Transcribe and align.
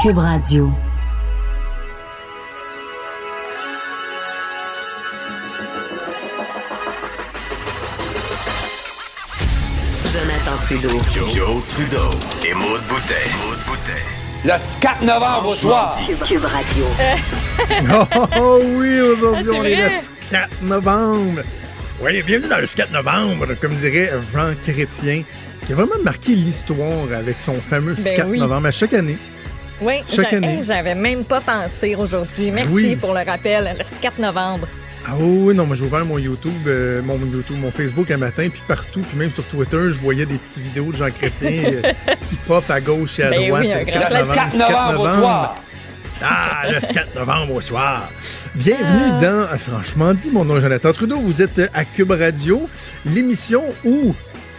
Cube 0.00 0.18
Radio. 0.18 0.72
Jonathan 10.12 10.56
Trudeau. 10.66 10.98
Joe, 11.34 11.62
Trudeau 11.68 12.10
et 12.46 12.54
Maude 12.54 12.80
Boutet. 12.88 13.14
Le 14.44 14.52
4 14.80 15.02
novembre 15.02 15.48
au 15.50 15.54
soir. 15.54 15.94
Cube 16.26 16.44
Radio. 16.44 16.84
Oh, 17.90 18.26
oh 18.38 18.58
oui, 18.64 19.00
aujourd'hui, 19.00 19.50
Ah, 19.52 19.58
on 19.60 19.64
est 19.64 19.76
le 19.76 19.90
4 20.30 20.62
novembre. 20.62 21.42
Oui, 22.02 22.22
bienvenue 22.22 22.48
dans 22.48 22.58
le 22.58 22.66
4 22.66 22.90
novembre, 22.92 23.46
comme 23.60 23.72
dirait 23.74 24.10
Jean 24.34 24.54
Chrétien, 24.62 25.22
qui 25.66 25.72
a 25.72 25.76
vraiment 25.76 26.02
marqué 26.02 26.32
l'histoire 26.32 27.12
avec 27.16 27.40
son 27.40 27.54
fameux 27.54 27.94
Ben 27.94 28.16
4 28.16 28.28
oui. 28.28 28.38
novembre 28.38 28.68
à 28.68 28.70
chaque 28.70 28.94
année. 28.94 29.18
Oui, 29.80 29.94
Chaque 30.14 30.32
année. 30.34 30.56
hey, 30.58 30.62
j'avais 30.62 30.94
même 30.94 31.24
pas 31.24 31.40
pensé 31.40 31.94
aujourd'hui. 31.96 32.50
Merci 32.50 32.72
Oui. 32.72 32.96
pour 32.96 33.14
le 33.14 33.20
rappel. 33.24 33.74
Le 33.78 33.84
4 34.00 34.18
novembre. 34.18 34.66
Ah 35.06 35.12
oui, 35.18 35.54
non, 35.54 35.64
moi 35.64 35.74
j'ai 35.76 35.84
ouvert 35.84 36.04
mon 36.04 36.18
YouTube, 36.18 36.52
euh, 36.66 37.00
mon 37.02 37.16
YouTube, 37.18 37.56
mon 37.58 37.70
Facebook 37.70 38.10
un 38.10 38.18
matin, 38.18 38.48
puis 38.52 38.60
partout, 38.68 39.00
puis 39.00 39.16
même 39.18 39.30
sur 39.32 39.44
Twitter, 39.44 39.78
je 39.90 39.98
voyais 39.98 40.26
des 40.26 40.34
petites 40.36 40.62
vidéos 40.62 40.92
de 40.92 40.96
Jean 40.96 41.10
Chrétien 41.10 41.50
euh, 41.64 41.92
qui 42.28 42.34
pop 42.46 42.62
à 42.70 42.80
gauche 42.82 43.18
et 43.18 43.24
à 43.24 43.30
Ben 43.30 43.48
droite. 43.48 43.62
oui, 43.64 43.72
un 43.72 43.78
Le 43.78 43.84
grand 43.86 44.00
4 44.00 44.08
classique. 44.08 44.30
novembre, 44.30 44.34
4 44.34 44.52
le 44.52 44.60
4 44.60 44.68
novembre 44.68 45.00
au 45.00 45.04
novembre. 45.06 45.20
soir. 45.22 45.56
Ah, 46.22 46.62
le 46.68 46.92
4 46.94 47.14
novembre 47.18 47.54
au 47.54 47.60
soir. 47.62 48.08
Bienvenue 48.54 49.10
Ah. 49.16 49.20
dans, 49.20 49.26
euh, 49.54 49.56
franchement 49.56 50.12
dit, 50.12 50.30
mon 50.30 50.44
nom 50.44 50.58
est 50.58 50.60
Jonathan 50.60 50.92
Trudeau. 50.92 51.16
Vous 51.16 51.40
êtes 51.40 51.58
à 51.72 51.84
Cube 51.86 52.10
Radio, 52.10 52.68
l'émission 53.06 53.64
où 53.84 54.14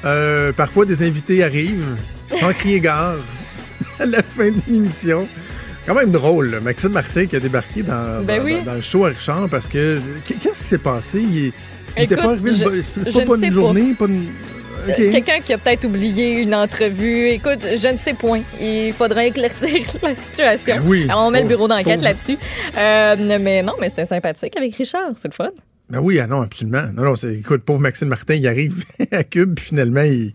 euh, 0.05 0.52
parfois 0.53 0.85
des 0.85 1.03
invités 1.08 1.44
arrivent 1.44 1.95
sans 2.39 2.52
crier 2.52 2.80
gare 2.80 3.13
à 4.02 4.05
la 4.05 4.23
fin 4.23 4.50
d'une 4.52 4.76
émission. 4.76 5.28
Quand 5.86 5.96
même 5.96 6.12
drôle, 6.12 6.52
là. 6.52 6.59
Maxime 6.59 6.92
Martin 6.92 7.25
qui 7.25 7.36
a 7.36 7.39
débarqué 7.39 7.81
dans, 7.84 8.23
Ben 8.23 8.38
dans- 8.39 8.45
oui. 8.45 8.56
dans- 8.58 8.66
dans 8.72 8.73
le 8.75 8.81
show 8.81 9.06
à 9.06 9.09
Richard 9.09 9.48
parce 9.50 9.67
que. 9.67 10.00
Qu'est-ce 10.25 10.59
qui 10.59 10.64
s'est 10.66 10.78
passé? 10.78 11.20
Il, 11.22 11.36
il 11.98 12.03
était 12.03 12.14
Écoute, 12.14 12.17
pas 12.17 12.30
arrivé, 12.31 12.52
je- 12.56 12.64
pas, 12.64 13.25
pas 13.25 13.36
sais 13.40 13.48
une 13.48 13.53
journée, 13.53 13.94
pas 13.98 14.06
une. 14.06 14.28
Euh. 14.90 15.12
Quelqu'un 15.12 15.40
qui 15.42 15.53
a 15.53 15.58
peut-être 15.59 15.86
oublié 15.86 16.42
une 16.42 16.56
entrevue. 16.56 17.28
Écoute, 17.30 17.67
je 17.80 17.88
ne 17.88 17.98
sais 17.98 18.14
point. 18.14 18.42
Il 18.59 18.94
faudrait 18.94 19.28
éclaircir 19.28 19.80
la 20.02 20.16
situation. 20.16 20.75
Ben 20.78 20.84
oui. 20.86 21.06
Alors, 21.09 21.28
on 21.28 21.31
met 21.31 21.42
le 21.44 21.47
bureau 21.47 21.68
d'enquête 21.68 22.02
là-dessus. 22.02 22.38
Euh, 22.78 23.38
mais 23.40 23.62
non, 23.62 23.73
mais 23.80 23.90
c'était 23.90 24.06
sympathique 24.06 24.56
avec 24.58 24.75
Richard. 24.75 25.12
C'est 25.18 25.28
le 25.28 25.34
fun. 25.34 25.50
Ben 25.90 26.00
oui, 26.00 26.20
ah 26.20 26.25
non, 26.28 26.42
absolument. 26.42 26.84
Non, 26.95 27.14
écoute, 27.16 27.64
pauvre 27.64 27.81
Maxime 27.81 28.08
Martin, 28.08 28.36
il 28.36 28.47
arrive 28.47 28.84
à 29.12 29.23
Cube, 29.23 29.56
puis 29.56 29.66
finalement, 29.66 30.02
il. 30.03 30.34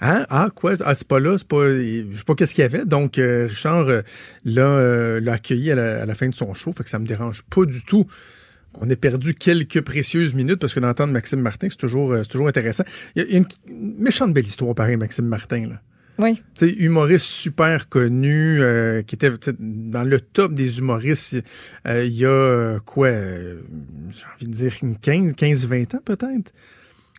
Hein? 0.00 0.26
Ah, 0.30 0.48
quoi? 0.54 0.72
Ah, 0.80 0.94
c'est 0.94 1.06
pas 1.06 1.20
là, 1.20 1.36
c'est 1.36 1.46
pas. 1.46 1.68
Je 1.68 2.16
sais 2.16 2.24
pas 2.24 2.34
qu'est-ce 2.34 2.54
qu'il 2.54 2.62
y 2.62 2.64
avait. 2.64 2.84
Donc, 2.84 3.18
euh, 3.18 3.46
Richard 3.48 3.88
euh, 3.88 4.02
l'a, 4.44 4.66
euh, 4.66 5.20
l'a 5.20 5.34
accueilli 5.34 5.70
à 5.70 5.74
la, 5.74 6.02
à 6.02 6.06
la 6.06 6.14
fin 6.14 6.28
de 6.28 6.34
son 6.34 6.54
show, 6.54 6.72
fait 6.76 6.84
que 6.84 6.90
ça 6.90 6.98
me 6.98 7.06
dérange 7.06 7.42
pas 7.42 7.64
du 7.64 7.82
tout. 7.84 8.06
On 8.80 8.88
a 8.88 8.96
perdu 8.96 9.34
quelques 9.34 9.80
précieuses 9.80 10.34
minutes 10.34 10.60
parce 10.60 10.74
que 10.74 10.80
d'entendre 10.80 11.12
Maxime 11.12 11.40
Martin, 11.40 11.68
c'est 11.68 11.76
toujours, 11.76 12.14
c'est 12.18 12.28
toujours 12.28 12.48
intéressant. 12.48 12.84
Il 13.16 13.22
y 13.22 13.34
a, 13.34 13.38
une, 13.38 13.46
méchante 13.98 14.32
belle 14.32 14.46
histoire, 14.46 14.74
pareil, 14.74 14.96
Maxime 14.96 15.26
Martin, 15.26 15.68
là. 15.68 15.80
Oui. 16.20 16.42
Humoriste 16.60 17.24
super 17.24 17.88
connu, 17.88 18.60
euh, 18.60 19.02
qui 19.02 19.14
était 19.14 19.30
dans 19.58 20.04
le 20.04 20.20
top 20.20 20.52
des 20.52 20.78
humoristes 20.78 21.42
euh, 21.88 22.04
il 22.04 22.12
y 22.12 22.26
a 22.26 22.78
quoi, 22.80 23.08
euh, 23.08 23.60
j'ai 24.10 24.24
envie 24.34 24.46
de 24.46 24.52
dire 24.52 24.72
une 24.82 24.96
15, 24.96 25.34
15 25.34 25.66
20 25.66 25.94
ans 25.94 26.00
peut-être? 26.04 26.52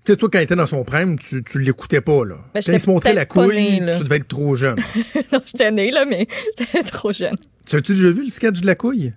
Tu 0.04 0.14
sais, 0.14 0.18
toi, 0.18 0.30
quand 0.32 0.40
il 0.40 0.44
était 0.44 0.56
dans 0.56 0.66
son 0.66 0.84
prime, 0.84 1.20
tu, 1.20 1.44
tu 1.44 1.60
l'écoutais 1.60 2.02
pas, 2.02 2.26
là. 2.26 2.36
Ben, 2.56 2.62
quand 2.66 2.74
il 2.74 2.80
se 2.80 2.90
montrait 2.90 3.14
la 3.14 3.26
couille, 3.26 3.80
née, 3.80 3.94
tu 3.96 4.04
devais 4.04 4.16
être 4.16 4.28
trop 4.28 4.56
jeune. 4.56 4.78
non, 5.32 5.40
j'étais 5.46 5.70
née, 5.72 5.92
là, 5.92 6.06
mais 6.06 6.26
j'étais 6.58 6.82
trop 6.84 7.12
jeune. 7.12 7.38
tu 7.66 7.76
as-tu 7.76 7.94
déjà 7.94 8.10
vu 8.10 8.24
le 8.24 8.30
sketch 8.30 8.62
de 8.62 8.66
la 8.66 8.74
couille? 8.74 9.14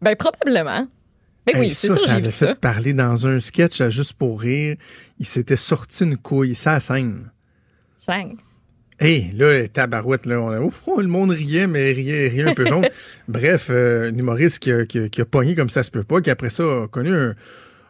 Ben, 0.00 0.16
probablement. 0.16 0.88
Ben 1.46 1.56
oui, 1.58 1.70
c'est 1.70 1.88
ça, 1.88 1.96
sûr, 1.96 2.06
ça 2.06 2.14
j'ai 2.14 2.20
vu 2.22 2.28
ça. 2.28 2.54
parler 2.54 2.94
dans 2.94 3.26
un 3.26 3.40
sketch 3.40 3.80
à 3.80 3.90
Juste 3.90 4.14
pour 4.14 4.40
rire. 4.40 4.76
Il 5.18 5.26
s'était 5.26 5.56
sorti 5.56 6.04
une 6.04 6.16
couille, 6.16 6.54
ça 6.54 6.74
à 6.74 6.80
scène. 6.80 7.30
Chang. 8.06 8.36
Hey, 9.00 9.32
là, 9.34 9.66
tabarouette, 9.68 10.26
là, 10.26 10.40
on 10.40 10.50
a- 10.50 10.70
oh, 10.86 11.00
le 11.00 11.08
monde 11.08 11.32
riait, 11.32 11.66
mais 11.66 11.92
riait, 11.92 12.28
riait 12.28 12.44
un 12.44 12.54
peu 12.54 12.64
jaune. 12.64 12.86
Bref, 13.28 13.66
euh, 13.70 14.10
un 14.10 14.16
humoriste 14.16 14.60
qui 14.60 14.72
a, 14.72 14.86
qui, 14.86 14.98
a, 15.00 15.08
qui 15.08 15.20
a 15.20 15.24
pogné 15.24 15.54
comme 15.56 15.68
ça 15.68 15.82
se 15.82 15.90
peut 15.90 16.04
pas, 16.04 16.20
qui 16.20 16.30
après 16.30 16.50
ça 16.50 16.62
a 16.62 16.86
connu 16.88 17.12
un, 17.12 17.34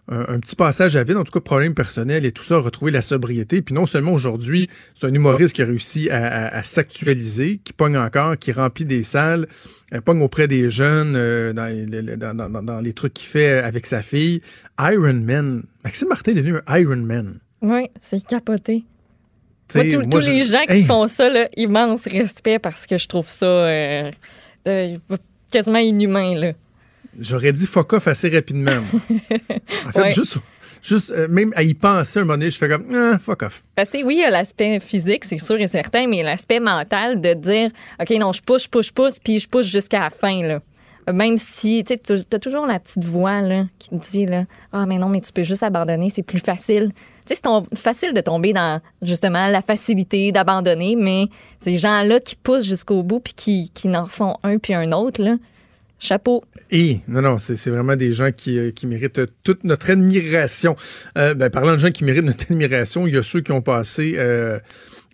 un- 0.09 0.35
un 0.35 0.41
petit 0.41 0.57
passage 0.57 0.97
à 0.97 1.05
vide, 1.05 1.17
en 1.17 1.25
tout 1.25 1.33
cas 1.33 1.41
problème 1.41 1.75
personnel 1.75 2.27
et 2.27 2.33
tout 2.33 2.43
ça, 2.43 2.57
a 2.57 2.59
retrouvé 2.59 2.91
la 2.91 3.03
sobriété. 3.03 3.63
Puis 3.63 3.75
non 3.75 3.87
seulement 3.87 4.13
aujourd'hui, 4.13 4.69
c'est 4.99 5.07
un 5.07 5.15
humoriste 5.15 5.55
qui 5.55 5.63
a 5.63 5.65
réussi 5.65 6.11
à, 6.11 6.27
à- 6.27 6.57
à 6.59 6.63
s'actualiser, 6.63 7.61
qui 7.65 7.73
pogne 7.73 7.97
encore, 7.97 8.37
qui 8.37 8.51
remplit 8.53 8.85
des 8.85 9.05
salles, 9.05 9.47
euh, 9.95 10.01
pogne 10.01 10.21
auprès 10.23 10.49
des 10.49 10.71
jeunes, 10.71 11.15
euh, 11.17 11.53
dans, 11.53 11.67
les- 11.67 12.17
dans- 12.17 12.35
dans- 12.37 12.51
dans- 12.51 12.63
dans 12.63 12.81
les 12.81 12.93
trucs 12.93 13.15
qu'il 13.15 13.29
fait 13.29 13.59
avec 13.61 13.87
sa 13.87 14.03
fille. 14.03 14.41
Iron 14.81 15.15
Man. 15.15 15.63
Maxime 15.85 16.09
Martin 16.09 16.33
est 16.33 16.35
devenu 16.35 16.57
un 16.67 16.79
Iron 16.79 16.97
Man. 16.97 17.39
Oui, 17.63 17.89
c'est 18.01 18.25
capoté. 18.27 18.85
Moi, 19.75 19.85
tous- 19.85 19.95
moi, 19.99 20.05
tous 20.11 20.21
je- 20.21 20.31
les 20.33 20.43
gens 20.43 20.65
qui 20.69 20.83
font 20.85 21.07
ça, 21.07 21.31
là, 21.31 21.47
immense 21.57 22.07
respect 22.07 22.59
parce 22.59 22.87
que 22.87 22.99
je 22.99 23.07
trouve 23.07 23.27
ça 23.29 23.47
euh, 23.47 24.11
euh, 24.69 24.99
quasiment 25.51 25.79
inhumain. 25.79 26.35
Là. 26.39 26.53
J'aurais 27.19 27.53
dit 27.53 27.67
fuck 27.67 27.93
off 27.93 28.09
assez 28.09 28.29
rapidement. 28.31 28.73
En 29.87 29.93
fait, 29.93 30.01
Ouais. 30.01 30.13
juste, 30.13 30.39
juste 30.83 31.11
euh, 31.11 31.29
même 31.29 31.53
à 31.57 31.63
y 31.63 31.75
penser 31.75 32.21
un 32.21 32.23
moment 32.23 32.39
donné, 32.39 32.51
je 32.51 32.59
fais 32.59 32.69
comme 32.69 32.87
ah, 32.95 33.19
fuck 33.19 33.43
off. 33.43 33.63
Parce 33.75 33.89
que 33.91 34.03
oui, 34.05 34.15
il 34.17 34.21
y 34.21 34.25
a 34.25 34.31
l'aspect 34.31 34.81
physique, 34.81 35.25
c'est 35.25 35.39
sûr 35.39 35.61
et 35.61 35.69
certain, 35.69 36.07
mais 36.07 36.23
l'aspect 36.23 36.61
mental 36.61 37.21
de 37.21 37.35
dire 37.35 37.71
OK, 38.01 38.11
non, 38.19 38.33
je 38.33 38.41
pousse, 38.43 38.65
je 38.65 38.69
pousse, 38.69 38.87
je 38.87 38.93
pousse, 38.93 39.19
puis 39.19 39.39
je 39.41 39.49
pousse 39.49 39.67
jusqu'à 39.67 40.01
la 40.01 40.11
fin. 40.11 40.43
Là. 40.43 40.61
Même 41.13 41.37
si, 41.37 41.83
tu 41.85 41.95
sais, 41.95 41.99
tu 41.99 42.35
as 42.37 42.39
toujours 42.39 42.65
la 42.67 42.79
petite 42.79 43.05
voix 43.05 43.41
là, 43.43 43.65
qui 43.81 43.91
te 43.91 43.97
dit 43.97 44.25
là, 44.27 44.45
Ah, 44.71 44.87
mais 44.87 44.99
non, 44.99 45.09
mais 45.09 45.21
tu 45.21 45.33
peux 45.33 45.43
juste 45.43 45.63
abandonner, 45.65 46.11
c'est 46.15 46.23
plus 46.23 46.39
facile. 46.39 46.93
Tu 47.27 47.35
sais, 47.35 47.41
c'est 47.73 47.79
facile 47.83 48.15
de 48.15 48.21
tomber 48.21 48.53
dans 48.53 48.81
justement 49.03 49.49
la 49.49 49.63
facilité 49.63 50.31
d'abandonner, 50.33 50.97
mais 50.97 51.27
ces 51.61 51.77
gens-là 51.77 52.21
qui 52.21 52.37
poussent 52.37 52.65
jusqu'au 52.67 53.03
bout 53.03 53.21
puis 53.21 53.35
qui, 53.35 53.71
qui 53.75 53.89
n'en 53.89 54.07
font 54.07 54.37
un 54.45 54.59
puis 54.59 54.75
un 54.75 54.93
autre, 54.93 55.23
là, 55.23 55.37
chapeau. 56.03 56.45
Et 56.71 56.99
non, 57.09 57.23
non, 57.23 57.39
c'est 57.39 57.71
vraiment 57.71 57.97
des 57.97 58.13
gens 58.13 58.33
qui, 58.33 58.59
euh, 58.59 58.71
qui 58.73 58.87
méritent 58.87 59.21
toute 59.45 59.65
notre 59.65 59.91
admiration. 59.91 60.77
Euh, 61.17 61.35
ben, 61.35 61.49
parlant 61.49 61.73
de 61.73 61.79
gens 61.79 61.91
qui 61.91 62.05
méritent 62.05 62.25
notre 62.25 62.45
admiration, 62.51 63.07
il 63.07 63.15
y 63.15 63.17
a 63.17 63.23
ceux 63.23 63.41
qui 63.41 63.53
ont 63.53 63.63
passé 63.63 64.15
euh, 64.17 64.59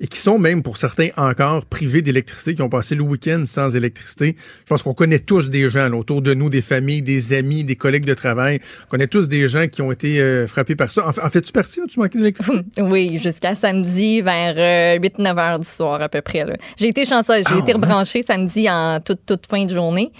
et 0.00 0.06
qui 0.06 0.18
sont 0.18 0.38
même 0.38 0.62
pour 0.62 0.76
certains 0.76 1.08
encore 1.16 1.66
privés 1.66 2.02
d'électricité, 2.02 2.54
qui 2.54 2.62
ont 2.62 2.68
passé 2.68 2.94
le 2.94 3.02
week-end 3.02 3.42
sans 3.46 3.74
électricité. 3.74 4.36
Je 4.60 4.64
pense 4.68 4.82
qu'on 4.82 4.94
connaît 4.94 5.18
tous 5.18 5.50
des 5.50 5.68
gens 5.70 5.88
là, 5.88 5.96
autour 5.96 6.22
de 6.22 6.34
nous, 6.34 6.48
des 6.50 6.62
familles, 6.62 7.02
des 7.02 7.32
amis, 7.32 7.64
des 7.64 7.76
collègues 7.76 8.04
de 8.04 8.14
travail. 8.14 8.60
On 8.86 8.90
connaît 8.90 9.06
tous 9.08 9.28
des 9.28 9.48
gens 9.48 9.66
qui 9.66 9.82
ont 9.82 9.90
été 9.90 10.20
euh, 10.20 10.46
frappés 10.46 10.76
par 10.76 10.90
ça. 10.90 11.06
En, 11.06 11.10
en 11.10 11.30
fais-tu 11.30 11.52
partie? 11.52 11.80
Tu 11.88 11.98
manquais 11.98 12.18
d'électricité? 12.18 12.58
Oui, 12.80 13.18
jusqu'à 13.22 13.54
samedi 13.54 14.20
vers 14.22 15.00
8-9 15.00 15.38
heures 15.38 15.58
du 15.58 15.66
soir 15.68 16.00
à 16.00 16.08
peu 16.08 16.20
près. 16.22 16.44
là. 16.44 16.54
J'ai 16.76 16.88
été 16.88 17.04
chanceuse. 17.04 17.44
J'ai 17.48 17.54
Ah, 17.54 17.58
été 17.58 17.66
ouais? 17.66 17.72
rebranchée 17.74 18.22
samedi 18.22 18.68
en 18.70 19.00
toute, 19.04 19.26
toute 19.26 19.46
fin 19.46 19.64
de 19.64 19.72
journée. 19.72 20.12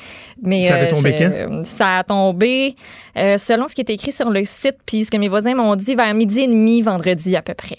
Mais, 0.42 0.62
Ça 0.68 0.74
avait 0.74 0.86
euh, 0.86 0.94
tombé 0.94 1.14
quand? 1.16 1.62
Ça 1.64 1.98
a 1.98 2.04
tombé 2.04 2.74
euh, 3.16 3.38
selon 3.38 3.68
ce 3.68 3.74
qui 3.74 3.80
est 3.80 3.90
écrit 3.90 4.12
sur 4.12 4.30
le 4.30 4.44
site, 4.44 4.76
puis 4.86 5.04
ce 5.04 5.10
que 5.10 5.16
mes 5.16 5.28
voisins 5.28 5.54
m'ont 5.54 5.76
dit, 5.76 5.94
vers 5.94 6.12
midi 6.14 6.40
et 6.40 6.48
demi 6.48 6.82
vendredi 6.82 7.36
à 7.36 7.42
peu 7.42 7.54
près. 7.54 7.78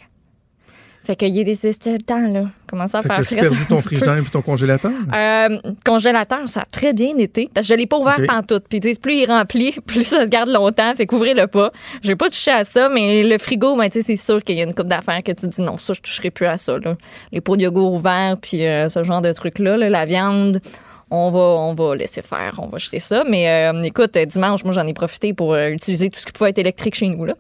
Fait 1.10 1.16
qu'il 1.16 1.36
y 1.36 1.42
a 1.42 1.44
des 1.44 1.58
temps, 2.06 2.28
là. 2.32 2.44
Commence 2.68 2.94
à 2.94 3.02
Fait 3.02 3.08
faire 3.08 3.18
t'as-tu 3.18 3.34
frais. 3.34 3.42
perdu 3.50 3.66
ton 3.66 3.82
frigidaire 3.82 4.16
et 4.16 4.24
ton 4.26 4.44
congélateur? 4.44 4.92
Euh, 5.12 5.58
congélateur, 5.84 6.48
ça 6.48 6.60
a 6.60 6.66
très 6.66 6.94
bien 6.94 7.18
été. 7.18 7.50
Parce 7.52 7.66
que 7.68 7.74
je 7.74 7.80
l'ai 7.80 7.88
pas 7.88 7.98
ouvert 7.98 8.18
Ok. 8.20 8.28
pantoute. 8.28 8.66
Puis 8.70 8.78
ils 8.78 8.82
disent, 8.82 9.00
plus 9.00 9.16
il 9.16 9.26
remplit, 9.26 9.72
plus 9.88 10.04
ça 10.04 10.24
se 10.24 10.30
garde 10.30 10.50
longtemps. 10.50 10.94
Fait 10.94 11.08
qu'ouvrez-le 11.08 11.48
pas. 11.48 11.72
J'ai 12.04 12.16
pas 12.16 12.30
touché 12.30 12.52
à 12.52 12.64
ça, 12.64 12.90
mais 12.90 13.24
le 13.24 13.40
frigo, 13.40 13.76
ben, 13.76 13.90
tu 13.90 13.94
sais, 13.94 14.02
c'est 14.04 14.18
sûr 14.24 14.44
qu'il 14.44 14.56
y 14.56 14.62
a 14.62 14.66
une 14.66 14.76
coupe 14.76 14.88
d'affaires 14.88 15.24
que 15.24 15.32
tu 15.32 15.48
dis 15.48 15.62
non, 15.64 15.78
ça, 15.78 15.94
je 15.94 16.02
toucherai 16.02 16.30
plus 16.30 16.46
à 16.46 16.60
ça. 16.60 16.78
Là. 16.78 16.96
Les 17.32 17.42
pots 17.42 17.58
de 17.58 17.64
yogourt 17.64 17.92
ouverts, 17.92 18.36
puis 18.40 18.64
euh, 18.64 18.88
ce 18.88 19.02
genre 19.02 19.24
de 19.24 19.32
trucs-là. 19.34 19.78
là, 19.78 19.90
la 19.90 20.06
viande, 20.06 20.62
on 21.10 21.32
va, 21.32 21.40
on 21.40 21.74
va 21.74 21.96
laisser 21.96 22.22
faire, 22.22 22.60
on 22.60 22.68
va 22.68 22.78
jeter 22.78 23.00
ça. 23.00 23.24
Mais 23.28 23.50
euh, 23.50 23.82
écoute, 23.82 24.16
dimanche, 24.16 24.64
moi, 24.64 24.74
j'en 24.74 24.86
ai 24.86 24.94
profité 24.94 25.34
pour 25.34 25.56
euh, 25.56 25.70
utiliser 25.70 26.12
tout 26.12 26.20
ce 26.20 26.28
qui 26.28 26.34
pouvait 26.34 26.52
être 26.52 26.60
électrique 26.60 26.94
chez 26.94 27.10
nous. 27.10 27.26
Là. 27.26 27.34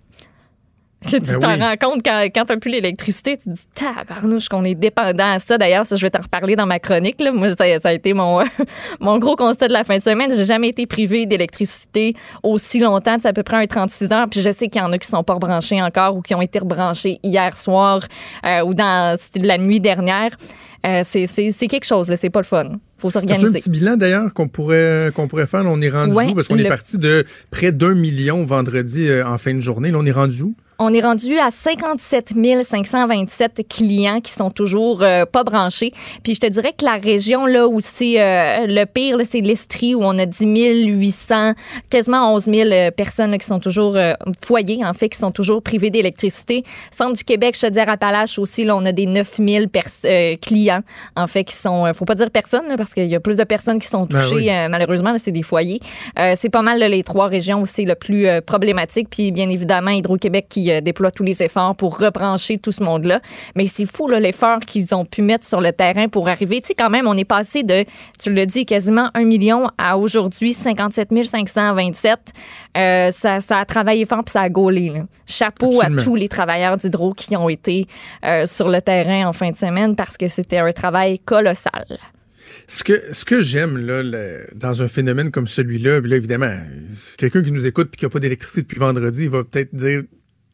Tu 1.07 1.17
Ben 1.19 1.39
t'en 1.39 1.53
oui. 1.53 1.59
rends 1.61 1.75
compte 1.77 2.01
quand, 2.03 2.27
quand 2.35 2.43
t'as 2.45 2.57
plus 2.57 2.71
l'électricité, 2.71 3.37
tu 3.37 3.45
te 3.45 3.49
dis, 3.51 3.61
tabarnouche, 3.73 4.49
qu'on 4.49 4.63
est 4.65 4.75
dépendant 4.75 5.31
à 5.31 5.39
ça. 5.39 5.57
D'ailleurs, 5.57 5.85
ça, 5.85 5.95
je 5.95 6.01
vais 6.05 6.09
t'en 6.09 6.21
reparler 6.21 6.57
dans 6.57 6.65
ma 6.65 6.79
chronique. 6.79 7.21
Là. 7.21 7.31
Moi, 7.31 7.49
ça, 7.51 7.79
ça 7.79 7.89
a 7.89 7.93
été 7.93 8.13
mon, 8.13 8.43
mon 8.99 9.17
gros 9.17 9.37
constat 9.37 9.69
de 9.69 9.73
la 9.73 9.85
fin 9.85 9.97
de 9.97 10.03
semaine. 10.03 10.29
J'ai 10.35 10.43
jamais 10.45 10.67
été 10.69 10.85
privée 10.87 11.25
d'électricité 11.25 12.15
aussi 12.43 12.79
longtemps. 12.81 13.15
C'est 13.21 13.29
à 13.29 13.33
peu 13.33 13.43
près 13.43 13.55
un 13.57 13.65
36 13.65 14.11
heures. 14.11 14.27
Puis 14.29 14.41
je 14.41 14.51
sais 14.51 14.67
qu'il 14.67 14.81
y 14.81 14.83
en 14.85 14.91
a 14.91 14.97
qui 14.97 15.07
sont 15.07 15.23
pas 15.23 15.35
rebranchés 15.35 15.81
encore 15.81 16.17
ou 16.17 16.21
qui 16.21 16.35
ont 16.35 16.41
été 16.41 16.59
rebranchés 16.59 17.19
hier 17.23 17.55
soir 17.55 18.01
euh, 18.45 18.61
ou 18.65 18.73
dans 18.73 19.17
la 19.35 19.57
nuit 19.57 19.79
dernière. 19.79 20.31
Euh, 20.85 21.01
c'est, 21.05 21.27
c'est, 21.27 21.51
c'est 21.51 21.67
quelque 21.67 21.85
chose, 21.85 22.09
là. 22.09 22.17
C'est 22.17 22.29
pas 22.29 22.39
le 22.41 22.45
fun. 22.45 22.65
Faut 22.97 23.09
C'est 23.09 23.19
un 23.19 23.21
s'organiser. 23.21 23.59
petit 23.59 23.69
bilan 23.69 23.95
d'ailleurs 23.95 24.33
qu'on 24.33 24.47
pourrait 24.49 25.11
qu'on 25.15 25.27
pourrait 25.29 25.47
faire? 25.47 25.63
Là, 25.63 25.69
on 25.71 25.81
est 25.81 25.89
rendu 25.89 26.13
Ouais, 26.13 26.25
où? 26.27 26.35
Parce 26.35 26.47
qu'on 26.47 26.57
est 26.57 26.67
parti 26.67 26.97
de 26.97 27.25
près 27.51 27.71
d'un 27.71 27.95
million 27.95 28.43
vendredi 28.45 29.07
euh, 29.09 29.25
en 29.25 29.37
fin 29.37 29.53
de 29.53 29.59
journée. 29.61 29.91
Là, 29.91 29.97
on 29.99 30.05
est 30.05 30.11
rendu 30.11 30.41
où? 30.43 30.55
On 30.79 30.93
est 30.93 31.01
rendu 31.01 31.37
à 31.37 31.51
57 31.51 32.33
527 32.63 33.67
clients 33.67 34.21
qui 34.21 34.31
sont 34.31 34.49
toujours 34.49 35.03
euh, 35.03 35.25
pas 35.25 35.43
branchés. 35.43 35.91
Puis 36.23 36.35
je 36.35 36.39
te 36.39 36.47
dirais 36.47 36.73
que 36.75 36.85
la 36.85 36.95
région 36.95 37.45
là 37.45 37.67
où 37.67 37.81
c'est 37.81 38.21
euh, 38.21 38.65
le 38.65 38.85
pire, 38.85 39.17
c'est 39.29 39.41
l'Estrie 39.41 39.93
où 39.93 39.99
on 40.01 40.17
a 40.17 40.25
10 40.25 40.85
800, 40.85 41.53
quasiment 41.89 42.33
11 42.33 42.45
000 42.45 42.69
euh, 42.71 42.91
personnes 42.91 43.37
qui 43.37 43.45
sont 43.45 43.59
toujours 43.59 43.97
foyers, 44.43 44.85
en 44.85 44.93
fait, 44.93 45.09
qui 45.09 45.17
sont 45.17 45.31
toujours 45.31 45.61
privés 45.61 45.89
d'électricité. 45.89 46.63
Centre 46.91 47.17
du 47.17 47.23
Québec, 47.23 47.57
je 47.59 47.67
te 47.67 47.71
dis 47.71 47.79
Appalaches 47.79 48.39
aussi, 48.39 48.63
là, 48.63 48.75
on 48.75 48.85
a 48.85 48.91
des 48.91 49.05
9 49.05 49.39
000 49.39 49.65
clients, 50.41 50.81
en 51.15 51.27
fait, 51.27 51.43
qui 51.43 51.55
sont, 51.55 51.91
faut 51.93 52.05
pas 52.05 52.15
dire 52.15 52.29
personne, 52.31 52.63
parce 52.77 52.93
qu'il 52.93 53.07
y 53.07 53.15
a 53.15 53.19
plus 53.19 53.37
de 53.37 53.43
personnes 53.43 53.79
qui 53.79 53.87
sont 53.87 54.05
Ben 54.05 54.21
touchées, 54.21 54.67
malheureusement, 54.69 55.17
c'est 55.17 55.31
des 55.31 55.43
foyers. 55.43 55.79
c'est 56.35 56.49
pas 56.49 56.61
mal 56.61 56.79
les 56.79 57.03
trois 57.03 57.27
régions 57.27 57.61
où 57.61 57.65
c'est 57.65 57.85
le 57.85 57.95
plus 57.95 58.27
problématique. 58.45 59.09
Puis 59.09 59.31
bien 59.31 59.49
évidemment, 59.49 59.91
Hydro-Québec 59.91 60.45
qui 60.49 60.68
déploie 60.81 61.11
tous 61.11 61.23
les 61.23 61.43
efforts 61.43 61.75
pour 61.75 61.97
rebrancher 61.97 62.57
tout 62.57 62.71
ce 62.71 62.83
monde-là. 62.83 63.21
Mais 63.55 63.67
c'est 63.67 63.85
fou 63.85 64.07
l'effort 64.07 64.59
qu'ils 64.59 64.93
ont 64.95 65.05
pu 65.05 65.21
mettre 65.21 65.45
sur 65.45 65.61
le 65.61 65.71
terrain 65.71 66.07
pour 66.07 66.27
arriver. 66.27 66.61
Tu 66.61 66.67
sais, 66.67 66.73
quand 66.73 66.89
même, 66.89 67.07
on 67.07 67.15
est 67.15 67.25
passé 67.25 67.63
de, 67.63 67.85
tu 68.19 68.31
le 68.31 68.45
dis, 68.45 68.65
quasiment 68.65 69.09
un 69.13 69.23
million 69.23 69.69
à 69.77 69.97
aujourd'hui 69.97 70.53
57 70.53 71.09
527. 71.25 72.19
Euh, 72.77 73.11
ça, 73.11 73.41
ça, 73.41 73.59
a 73.59 73.65
travaillé 73.65 74.05
fort 74.05 74.23
puis 74.23 74.31
ça 74.31 74.41
a 74.41 74.49
gaulé. 74.49 75.01
Chapeau 75.25 75.81
à 75.81 75.89
tous 75.89 76.15
les 76.15 76.27
travailleurs 76.27 76.77
d'Hydro 76.77 77.13
qui 77.13 77.35
ont 77.35 77.49
été 77.49 77.85
euh, 78.25 78.45
sur 78.45 78.69
le 78.69 78.81
terrain 78.81 79.27
en 79.27 79.33
fin 79.33 79.51
de 79.51 79.55
semaine 79.55 79.95
parce 79.95 80.17
que 80.17 80.27
c'était 80.27 80.57
un 80.57 80.71
travail 80.71 81.19
colossal. 81.19 81.85
Ce 82.67 82.83
que, 82.83 83.01
ce 83.11 83.25
que 83.25 83.41
j'aime 83.41 83.77
là, 83.77 84.03
dans 84.53 84.81
un 84.81 84.87
phénomène 84.87 85.31
comme 85.31 85.47
celui-là, 85.47 86.01
là, 86.01 86.15
évidemment, 86.15 86.55
quelqu'un 87.17 87.41
qui 87.41 87.51
nous 87.51 87.65
écoute 87.65 87.89
et 87.93 87.97
qui 87.97 88.05
n'a 88.05 88.09
pas 88.09 88.19
d'électricité 88.19 88.61
depuis 88.61 88.79
vendredi, 88.79 89.23
il 89.23 89.29
va 89.29 89.43
peut-être 89.43 89.73
dire 89.73 90.03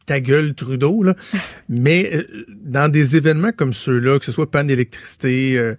ta 0.06 0.20
gueule 0.20 0.54
Trudeau 0.54 1.02
là. 1.02 1.14
Mais 1.68 2.10
euh, 2.14 2.46
dans 2.48 2.90
des 2.90 3.16
événements 3.16 3.52
comme 3.52 3.72
ceux-là, 3.72 4.18
que 4.18 4.24
ce 4.24 4.32
soit 4.32 4.50
panne 4.50 4.68
d'électricité, 4.68 5.58
euh, 5.58 5.74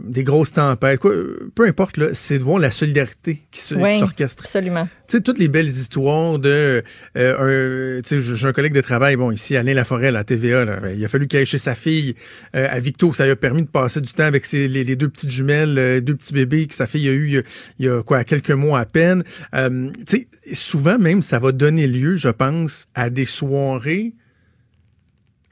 des 0.00 0.22
grosses 0.22 0.52
tempêtes, 0.52 1.00
quoi, 1.00 1.12
peu 1.54 1.66
importe 1.66 2.12
c'est 2.12 2.38
de 2.38 2.44
voir 2.44 2.58
la 2.58 2.70
solidarité 2.70 3.42
qui 3.50 3.60
s'orchestre. 3.60 4.44
absolument. 4.44 4.88
Sais 5.10 5.20
toutes 5.20 5.38
les 5.38 5.48
belles 5.48 5.68
histoires 5.68 6.38
de 6.38 6.82
euh, 7.16 8.00
sais 8.04 8.20
j'ai 8.20 8.46
un 8.46 8.52
collègue 8.52 8.72
de 8.72 8.80
travail 8.80 9.16
bon 9.16 9.30
ici 9.30 9.56
Alain 9.56 9.74
Laforêt 9.74 10.08
à 10.08 10.10
la 10.12 10.24
TVA 10.24 10.64
là, 10.64 10.80
ben, 10.80 10.96
il 10.96 11.04
a 11.04 11.08
fallu 11.08 11.26
qu'il 11.26 11.38
aille 11.38 11.46
chez 11.46 11.58
sa 11.58 11.74
fille 11.74 12.14
à 12.52 12.78
Victo, 12.78 13.12
ça 13.12 13.24
lui 13.24 13.32
a 13.32 13.36
permis 13.36 13.62
de 13.62 13.68
passer 13.68 14.00
du 14.00 14.12
temps 14.12 14.24
avec 14.24 14.44
ses, 14.44 14.68
les, 14.68 14.96
deux 14.96 15.08
petites 15.08 15.30
jumelles, 15.30 15.74
les 15.74 16.00
deux 16.00 16.14
petits 16.14 16.32
bébés 16.32 16.66
que 16.66 16.74
sa 16.74 16.86
fille 16.86 17.08
a 17.08 17.12
eu 17.12 17.42
il 17.78 17.86
y 17.86 17.88
a, 17.88 18.02
quoi 18.02 18.22
quelques 18.24 18.50
mois 18.50 18.78
à 18.78 18.86
peine. 18.86 19.24
tu 19.52 19.92
sais 20.06 20.28
souvent 20.52 20.98
même 20.98 21.22
ça 21.22 21.38
va 21.38 21.52
donner 21.52 21.86
lieu, 21.86 22.16
je 22.16 22.28
pense, 22.28 22.86
à 22.94 23.10
des 23.10 23.24
soirs 23.24 23.82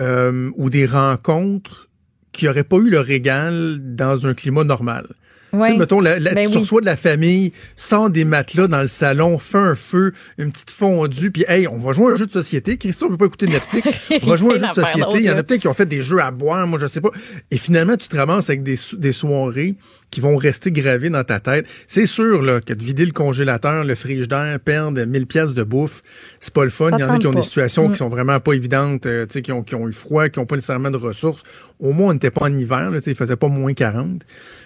euh, 0.00 0.50
ou 0.56 0.70
des 0.70 0.86
rencontres 0.86 1.88
qui 2.32 2.44
n'auraient 2.44 2.64
pas 2.64 2.76
eu 2.76 2.90
le 2.90 3.00
régal 3.00 3.78
dans 3.82 4.26
un 4.26 4.34
climat 4.34 4.64
normal. 4.64 5.08
Ouais. 5.52 5.76
mettons, 5.76 6.00
la, 6.00 6.18
la, 6.18 6.34
ben 6.34 6.50
de 6.50 6.84
la 6.84 6.96
famille, 6.96 7.52
sans 7.76 8.08
des 8.08 8.24
matelas 8.24 8.66
dans 8.66 8.80
le 8.80 8.88
salon, 8.88 9.38
fait 9.38 9.58
un 9.58 9.74
feu, 9.74 10.12
une 10.36 10.50
petite 10.50 10.70
fondue, 10.70 11.30
puis 11.30 11.44
hey, 11.48 11.66
on 11.66 11.78
va 11.78 11.92
jouer 11.92 12.12
un 12.12 12.16
jeu 12.16 12.26
de 12.26 12.32
société. 12.32 12.76
Christophe 12.76 13.10
ne 13.10 13.16
peut 13.16 13.24
pas 13.24 13.26
écouter 13.26 13.46
Netflix. 13.46 13.88
On 14.22 14.26
va 14.26 14.36
jouer 14.36 14.54
un 14.54 14.58
jeu 14.58 14.68
de 14.68 14.72
société. 14.72 15.16
Il 15.16 15.22
y 15.22 15.30
en 15.30 15.36
a 15.38 15.42
peut-être 15.42 15.60
qui 15.60 15.68
ont 15.68 15.74
fait 15.74 15.86
des 15.86 16.02
jeux 16.02 16.20
à 16.20 16.30
boire, 16.30 16.66
moi 16.66 16.78
je 16.80 16.86
sais 16.86 17.00
pas. 17.00 17.10
Et 17.50 17.56
finalement, 17.56 17.96
tu 17.96 18.08
te 18.08 18.16
ramasses 18.16 18.50
avec 18.50 18.62
des, 18.62 18.76
des 18.98 19.12
soirées 19.12 19.76
qui 20.10 20.20
vont 20.20 20.36
rester 20.36 20.72
gravées 20.72 21.10
dans 21.10 21.24
ta 21.24 21.40
tête. 21.40 21.66
C'est 21.86 22.06
sûr 22.06 22.42
là, 22.42 22.60
que 22.60 22.72
de 22.72 22.82
vider 22.82 23.04
le 23.04 23.12
congélateur, 23.12 23.84
le 23.84 23.94
frigidaire, 23.94 24.58
perdre 24.60 25.04
1000 25.04 25.26
pièces 25.26 25.54
de 25.54 25.62
bouffe, 25.62 26.02
c'est 26.40 26.52
pas 26.52 26.64
le 26.64 26.70
fun. 26.70 26.90
Il 26.92 27.00
y 27.00 27.04
en 27.04 27.10
a 27.10 27.18
qui 27.18 27.26
ont 27.26 27.32
des 27.32 27.42
situations 27.42 27.88
mm. 27.88 27.92
qui 27.92 27.98
sont 27.98 28.08
vraiment 28.08 28.40
pas 28.40 28.52
évidentes, 28.52 29.06
euh, 29.06 29.26
qui, 29.26 29.52
ont, 29.52 29.62
qui 29.62 29.74
ont 29.74 29.88
eu 29.88 29.92
froid, 29.92 30.28
qui 30.28 30.38
ont 30.38 30.46
pas 30.46 30.56
nécessairement 30.56 30.90
de 30.90 30.96
ressources. 30.96 31.42
Au 31.80 31.92
moins, 31.92 32.10
on 32.10 32.12
n'était 32.14 32.30
pas 32.30 32.46
en 32.46 32.56
hiver, 32.56 32.90
là, 32.90 32.98
il 33.04 33.14
faisait 33.14 33.36
pas 33.36 33.48
moins 33.48 33.74
40. 33.74 34.22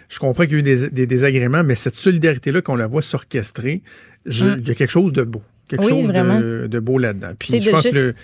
Je 0.09 0.19
comprends 0.19 0.45
qu'il 0.45 0.53
y 0.53 0.57
a 0.57 0.59
eu 0.59 0.63
des, 0.63 0.91
des 0.91 1.07
désagréments, 1.07 1.65
mais 1.65 1.75
cette 1.75 1.95
solidarité-là, 1.95 2.63
qu'on 2.63 2.77
la 2.77 2.87
voit 2.87 3.03
s'orchestrer, 3.03 3.83
mm. 4.27 4.31
il 4.59 4.69
y 4.69 4.71
a 4.71 4.75
quelque 4.75 4.91
chose 4.91 5.13
de 5.13 5.23
beau. 5.23 5.43
Quelque 5.69 5.89
chose 5.89 6.13
de, 6.13 6.67
de, 6.67 6.81
beau 6.81 6.99
là-dedans. 6.99 7.33
Puis 7.39 7.61
je 7.61 7.71
pense 7.71 7.85
que 7.85 7.97
le, 7.97 8.15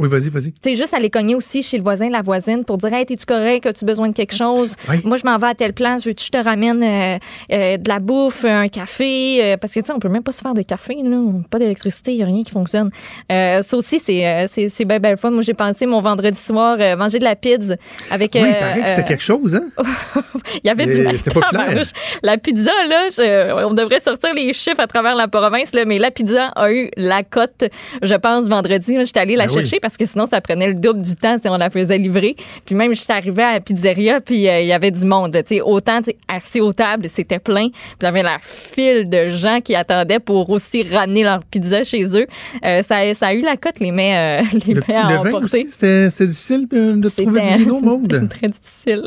oui, 0.00 0.08
vas-y, 0.08 0.30
vas-y. 0.30 0.52
Tu 0.52 0.58
sais, 0.62 0.74
juste 0.74 0.94
aller 0.94 1.10
cogner 1.10 1.34
aussi 1.34 1.62
chez 1.62 1.76
le 1.76 1.82
voisin, 1.82 2.08
la 2.08 2.22
voisine, 2.22 2.64
pour 2.64 2.78
dire 2.78 2.92
Hey, 2.92 3.02
es-tu 3.02 3.26
correct? 3.26 3.66
As-tu 3.66 3.84
besoin 3.84 4.08
de 4.08 4.14
quelque 4.14 4.34
chose? 4.34 4.74
Moi, 5.04 5.18
je 5.18 5.24
m'en 5.24 5.36
vais 5.36 5.48
à 5.48 5.54
telle 5.54 5.74
place. 5.74 6.04
Je, 6.04 6.10
je 6.10 6.30
te 6.30 6.38
ramène 6.38 6.82
euh, 6.82 7.18
euh, 7.52 7.76
de 7.76 7.88
la 7.88 7.98
bouffe, 7.98 8.46
un 8.46 8.68
café? 8.68 9.38
Euh, 9.42 9.56
parce 9.58 9.74
que, 9.74 9.80
tu 9.80 9.86
sais, 9.86 9.92
on 9.92 9.98
peut 9.98 10.08
même 10.08 10.22
pas 10.22 10.32
se 10.32 10.40
faire 10.40 10.54
de 10.54 10.62
café, 10.62 10.96
là. 11.02 11.18
Pas 11.50 11.58
d'électricité, 11.58 12.12
il 12.12 12.16
n'y 12.16 12.22
a 12.22 12.26
rien 12.26 12.42
qui 12.42 12.50
fonctionne. 12.50 12.88
ça 13.28 13.76
aussi, 13.76 13.98
c'est, 13.98 14.46
c'est, 14.48 14.84
bien, 14.86 14.98
bien 14.98 15.16
fun. 15.16 15.30
Moi, 15.30 15.42
j'ai 15.42 15.54
pensé 15.54 15.84
mon 15.84 16.00
vendredi 16.00 16.40
soir 16.40 16.78
manger 16.96 17.18
de 17.18 17.24
la 17.24 17.36
pizza 17.36 17.76
avec. 18.10 18.32
oui, 18.34 18.42
il 18.46 18.58
paraît 18.58 18.82
que 18.82 18.88
c'était 18.88 19.04
quelque 19.04 19.22
chose, 19.22 19.54
hein? 19.54 19.68
il 20.64 20.66
y 20.66 20.70
avait 20.70 20.86
du 20.86 21.18
C'était 21.18 21.38
pas 21.38 21.48
clair. 21.50 21.82
La 22.22 22.38
pizza, 22.38 22.72
là, 22.88 23.66
on 23.66 23.74
devrait 23.74 24.00
sortir 24.00 24.32
les 24.34 24.52
chiffres 24.54 24.80
à 24.80 24.86
travers 24.86 25.14
la 25.14 25.28
province, 25.28 25.74
là, 25.74 25.84
mais 25.84 25.98
la 25.98 26.10
pizza 26.10 26.46
a 26.48 26.72
eu 26.72 26.90
la 26.96 27.22
cote, 27.22 27.64
je 28.02 28.14
pense, 28.14 28.48
vendredi. 28.48 28.96
J'étais 29.04 29.20
allée 29.20 29.36
la 29.36 29.46
ben 29.46 29.52
chercher 29.52 29.80
parce 29.80 29.89
que 29.96 30.06
sinon, 30.06 30.26
ça 30.26 30.40
prenait 30.40 30.68
le 30.68 30.74
double 30.74 31.02
du 31.02 31.14
temps 31.16 31.36
si 31.40 31.48
on 31.48 31.56
la 31.56 31.70
faisait 31.70 31.98
livrer. 31.98 32.36
Puis 32.64 32.74
même, 32.74 32.94
j'étais 32.94 33.12
arrivée 33.12 33.42
à 33.42 33.52
la 33.54 33.60
pizzeria, 33.60 34.20
puis 34.20 34.48
euh, 34.48 34.60
il 34.60 34.66
y 34.66 34.72
avait 34.72 34.90
du 34.90 35.04
monde. 35.04 35.36
sais 35.46 35.60
autant 35.60 36.00
assis 36.28 36.60
aux 36.60 36.72
tables, 36.72 37.08
c'était 37.08 37.38
plein. 37.38 37.68
Puis 37.70 37.96
il 38.00 38.04
y 38.04 38.08
avait 38.08 38.22
la 38.22 38.38
file 38.40 39.08
de 39.08 39.30
gens 39.30 39.60
qui 39.60 39.74
attendaient 39.74 40.20
pour 40.20 40.50
aussi 40.50 40.82
ramener 40.82 41.22
leur 41.22 41.44
pizza 41.44 41.84
chez 41.84 42.04
eux. 42.04 42.26
Euh, 42.64 42.82
ça, 42.82 43.14
ça, 43.14 43.28
a 43.28 43.34
eu 43.34 43.40
la 43.40 43.56
cote, 43.56 43.80
les 43.80 43.90
mets, 43.90 44.42
euh, 44.42 44.58
les 44.66 44.74
le 44.74 44.80
mets 44.80 45.66
C'était 45.66 46.26
difficile 46.26 46.66
de, 46.68 46.92
de 46.92 47.08
trouver 47.08 47.40
du 47.40 47.64
vino, 47.64 47.80
Maude? 47.80 48.28
très 48.30 48.48
difficile. 48.48 49.04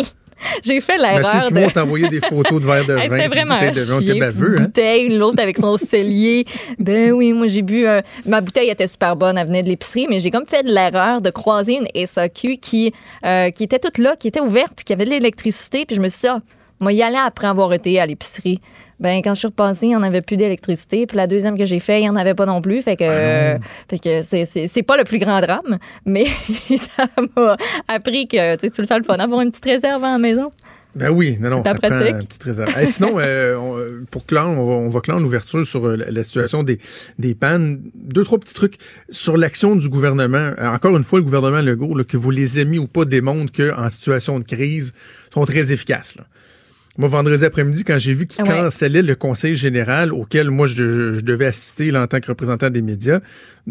J'ai 0.64 0.82
fait 0.82 0.98
l'erreur 0.98 1.50
de. 1.50 1.54
Mathieu 1.54 1.72
t'envoyer 1.74 2.08
des 2.10 2.22
photos 2.22 2.62
de 2.62 2.66
verre 2.66 2.86
de 2.86 2.94
vin. 2.94 3.02
C'était 3.02 3.28
vraiment 3.28 3.58
de 3.58 4.12
vin. 4.12 4.20
baveux, 4.20 4.56
hein? 4.60 4.64
bouteille, 4.64 5.10
l'autre 5.10 5.42
avec 5.42 5.58
son 5.58 5.78
cellier. 5.78 6.46
Ben 6.80 7.12
oui, 7.12 7.34
moi 7.34 7.48
j'ai 7.48 7.62
bu. 7.62 7.86
Ma 8.26 8.42
bouteille 8.42 8.70
était 8.70 8.88
super 8.88 9.16
bonne, 9.16 9.38
elle 9.38 9.48
venait 9.48 9.64
de 9.64 9.70
l'épicerie, 9.70 10.08
mais 10.10 10.20
j'ai 10.20 10.32
comme 10.32 10.46
fait 10.46 10.64
l'erreur 10.64 11.22
de 11.22 11.30
croiser 11.30 11.78
une 11.78 12.06
SAQ 12.06 12.58
qui, 12.58 12.94
euh, 13.26 13.50
qui 13.52 13.64
était 13.64 13.80
toute 13.80 13.98
là, 13.98 14.16
qui 14.16 14.28
était 14.28 14.40
ouverte, 14.40 14.84
qui 14.84 14.94
avait 14.94 15.06
de 15.06 15.10
l'électricité, 15.10 15.86
puis 15.86 15.96
je 15.96 16.02
me 16.02 16.10
suis 16.10 16.22
dit, 16.22 16.28
ah, 16.28 16.40
moi 16.80 16.94
y 16.94 17.02
aller 17.02 17.18
après 17.18 17.48
avoir 17.48 17.74
été 17.74 18.00
à 18.00 18.06
l'épicerie 18.06 18.60
ben 19.00 19.22
quand 19.24 19.34
je 19.34 19.40
suis 19.40 19.48
repassée, 19.48 19.88
il 19.88 19.90
n'y 19.90 19.96
en 19.96 20.04
avait 20.04 20.22
plus 20.22 20.38
d'électricité. 20.38 21.06
Puis 21.08 21.18
la 21.18 21.28
deuxième 21.28 21.58
que 21.58 21.66
j'ai 21.66 21.80
fait, 21.80 22.00
il 22.00 22.04
n'y 22.04 22.10
en 22.10 22.16
avait 22.16 22.34
pas 22.34 22.46
non 22.46 22.62
plus. 22.62 22.82
Fait 22.82 22.96
que, 22.96 23.04
ah 23.56 23.60
fait 23.90 24.00
que 24.00 24.22
c'est 24.68 24.84
pas 24.84 24.98
le 24.98 25.04
plus 25.04 25.20
grand 25.20 25.42
drame, 25.42 25.78
mais 26.06 26.26
ça 26.78 27.08
m'a 27.36 27.58
appris 27.88 28.28
que 28.28 28.56
tu 28.56 28.70
sais, 28.70 28.82
le 28.82 28.88
fais 28.88 28.98
le 28.98 29.04
fun 29.04 29.18
d'avoir 29.18 29.42
une 29.42 29.50
petite 29.50 29.66
réserve 29.66 30.04
à 30.04 30.14
la 30.14 30.18
maison. 30.18 30.52
Ben 30.96 31.10
oui, 31.10 31.38
non, 31.40 31.50
non, 31.50 31.64
ça 31.64 31.74
prend 31.74 31.90
une 31.90 32.26
petite 32.26 32.44
réserve. 32.44 32.72
sinon, 32.86 33.16
euh, 33.18 34.04
pour 34.12 34.28
clore, 34.28 34.52
on 34.52 34.68
va, 34.68 34.74
on 34.74 34.90
va 34.90 35.02
clore 35.02 35.20
l'ouverture 35.20 35.66
sur 35.66 35.88
euh, 35.88 35.96
la, 35.96 36.24
situation 36.24 36.62
des, 36.62 36.78
des 37.18 37.34
pannes. 37.34 37.82
Deux, 37.96 38.24
trois 38.24 38.38
petits 38.38 38.54
trucs 38.54 38.78
sur 39.10 39.36
l'action 39.36 39.76
du 39.76 39.90
gouvernement. 39.90 40.52
Euh, 40.60 40.68
encore 40.68 40.96
une 40.96 41.04
fois, 41.04 41.18
le 41.18 41.26
gouvernement 41.26 41.62
Legault, 41.62 41.96
là, 41.98 42.04
que 42.04 42.16
vous 42.16 42.30
les 42.30 42.60
aimiez 42.60 42.78
ou 42.78 42.86
pas, 42.86 43.06
démontre 43.06 43.52
qu'en 43.52 43.90
situation 43.90 44.40
de 44.40 44.44
crise, 44.44 44.94
sont 45.34 45.46
très 45.46 45.74
efficaces. 45.74 46.16
Là. 46.16 46.26
Moi, 46.96 47.10
vendredi 47.10 47.44
après-midi, 47.44 47.84
quand 47.84 47.98
j'ai 47.98 48.14
vu 48.14 48.28
qu'ils 48.28 48.44
ah 48.48 48.64
cancellaient 48.66 49.02
le 49.02 49.16
conseil 49.16 49.56
général 49.56 50.14
auquel 50.14 50.52
moi 50.52 50.68
je, 50.68 51.22
devais 51.22 51.48
assister 51.48 51.90
là, 51.90 52.04
en 52.04 52.08
tant 52.08 52.20
que 52.20 52.28
représentant 52.28 52.70
des 52.70 52.84
médias, 52.84 53.20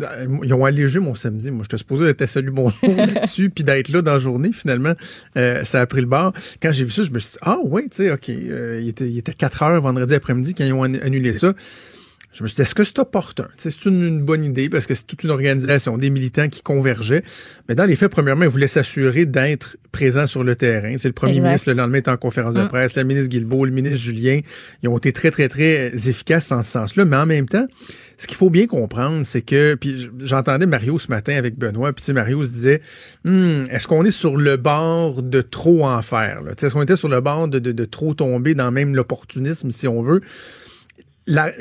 euh, 0.01 0.27
ils 0.43 0.53
ont 0.53 0.65
allégé 0.65 0.99
mon 0.99 1.15
samedi. 1.15 1.53
Moi, 1.53 1.63
j'étais 1.63 1.77
supposé 1.77 2.05
d'être 2.05 2.23
à 2.23 2.27
salut 2.27 2.51
bonjour 2.51 2.81
là-dessus, 2.97 3.49
puis 3.51 3.63
d'être 3.63 3.91
là 3.91 4.03
dans 4.03 4.15
la 4.15 4.19
journée. 4.19 4.51
Finalement, 4.53 4.95
euh, 5.37 5.63
ça 5.63 5.81
a 5.81 5.87
pris 5.87 6.01
le 6.01 6.09
bord. 6.09 6.33
Quand 6.61 6.73
j'ai 6.73 6.85
vu 6.85 6.91
ça, 6.91 7.05
je 7.05 7.13
me 7.13 7.21
suis 7.21 7.35
dit, 7.35 7.39
ah 7.43 7.59
oui, 7.63 7.83
tu 7.91 7.99
sais, 7.99 8.11
OK, 8.11 8.29
euh, 8.29 8.81
il, 8.83 8.89
était, 8.89 9.09
il 9.09 9.19
était 9.19 9.35
4 9.35 9.63
heures 9.63 9.81
vendredi 9.81 10.15
après-midi 10.15 10.55
quand 10.55 10.65
ils 10.65 10.73
ont 10.73 10.83
annulé 10.83 11.33
ça. 11.33 11.53
Je 12.33 12.43
me 12.43 12.49
suis 12.49 12.57
dit, 12.57 12.63
est-ce 12.63 12.75
que 12.75 12.83
c'est 12.83 12.99
opportun? 12.99 13.47
C'est 13.57 13.85
une, 13.85 14.23
bonne 14.23 14.45
idée 14.45 14.71
parce 14.71 14.87
que 14.87 14.95
c'est 14.95 15.07
toute 15.07 15.23
une 15.23 15.31
organisation, 15.31 15.99
des 15.99 16.09
militants 16.09 16.49
qui 16.49 16.63
convergeaient. 16.63 17.23
Mais 17.69 17.75
dans 17.75 17.85
les 17.85 17.95
faits, 17.95 18.11
premièrement, 18.11 18.45
ils 18.45 18.51
voulaient 18.51 18.69
s'assurer 18.69 19.27
d'être 19.27 19.77
présents 19.93 20.27
sur 20.27 20.43
le 20.43 20.57
terrain. 20.57 20.97
C'est 20.97 21.09
le 21.09 21.15
premier 21.15 21.41
ministre, 21.41 21.69
le 21.69 21.77
lendemain, 21.77 21.99
est 21.99 22.09
en 22.09 22.17
conférence 22.17 22.55
de 22.55 22.63
mm. 22.63 22.69
presse, 22.69 22.97
la 22.97 23.05
ministre 23.05 23.29
Guilbeault, 23.29 23.67
le 23.67 23.71
ministre 23.71 23.99
Julien. 23.99 24.41
Ils 24.83 24.89
ont 24.89 24.97
été 24.97 25.13
très, 25.13 25.31
très, 25.31 25.49
très 25.49 26.09
efficaces 26.09 26.51
en 26.53 26.63
ce 26.63 26.71
sens-là. 26.71 27.05
Mais 27.05 27.17
en 27.17 27.27
même 27.27 27.47
temps, 27.47 27.67
ce 28.17 28.27
qu'il 28.27 28.39
faut 28.39 28.49
bien 28.49 28.67
comprendre, 28.67 29.27
c'est 29.27 29.43
que, 29.43 29.75
puis 29.75 30.11
j'entendais 30.21 30.65
Mario 30.65 30.99
ce 30.99 31.09
matin 31.09 31.37
avec 31.37 31.59
Benoît, 31.59 31.93
puis 31.93 32.13
Mario 32.15 32.43
se 32.45 32.51
disait, 32.51 32.81
hmm, 33.25 33.65
est-ce 33.71 33.87
qu'on 33.87 34.05
est 34.05 34.11
sur 34.11 34.39
le 34.39 34.57
bord 34.57 35.23
de 35.23 35.43
trop 35.43 35.85
en 35.85 36.01
faire? 36.01 36.41
Est-ce 36.49 36.73
qu'on 36.73 36.83
était 36.83 36.97
sur 36.97 37.09
le 37.09 37.21
bord 37.21 37.49
de, 37.49 37.59
de 37.59 37.85
trop 37.85 38.15
tomber 38.15 38.55
dans 38.55 38.71
même 38.71 38.95
l'opportunisme, 38.95 39.71
si 39.71 39.87
on 39.87 40.01
veut? 40.01 40.23
La, 41.27 41.53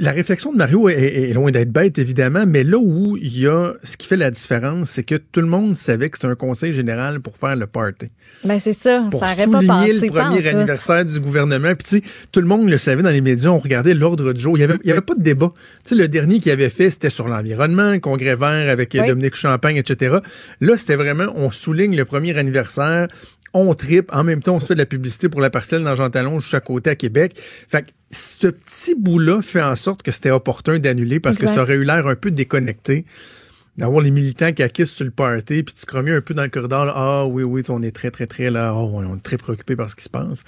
la 0.00 0.12
réflexion 0.12 0.50
de 0.50 0.56
Mario 0.56 0.88
est, 0.88 1.32
loin 1.34 1.50
d'être 1.50 1.70
bête, 1.70 1.98
évidemment, 1.98 2.44
mais 2.46 2.64
là 2.64 2.78
où 2.78 3.18
il 3.18 3.38
y 3.38 3.46
a 3.46 3.74
ce 3.82 3.98
qui 3.98 4.06
fait 4.06 4.16
la 4.16 4.30
différence, 4.30 4.90
c'est 4.90 5.02
que 5.02 5.16
tout 5.16 5.40
le 5.40 5.46
monde 5.46 5.76
savait 5.76 6.08
que 6.08 6.16
c'était 6.16 6.28
un 6.28 6.34
conseil 6.34 6.72
général 6.72 7.20
pour 7.20 7.36
faire 7.36 7.54
le 7.54 7.66
party. 7.66 8.06
Ben 8.42 8.58
c'est 8.58 8.72
ça, 8.72 9.06
pour 9.10 9.20
ça 9.20 9.34
souligner 9.36 9.66
pas 9.66 9.86
le 9.86 10.06
premier 10.08 10.48
anniversaire 10.48 11.04
du 11.04 11.20
gouvernement. 11.20 11.74
Puis 11.74 12.00
tu 12.00 12.08
sais, 12.08 12.14
tout 12.32 12.40
le 12.40 12.46
monde 12.46 12.70
le 12.70 12.78
savait 12.78 13.02
dans 13.02 13.10
les 13.10 13.20
médias, 13.20 13.50
on 13.50 13.58
regardait 13.58 13.92
l'ordre 13.92 14.32
du 14.32 14.40
jour. 14.40 14.56
Il 14.56 14.60
n'y 14.60 14.64
avait, 14.64 14.78
il 14.82 14.88
y 14.88 14.92
avait 14.92 15.02
pas 15.02 15.14
de 15.14 15.22
débat. 15.22 15.52
Tu 15.84 15.90
sais, 15.90 15.94
le 16.00 16.08
dernier 16.08 16.40
qu'il 16.40 16.50
avait 16.50 16.70
fait, 16.70 16.88
c'était 16.88 17.10
sur 17.10 17.28
l'environnement, 17.28 17.98
congrès 17.98 18.36
vert 18.36 18.70
avec 18.70 18.96
Dominique 18.96 19.36
Champagne, 19.36 19.76
etc. 19.76 20.16
Là, 20.62 20.76
c'était 20.78 20.96
vraiment, 20.96 21.26
on 21.36 21.50
souligne 21.50 21.94
le 21.94 22.06
premier 22.06 22.36
anniversaire, 22.38 23.08
on 23.54 23.74
tripe. 23.74 24.10
En 24.12 24.24
même 24.24 24.42
temps, 24.42 24.56
on 24.56 24.60
se 24.60 24.66
fait 24.66 24.74
de 24.74 24.80
la 24.80 24.86
publicité 24.86 25.28
pour 25.28 25.40
la 25.40 25.50
parcelle 25.50 25.82
dans 25.82 25.96
Jean 25.96 26.10
Talon, 26.10 26.40
chaque 26.40 26.64
côté 26.64 26.90
à 26.90 26.96
Québec. 26.96 27.32
Fait 27.36 27.82
que 27.82 27.90
ce 28.10 28.48
petit 28.48 28.94
bout-là 28.94 29.42
fait 29.42 29.62
en 29.62 29.76
sorte 29.76 30.02
que 30.02 30.10
c'était 30.10 30.30
opportun 30.30 30.78
d'annuler 30.78 31.20
parce 31.20 31.38
que 31.38 31.46
ça 31.46 31.62
aurait 31.62 31.76
eu 31.76 31.84
l'air 31.84 32.06
un 32.06 32.16
peu 32.16 32.30
déconnecté 32.30 33.04
d'avoir 33.76 34.02
les 34.02 34.10
militants 34.10 34.52
qui 34.52 34.62
acquissent 34.62 34.92
sur 34.92 35.04
le 35.04 35.10
party, 35.10 35.62
puis 35.62 35.74
tu 35.74 35.86
te 35.86 35.96
un 35.96 36.20
peu 36.20 36.34
dans 36.34 36.42
le 36.42 36.48
corridor, 36.48 36.92
ah 36.94 37.24
oui, 37.26 37.44
oui, 37.44 37.62
on 37.68 37.82
est 37.82 37.92
très, 37.92 38.10
très, 38.10 38.26
très 38.26 38.50
là, 38.50 38.74
oh, 38.74 38.90
on 38.92 39.16
est 39.16 39.20
très 39.20 39.38
préoccupé 39.38 39.74
par 39.74 39.88
ce 39.88 39.96
qui 39.96 40.04
se 40.04 40.10
passe. 40.10 40.42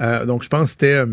Euh, 0.00 0.24
donc, 0.24 0.42
je 0.42 0.48
pense 0.48 0.74
que 0.74 0.86
c'était... 0.86 1.04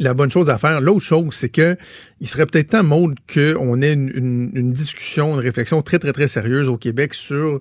La 0.00 0.14
bonne 0.14 0.30
chose 0.30 0.50
à 0.50 0.58
faire. 0.58 0.80
L'autre 0.80 1.00
chose, 1.00 1.34
c'est 1.34 1.48
que 1.48 1.76
il 2.20 2.26
serait 2.26 2.46
peut-être 2.46 2.70
temps, 2.70 2.82
mode 2.82 3.16
qu'on 3.32 3.80
ait 3.80 3.92
une, 3.92 4.50
une, 4.54 4.72
discussion, 4.72 5.34
une 5.34 5.40
réflexion 5.40 5.82
très, 5.82 5.98
très, 5.98 6.12
très 6.12 6.28
sérieuse 6.28 6.68
au 6.68 6.76
Québec 6.76 7.14
sur 7.14 7.60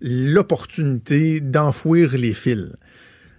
l'opportunité 0.00 1.40
d'enfouir 1.40 2.16
les 2.16 2.32
fils. 2.32 2.74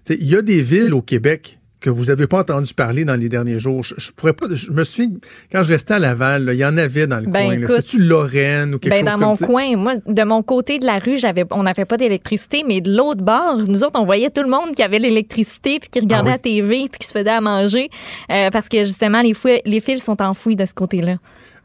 Il 0.09 0.27
y 0.27 0.35
a 0.35 0.41
des 0.41 0.61
villes 0.61 0.93
au 0.93 1.01
Québec 1.01 1.59
que 1.85 1.91
vous 1.91 2.05
n'avez 2.05 2.25
pas 2.25 2.39
entendu 2.39 2.73
parler 2.73 3.05
dans 3.05 3.15
les 3.15 3.29
derniers 3.29 3.59
jours. 3.59 3.83
Je, 3.83 4.11
pourrais 4.11 4.33
pas. 4.33 4.47
Je 4.51 4.71
me 4.71 4.83
souviens 4.83 5.11
quand 5.51 5.61
je 5.61 5.69
restais 5.69 5.93
à 5.93 5.99
Laval, 5.99 6.49
il 6.51 6.57
y 6.57 6.65
en 6.65 6.77
avait 6.77 7.05
dans 7.05 7.19
le 7.19 7.27
ben, 7.27 7.59
coin. 7.59 7.67
C'était-tu 7.67 8.01
Lorraine 8.01 8.73
ou 8.73 8.79
quelque 8.79 8.91
ben, 8.91 9.07
chose 9.07 9.19
dans 9.19 9.27
mon 9.27 9.35
coin, 9.35 9.77
moi, 9.77 9.93
de 10.03 10.23
mon 10.23 10.41
côté 10.41 10.79
de 10.79 10.85
la 10.87 10.97
rue, 10.97 11.19
j'avais, 11.19 11.45
on 11.51 11.61
n'avait 11.61 11.85
pas 11.85 11.97
d'électricité, 11.97 12.63
mais 12.67 12.81
de 12.81 12.91
l'autre 12.91 13.21
bord, 13.21 13.57
nous 13.67 13.83
autres, 13.83 13.99
on 13.99 14.05
voyait 14.05 14.31
tout 14.31 14.41
le 14.41 14.49
monde 14.49 14.73
qui 14.75 14.81
avait 14.81 14.97
l'électricité 14.97 15.79
puis 15.79 15.89
qui 15.89 15.99
regardait 15.99 16.29
ah 16.29 16.33
la 16.33 16.39
TV 16.39 16.89
puis 16.89 16.99
qui 16.99 17.07
se 17.07 17.13
faisait 17.13 17.29
à 17.29 17.41
manger 17.41 17.89
euh, 18.31 18.49
parce 18.49 18.67
que 18.67 18.79
justement 18.79 19.21
les, 19.21 19.33
les 19.65 19.79
fils 19.79 20.03
sont 20.03 20.19
enfouis 20.23 20.55
de 20.55 20.65
ce 20.65 20.73
côté-là. 20.73 21.17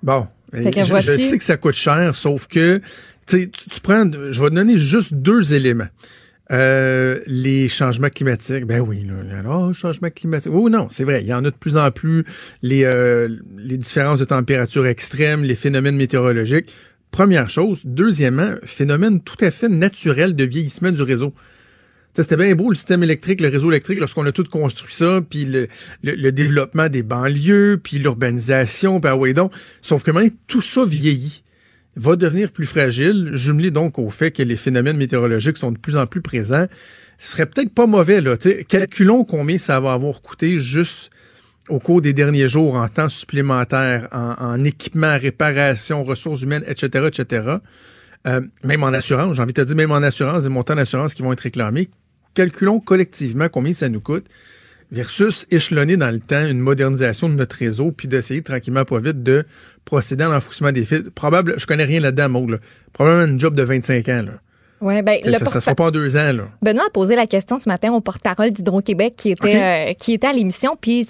Bon, 0.02 0.26
je, 0.52 0.60
je, 0.60 1.16
sais 1.16 1.38
que 1.38 1.44
ça 1.44 1.56
coûte 1.56 1.72
cher, 1.72 2.14
sauf 2.14 2.46
que 2.46 2.82
tu, 3.26 3.50
tu 3.50 3.80
prends. 3.82 4.04
Je 4.30 4.42
vais 4.42 4.50
te 4.50 4.54
donner 4.54 4.76
juste 4.76 5.14
deux 5.14 5.54
éléments. 5.54 5.88
Euh, 6.50 7.20
les 7.26 7.68
changements 7.68 8.08
climatiques, 8.08 8.64
ben 8.64 8.80
oui, 8.80 9.04
là, 9.04 9.38
alors, 9.38 9.72
changement 9.72 10.10
climatique. 10.10 10.50
Oui, 10.52 10.70
non, 10.70 10.88
c'est 10.90 11.04
vrai, 11.04 11.22
il 11.22 11.28
y 11.28 11.34
en 11.34 11.44
a 11.44 11.50
de 11.50 11.56
plus 11.56 11.76
en 11.76 11.90
plus. 11.92 12.24
Les, 12.62 12.84
euh, 12.84 13.28
les 13.56 13.78
différences 13.78 14.18
de 14.18 14.24
température 14.24 14.86
extrêmes, 14.86 15.44
les 15.44 15.54
phénomènes 15.54 15.96
météorologiques. 15.96 16.72
Première 17.12 17.50
chose. 17.50 17.82
Deuxièmement, 17.84 18.54
phénomène 18.64 19.20
tout 19.20 19.36
à 19.40 19.50
fait 19.50 19.68
naturel 19.68 20.34
de 20.34 20.44
vieillissement 20.44 20.90
du 20.90 21.02
réseau. 21.02 21.34
C'était 22.14 22.36
bien 22.36 22.52
beau 22.54 22.70
le 22.70 22.74
système 22.74 23.04
électrique, 23.04 23.40
le 23.40 23.48
réseau 23.48 23.70
électrique, 23.70 24.00
lorsqu'on 24.00 24.26
a 24.26 24.32
tout 24.32 24.44
construit 24.44 24.92
ça, 24.92 25.20
puis 25.28 25.44
le, 25.44 25.68
le, 26.02 26.32
développement 26.32 26.88
des 26.88 27.04
banlieues, 27.04 27.80
puis 27.82 27.98
l'urbanisation, 27.98 29.00
puis 29.00 29.10
ah 29.12 29.16
oui 29.16 29.32
donc. 29.32 29.52
Sauf 29.80 30.02
que 30.02 30.10
maintenant, 30.10 30.36
tout 30.48 30.60
ça 30.60 30.84
vieillit 30.84 31.44
va 31.96 32.16
devenir 32.16 32.52
plus 32.52 32.66
fragile, 32.66 33.30
jumelé 33.34 33.70
donc 33.70 33.98
au 33.98 34.10
fait 34.10 34.30
que 34.30 34.42
les 34.42 34.56
phénomènes 34.56 34.96
météorologiques 34.96 35.56
sont 35.56 35.72
de 35.72 35.78
plus 35.78 35.96
en 35.96 36.06
plus 36.06 36.22
présents, 36.22 36.66
ce 37.18 37.32
serait 37.32 37.46
peut-être 37.46 37.74
pas 37.74 37.86
mauvais. 37.86 38.20
Là. 38.20 38.36
calculons 38.68 39.24
combien 39.24 39.58
ça 39.58 39.80
va 39.80 39.92
avoir 39.92 40.22
coûté 40.22 40.58
juste 40.58 41.10
au 41.68 41.78
cours 41.78 42.00
des 42.00 42.12
derniers 42.12 42.48
jours 42.48 42.74
en 42.74 42.88
temps 42.88 43.08
supplémentaire, 43.08 44.08
en, 44.12 44.64
équipement, 44.64 45.16
réparation, 45.18 46.02
ressources 46.02 46.42
humaines, 46.42 46.64
etc., 46.66 47.08
etc. 47.08 47.56
Euh, 48.26 48.40
même 48.64 48.82
en 48.82 48.88
assurance, 48.88 49.36
j'ai 49.36 49.42
envie 49.42 49.52
de 49.52 49.62
te 49.62 49.66
dire, 49.66 49.76
même 49.76 49.92
en 49.92 49.96
assurance, 49.96 50.44
des 50.44 50.48
montants 50.48 50.74
d'assurance 50.74 51.14
qui 51.14 51.22
vont 51.22 51.32
être 51.32 51.40
réclamés. 51.40 51.90
Calculons 52.34 52.80
collectivement 52.80 53.48
combien 53.48 53.72
ça 53.72 53.88
nous 53.88 54.00
coûte 54.00 54.26
versus 54.90 55.46
échelonner 55.50 55.96
dans 55.96 56.10
le 56.10 56.20
temps 56.20 56.44
une 56.46 56.60
modernisation 56.60 57.28
de 57.28 57.34
notre 57.34 57.56
réseau, 57.56 57.92
puis 57.92 58.08
d'essayer 58.08 58.42
tranquillement, 58.42 58.84
pas 58.84 58.98
vite, 58.98 59.22
de 59.22 59.44
procéder 59.84 60.24
à 60.24 60.28
l'enfouissement 60.28 60.72
des 60.72 60.84
fils. 60.84 61.10
Probable, 61.14 61.54
je 61.56 61.66
connais 61.66 61.84
rien 61.84 62.00
là-dedans, 62.00 62.28
Maud, 62.28 62.60
Probablement 62.92 63.34
un 63.34 63.38
job 63.38 63.54
de 63.54 63.62
25 63.62 64.08
ans, 64.08 64.22
là. 64.22 64.32
Ouais, 64.80 65.02
ben, 65.02 65.20
ça 65.22 65.44
ne 65.44 65.60
sera 65.60 65.74
pas 65.74 65.84
en 65.84 65.90
deux 65.90 66.16
ans. 66.16 66.32
Là. 66.32 66.44
Benoît 66.62 66.86
a 66.86 66.90
posé 66.90 67.14
la 67.14 67.26
question 67.26 67.58
ce 67.58 67.68
matin 67.68 67.92
au 67.92 68.00
porte-parole 68.00 68.50
d'Hydro-Québec 68.50 69.12
qui 69.14 69.30
était 69.32 69.90
euh, 69.90 69.92
qui 69.92 70.14
était 70.14 70.28
à 70.28 70.32
l'émission. 70.32 70.76
Puis 70.80 71.06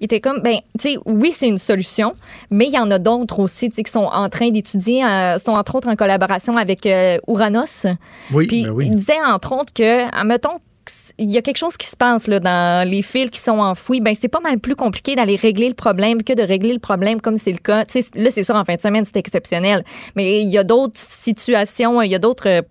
il 0.00 0.04
était 0.04 0.20
comme, 0.20 0.40
ben, 0.40 0.56
tu 0.78 0.92
sais, 0.92 0.98
oui, 1.04 1.30
c'est 1.36 1.48
une 1.48 1.58
solution, 1.58 2.14
mais 2.50 2.66
il 2.66 2.72
y 2.72 2.78
en 2.78 2.90
a 2.90 2.98
d'autres 2.98 3.40
aussi 3.40 3.68
qui 3.68 3.82
sont 3.90 4.08
en 4.10 4.30
train 4.30 4.50
d'étudier, 4.50 5.04
euh, 5.04 5.36
sont 5.36 5.52
entre 5.52 5.74
autres 5.74 5.88
en 5.88 5.96
collaboration 5.96 6.56
avec 6.56 6.86
euh, 6.86 7.18
Uranos. 7.28 7.86
Oui, 8.32 8.46
puis 8.46 8.64
ben 8.64 8.70
oui. 8.70 8.86
il 8.86 8.94
disait 8.94 9.20
entre 9.26 9.52
autres 9.52 9.72
que, 9.74 10.24
mettons, 10.24 10.58
il 11.18 11.30
y 11.30 11.38
a 11.38 11.42
quelque 11.42 11.58
chose 11.58 11.76
qui 11.76 11.86
se 11.86 11.96
passe 11.96 12.28
dans 12.28 12.88
les 12.88 13.02
fils 13.02 13.30
qui 13.30 13.40
sont 13.40 13.58
enfouis, 13.58 14.00
ben 14.00 14.14
c'est 14.14 14.28
pas 14.28 14.40
mal 14.40 14.58
plus 14.58 14.76
compliqué 14.76 15.14
d'aller 15.14 15.36
régler 15.36 15.68
le 15.68 15.74
problème 15.74 16.22
que 16.22 16.32
de 16.32 16.42
régler 16.42 16.72
le 16.72 16.78
problème 16.78 17.20
comme 17.20 17.36
c'est 17.36 17.52
le 17.52 17.58
cas. 17.58 17.84
là, 18.14 18.30
c'est 18.30 18.42
sûr, 18.42 18.54
en 18.54 18.64
fin 18.64 18.74
de 18.74 18.80
semaine, 18.80 19.04
c'est 19.04 19.16
exceptionnel. 19.16 19.84
Mais 20.16 20.42
il 20.42 20.48
y 20.48 20.58
a 20.58 20.64
d'autres 20.64 20.98
situations, 20.98 22.02
il 22.02 22.10
y 22.10 22.14
a 22.14 22.18
d'autres 22.18 22.64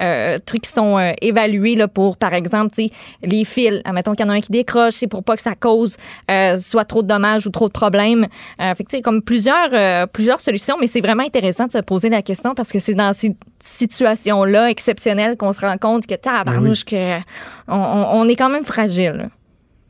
euh, 0.00 0.38
trucs 0.44 0.62
qui 0.62 0.70
sont 0.70 0.98
euh, 0.98 1.12
évalués 1.20 1.74
là, 1.74 1.88
pour, 1.88 2.16
par 2.16 2.34
exemple, 2.34 2.74
les 3.22 3.44
fils. 3.44 3.80
Admettons 3.84 4.12
qu'il 4.12 4.26
y 4.26 4.28
en 4.28 4.32
a 4.32 4.36
un 4.36 4.40
qui 4.40 4.52
décroche, 4.52 4.94
c'est 4.94 5.06
pour 5.06 5.22
pas 5.22 5.36
que 5.36 5.42
ça 5.42 5.54
cause 5.54 5.96
euh, 6.30 6.58
soit 6.58 6.84
trop 6.84 7.02
de 7.02 7.08
dommages 7.08 7.46
ou 7.46 7.50
trop 7.50 7.68
de 7.68 7.72
problèmes. 7.72 8.26
fait 8.58 9.02
comme 9.02 9.22
plusieurs, 9.22 10.08
plusieurs 10.08 10.40
solutions, 10.40 10.76
mais 10.80 10.86
c'est 10.86 11.00
vraiment 11.00 11.22
intéressant 11.22 11.66
de 11.66 11.72
se 11.72 11.78
poser 11.78 12.08
la 12.08 12.22
question 12.22 12.54
parce 12.54 12.72
que 12.72 12.78
c'est 12.78 12.94
dans 12.94 13.12
ces 13.12 13.36
situations-là 13.60 14.70
exceptionnelles 14.70 15.36
qu'on 15.36 15.52
se 15.52 15.60
rend 15.60 15.76
compte 15.78 16.06
que, 16.06 16.14
tabarnouche, 16.14 16.84
ben 16.84 17.20
que 17.20 17.24
on, 17.68 18.20
on, 18.20 18.28
est 18.28 18.36
quand 18.36 18.48
même 18.48 18.64
fragile. 18.64 19.28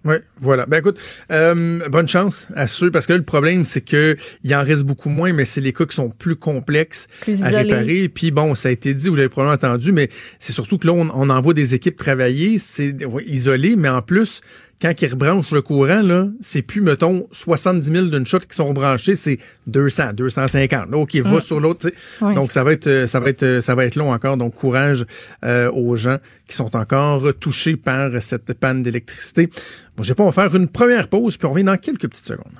Oui, 0.04 0.16
voilà. 0.40 0.66
Ben 0.66 0.78
écoute, 0.78 0.99
euh, 1.30 1.88
bonne 1.88 2.09
chance 2.09 2.49
à 2.56 2.66
ceux, 2.66 2.90
parce 2.90 3.06
que 3.06 3.12
le 3.12 3.23
problème, 3.23 3.62
c'est 3.62 3.80
que 3.80 4.16
il 4.42 4.54
en 4.54 4.64
reste 4.64 4.82
beaucoup 4.82 5.11
moins, 5.11 5.32
mais 5.32 5.44
c'est 5.44 5.61
les 5.61 5.73
cas 5.73 5.87
qui 5.87 5.94
sont 5.94 6.11
plus 6.11 6.35
complexes 6.37 7.06
à 7.42 7.49
réparer. 7.49 8.09
Puis 8.09 8.32
bon, 8.32 8.54
ça 8.54 8.68
a 8.68 8.73
été 8.73 8.94
dit, 8.94 9.09
vous 9.09 9.16
l'avez 9.16 9.28
probablement 9.28 9.54
entendu, 9.54 9.92
mais 9.92 10.09
c'est 10.38 10.52
surtout 10.52 10.78
que 10.78 10.88
là, 10.88 10.92
on, 10.92 11.09
on 11.14 11.30
envoie 11.30 11.54
des 11.54 11.75
équipes 11.75 11.97
travailler, 11.97 12.59
c'est 12.59 12.97
isolé, 13.26 13.76
mais 13.76 13.88
en 13.88 14.02
plus, 14.02 14.40
quand 14.83 15.01
ils 15.01 15.09
rebranchent 15.09 15.53
le 15.53 15.62
courant, 15.62 16.03
là, 16.03 16.27
c'est 16.41 16.61
plus, 16.61 16.81
mettons, 16.81 17.29
70 17.31 17.87
000 17.87 18.07
d'une 18.07 18.27
shot 18.27 18.41
qui 18.41 18.57
sont 18.57 18.67
rebranchés, 18.67 19.15
c'est 19.15 19.39
200, 19.69 20.15
250. 20.15 20.91
Là, 20.91 20.97
OK, 20.99 21.15
va 21.17 21.41
sur 21.41 21.61
l'autre. 21.61 21.89
Donc, 22.21 22.51
ça 22.51 22.65
va 22.65 22.73
être, 22.73 22.89
euh, 22.89 23.07
ça 23.07 23.21
va 23.21 23.29
être, 23.31 23.45
euh, 23.45 23.61
ça 23.61 23.77
va 23.77 23.85
être 23.85 23.95
long 23.95 24.12
encore. 24.12 24.37
Donc, 24.37 24.55
courage 24.55 25.07
euh, 25.45 25.71
aux 25.71 25.95
gens 25.95 26.19
qui 26.49 26.57
sont 26.57 26.75
encore 26.75 27.33
touchés 27.39 27.77
par 27.77 28.11
cette 28.21 28.55
panne 28.55 28.83
d'électricité. 28.83 29.49
Bon, 29.97 30.03
j'ai 30.03 30.15
pas, 30.15 30.25
on 30.25 30.31
va 30.31 30.43
faire 30.49 30.57
une 30.57 30.67
première 30.67 31.07
pause, 31.09 31.37
puis 31.37 31.47
on 31.47 31.53
revient 31.53 31.65
dans 31.65 31.77
quelques 31.77 32.09
petites 32.09 32.27
secondes. 32.27 32.59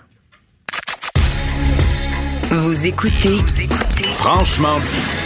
Vous 2.51 2.87
écoutez 2.87 3.37
Franchement 4.13 4.79
dit. 4.79 5.22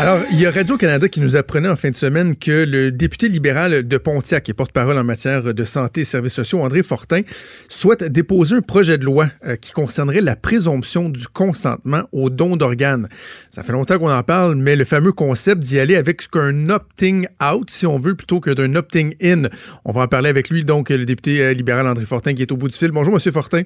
Alors, 0.00 0.20
il 0.32 0.40
y 0.40 0.46
a 0.46 0.50
Radio-Canada 0.50 1.10
qui 1.10 1.20
nous 1.20 1.36
apprenait 1.36 1.68
en 1.68 1.76
fin 1.76 1.90
de 1.90 1.94
semaine 1.94 2.34
que 2.34 2.64
le 2.64 2.90
député 2.90 3.28
libéral 3.28 3.86
de 3.86 3.98
Pontiac 3.98 4.48
et 4.48 4.54
porte-parole 4.54 4.96
en 4.96 5.04
matière 5.04 5.52
de 5.52 5.64
santé 5.64 6.00
et 6.00 6.04
services 6.04 6.32
sociaux, 6.32 6.62
André 6.62 6.82
Fortin, 6.82 7.20
souhaite 7.68 8.04
déposer 8.04 8.56
un 8.56 8.62
projet 8.62 8.96
de 8.96 9.04
loi 9.04 9.28
euh, 9.44 9.56
qui 9.56 9.72
concernerait 9.72 10.22
la 10.22 10.36
présomption 10.36 11.10
du 11.10 11.28
consentement 11.28 12.04
au 12.12 12.30
don 12.30 12.56
d'organes. 12.56 13.10
Ça 13.50 13.62
fait 13.62 13.72
longtemps 13.72 13.98
qu'on 13.98 14.10
en 14.10 14.22
parle, 14.22 14.54
mais 14.54 14.74
le 14.74 14.84
fameux 14.84 15.12
concept 15.12 15.60
d'y 15.60 15.78
aller 15.78 15.96
avec 15.96 16.22
un 16.34 16.70
opting 16.70 17.26
out, 17.38 17.68
si 17.68 17.84
on 17.84 17.98
veut, 17.98 18.14
plutôt 18.14 18.40
que 18.40 18.52
d'un 18.52 18.76
opting 18.76 19.14
in. 19.22 19.42
On 19.84 19.92
va 19.92 20.04
en 20.04 20.08
parler 20.08 20.30
avec 20.30 20.48
lui, 20.48 20.64
donc, 20.64 20.88
le 20.88 21.04
député 21.04 21.42
euh, 21.42 21.52
libéral 21.52 21.86
André 21.86 22.06
Fortin 22.06 22.32
qui 22.32 22.40
est 22.40 22.52
au 22.52 22.56
bout 22.56 22.68
du 22.68 22.74
fil. 22.74 22.90
Bonjour, 22.90 23.12
Monsieur 23.12 23.32
Fortin. 23.32 23.64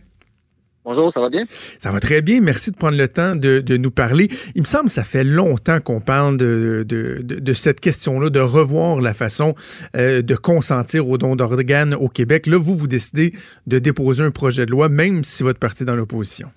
Bonjour, 0.85 1.11
ça 1.11 1.21
va 1.23 1.31
bien? 1.31 1.45
Ça 1.79 1.91
va 1.91 1.99
très 1.99 2.21
bien. 2.21 2.43
Merci 2.43 2.71
de 2.71 2.77
prendre 2.77 2.99
le 2.99 3.09
temps 3.09 3.35
de, 3.35 3.77
nous 3.79 3.91
parler. 3.91 4.29
Il 4.55 4.61
me 4.61 4.67
semble 4.67 4.87
que 4.87 4.93
ça 4.93 5.03
fait 5.03 5.25
longtemps 5.25 5.81
qu'on 5.81 6.01
parle 6.01 6.37
de, 6.37 7.53
cette 7.55 7.81
question-là, 7.81 8.29
de 8.29 8.41
revoir 8.41 9.01
la 9.01 9.15
façon 9.15 9.55
euh, 9.97 10.21
de 10.21 10.35
consentir 10.35 11.09
au 11.09 11.17
don 11.17 11.37
d'organes 11.37 11.95
au 11.95 12.09
Québec. 12.09 12.47
Là, 12.47 12.59
vous, 12.59 12.77
vous 12.77 12.87
décidez 12.87 13.33
de 13.67 13.79
déposer 13.79 14.25
un 14.25 14.31
projet 14.31 14.67
de 14.67 14.71
loi, 14.71 14.91
même 14.91 15.25
si 15.25 15.43
votre 15.43 15.59
parti 15.59 15.85
est 15.85 15.87
dans 15.87 15.97
l'opposition. 15.97 16.51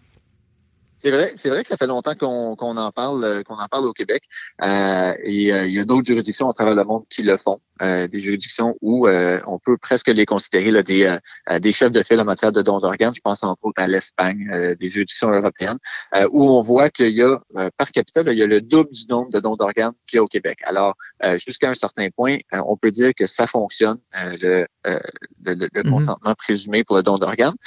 C'est 0.98 1.12
vrai, 1.12 1.32
c'est 1.36 1.50
vrai 1.50 1.62
que 1.62 1.68
ça 1.68 1.78
fait 1.78 1.86
longtemps 1.86 2.16
qu'on 2.16 2.56
en 2.58 2.92
parle, 2.92 3.24
euh, 3.24 3.44
qu'on 3.44 3.58
en 3.58 3.68
parle 3.68 3.86
au 3.86 3.94
Québec. 3.94 4.24
Euh, 4.64 5.14
et 5.24 5.54
euh, 5.54 5.68
il 5.68 5.76
y 5.76 5.80
a 5.80 5.86
d'autres 5.86 6.08
juridictions 6.08 6.50
à 6.50 6.54
travers 6.54 6.74
le 6.74 6.84
monde 6.84 7.04
qui 7.10 7.22
le 7.22 7.38
font. 7.38 7.60
des 7.80 8.20
juridictions 8.20 8.76
où 8.82 9.08
on 9.08 9.60
peut 9.60 9.78
presque 9.78 10.08
les 10.08 10.26
considérer 10.26 10.72
là, 10.72 10.82
des, 10.82 11.16
des 11.62 11.72
chefs 11.72 11.92
de 11.92 12.02
file 12.02 12.20
en 12.20 12.26
matière 12.26 12.52
de 12.52 12.64
dons 12.64 12.80
d'organes. 12.80 13.14
Je 13.14 13.22
pense 13.22 13.44
entre 13.44 13.66
autres 13.66 13.80
à 13.80 13.88
l'Espagne, 13.88 14.76
des 14.80 14.90
juridictions 14.90 15.30
européennes, 15.30 15.78
où 16.32 16.44
on 16.50 16.62
voit 16.62 16.90
qu'il 16.90 17.16
y 17.16 17.22
a 17.22 17.38
par 17.78 17.92
capita, 17.92 18.24
il 18.26 18.38
y 18.38 18.42
a 18.42 18.48
le 18.48 18.62
double 18.62 18.90
du 18.90 19.06
nombre 19.08 19.30
de 19.30 19.40
dons 19.40 19.56
d'organes 19.56 19.94
qu'il 20.08 20.18
y 20.18 20.20
a 20.20 20.24
au 20.24 20.28
Québec. 20.28 20.58
Alors, 20.64 20.96
jusqu'à 21.46 21.70
un 21.70 21.76
certain 21.76 22.10
point, 22.10 22.38
on 22.52 22.78
peut 22.78 22.90
dire 22.90 23.12
que 23.16 23.28
ça 23.28 23.46
fonctionne, 23.46 24.00
le, 24.42 24.66
le, 24.84 25.00
le, 25.46 25.68
mm-hmm. 25.68 25.90
consentement 25.92 26.34
présumé 26.34 26.84
pour 26.84 26.96
le 26.96 27.04
don 27.04 27.20
d'organes. 27.20 27.58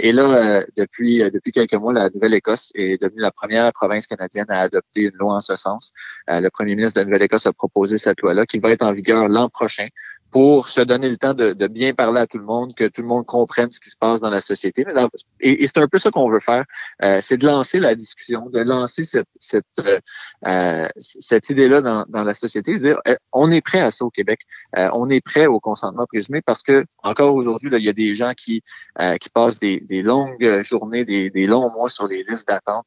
et 0.00 0.10
là, 0.10 0.64
depuis 0.76 1.18
depuis 1.30 1.52
quelques 1.52 1.74
mois, 1.74 1.92
la 1.92 2.10
Nouvelle-Écosse 2.10 2.72
est 2.80 3.02
devenue 3.02 3.20
la 3.20 3.30
première 3.30 3.72
province 3.72 4.06
canadienne 4.06 4.46
à 4.48 4.60
adopter 4.60 5.02
une 5.02 5.14
loi 5.14 5.36
en 5.36 5.40
ce 5.40 5.56
sens. 5.56 5.92
Euh, 6.28 6.40
le 6.40 6.50
premier 6.50 6.74
ministre 6.74 7.00
de 7.00 7.04
Nouvelle-Écosse 7.04 7.46
a 7.46 7.52
proposé 7.52 7.98
cette 7.98 8.20
loi-là 8.20 8.46
qui 8.46 8.58
va 8.58 8.70
être 8.70 8.84
en 8.84 8.92
vigueur 8.92 9.28
l'an 9.28 9.48
prochain 9.48 9.88
pour 10.30 10.68
se 10.68 10.80
donner 10.80 11.08
le 11.08 11.16
temps 11.16 11.34
de, 11.34 11.66
bien 11.66 11.94
parler 11.94 12.20
à 12.20 12.26
tout 12.26 12.38
le 12.38 12.44
monde, 12.44 12.74
que 12.74 12.84
tout 12.84 13.02
le 13.02 13.08
monde 13.08 13.26
comprenne 13.26 13.70
ce 13.70 13.80
qui 13.80 13.90
se 13.90 13.96
passe 13.96 14.20
dans 14.20 14.30
la 14.30 14.40
société. 14.40 14.84
et, 15.40 15.66
c'est 15.66 15.78
un 15.78 15.88
peu 15.88 15.98
ça 15.98 16.10
qu'on 16.10 16.30
veut 16.30 16.40
faire, 16.40 16.64
euh, 17.02 17.20
c'est 17.20 17.36
de 17.36 17.46
lancer 17.46 17.80
la 17.80 17.94
discussion, 17.94 18.48
de 18.50 18.60
lancer 18.60 19.04
cette, 19.04 19.28
cette, 19.38 19.64
euh, 20.46 20.88
cette 20.98 21.50
idée-là 21.50 21.80
dans, 21.80 22.04
dans, 22.08 22.24
la 22.24 22.34
société, 22.34 22.74
de 22.74 22.78
dire 22.78 22.98
on 23.32 23.50
est 23.50 23.60
prêt 23.60 23.80
à 23.80 23.90
ça 23.90 24.04
au 24.04 24.10
Québec, 24.10 24.40
on 24.74 25.08
est 25.08 25.20
prêt 25.20 25.46
au 25.46 25.60
consentement 25.60 26.06
présumé 26.06 26.42
parce 26.42 26.62
que 26.62 26.84
encore 27.02 27.34
aujourd'hui, 27.34 27.70
il 27.72 27.84
y 27.84 27.88
a 27.88 27.92
des 27.92 28.14
gens 28.14 28.32
qui, 28.36 28.62
qui 29.20 29.28
passent 29.30 29.58
des, 29.58 29.80
des 29.80 30.02
longues 30.02 30.62
journées, 30.62 31.04
des, 31.04 31.30
des 31.30 31.46
longs 31.46 31.70
mois 31.72 31.88
sur 31.88 32.06
les 32.06 32.24
listes 32.28 32.48
d'attente 32.48 32.86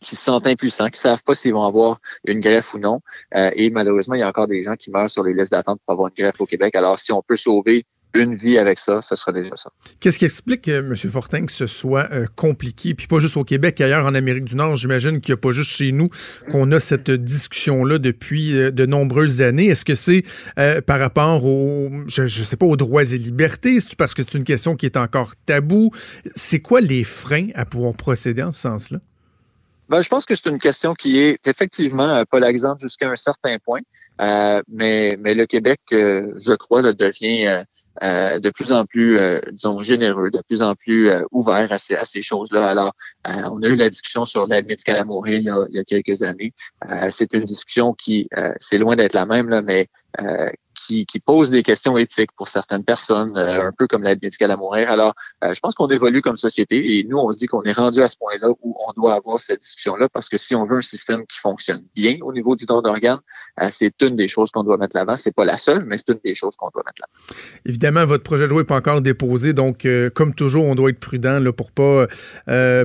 qui 0.00 0.16
se 0.16 0.22
sentent 0.22 0.46
impuissants, 0.46 0.88
qui 0.88 1.00
savent 1.00 1.22
pas 1.24 1.34
s'ils 1.34 1.52
vont 1.52 1.64
avoir 1.64 2.00
une 2.26 2.40
greffe 2.40 2.74
ou 2.74 2.78
non. 2.78 3.00
Euh, 3.34 3.50
et 3.54 3.70
malheureusement, 3.70 4.14
il 4.14 4.20
y 4.20 4.22
a 4.22 4.28
encore 4.28 4.48
des 4.48 4.62
gens 4.62 4.76
qui 4.76 4.90
meurent 4.90 5.10
sur 5.10 5.22
les 5.22 5.34
listes 5.34 5.52
d'attente 5.52 5.80
pour 5.86 5.92
avoir 5.92 6.08
une 6.08 6.24
greffe 6.24 6.40
au 6.40 6.46
Québec. 6.46 6.74
Alors, 6.74 6.98
si 6.98 7.12
on 7.12 7.22
peut 7.22 7.36
sauver 7.36 7.86
une 8.14 8.34
vie 8.34 8.58
avec 8.58 8.78
ça, 8.78 9.00
ce 9.00 9.16
sera 9.16 9.32
déjà 9.32 9.56
ça. 9.56 9.70
Qu'est-ce 9.98 10.18
qui 10.18 10.26
explique, 10.26 10.68
euh, 10.68 10.80
M. 10.80 10.94
Fortin, 10.94 11.46
que 11.46 11.52
ce 11.52 11.66
soit 11.66 12.12
euh, 12.12 12.26
compliqué, 12.36 12.92
puis 12.92 13.06
pas 13.06 13.20
juste 13.20 13.38
au 13.38 13.44
Québec, 13.44 13.80
ailleurs 13.80 14.04
en 14.04 14.14
Amérique 14.14 14.44
du 14.44 14.54
Nord, 14.54 14.76
j'imagine 14.76 15.18
qu'il 15.22 15.32
n'y 15.32 15.38
a 15.38 15.40
pas 15.40 15.52
juste 15.52 15.70
chez 15.70 15.92
nous 15.92 16.10
qu'on 16.50 16.70
a 16.72 16.80
cette 16.80 17.10
discussion-là 17.10 17.96
depuis 17.96 18.52
de 18.52 18.86
nombreuses 18.86 19.40
années. 19.40 19.68
Est-ce 19.68 19.86
que 19.86 19.94
c'est 19.94 20.24
par 20.82 20.98
rapport 20.98 21.42
aux, 21.46 21.90
je, 22.06 22.26
sais 22.26 22.56
pas, 22.58 22.66
aux 22.66 22.76
droits 22.76 23.02
et 23.02 23.16
libertés? 23.16 23.78
Parce 23.96 24.12
que 24.12 24.22
c'est 24.22 24.34
une 24.34 24.44
question 24.44 24.76
qui 24.76 24.84
est 24.84 24.98
encore 24.98 25.32
tabou? 25.46 25.90
C'est 26.34 26.60
quoi 26.60 26.82
les 26.82 27.04
freins 27.04 27.48
à 27.54 27.64
pouvoir 27.64 27.94
procéder 27.94 28.42
en 28.42 28.52
ce 28.52 28.60
sens-là? 28.60 28.98
Ben, 29.88 30.00
je 30.00 30.08
pense 30.08 30.24
que 30.24 30.34
c'est 30.34 30.48
une 30.48 30.58
question 30.58 30.94
qui 30.94 31.18
est 31.18 31.46
effectivement 31.46 32.08
euh, 32.08 32.24
polarisante 32.24 32.78
jusqu'à 32.78 33.10
un 33.10 33.16
certain 33.16 33.58
point, 33.58 33.80
euh, 34.20 34.62
mais, 34.68 35.18
mais 35.20 35.34
le 35.34 35.44
Québec, 35.44 35.80
euh, 35.92 36.32
je 36.44 36.54
crois, 36.54 36.82
devient 36.92 37.64
de 38.00 38.50
plus 38.50 38.72
en 38.72 38.86
plus, 38.86 39.20
disons, 39.52 39.82
généreux, 39.82 40.30
de 40.30 40.40
plus 40.48 40.62
en 40.62 40.74
plus 40.74 41.10
ouvert 41.30 41.70
à 41.70 41.76
ces, 41.78 41.94
à 41.94 42.06
ces 42.06 42.22
choses-là. 42.22 42.66
Alors, 42.66 42.94
on 43.26 43.62
a 43.62 43.68
eu 43.68 43.76
la 43.76 43.90
discussion 43.90 44.24
sur 44.24 44.46
l'aide 44.46 44.66
médicale 44.66 44.96
à 44.96 45.04
mourir 45.04 45.38
il 45.38 45.44
y 45.44 45.50
a, 45.50 45.66
il 45.68 45.76
y 45.76 45.78
a 45.78 45.84
quelques 45.84 46.22
années. 46.22 46.54
c'est 47.10 47.34
une 47.34 47.44
discussion 47.44 47.92
qui, 47.92 48.30
c'est 48.60 48.78
loin 48.78 48.96
d'être 48.96 49.12
la 49.12 49.26
même, 49.26 49.50
là, 49.50 49.60
mais 49.60 49.88
qui, 50.74 51.06
qui 51.06 51.20
pose 51.20 51.50
des 51.50 51.62
questions 51.62 51.96
éthiques 51.96 52.32
pour 52.36 52.48
certaines 52.48 52.84
personnes, 52.84 53.36
euh, 53.36 53.68
un 53.68 53.72
peu 53.72 53.86
comme 53.86 54.02
l'aide 54.02 54.20
médicale 54.22 54.50
à 54.50 54.56
mourir. 54.56 54.90
Alors, 54.90 55.14
euh, 55.44 55.54
je 55.54 55.60
pense 55.60 55.74
qu'on 55.74 55.88
évolue 55.88 56.22
comme 56.22 56.36
société 56.36 56.98
et 56.98 57.04
nous, 57.04 57.18
on 57.18 57.30
se 57.32 57.38
dit 57.38 57.46
qu'on 57.46 57.62
est 57.62 57.72
rendu 57.72 58.02
à 58.02 58.08
ce 58.08 58.16
point-là 58.16 58.48
où 58.62 58.76
on 58.88 58.92
doit 59.00 59.14
avoir 59.14 59.38
cette 59.38 59.60
discussion-là 59.60 60.08
parce 60.08 60.28
que 60.28 60.38
si 60.38 60.54
on 60.54 60.64
veut 60.64 60.78
un 60.78 60.82
système 60.82 61.26
qui 61.26 61.38
fonctionne 61.38 61.82
bien 61.94 62.16
au 62.22 62.32
niveau 62.32 62.56
du 62.56 62.66
don 62.66 62.80
d'organes, 62.82 63.20
euh, 63.60 63.68
c'est 63.70 63.94
une 64.02 64.16
des 64.16 64.28
choses 64.28 64.50
qu'on 64.50 64.64
doit 64.64 64.78
mettre 64.78 64.96
l'avant. 64.96 65.16
C'est 65.16 65.34
pas 65.34 65.44
la 65.44 65.58
seule, 65.58 65.84
mais 65.84 65.96
c'est 65.98 66.10
une 66.10 66.20
des 66.24 66.34
choses 66.34 66.56
qu'on 66.56 66.70
doit 66.72 66.82
mettre 66.86 67.02
l'avant. 67.02 67.40
Évidemment, 67.66 68.04
votre 68.06 68.24
projet 68.24 68.44
de 68.44 68.48
loi 68.48 68.62
n'est 68.62 68.66
pas 68.66 68.76
encore 68.76 69.00
déposé, 69.00 69.52
donc 69.52 69.86
comme 70.14 70.34
toujours, 70.34 70.64
on 70.64 70.74
doit 70.74 70.90
être 70.90 71.00
prudent 71.00 71.38
là, 71.38 71.52
pour 71.52 71.72
pas 71.72 72.06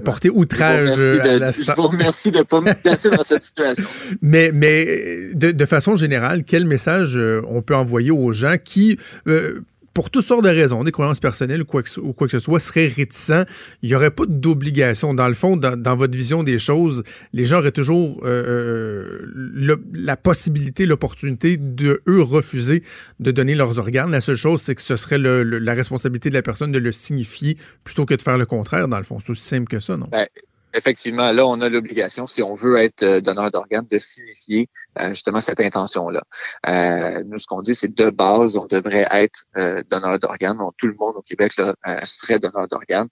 porter 0.02 0.30
outrage 0.30 1.00
à 1.00 1.38
la 1.38 1.52
Je 1.52 1.76
vous 1.76 1.88
remercie 1.88 2.32
de 2.32 2.40
ne 2.40 2.44
pas 2.44 2.62
me 2.62 2.74
placer 2.74 3.10
dans 3.10 3.24
cette 3.24 3.44
situation. 3.44 3.86
Mais, 4.22 4.52
mais 4.54 5.34
de, 5.34 5.52
de 5.52 5.66
façon 5.66 5.96
générale, 5.96 6.44
quel 6.44 6.66
message 6.66 7.18
on 7.48 7.62
peut 7.62 7.76
envoyer 7.80 8.12
aux 8.12 8.34
gens 8.34 8.56
qui, 8.64 8.98
euh, 9.28 9.62
pour 9.98 10.12
toutes 10.12 10.26
sortes 10.26 10.44
de 10.44 10.50
raisons, 10.50 10.84
des 10.84 10.92
croyances 10.92 11.20
personnelles 11.20 11.64
ou 11.64 11.66
quoi 11.66 11.82
que, 11.82 12.00
ou 12.00 12.14
quoi 12.14 12.28
que 12.28 12.32
ce 12.32 12.38
soit, 12.38 12.60
seraient 12.60 12.86
réticents. 12.86 13.46
Il 13.82 13.90
n'y 13.90 13.96
aurait 13.96 14.12
pas 14.12 14.26
d'obligation. 14.28 15.16
Dans 15.16 15.28
le 15.28 15.34
fond, 15.34 15.58
dans, 15.58 15.96
votre 15.96 16.16
vision 16.16 16.44
des 16.44 16.60
choses, 16.60 17.02
les 17.34 17.46
gens 17.46 17.58
auraient 17.58 17.72
toujours 17.72 18.22
euh, 18.24 19.26
euh, 19.66 19.76
la 19.94 20.16
possibilité, 20.16 20.86
l'opportunité 20.86 21.58
de, 21.58 22.02
eux, 22.08 22.22
refuser 22.22 22.84
de 23.20 23.32
donner 23.32 23.56
leurs 23.56 23.80
organes. 23.80 24.12
La 24.12 24.22
seule 24.22 24.36
chose, 24.36 24.62
c'est 24.62 24.76
que 24.76 24.84
ce 24.84 24.98
serait 24.98 25.18
la 25.18 25.74
responsabilité 25.74 26.30
de 26.30 26.36
la 26.36 26.44
personne 26.44 26.72
de 26.72 26.78
le 26.78 26.92
signifier 26.92 27.58
plutôt 27.84 28.06
que 28.06 28.14
de 28.14 28.22
faire 28.22 28.38
le 28.38 28.46
contraire, 28.46 28.88
dans 28.88 29.00
le 29.00 29.04
fond. 29.04 29.18
C'est 29.20 29.32
aussi 29.32 29.42
simple 29.42 29.68
que 29.68 29.80
ça, 29.80 29.98
non? 29.98 30.08
Ben, 30.12 30.28
effectivement, 30.74 31.32
là, 31.32 31.46
on 31.46 31.62
a 31.62 31.70
l'obligation, 31.70 32.28
si 32.28 32.44
on 32.44 32.54
veut 32.54 32.78
être 32.78 33.04
euh, 33.04 33.22
donneur 33.22 33.52
d'organes, 33.52 33.88
de 33.90 33.98
signifier 33.98 34.70
euh, 35.00 35.10
justement 35.10 35.42
cette 35.42 35.62
intention-là. 35.62 36.24
Euh, 36.68 37.24
nous, 37.26 37.38
ce 37.38 37.48
qu'on 37.48 37.62
dit, 37.62 37.76
c'est 37.76 37.94
de 37.94 38.10
base, 38.10 38.58
on 38.58 38.66
devrait 38.66 39.08
être 39.12 39.46
donneur 39.90 40.20
d'organes. 40.20 40.58
tout 40.78 40.88
le 40.88 40.96
monde 41.00 41.16
au 41.16 41.22
Québec 41.22 41.54
là, 41.58 41.74
serait 42.06 42.40
donneur 42.40 42.68
d'organes. 42.68 43.08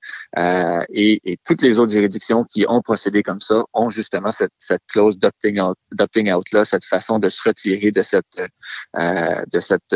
Et, 0.90 1.22
et, 1.24 1.38
toutes 1.44 1.62
les 1.62 1.80
autres 1.80 1.92
juridictions 1.92 2.44
qui 2.44 2.66
ont 2.68 2.82
procédé 2.82 3.24
comme 3.24 3.40
ça 3.40 3.64
ont 3.74 3.90
justement 3.90 4.32
cette, 4.32 4.52
cette 4.60 4.82
clause 4.88 5.18
d'opting 5.18 5.60
out, 5.60 5.78
out 6.00 6.52
là, 6.52 6.66
cette 6.66 6.86
façon 6.86 7.20
de 7.20 7.30
se 7.30 7.42
retirer 7.48 7.92
de 7.92 8.02
cette 8.02 8.42
de 8.96 9.60
cette 9.60 9.96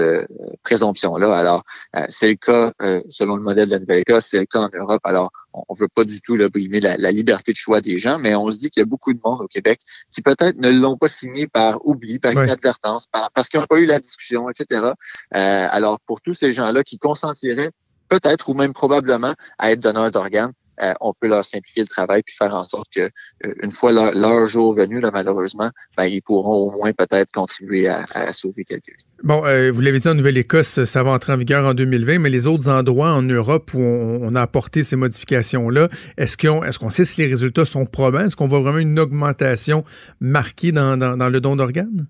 présomption-là. 0.63 1.35
Alors, 1.35 1.63
c'est 2.07 2.29
le 2.29 2.35
cas 2.35 2.71
selon 3.09 3.35
le 3.35 3.43
modèle 3.43 3.67
de 3.67 3.73
la 3.73 3.79
Nouvelle-Écosse, 3.79 4.25
c'est 4.25 4.39
le 4.39 4.45
cas 4.45 4.59
en 4.59 4.69
Europe. 4.73 5.01
Alors, 5.03 5.31
on 5.53 5.73
veut 5.73 5.87
pas 5.87 6.03
du 6.03 6.21
tout 6.21 6.35
là, 6.35 6.49
brimer 6.49 6.79
la, 6.79 7.11
liberté 7.11 7.51
de 7.51 7.57
choix 7.57 7.81
des 7.81 7.99
gens, 7.99 8.19
mais 8.19 8.35
on 8.35 8.51
se 8.51 8.57
dit 8.57 8.69
qu'il 8.69 8.81
y 8.81 8.83
a 8.83 8.85
beaucoup 8.85 9.13
de 9.13 9.19
monde 9.23 9.41
au 9.41 9.47
Québec 9.47 9.79
qui 10.11 10.21
peut-être 10.21 10.57
ne 10.57 10.69
l'ont 10.69 10.97
pas 10.97 11.07
signé 11.07 11.47
par 11.47 11.85
oubli, 11.85 12.19
par 12.19 12.33
inadvertance, 12.33 13.07
parce 13.33 13.49
qu'ils 13.49 13.59
n'ont 13.59 13.65
pas 13.65 13.79
eu 13.79 13.85
la 13.85 13.99
discussion, 13.99 14.49
etc. 14.49 14.81
Euh, 14.85 14.93
alors, 15.33 15.99
pour 16.01 16.21
tous 16.21 16.33
ces 16.33 16.51
gens-là 16.51 16.83
qui 16.83 16.97
consentiraient 16.97 17.71
peut-être 18.09 18.49
ou 18.49 18.53
même 18.53 18.73
probablement 18.73 19.35
à 19.57 19.71
être 19.71 19.79
donneurs 19.79 20.11
d'organes, 20.11 20.53
euh, 20.81 20.93
on 21.01 21.13
peut 21.13 21.27
leur 21.27 21.45
simplifier 21.45 21.83
le 21.83 21.87
travail 21.87 22.23
puis 22.23 22.35
faire 22.35 22.55
en 22.55 22.63
sorte 22.63 22.87
que 22.93 23.01
euh, 23.01 23.53
une 23.61 23.71
fois 23.71 23.91
leur, 23.91 24.47
jour 24.47 24.73
venu, 24.73 24.99
là, 24.99 25.11
malheureusement, 25.11 25.71
ben, 25.97 26.05
ils 26.05 26.21
pourront 26.21 26.67
au 26.67 26.71
moins 26.71 26.93
peut-être 26.93 27.31
contribuer 27.31 27.87
à, 27.87 28.31
sauver 28.33 28.63
quelques. 28.63 28.95
Bon, 29.23 29.45
euh, 29.45 29.71
vous 29.71 29.81
l'avez 29.81 29.99
dit 29.99 30.07
en 30.07 30.15
Nouvelle-Écosse, 30.15 30.85
ça 30.85 31.03
va 31.03 31.11
entrer 31.11 31.33
en 31.33 31.37
vigueur 31.37 31.65
en 31.65 31.73
2020, 31.73 32.19
mais 32.19 32.29
les 32.29 32.47
autres 32.47 32.69
endroits 32.69 33.11
en 33.11 33.21
Europe 33.21 33.71
où 33.73 33.79
on, 33.81 34.33
a 34.35 34.41
apporté 34.41 34.83
ces 34.83 34.95
modifications-là, 34.95 35.89
est-ce 36.17 36.37
qu'on 36.37 36.63
est 36.63 36.77
qu'on 36.77 36.89
sait 36.89 37.05
si 37.05 37.19
les 37.19 37.27
résultats 37.27 37.65
sont 37.65 37.85
probants? 37.85 38.21
Est-ce 38.21 38.35
qu'on 38.35 38.47
voit 38.47 38.61
vraiment 38.61 38.77
une 38.77 38.99
augmentation 38.99 39.83
marquée 40.21 40.71
dans 40.71 40.95
le 40.95 41.41
don 41.41 41.55
d'organes? 41.55 42.07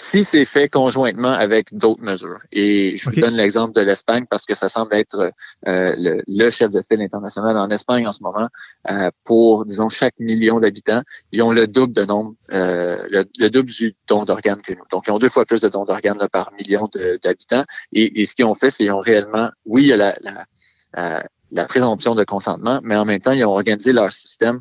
Si 0.00 0.22
c'est 0.22 0.44
fait 0.44 0.68
conjointement 0.68 1.32
avec 1.32 1.76
d'autres 1.76 2.02
mesures. 2.02 2.38
Et 2.52 2.96
je 2.96 3.10
vous 3.10 3.20
donne 3.20 3.34
l'exemple 3.34 3.74
de 3.74 3.80
l'Espagne 3.80 4.26
parce 4.30 4.46
que 4.46 4.54
ça 4.54 4.68
semble 4.68 4.94
être 4.94 5.32
euh, 5.66 6.22
le, 6.28 6.50
chef 6.50 6.70
de 6.70 6.80
file 6.88 7.02
international 7.02 7.58
en 7.58 7.68
Espagne 7.70 8.06
en 8.06 8.12
ce 8.12 8.22
moment. 8.22 8.48
Euh, 8.90 9.10
pour, 9.24 9.66
disons, 9.66 9.88
chaque 9.88 10.14
million 10.20 10.60
d'habitants, 10.60 11.02
ils 11.32 11.42
ont 11.42 11.50
le 11.50 11.66
double 11.66 11.92
de 11.92 12.04
nombre, 12.04 12.34
euh, 12.52 13.04
le, 13.10 13.50
double 13.50 13.70
du 13.70 13.96
don 14.06 14.24
d'organes 14.24 14.62
que 14.62 14.72
nous. 14.72 14.84
Donc, 14.92 15.04
ils 15.08 15.10
ont 15.10 15.18
deux 15.18 15.28
fois 15.28 15.44
plus 15.44 15.60
de 15.60 15.68
dons 15.68 15.84
d'organes 15.84 16.28
par 16.30 16.52
million 16.52 16.88
d'habitants. 17.24 17.64
Et, 17.92 18.24
ce 18.24 18.36
qu'ils 18.36 18.44
ont 18.44 18.54
fait, 18.54 18.70
c'est 18.70 18.84
qu'ils 18.84 18.92
ont 18.92 19.00
réellement, 19.00 19.50
oui, 19.66 19.82
il 19.82 19.88
y 19.88 19.92
a 19.92 19.96
la, 19.96 20.16
la, 20.22 21.24
la 21.50 21.64
présomption 21.64 22.14
de 22.14 22.22
consentement, 22.22 22.80
mais 22.84 22.96
en 22.96 23.04
même 23.04 23.20
temps, 23.20 23.32
ils 23.32 23.44
ont 23.44 23.50
organisé 23.50 23.92
leur 23.92 24.12
système 24.12 24.60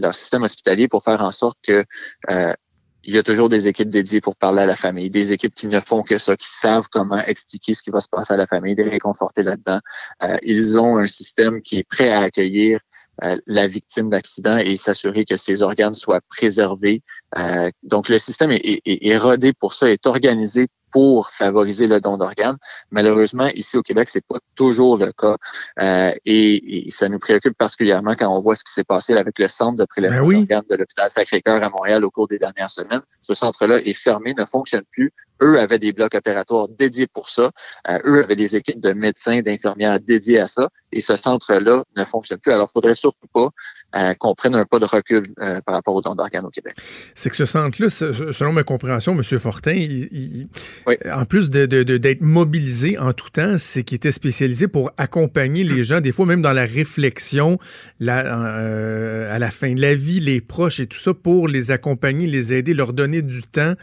leur 0.00 0.14
système 0.14 0.42
hospitalier 0.42 0.88
pour 0.88 1.04
faire 1.04 1.20
en 1.20 1.30
sorte 1.30 1.58
que 1.62 1.84
il 3.06 3.14
y 3.14 3.18
a 3.18 3.22
toujours 3.22 3.48
des 3.48 3.68
équipes 3.68 3.88
dédiées 3.88 4.20
pour 4.20 4.34
parler 4.34 4.62
à 4.62 4.66
la 4.66 4.74
famille, 4.74 5.10
des 5.10 5.32
équipes 5.32 5.54
qui 5.54 5.68
ne 5.68 5.78
font 5.80 6.02
que 6.02 6.18
ça, 6.18 6.36
qui 6.36 6.48
savent 6.48 6.88
comment 6.90 7.18
expliquer 7.18 7.72
ce 7.72 7.82
qui 7.82 7.90
va 7.90 8.00
se 8.00 8.08
passer 8.08 8.34
à 8.34 8.36
la 8.36 8.48
famille, 8.48 8.74
les 8.74 8.82
réconforter 8.82 9.44
là-dedans. 9.44 9.78
Euh, 10.24 10.36
ils 10.42 10.76
ont 10.76 10.98
un 10.98 11.06
système 11.06 11.62
qui 11.62 11.78
est 11.78 11.88
prêt 11.88 12.10
à 12.10 12.22
accueillir 12.22 12.80
euh, 13.22 13.36
la 13.46 13.68
victime 13.68 14.10
d'accident 14.10 14.58
et 14.58 14.74
s'assurer 14.76 15.24
que 15.24 15.36
ses 15.36 15.62
organes 15.62 15.94
soient 15.94 16.20
préservés. 16.28 17.02
Euh, 17.38 17.70
donc 17.84 18.08
le 18.08 18.18
système 18.18 18.50
est, 18.50 18.60
est, 18.64 19.06
est, 19.06 19.18
rodé 19.18 19.52
pour 19.52 19.72
ça, 19.72 19.88
est 19.88 20.06
organisé 20.06 20.66
pour 20.96 21.28
favoriser 21.28 21.88
le 21.88 22.00
don 22.00 22.16
d'organes. 22.16 22.56
Malheureusement, 22.90 23.48
ici 23.48 23.76
au 23.76 23.82
Québec, 23.82 24.08
c'est 24.08 24.24
pas 24.26 24.38
toujours 24.54 24.96
le 24.96 25.12
cas. 25.12 25.36
Euh, 25.82 26.10
et, 26.24 26.86
ça 26.88 27.10
nous 27.10 27.18
préoccupe 27.18 27.52
particulièrement 27.58 28.14
quand 28.14 28.34
on 28.34 28.40
voit 28.40 28.56
ce 28.56 28.64
qui 28.64 28.72
s'est 28.72 28.82
passé 28.82 29.12
avec 29.12 29.38
le 29.38 29.46
centre 29.46 29.76
de 29.76 29.84
prélèvement 29.84 30.26
ben 30.26 30.38
d'organes 30.38 30.64
de 30.70 30.76
l'hôpital 30.76 31.10
Sacré-Cœur 31.10 31.62
à 31.62 31.68
Montréal 31.68 32.02
au 32.02 32.10
cours 32.10 32.28
des 32.28 32.38
dernières 32.38 32.70
semaines. 32.70 33.02
Ce 33.20 33.34
centre-là 33.34 33.78
est 33.84 33.92
fermé, 33.92 34.32
ne 34.38 34.46
fonctionne 34.46 34.84
plus. 34.90 35.12
Eux 35.42 35.58
avaient 35.58 35.78
des 35.78 35.92
blocs 35.92 36.14
opératoires 36.14 36.68
dédiés 36.68 37.08
pour 37.08 37.28
ça. 37.28 37.50
Euh, 37.90 37.98
eux 38.04 38.24
avaient 38.24 38.36
des 38.36 38.56
équipes 38.56 38.80
de 38.80 38.94
médecins, 38.94 39.42
d'infirmières 39.42 40.00
dédiées 40.00 40.40
à 40.40 40.46
ça. 40.46 40.70
Et 40.92 41.00
ce 41.00 41.14
centre-là 41.16 41.84
ne 41.94 42.04
fonctionne 42.04 42.38
plus. 42.38 42.52
Alors, 42.52 42.68
il 42.70 42.72
faudrait 42.72 42.94
surtout 42.94 43.26
pas 43.34 43.50
euh, 43.96 44.14
qu'on 44.14 44.34
prenne 44.34 44.54
un 44.54 44.64
pas 44.64 44.78
de 44.78 44.86
recul 44.86 45.34
euh, 45.40 45.60
par 45.66 45.74
rapport 45.74 45.94
au 45.94 46.00
don 46.00 46.14
d'organes 46.14 46.46
au 46.46 46.50
Québec. 46.50 46.76
C'est 47.14 47.28
que 47.28 47.36
ce 47.36 47.44
centre-là, 47.44 47.90
selon 47.90 48.52
ma 48.52 48.62
compréhension, 48.62 49.12
M. 49.12 49.22
Fortin, 49.38 49.74
en 51.12 51.24
plus 51.24 51.50
d'être 51.50 51.70
de, 51.70 52.16
mobilisé 52.20 52.98
en 52.98 53.12
tout 53.12 53.30
temps, 53.30 53.58
c'est 53.58 53.82
qu'il 53.82 53.96
était 53.96 54.12
spécialisé 54.12 54.68
pour 54.68 54.92
accompagner 54.96 55.64
les 55.64 55.84
gens, 55.84 56.00
des 56.00 56.12
fois 56.12 56.26
même 56.26 56.42
dans 56.42 56.52
la 56.52 56.64
réflexion 56.64 57.58
à 58.00 59.38
la 59.38 59.50
fin 59.50 59.74
de 59.74 59.80
la 59.80 59.94
vie, 59.94 60.20
les 60.20 60.40
proches 60.40 60.80
et 60.80 60.86
tout 60.86 60.98
ça, 60.98 61.12
pour 61.14 61.48
les 61.48 61.70
accompagner, 61.70 62.26
les 62.26 62.52
aider, 62.52 62.74
leur 62.74 62.92
donner 62.92 63.22
du 63.22 63.42
temps. 63.42 63.74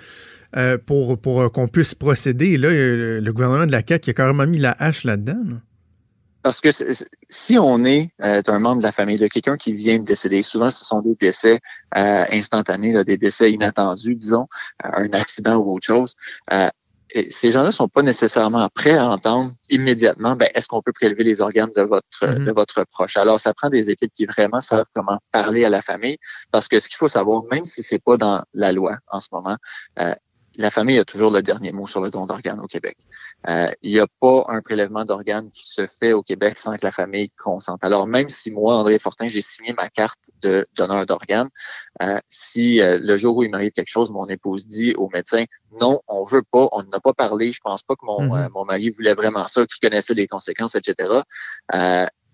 Euh, 0.55 0.77
pour, 0.77 1.17
pour 1.17 1.41
euh, 1.41 1.49
qu'on 1.49 1.67
puisse 1.67 1.95
procéder. 1.95 2.49
Et 2.49 2.57
là, 2.57 2.67
euh, 2.67 3.19
le 3.19 3.33
gouvernement 3.33 3.65
de 3.65 3.71
la 3.71 3.81
CAQ 3.87 4.11
a 4.11 4.13
carrément 4.13 4.45
mis 4.45 4.59
la 4.59 4.75
hache 4.77 5.03
là-dedans. 5.03 5.39
Parce 6.43 6.61
que 6.61 6.69
si 7.29 7.57
on 7.57 7.85
est 7.85 8.11
un 8.19 8.59
membre 8.59 8.77
de 8.79 8.83
la 8.83 8.91
famille 8.91 9.17
de 9.17 9.27
quelqu'un 9.27 9.57
qui 9.57 9.73
vient 9.73 9.97
de 9.97 10.03
décéder, 10.03 10.41
souvent 10.41 10.69
ce 10.69 10.83
sont 10.83 11.01
des 11.01 11.15
décès 11.15 11.59
instantanés, 11.93 13.01
des 13.05 13.17
décès 13.17 13.49
inattendus, 13.49 14.15
disons, 14.15 14.47
un 14.83 15.09
accident 15.13 15.55
ou 15.55 15.75
autre 15.75 15.85
chose. 15.85 16.15
Ces 17.29 17.51
gens-là 17.51 17.71
sont 17.71 17.87
pas 17.87 18.01
nécessairement 18.01 18.67
prêts 18.73 18.97
à 18.97 19.07
entendre 19.09 19.53
immédiatement, 19.69 20.35
ben, 20.35 20.49
est-ce 20.55 20.67
qu'on 20.67 20.81
peut 20.81 20.93
prélever 20.93 21.23
les 21.23 21.41
organes 21.41 21.71
de 21.75 21.81
votre 21.81 22.05
mm-hmm. 22.21 22.43
de 22.43 22.51
votre 22.51 22.85
proche? 22.91 23.17
Alors, 23.17 23.39
ça 23.39 23.53
prend 23.53 23.69
des 23.69 23.89
équipes 23.89 24.11
qui 24.13 24.25
vraiment 24.25 24.61
savent 24.61 24.85
comment 24.93 25.19
parler 25.31 25.65
à 25.65 25.69
la 25.69 25.81
famille, 25.81 26.17
parce 26.51 26.67
que 26.67 26.79
ce 26.79 26.87
qu'il 26.87 26.97
faut 26.97 27.07
savoir, 27.07 27.43
même 27.51 27.65
si 27.65 27.83
c'est 27.83 28.03
pas 28.03 28.17
dans 28.17 28.43
la 28.53 28.71
loi 28.71 28.97
en 29.07 29.19
ce 29.19 29.27
moment, 29.31 29.57
la 30.55 30.69
famille 30.69 30.99
a 30.99 31.05
toujours 31.05 31.31
le 31.31 31.41
dernier 31.41 31.71
mot 31.71 31.87
sur 31.87 32.01
le 32.01 32.09
don 32.09 32.25
d'organes 32.25 32.59
au 32.59 32.67
Québec. 32.67 32.97
Euh, 33.47 33.71
il 33.81 33.91
n'y 33.91 33.99
a 33.99 34.07
pas 34.19 34.45
un 34.49 34.61
prélèvement 34.61 35.05
d'organes 35.05 35.49
qui 35.51 35.65
se 35.65 35.87
fait 35.87 36.13
au 36.13 36.21
Québec 36.21 36.57
sans 36.57 36.75
que 36.75 36.83
la 36.85 36.91
famille 36.91 37.29
consente. 37.31 37.83
Alors 37.83 38.07
même 38.07 38.29
si 38.29 38.51
moi, 38.51 38.75
André 38.75 38.99
Fortin, 38.99 39.27
j'ai 39.27 39.41
signé 39.41 39.73
ma 39.73 39.89
carte 39.89 40.19
de 40.41 40.67
donneur 40.75 41.05
d'organes, 41.05 41.49
euh, 42.01 42.19
si 42.29 42.81
euh, 42.81 42.99
le 43.01 43.17
jour 43.17 43.37
où 43.37 43.43
il 43.43 43.49
m'arrive 43.49 43.71
quelque 43.71 43.89
chose, 43.89 44.11
mon 44.11 44.27
épouse 44.27 44.67
dit 44.67 44.93
au 44.95 45.09
médecin 45.09 45.45
non, 45.81 46.01
on 46.07 46.23
veut 46.23 46.43
pas, 46.43 46.67
on 46.71 46.83
n'a 46.83 46.99
pas 46.99 47.13
parlé, 47.13 47.51
je 47.51 47.59
pense 47.63 47.81
pas 47.81 47.95
que 47.95 48.05
mon, 48.05 48.27
mm-hmm. 48.27 48.49
mon 48.51 48.65
mari 48.65 48.91
voulait 48.91 49.15
vraiment 49.15 49.47
ça, 49.47 49.65
qu'il 49.65 49.79
connaissait 49.81 50.13
les 50.13 50.27
conséquences, 50.27 50.75
etc. 50.75 51.21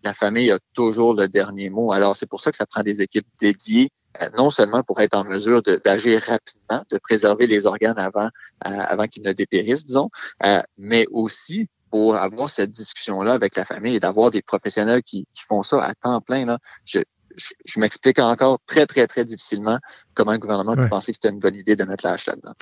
la 0.04 0.14
famille 0.14 0.52
a 0.52 0.60
toujours 0.74 1.14
le 1.14 1.28
dernier 1.28 1.70
mot. 1.70 1.92
Alors 1.92 2.16
c'est 2.16 2.28
pour 2.28 2.42
ça 2.42 2.52
que 2.52 2.58
ça 2.58 2.66
prend 2.66 2.84
des 2.84 3.02
équipes 3.02 3.28
dédiées 3.40 3.92
euh, 4.22 4.30
non 4.38 4.50
seulement 4.50 4.82
pour 4.84 5.00
être 5.02 5.16
en 5.16 5.24
mesure 5.24 5.62
d'agir 5.62 6.22
rapidement, 6.22 6.84
de 6.90 6.98
préserver 6.98 7.46
les 7.46 7.66
organes 7.68 8.00
avant, 8.00 8.30
euh, 8.66 9.08
qu'ils 9.08 9.24
ne 9.24 9.34
dépérissent, 9.34 9.86
disons, 9.86 10.10
euh, 10.46 10.62
mais 10.78 11.06
aussi 11.12 11.70
pour 11.92 12.16
avoir 12.16 12.50
cette 12.50 12.72
discussion-là 12.72 13.34
avec 13.34 13.56
la 13.56 13.66
famille 13.66 13.96
et 13.96 14.00
d'avoir 14.00 14.32
des 14.32 14.42
professionnels 14.42 15.04
qui, 15.04 15.28
qui, 15.34 15.44
font 15.44 15.64
ça 15.64 15.84
à 15.84 15.94
temps 15.94 16.22
plein. 16.22 16.46
Là. 16.46 16.58
Je, 17.66 17.80
m'explique 17.80 18.20
encore 18.20 18.60
très, 18.66 18.86
très, 18.86 19.08
très 19.08 19.26
difficilement 19.26 19.80
comment 20.14 20.34
le 20.34 20.40
gouvernement 20.40 20.76
peut 20.76 20.90
penser 20.90 21.12
que 21.12 21.18
c'était 21.22 21.34
une 21.34 21.40
bonne 21.40 21.56
idée 21.56 21.76
de 21.76 21.84
mettre 21.86 22.06
la 22.06 22.12
là-dedans. 22.12 22.54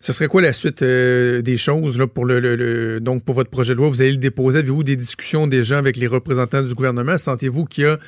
Ce 0.00 0.12
serait 0.12 0.26
quoi 0.26 0.40
la 0.40 0.52
suite 0.52 0.82
euh, 0.82 1.42
des 1.42 1.56
choses 1.56 1.98
là, 1.98 2.06
pour 2.06 2.24
le, 2.24 3.00
donc 3.00 3.24
pour 3.24 3.34
votre 3.34 3.50
projet 3.50 3.74
de 3.74 3.78
loi? 3.78 3.88
Vous 3.88 4.00
allez 4.00 4.12
le 4.12 4.18
déposer. 4.18 4.60
Avez-vous 4.60 4.84
des 4.84 4.96
discussions 4.96 5.46
déjà 5.46 5.78
avec 5.78 5.96
les 5.96 6.06
représentants 6.06 6.62
du 6.62 6.74
gouvernement? 6.74 7.18
Sentez-vous 7.18 7.64
qu'il 7.66 7.84
y 7.84 7.86
a 7.86 7.98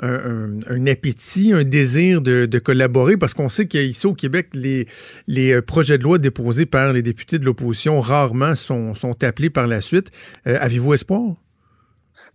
un, 0.00 0.86
appétit, 0.86 1.52
un 1.52 1.64
désir 1.64 2.22
de, 2.22 2.58
collaborer? 2.58 3.16
Parce 3.16 3.34
qu'on 3.34 3.48
sait 3.48 3.66
qu'ici 3.66 4.06
au 4.06 4.14
Québec, 4.14 4.48
les, 4.54 4.86
les 5.26 5.52
euh, 5.52 5.62
projets 5.62 5.98
de 5.98 6.02
loi 6.02 6.18
déposés 6.18 6.66
par 6.66 6.92
les 6.92 7.02
députés 7.02 7.38
de 7.38 7.44
l'opposition 7.44 8.00
rarement 8.00 8.54
sont, 8.54 8.94
sont 8.94 9.22
appelés 9.22 9.50
par 9.50 9.66
la 9.66 9.80
suite. 9.80 10.10
Euh, 10.46 10.56
avez-vous 10.60 10.94
espoir? 10.94 11.34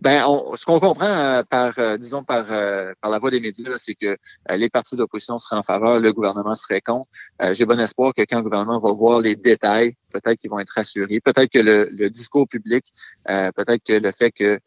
Ben, 0.02 0.24
ce 0.56 0.66
qu'on 0.66 0.80
comprend 0.80 1.06
euh, 1.06 1.42
par, 1.48 1.78
euh, 1.78 1.96
disons, 1.96 2.24
par, 2.24 2.50
euh, 2.50 2.92
par 3.00 3.08
la 3.08 3.20
voie 3.20 3.30
des 3.30 3.38
médias, 3.38 3.78
c'est 3.78 3.94
que 3.94 4.16
les 4.50 4.68
partis 4.68 4.96
d'opposition 4.96 5.38
seraient 5.38 5.60
en 5.60 5.62
faveur, 5.62 6.00
le 6.00 6.12
gouvernement 6.12 6.56
serait 6.56 6.80
contre. 6.80 7.08
J'ai 7.52 7.66
bon 7.66 7.78
espoir 7.78 8.12
que 8.12 8.22
quand 8.22 8.38
le 8.38 8.42
gouvernement 8.42 8.80
va 8.80 8.90
voir 8.90 9.20
les 9.20 9.36
détails, 9.36 9.94
peut-être 10.10 10.40
qu'ils 10.40 10.50
vont 10.50 10.58
être 10.58 10.70
rassurés. 10.70 11.20
Peut-être 11.20 11.52
que 11.52 11.60
le, 11.60 12.10
discours 12.10 12.48
public, 12.48 12.84
peut-être 13.26 13.84
que 13.84 13.92
le 13.92 14.10
fait 14.10 14.32
que 14.32 14.58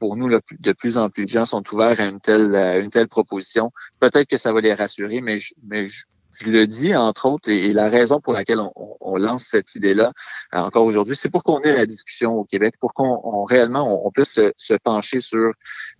pour 0.00 0.16
nous, 0.16 0.28
de 0.28 0.72
plus 0.72 0.98
en 0.98 1.08
plus 1.08 1.24
de 1.24 1.28
gens 1.28 1.44
sont 1.44 1.62
ouverts 1.72 2.00
à 2.00 2.06
une 2.06 2.20
telle, 2.20 2.52
une 2.82 2.90
telle 2.90 3.06
proposition. 3.06 3.70
Peut-être 4.00 4.26
que 4.26 4.36
ça 4.36 4.52
va 4.52 4.60
les 4.60 4.74
rassurer, 4.74 5.20
mais 5.20 5.36
je, 5.36 5.54
mais 5.62 5.86
je, 5.86 6.02
je 6.40 6.50
le 6.50 6.66
dis, 6.66 6.94
entre 6.94 7.26
autres, 7.26 7.50
et, 7.50 7.72
la 7.72 7.88
raison 7.88 8.20
pour 8.20 8.32
laquelle 8.32 8.60
on, 8.60 9.16
lance 9.16 9.44
cette 9.44 9.74
idée-là 9.76 10.12
euh, 10.54 10.58
encore 10.58 10.84
aujourd'hui, 10.84 11.14
c'est 11.14 11.30
pour 11.30 11.44
qu'on 11.44 11.60
ait 11.60 11.74
la 11.74 11.86
discussion 11.86 12.32
au 12.32 12.44
Québec, 12.44 12.74
pour 12.80 12.94
qu'on 12.94 13.44
réellement 13.44 14.04
on, 14.04 14.10
puisse 14.10 14.40
se, 14.56 14.74
pencher 14.74 15.20
sur 15.20 15.52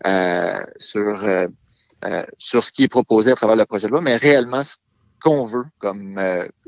euh, 0.07 0.57
sur 0.79 1.25
euh, 1.25 1.47
sur 2.37 2.65
ce 2.65 2.73
qui 2.73 2.85
est 2.85 2.89
proposé 2.89 3.31
à 3.31 3.35
travers 3.35 3.57
le 3.57 3.65
projet 3.67 3.87
de 3.87 3.93
loi, 3.93 4.01
mais 4.01 4.17
réellement 4.17 4.63
ce 4.63 4.77
qu'on 5.23 5.45
veut 5.45 5.65
comme 5.79 6.19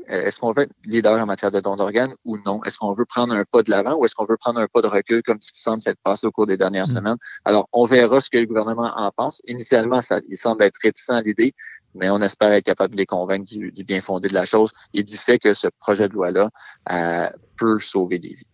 est-ce 0.07 0.39
qu'on 0.39 0.51
veut 0.51 0.63
être 0.63 0.71
leader 0.85 1.21
en 1.21 1.25
matière 1.25 1.51
de 1.51 1.59
don 1.59 1.75
d'organes 1.75 2.13
ou 2.23 2.37
non? 2.45 2.63
Est-ce 2.63 2.77
qu'on 2.77 2.93
veut 2.93 3.05
prendre 3.05 3.33
un 3.33 3.43
pas 3.43 3.61
de 3.61 3.69
l'avant 3.69 3.95
ou 3.95 4.05
est-ce 4.05 4.15
qu'on 4.15 4.25
veut 4.25 4.37
prendre 4.37 4.59
un 4.59 4.67
pas 4.67 4.81
de 4.81 4.87
recul 4.87 5.21
comme 5.21 5.37
ce 5.41 5.51
qui 5.51 5.61
semble 5.61 5.81
s'être 5.81 5.99
passé 6.01 6.25
au 6.25 6.31
cours 6.31 6.47
des 6.47 6.57
dernières 6.57 6.87
mm. 6.87 6.95
semaines? 6.95 7.17
Alors, 7.43 7.67
on 7.73 7.85
verra 7.85 8.21
ce 8.21 8.29
que 8.29 8.37
le 8.37 8.45
gouvernement 8.45 8.91
en 8.95 9.11
pense. 9.11 9.41
Initialement, 9.47 10.01
ça, 10.01 10.21
il 10.29 10.37
semble 10.37 10.63
être 10.63 10.79
réticent 10.81 11.09
à 11.09 11.21
l'idée, 11.21 11.53
mais 11.97 12.09
on 12.09 12.21
espère 12.21 12.51
être 12.51 12.65
capable 12.65 12.93
de 12.93 12.97
les 12.97 13.05
convaincre 13.05 13.45
du, 13.45 13.71
bien 13.83 14.01
fondé 14.01 14.27
de 14.27 14.33
la 14.33 14.45
chose 14.45 14.71
et 14.93 15.03
du 15.03 15.17
fait 15.17 15.39
que 15.39 15.53
ce 15.53 15.67
projet 15.79 16.07
de 16.07 16.13
loi-là 16.13 16.49
euh, 16.91 17.29
peut 17.57 17.79
sauver 17.79 18.19
des 18.19 18.29
vies 18.29 18.47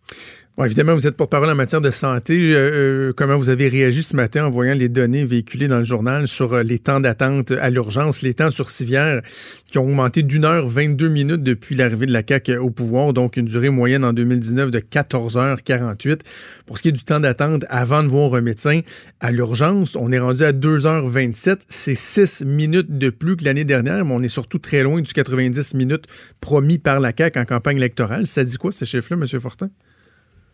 évidemment, 0.62 0.94
vous 0.94 1.06
êtes 1.06 1.16
porte-parole 1.16 1.50
en 1.50 1.56
matière 1.56 1.80
de 1.80 1.90
santé. 1.90 2.54
Euh, 2.54 3.08
euh, 3.08 3.12
comment 3.16 3.36
vous 3.36 3.50
avez 3.50 3.66
réagi 3.66 4.04
ce 4.04 4.14
matin 4.14 4.46
en 4.46 4.50
voyant 4.50 4.74
les 4.74 4.88
données 4.88 5.24
véhiculées 5.24 5.66
dans 5.66 5.78
le 5.78 5.84
journal 5.84 6.28
sur 6.28 6.52
euh, 6.52 6.62
les 6.62 6.78
temps 6.78 7.00
d'attente 7.00 7.50
à 7.50 7.70
l'urgence, 7.70 8.22
les 8.22 8.34
temps 8.34 8.50
sur 8.50 8.70
civière 8.70 9.20
qui 9.66 9.78
ont 9.78 9.84
augmenté 9.84 10.22
d'une 10.22 10.44
heure 10.44 10.68
22 10.68 11.08
minutes 11.08 11.42
depuis 11.42 11.74
l'arrivée 11.74 12.06
de 12.06 12.12
la 12.12 12.22
CAQ 12.26 12.58
au 12.58 12.70
pouvoir, 12.70 13.12
donc 13.12 13.36
une 13.36 13.46
durée 13.46 13.70
moyenne 13.70 14.04
en 14.04 14.12
2019 14.12 14.70
de 14.70 14.78
14 14.78 15.36
h 15.36 15.62
48. 15.64 16.22
Pour 16.66 16.78
ce 16.78 16.82
qui 16.82 16.90
est 16.90 16.92
du 16.92 17.02
temps 17.02 17.18
d'attente 17.18 17.64
avant 17.68 18.04
de 18.04 18.08
voir 18.08 18.34
un 18.34 18.40
médecin 18.40 18.80
à 19.18 19.32
l'urgence, 19.32 19.96
on 19.96 20.12
est 20.12 20.20
rendu 20.20 20.44
à 20.44 20.52
2 20.52 20.78
h 20.78 21.08
27. 21.08 21.62
C'est 21.68 21.96
6 21.96 22.44
minutes 22.44 22.96
de 22.96 23.10
plus 23.10 23.36
que 23.36 23.44
l'année 23.44 23.64
dernière, 23.64 24.04
mais 24.04 24.14
on 24.14 24.22
est 24.22 24.28
surtout 24.28 24.58
très 24.58 24.84
loin 24.84 25.00
du 25.00 25.12
90 25.12 25.74
minutes 25.74 26.04
promis 26.40 26.78
par 26.78 27.00
la 27.00 27.12
CAQ 27.16 27.40
en 27.40 27.44
campagne 27.44 27.78
électorale. 27.78 28.28
Ça 28.28 28.44
dit 28.44 28.56
quoi 28.56 28.70
chiffres-là, 29.00 29.26
M. 29.32 29.40
Fortin? 29.40 29.70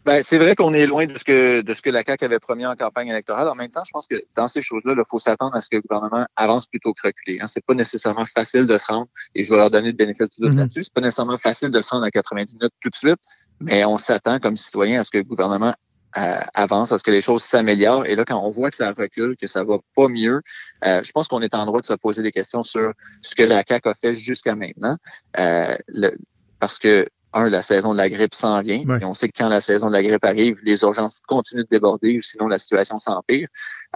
Ben, 0.07 0.23
c'est 0.23 0.39
vrai 0.39 0.55
qu'on 0.55 0.73
est 0.73 0.87
loin 0.87 1.05
de 1.05 1.17
ce 1.19 1.25
que 1.25 1.61
de 1.61 1.75
ce 1.75 1.83
que 1.83 1.91
la 1.91 2.03
CAQ 2.03 2.25
avait 2.25 2.39
promis 2.39 2.65
en 2.65 2.75
campagne 2.75 3.09
électorale. 3.09 3.49
En 3.49 3.55
même 3.55 3.71
temps, 3.71 3.85
je 3.85 3.91
pense 3.91 4.07
que 4.07 4.17
dans 4.35 4.49
ces 4.49 4.63
choses-là, 4.63 4.95
il 4.97 5.03
faut 5.07 5.19
s'attendre 5.19 5.55
à 5.55 5.61
ce 5.61 5.69
que 5.69 5.77
le 5.77 5.83
gouvernement 5.83 6.27
avance 6.37 6.67
plutôt 6.67 6.95
que 6.95 7.07
reculer. 7.07 7.39
Hein. 7.41 7.47
C'est 7.49 7.65
pas 7.65 7.75
nécessairement 7.75 8.25
facile 8.25 8.67
de 8.67 8.79
se 8.79 8.87
rendre, 8.87 9.09
et 9.35 9.45
je 9.45 9.51
vais 9.51 9.59
leur 9.59 9.71
donner 9.71 9.89
le 9.89 9.97
bénéfice 9.97 10.31
du 10.31 10.41
doute 10.41 10.53
mm-hmm. 10.53 10.57
là-dessus. 10.57 10.85
C'est 10.85 10.95
pas 10.95 11.03
nécessairement 11.03 11.37
facile 11.37 11.71
de 11.71 11.81
se 11.81 11.91
rendre 11.91 12.07
à 12.07 12.11
90 12.11 12.55
minutes 12.55 12.73
tout 12.81 12.89
de 12.89 12.95
suite, 12.95 13.19
mais 13.61 13.85
on 13.85 13.99
s'attend 13.99 14.39
comme 14.39 14.57
citoyen 14.57 15.01
à 15.01 15.05
ce 15.05 15.11
que 15.11 15.19
le 15.19 15.25
gouvernement 15.25 15.75
euh, 16.17 16.41
avance, 16.55 16.93
à 16.93 16.99
ce 16.99 17.05
que 17.05 17.11
les 17.11 17.21
choses 17.21 17.43
s'améliorent. 17.43 18.07
Et 18.07 18.17
là, 18.17 18.25
quand 18.25 18.43
on 18.43 18.51
voit 18.51 18.71
que 18.71 18.77
ça 18.77 18.93
recule, 18.93 19.37
que 19.37 19.47
ça 19.47 19.65
va 19.65 19.79
pas 19.95 20.09
mieux, 20.09 20.41
euh, 20.87 21.03
je 21.05 21.13
pense 21.13 21.29
qu'on 21.29 21.43
est 21.43 21.55
en 21.55 21.67
droit 21.67 21.81
de 21.81 21.87
se 21.87 21.93
poser 21.93 22.23
des 22.23 22.33
questions 22.33 22.63
sur 22.63 22.93
ce 23.21 23.35
que 23.37 23.43
la 23.43 23.63
CAQ 23.69 23.89
a 23.89 23.95
fait 23.95 24.15
jusqu'à 24.15 24.57
maintenant. 24.57 24.97
Euh, 25.39 25.77
le, 25.87 26.17
parce 26.59 26.79
que 26.79 27.07
un, 27.33 27.49
la 27.49 27.63
saison 27.63 27.93
de 27.93 27.99
la 27.99 28.09
grippe 28.09 28.35
s'en 28.35 28.61
vient. 28.63 28.83
Et 29.01 29.05
on 29.05 29.15
sait 29.15 29.29
que 29.29 29.39
quand 29.39 29.49
la 29.49 29.61
saison 29.61 29.89
de 29.89 29.93
la 29.93 30.03
grippe 30.03 30.25
arrive, 30.25 30.59
les 30.63 30.83
urgences 30.83 31.21
continuent 31.27 31.63
de 31.63 31.69
déborder 31.69 32.19
ou 32.19 32.21
sinon 32.21 32.49
la 32.49 32.59
situation 32.59 32.99
s'empire. 32.99 33.49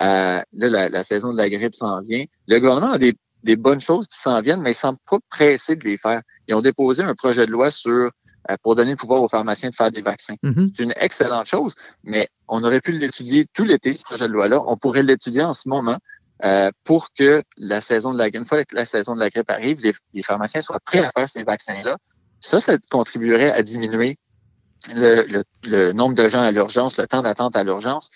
Euh, 0.03 0.41
là, 0.53 0.89
la, 0.89 1.05
saison 1.05 1.33
de 1.33 1.37
la 1.37 1.49
grippe 1.51 1.75
s'en 1.75 2.01
vient. 2.03 2.25
Le 2.47 2.59
gouvernement 2.59 2.93
a 2.93 2.99
des, 2.99 3.17
bonnes 3.57 3.81
choses 3.81 4.09
qui 4.09 4.19
s'en 4.19 4.41
viennent, 4.41 4.63
mais 4.63 4.71
ils 4.71 4.73
ne 4.73 4.79
semblent 4.79 4.99
pas 5.09 5.19
pressés 5.29 5.77
de 5.77 5.85
les 5.85 5.97
faire. 5.97 6.23
Ils 6.49 6.55
ont 6.55 6.63
déposé 6.63 7.03
un 7.03 7.15
projet 7.15 7.47
de 7.47 7.51
loi 7.51 7.71
sur 7.71 8.11
euh, 8.51 8.57
pour 8.63 8.77
donner 8.77 8.93
le 8.93 8.97
pouvoir 8.97 9.23
aux 9.23 9.29
pharmaciens 9.29 9.71
de 9.71 9.75
faire 9.75 9.91
des 9.91 10.03
vaccins. 10.03 10.35
Mm-hmm. 10.43 10.71
C'est 10.75 10.83
une 10.83 10.95
excellente 10.97 11.47
chose, 11.47 11.75
mais 12.03 12.29
on 12.49 12.63
aurait 12.63 12.81
pu 12.81 12.93
l'étudier 12.93 13.47
tout 13.53 13.65
l'été, 13.65 13.93
ce 13.93 14.03
projet 14.03 14.29
de 14.29 14.33
loi-là. 14.33 14.63
On 14.67 14.77
pourrait 14.77 15.03
l'étudier 15.03 15.43
en 15.43 15.53
ce 15.53 15.69
moment. 15.69 15.99
Euh, 16.45 16.71
pour 16.83 17.11
que 17.17 17.45
la 17.57 17.81
saison 17.81 18.13
de 18.13 18.19
la 18.19 18.29
grippe, 18.29 18.43
une 18.43 18.47
fois 18.47 18.65
que 18.65 18.75
la 18.75 18.85
saison 18.85 19.15
de 19.15 19.21
la 19.21 19.31
grippe 19.31 19.49
arrive, 19.51 19.81
les 20.13 20.23
pharmaciens 20.25 20.63
soient 20.63 20.81
prêts 20.85 20.99
à 20.99 21.13
faire 21.13 21.29
ces 21.29 21.45
vaccins-là 21.45 21.97
ça, 22.45 22.61
ça 22.61 22.77
contribuerait 22.91 23.51
à 23.51 23.63
diminuer 23.63 24.19
le, 24.95 25.93
nombre 25.93 26.15
de 26.15 26.29
gens 26.29 26.43
à 26.43 26.51
l'urgence, 26.51 26.99
le 26.99 27.07
temps 27.07 27.23
d'attente 27.23 27.57
à 27.57 27.65
l'urgence. 27.65 28.11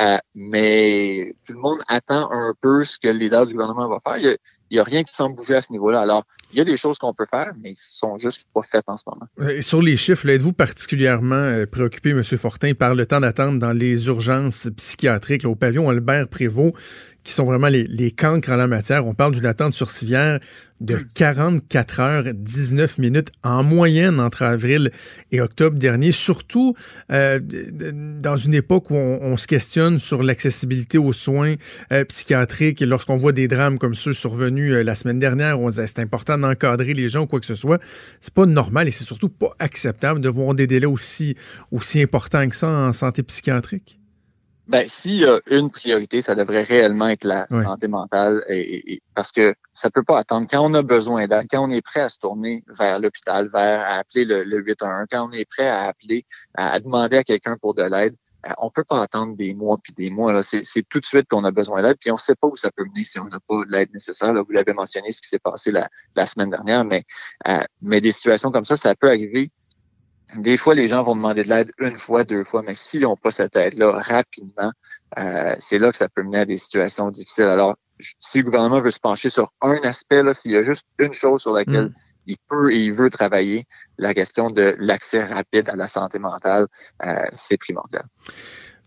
Euh, 0.00 0.16
mais 0.34 1.34
tout 1.46 1.52
le 1.52 1.58
monde 1.58 1.80
attend 1.88 2.30
un 2.30 2.54
peu 2.60 2.84
ce 2.84 2.98
que 2.98 3.08
le 3.08 3.18
leader 3.18 3.44
du 3.44 3.52
gouvernement 3.52 3.88
va 3.88 3.98
faire. 4.00 4.36
Il 4.72 4.76
n'y 4.76 4.80
a 4.80 4.84
rien 4.84 5.04
qui 5.04 5.14
semble 5.14 5.36
bouger 5.36 5.54
à 5.54 5.60
ce 5.60 5.70
niveau-là. 5.70 6.00
Alors, 6.00 6.24
il 6.50 6.56
y 6.56 6.60
a 6.62 6.64
des 6.64 6.78
choses 6.78 6.96
qu'on 6.96 7.12
peut 7.12 7.26
faire, 7.30 7.52
mais 7.62 7.72
ils 7.72 7.76
sont 7.76 8.16
juste 8.16 8.46
pas 8.54 8.62
faites 8.62 8.86
en 8.86 8.96
ce 8.96 9.02
moment. 9.06 9.26
Et 9.50 9.60
sur 9.60 9.82
les 9.82 9.98
chiffres, 9.98 10.26
êtes-vous 10.26 10.54
particulièrement 10.54 11.34
euh, 11.34 11.66
préoccupé, 11.66 12.10
M. 12.12 12.24
Fortin, 12.24 12.72
par 12.72 12.94
le 12.94 13.04
temps 13.04 13.20
d'attente 13.20 13.58
dans 13.58 13.72
les 13.72 14.06
urgences 14.06 14.70
psychiatriques 14.74 15.44
au 15.44 15.54
pavillon 15.54 15.90
Albert 15.90 16.28
Prévost? 16.28 16.72
qui 17.24 17.32
sont 17.32 17.44
vraiment 17.44 17.68
les, 17.68 17.84
les 17.84 18.10
cancres 18.10 18.50
en 18.50 18.56
la 18.56 18.66
matière? 18.66 19.06
On 19.06 19.14
parle 19.14 19.32
d'une 19.32 19.46
attente 19.46 19.72
sur 19.72 19.90
civière 19.90 20.40
de 20.82 20.98
44 21.14 22.00
heures 22.00 22.24
19 22.34 22.98
minutes 22.98 23.28
en 23.44 23.62
moyenne 23.62 24.18
entre 24.18 24.42
avril 24.42 24.90
et 25.30 25.40
octobre 25.40 25.78
dernier, 25.78 26.10
surtout 26.10 26.74
euh, 27.12 27.38
dans 28.20 28.36
une 28.36 28.54
époque 28.54 28.90
où 28.90 28.96
on, 28.96 29.36
se 29.36 29.46
questionne 29.46 29.98
sur 29.98 30.22
l'accessibilité 30.22 30.98
aux 30.98 31.12
soins 31.12 31.54
euh, 31.92 32.04
psychiatriques 32.04 32.82
et 32.82 32.86
lorsqu'on 32.86 33.16
voit 33.16 33.32
des 33.32 33.46
drames 33.48 33.78
comme 33.78 33.94
ceux 33.94 34.12
survenus 34.12 34.61
euh, 34.70 34.82
la 34.82 34.94
semaine 34.94 35.18
dernière, 35.18 35.60
on 35.60 35.70
se 35.70 35.84
c'est 35.84 35.98
important 35.98 36.38
d'encadrer 36.38 36.94
les 36.94 37.08
gens 37.08 37.22
ou 37.22 37.26
quoi 37.26 37.40
que 37.40 37.46
ce 37.46 37.54
soit. 37.54 37.80
C'est 38.20 38.34
pas 38.34 38.46
normal 38.46 38.88
et 38.88 38.90
c'est 38.90 39.04
surtout 39.04 39.28
pas 39.28 39.50
acceptable 39.58 40.20
de 40.20 40.28
voir 40.28 40.54
des 40.54 40.66
délais 40.66 40.86
aussi, 40.86 41.36
aussi 41.70 42.00
importants 42.00 42.48
que 42.48 42.56
ça 42.56 42.68
en 42.68 42.92
santé 42.92 43.22
psychiatrique. 43.22 43.98
Ben, 44.68 44.86
s'il 44.86 45.16
y 45.16 45.26
a 45.26 45.40
une 45.50 45.70
priorité, 45.70 46.22
ça 46.22 46.36
devrait 46.36 46.62
réellement 46.62 47.08
être 47.08 47.24
la 47.24 47.46
santé 47.48 47.88
mentale, 47.88 48.44
et, 48.48 49.00
parce 49.14 49.32
que 49.32 49.54
ça 49.74 49.90
peut 49.90 50.04
pas 50.04 50.18
attendre. 50.18 50.46
Quand 50.48 50.64
on 50.64 50.72
a 50.74 50.82
besoin 50.82 51.26
d'aide, 51.26 51.46
quand 51.50 51.66
on 51.66 51.70
est 51.70 51.82
prêt 51.82 52.00
à 52.00 52.08
se 52.08 52.18
tourner 52.18 52.62
vers 52.68 53.00
l'hôpital, 53.00 53.48
vers 53.52 53.80
à 53.80 53.98
appeler 53.98 54.24
le, 54.24 54.62
811, 54.62 55.06
quand 55.10 55.28
on 55.28 55.32
est 55.32 55.44
prêt 55.44 55.66
à 55.66 55.88
appeler, 55.88 56.24
à, 56.54 56.78
demander 56.78 57.18
à 57.18 57.24
quelqu'un 57.24 57.56
pour 57.60 57.74
de 57.74 57.82
l'aide, 57.82 58.14
on 58.58 58.70
peut 58.70 58.84
pas 58.84 59.02
attendre 59.02 59.36
des 59.36 59.54
mois 59.54 59.78
puis 59.82 59.92
des 59.92 60.10
mois. 60.10 60.42
C'est, 60.42 60.82
tout 60.88 61.00
de 61.00 61.04
suite 61.04 61.28
qu'on 61.28 61.44
a 61.44 61.50
besoin 61.50 61.82
d'aide, 61.82 61.96
puis 62.00 62.10
on 62.10 62.16
sait 62.16 62.34
pas 62.34 62.48
où 62.48 62.56
ça 62.56 62.70
peut 62.70 62.84
mener 62.84 63.04
si 63.04 63.18
on 63.18 63.26
n'a 63.26 63.38
pas 63.40 63.62
l'aide 63.68 63.92
nécessaire. 63.92 64.32
Vous 64.34 64.52
l'avez 64.52 64.72
mentionné, 64.72 65.10
ce 65.10 65.20
qui 65.20 65.28
s'est 65.28 65.38
passé 65.38 65.70
la, 65.70 66.26
semaine 66.26 66.50
dernière, 66.50 66.84
mais, 66.84 67.04
euh, 67.48 67.62
mais 67.80 68.00
des 68.00 68.12
situations 68.12 68.50
comme 68.50 68.64
ça, 68.64 68.76
ça 68.76 68.94
peut 68.94 69.08
arriver 69.08 69.50
des 70.36 70.56
fois, 70.56 70.74
les 70.74 70.88
gens 70.88 71.02
vont 71.02 71.14
demander 71.14 71.44
de 71.44 71.48
l'aide 71.48 71.70
une 71.78 71.96
fois, 71.96 72.24
deux 72.24 72.44
fois, 72.44 72.62
mais 72.62 72.74
s'ils 72.74 73.02
n'ont 73.02 73.16
pas 73.16 73.30
cette 73.30 73.56
aide-là 73.56 74.00
rapidement, 74.00 74.72
euh, 75.18 75.54
c'est 75.58 75.78
là 75.78 75.90
que 75.90 75.96
ça 75.96 76.08
peut 76.08 76.22
mener 76.22 76.38
à 76.38 76.44
des 76.44 76.56
situations 76.56 77.10
difficiles. 77.10 77.48
Alors, 77.48 77.76
si 78.18 78.38
le 78.38 78.44
gouvernement 78.44 78.80
veut 78.80 78.90
se 78.90 78.98
pencher 78.98 79.28
sur 79.28 79.52
un 79.60 79.78
aspect, 79.82 80.22
s'il 80.34 80.52
y 80.52 80.56
a 80.56 80.62
juste 80.62 80.86
une 80.98 81.12
chose 81.12 81.42
sur 81.42 81.52
laquelle 81.52 81.86
mm. 81.86 81.94
Il 82.26 82.36
peut 82.48 82.72
et 82.72 82.78
il 82.84 82.92
veut 82.92 83.10
travailler, 83.10 83.66
la 83.98 84.14
question 84.14 84.50
de 84.50 84.76
l'accès 84.78 85.24
rapide 85.24 85.68
à 85.68 85.76
la 85.76 85.86
santé 85.86 86.18
mentale, 86.18 86.66
euh, 87.04 87.24
c'est 87.32 87.56
primordial. 87.56 88.04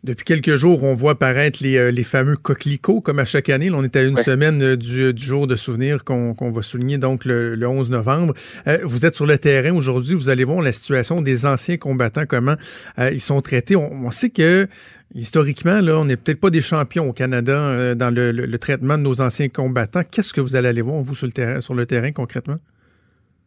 Depuis 0.06 0.24
quelques 0.24 0.56
jours, 0.56 0.84
on 0.84 0.94
voit 0.94 1.14
apparaître 1.14 1.64
les, 1.64 1.78
euh, 1.78 1.90
les 1.90 2.04
fameux 2.04 2.38
coquelicots, 2.38 3.02
comme 3.02 3.18
à 3.18 3.26
chaque 3.26 3.50
année. 3.50 3.72
on 3.72 3.84
est 3.84 3.96
à 3.96 4.04
une 4.04 4.18
semaine 4.18 4.62
euh, 4.62 4.78
du, 4.78 5.12
du, 5.16 5.24
jour 5.26 5.48
de 5.48 5.56
souvenir 5.56 6.04
qu'on 6.04 6.36
va 6.52 6.62
souligner 6.62 7.00
donc 7.00 7.26
le, 7.26 7.58
11 7.66 7.90
novembre. 7.90 8.36
Euh, 8.68 8.78
vous 8.84 9.08
êtes 9.08 9.16
sur 9.16 9.26
le 9.26 9.40
terrain 9.40 9.74
aujourd'hui. 9.74 10.14
Vous 10.14 10.30
allez 10.30 10.44
voir 10.44 10.62
la 10.62 10.72
situation 10.74 11.22
des 11.24 11.48
anciens 11.48 11.78
combattants, 11.78 12.28
comment 12.28 12.54
ils 13.00 13.20
sont 13.20 13.42
traités. 13.42 13.76
On, 13.76 14.12
sait 14.12 14.30
que 14.30 14.68
historiquement, 15.16 15.82
là, 15.82 15.98
on 15.98 16.06
n'est 16.06 16.18
peut-être 16.18 16.40
pas 16.40 16.52
des 16.52 16.62
champions 16.62 17.10
au 17.10 17.14
Canada 17.14 17.96
dans 17.96 18.14
le, 18.14 18.32
le, 18.32 18.58
traitement 18.60 19.00
de 19.00 19.04
nos 19.04 19.22
anciens 19.22 19.50
combattants. 19.50 20.04
Qu'est-ce 20.04 20.36
que 20.36 20.42
vous 20.42 20.56
allez 20.56 20.68
aller 20.68 20.84
voir, 20.84 21.02
vous, 21.02 21.16
sur 21.16 21.26
le 21.26 21.32
terrain, 21.32 21.62
sur 21.62 21.74
le 21.74 21.88
terrain 21.88 22.12
concrètement? 22.12 22.58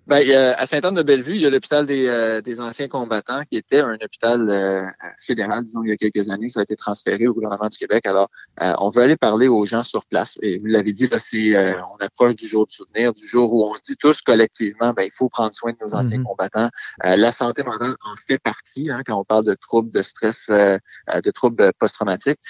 Ben, 0.09 0.27
à 0.57 0.65
Sainte-Anne-de-Bellevue, 0.65 1.35
il 1.35 1.43
y 1.43 1.47
a 1.47 1.51
l'hôpital 1.51 1.85
des, 1.85 2.07
euh, 2.07 2.41
des, 2.41 2.61
anciens 2.61 2.89
combattants 2.89 3.43
qui 3.45 3.59
était 3.59 3.81
un 3.81 3.99
hôpital 4.03 4.49
euh, 4.49 4.87
fédéral, 5.19 5.65
disons, 5.65 5.83
il 5.83 5.91
y 5.91 5.93
a 5.93 5.97
quelques 5.97 6.31
années. 6.31 6.49
Ça 6.49 6.61
a 6.61 6.63
été 6.63 6.77
transféré 6.77 7.27
au 7.27 7.35
gouvernement 7.35 7.69
du 7.69 7.77
Québec. 7.77 8.07
Alors, 8.07 8.31
euh, 8.63 8.73
on 8.79 8.89
veut 8.89 9.03
aller 9.03 9.19
parler 9.19 9.49
aux 9.49 9.67
gens 9.67 9.83
sur 9.83 10.07
place. 10.07 10.39
Et 10.41 10.57
vous 10.57 10.67
l'avez 10.67 10.95
dit, 10.95 11.09
là, 11.09 11.19
c'est, 11.19 11.55
on 11.59 11.97
approche 12.03 12.37
du 12.37 12.49
jour 12.49 12.67
du 12.67 12.75
souvenir, 12.75 13.13
du 13.13 13.29
jour 13.29 13.53
où 13.53 13.71
on 13.71 13.75
se 13.75 13.83
dit 13.83 13.97
tous 13.99 14.23
collectivement, 14.23 14.95
ben, 14.95 15.03
il 15.03 15.13
faut 15.13 15.29
prendre 15.29 15.55
soin 15.55 15.73
de 15.73 15.79
nos 15.83 15.95
anciens 15.95 16.19
mhm. 16.19 16.25
combattants. 16.25 16.71
la 17.05 17.31
santé 17.31 17.63
mentale 17.63 17.95
en 18.01 18.17
fait 18.17 18.39
partie 18.39 18.91
hein, 18.91 19.03
quand 19.05 19.21
on 19.21 19.25
parle 19.25 19.45
de 19.45 19.55
troubles 19.61 19.91
de 19.91 20.01
stress, 20.01 20.49
de 20.49 21.31
troubles 21.33 21.71
post-traumatiques. 21.79 22.41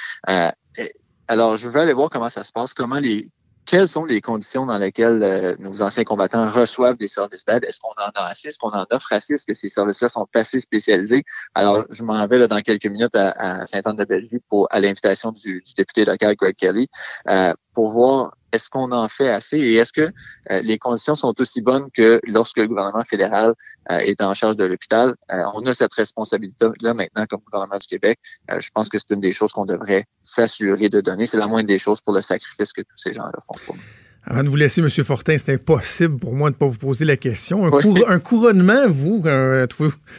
alors, 1.27 1.57
je 1.57 1.69
veux 1.69 1.81
aller 1.81 1.93
voir 1.93 2.09
comment 2.09 2.31
ça 2.31 2.45
se 2.45 2.53
passe, 2.53 2.73
comment 2.73 3.01
les 3.01 3.29
quelles 3.69 3.87
sont 3.87 4.07
les 4.07 4.23
conditions 4.23 4.65
dans 4.65 4.79
lesquelles 4.79 5.23
euh, 5.23 5.55
nos 5.59 5.83
anciens 5.83 6.03
combattants 6.03 6.49
reçoivent 6.49 6.97
des 6.97 7.07
services 7.07 7.45
d'aide? 7.45 7.65
Est-ce 7.65 7.81
qu'on 7.81 7.91
en 7.91 8.11
a 8.15 8.29
assez? 8.29 8.49
Est-ce 8.49 8.59
qu'on 8.59 8.71
en 8.71 8.87
offre 8.91 9.13
assez? 9.13 9.35
Est-ce 9.35 9.45
que 9.45 9.53
ces 9.53 9.69
services-là 9.69 10.09
sont 10.09 10.27
assez 10.35 10.59
spécialisés? 10.59 11.23
Alors, 11.55 11.85
je 11.91 12.03
m'en 12.03 12.27
vais 12.27 12.39
là, 12.39 12.49
dans 12.49 12.61
quelques 12.61 12.87
minutes 12.87 13.15
à, 13.15 13.33
à 13.33 13.67
Sainte-Anne-de-Bellevue 13.67 14.41
pour 14.49 14.69
à 14.71 14.81
l'invitation 14.81 15.33
du, 15.33 15.61
du, 15.61 15.75
député 15.77 16.07
local 16.07 16.35
Greg 16.37 16.57
Kelly 16.57 16.89
euh, 17.29 17.53
pour 17.75 17.91
voir 17.91 18.38
est-ce 18.53 18.71
qu'on 18.71 18.93
en 18.93 19.09
fait 19.09 19.29
assez 19.29 19.59
et 19.59 19.75
est-ce 19.75 19.93
que 19.93 20.11
euh, 20.51 20.63
les 20.63 20.79
conditions 20.79 21.15
sont 21.15 21.35
aussi 21.41 21.61
bonnes 21.61 21.91
que 21.93 22.21
lorsque 22.27 22.59
le 22.59 22.69
gouvernement 22.69 23.05
fédéral 23.05 23.55
euh, 23.91 23.99
est 23.99 24.23
en 24.23 24.35
charge 24.35 24.57
de 24.57 24.65
l'hôpital? 24.65 25.15
Euh, 25.33 25.43
on 25.55 25.65
a 25.67 25.75
cette 25.75 25.95
responsabilité-là 25.95 26.95
maintenant 26.95 27.27
comme 27.27 27.41
gouvernement 27.41 27.79
du 27.79 27.87
Québec. 27.87 28.19
je 28.49 28.69
pense 28.73 28.89
que 28.89 28.99
c'est 28.99 29.15
une 29.15 29.21
des 29.21 29.33
choses 29.33 29.53
qu'on 29.53 29.67
devrait 29.67 30.05
s'assurer 30.23 30.89
de 30.89 31.01
donner. 31.01 31.27
C'est 31.27 31.37
la 31.37 31.47
moindre 31.47 31.67
des 31.67 31.79
choses 31.79 32.01
pour 32.01 32.15
le 32.15 32.21
sacrifice 32.21 32.73
que 32.73 32.83
tous 32.83 32.97
ces 32.97 33.13
gens-là 33.13 33.39
font 33.47 33.59
pour 33.67 33.77
nous. 33.77 33.83
Avant 34.25 34.43
de 34.43 34.49
vous 34.49 34.57
laisser, 34.57 34.83
M. 34.83 34.91
Fortin, 34.91 35.39
c'est 35.39 35.55
impossible 35.55 36.19
pour 36.19 36.35
moi 36.35 36.51
de 36.51 36.55
ne 36.55 36.59
pas 36.59 36.67
vous 36.67 36.77
poser 36.77 37.07
la 37.07 37.17
question. 37.17 37.65
Un, 37.65 38.21
couronnement, 38.21 38.89
vous, 38.89 39.23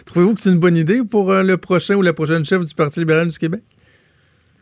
trouvez-vous 0.05 0.33
que 0.33 0.41
c'est 0.41 0.49
une 0.49 0.57
bonne 0.57 0.77
idée 0.77 1.03
pour 1.03 1.31
le 1.31 1.57
prochain 1.57 1.95
ou 1.95 2.01
la 2.01 2.13
prochaine 2.13 2.43
chef 2.43 2.65
du 2.65 2.73
Parti 2.73 2.99
libéral 2.99 3.27
du 3.27 3.37
Québec? 3.37 3.61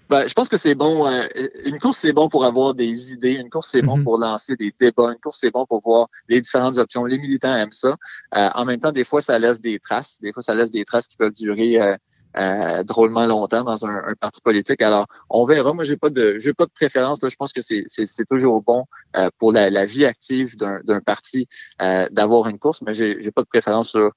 Ben, 0.09 0.27
je 0.27 0.33
pense 0.33 0.47
que 0.47 0.57
c'est 0.57 0.75
bon. 0.75 1.05
Euh, 1.05 1.23
une 1.65 1.79
course, 1.79 1.97
c'est 1.97 2.13
bon 2.13 2.29
pour 2.29 2.45
avoir 2.45 2.73
des 2.73 3.11
idées. 3.13 3.33
Une 3.33 3.49
course, 3.49 3.69
c'est 3.71 3.81
bon 3.81 3.97
mhm. 3.97 4.03
pour 4.03 4.17
lancer 4.17 4.55
des 4.55 4.73
débats. 4.79 5.11
Une 5.11 5.19
course, 5.19 5.39
c'est 5.41 5.51
bon 5.51 5.65
pour 5.65 5.81
voir 5.81 6.07
les 6.29 6.39
différentes 6.39 6.77
options. 6.77 7.03
Les 7.05 7.17
militants 7.17 7.53
aiment 7.55 7.71
ça. 7.71 7.95
Euh, 8.35 8.49
en 8.55 8.65
même 8.65 8.79
temps, 8.79 8.91
des 8.91 9.03
fois, 9.03 9.21
ça 9.21 9.37
laisse 9.37 9.59
des 9.59 9.79
traces. 9.79 10.19
Des 10.21 10.31
fois, 10.31 10.41
ça 10.41 10.55
laisse 10.55 10.71
des 10.71 10.85
traces 10.85 11.07
qui 11.07 11.17
peuvent 11.17 11.33
durer 11.33 11.81
euh, 11.81 11.97
euh, 12.37 12.83
drôlement 12.83 13.25
longtemps 13.25 13.63
dans 13.63 13.85
un, 13.85 14.03
un, 14.09 14.13
parti 14.13 14.41
politique. 14.41 14.81
Alors, 14.81 15.07
on 15.29 15.45
verra. 15.45 15.73
Moi, 15.73 15.83
j'ai 15.83 15.97
pas 15.97 16.09
de, 16.09 16.37
j'ai 16.39 16.53
pas 16.53 16.65
de 16.65 16.71
préférence. 16.71 17.19
Je 17.23 17.35
pense 17.35 17.51
que 17.51 17.61
c'est, 17.61 17.85
toujours 18.29 18.61
bon 18.61 18.85
euh, 19.15 19.29
pour 19.39 19.51
la, 19.51 19.69
la, 19.69 19.85
vie 19.85 20.05
active 20.05 20.55
d'un, 20.57 21.01
parti 21.01 21.47
euh, 21.81 22.07
d'avoir 22.11 22.47
une 22.47 22.59
course, 22.59 22.83
mais 22.83 22.93
j'ai, 22.93 23.17
j'ai 23.21 23.31
pas 23.31 23.41
de 23.41 23.47
préférence 23.47 23.89
sur 23.89 24.11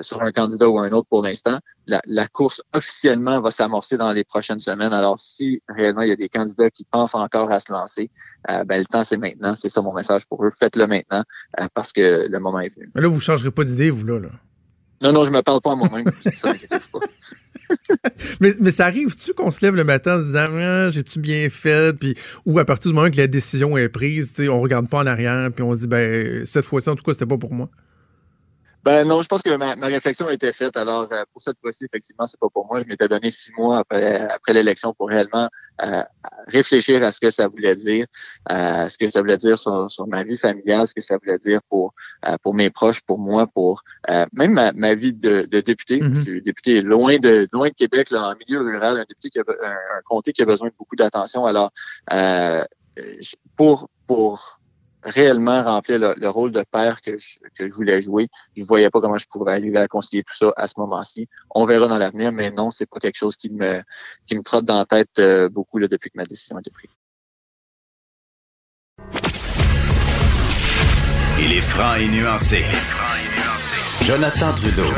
sur 0.00 0.22
un 0.22 0.32
candidat 0.32 0.68
ou 0.68 0.78
un 0.78 0.90
autre 0.92 1.06
pour 1.08 1.22
l'instant. 1.22 1.58
La, 1.86 2.00
la 2.04 2.28
course 2.28 2.62
officiellement 2.74 3.40
va 3.40 3.50
s'amorcer 3.50 3.96
dans 3.96 4.12
les 4.12 4.24
prochaines 4.24 4.58
semaines. 4.58 4.92
Alors, 4.92 5.18
si 5.18 5.62
réellement 5.68 6.02
il 6.02 6.08
y 6.08 6.12
a 6.12 6.16
des 6.16 6.28
candidats 6.28 6.70
qui 6.70 6.84
pensent 6.84 7.14
encore 7.14 7.50
à 7.50 7.60
se 7.60 7.72
lancer, 7.72 8.10
ben 8.46 8.78
le 8.78 8.84
temps 8.84 9.04
c'est 9.04 9.16
maintenant. 9.16 9.54
C'est 9.54 9.68
ça 9.68 9.82
mon 9.82 9.92
message 9.92 10.26
pour 10.26 10.44
eux. 10.44 10.50
Faites-le 10.50 10.86
maintenant 10.86 11.22
parce 11.74 11.92
que 11.92 12.26
le 12.28 12.38
moment 12.38 12.60
est 12.60 12.74
venu. 12.74 12.90
Mais 12.94 13.02
là, 13.02 13.08
vous 13.08 13.20
changerez 13.20 13.50
pas 13.50 13.64
d'idée, 13.64 13.90
vous 13.90 14.04
là. 14.04 14.18
là. 14.18 14.30
Non, 15.02 15.12
non, 15.12 15.24
je 15.24 15.30
me 15.30 15.42
parle 15.42 15.60
pas 15.60 15.72
à 15.72 15.76
moi-même. 15.76 16.04
mais, 18.40 18.54
mais 18.60 18.70
ça 18.70 18.86
arrive-tu 18.86 19.32
qu'on 19.34 19.50
se 19.50 19.64
lève 19.64 19.74
le 19.74 19.84
matin 19.84 20.16
en 20.16 20.20
se 20.20 20.26
disant 20.26 20.46
ah, 20.50 20.88
j'ai-tu 20.88 21.20
bien 21.20 21.48
fait? 21.50 21.96
Puis, 21.96 22.14
ou 22.46 22.58
à 22.58 22.64
partir 22.64 22.90
du 22.90 22.94
moment 22.94 23.10
que 23.10 23.16
la 23.16 23.26
décision 23.26 23.76
est 23.78 23.88
prise, 23.88 24.34
on 24.50 24.60
regarde 24.60 24.88
pas 24.88 24.98
en 24.98 25.06
arrière 25.06 25.50
puis 25.52 25.62
on 25.62 25.74
se 25.74 25.80
dit 25.80 25.86
ben 25.86 26.44
cette 26.44 26.66
fois-ci, 26.66 26.88
en 26.88 26.96
tout 26.96 27.04
cas, 27.04 27.12
c'était 27.12 27.26
pas 27.26 27.38
pour 27.38 27.54
moi. 27.54 27.68
Ben 28.88 29.06
non, 29.06 29.20
je 29.20 29.28
pense 29.28 29.42
que 29.42 29.54
ma, 29.54 29.74
réflexion 29.74 30.28
a 30.28 30.32
été 30.32 30.50
faite. 30.50 30.74
Alors, 30.78 31.08
euh, 31.12 31.22
pour 31.30 31.42
cette 31.42 31.58
fois-ci, 31.60 31.84
effectivement, 31.84 32.26
c'est 32.26 32.40
pas 32.40 32.48
pour 32.48 32.66
moi. 32.66 32.80
Je 32.80 32.88
m'étais 32.88 33.06
donné 33.06 33.28
six 33.28 33.52
mois 33.52 33.80
après, 33.80 34.22
après 34.30 34.54
l'élection 34.54 34.94
pour 34.94 35.10
réellement 35.10 35.50
euh, 35.82 36.02
réfléchir 36.46 37.02
à 37.02 37.12
ce 37.12 37.20
que 37.20 37.30
ça 37.30 37.48
voulait 37.48 37.76
dire, 37.76 38.06
euh, 38.50 38.88
ce 38.88 38.96
que 38.96 39.10
ça 39.10 39.20
voulait 39.20 39.36
dire 39.36 39.58
sur, 39.58 39.90
sur, 39.90 40.06
ma 40.06 40.24
vie 40.24 40.38
familiale, 40.38 40.88
ce 40.88 40.94
que 40.94 41.02
ça 41.02 41.18
voulait 41.18 41.38
dire 41.38 41.60
pour 41.68 41.92
pour 42.42 42.54
mes 42.54 42.70
proches, 42.70 43.02
pour 43.02 43.18
moi, 43.18 43.46
pour 43.46 43.82
même 44.32 44.54
ma, 44.54 44.72
ma, 44.72 44.94
vie 44.94 45.12
de, 45.12 45.42
de 45.42 45.60
député. 45.60 46.00
Mm-hmm. 46.00 46.14
Je 46.14 46.22
suis 46.22 46.42
député 46.42 46.80
loin 46.80 47.18
de 47.18 47.46
loin 47.52 47.68
de 47.68 47.74
Québec, 47.74 48.08
là, 48.10 48.30
en 48.30 48.36
milieu 48.36 48.62
rural, 48.62 48.96
un 48.96 49.04
député 49.06 49.28
qui 49.28 49.38
a 49.38 49.42
un, 49.42 49.70
un 49.70 50.00
comté 50.06 50.32
qui 50.32 50.40
a 50.40 50.46
besoin 50.46 50.68
de 50.68 50.74
beaucoup 50.78 50.96
d'attention. 50.96 51.44
Alors, 51.44 51.72
pour 53.54 53.90
pour 54.06 54.60
réellement 55.02 55.62
remplir 55.62 55.98
le, 55.98 56.28
rôle 56.28 56.52
de 56.52 56.64
père 56.70 57.00
que 57.00 57.18
je, 57.18 57.38
que 57.56 57.68
je 57.68 57.72
voulais 57.72 58.02
jouer. 58.02 58.28
Je 58.56 58.64
voyais 58.64 58.90
pas 58.90 59.00
comment 59.00 59.18
je 59.18 59.26
pourrais 59.30 59.54
arriver 59.54 59.78
à 59.78 59.88
concilier 59.88 60.22
tout 60.22 60.34
ça 60.34 60.52
à 60.56 60.66
ce 60.66 60.74
moment-ci. 60.78 61.28
On 61.50 61.66
verra 61.66 61.88
dans 61.88 61.98
l'avenir, 61.98 62.32
mais 62.32 62.50
non, 62.50 62.70
c'est 62.70 62.88
pas 62.88 63.00
quelque 63.00 63.16
chose 63.16 63.36
qui 63.36 63.50
me 63.50 63.82
qui 64.26 64.36
me 64.36 64.42
trotte 64.42 64.64
dans 64.64 64.78
la 64.78 64.84
tête 64.84 65.18
euh, 65.18 65.48
beaucoup 65.48 65.78
là, 65.78 65.88
depuis 65.88 66.10
que 66.10 66.16
ma 66.16 66.24
décision 66.24 66.56
a 66.56 66.60
été 66.60 66.70
prise. 66.70 66.90
Il 71.40 71.52
est 71.52 71.60
franc 71.60 71.94
et 71.94 72.08
nuancé. 72.08 72.64
Jonathan 74.02 74.52
Trudeau. 74.54 74.90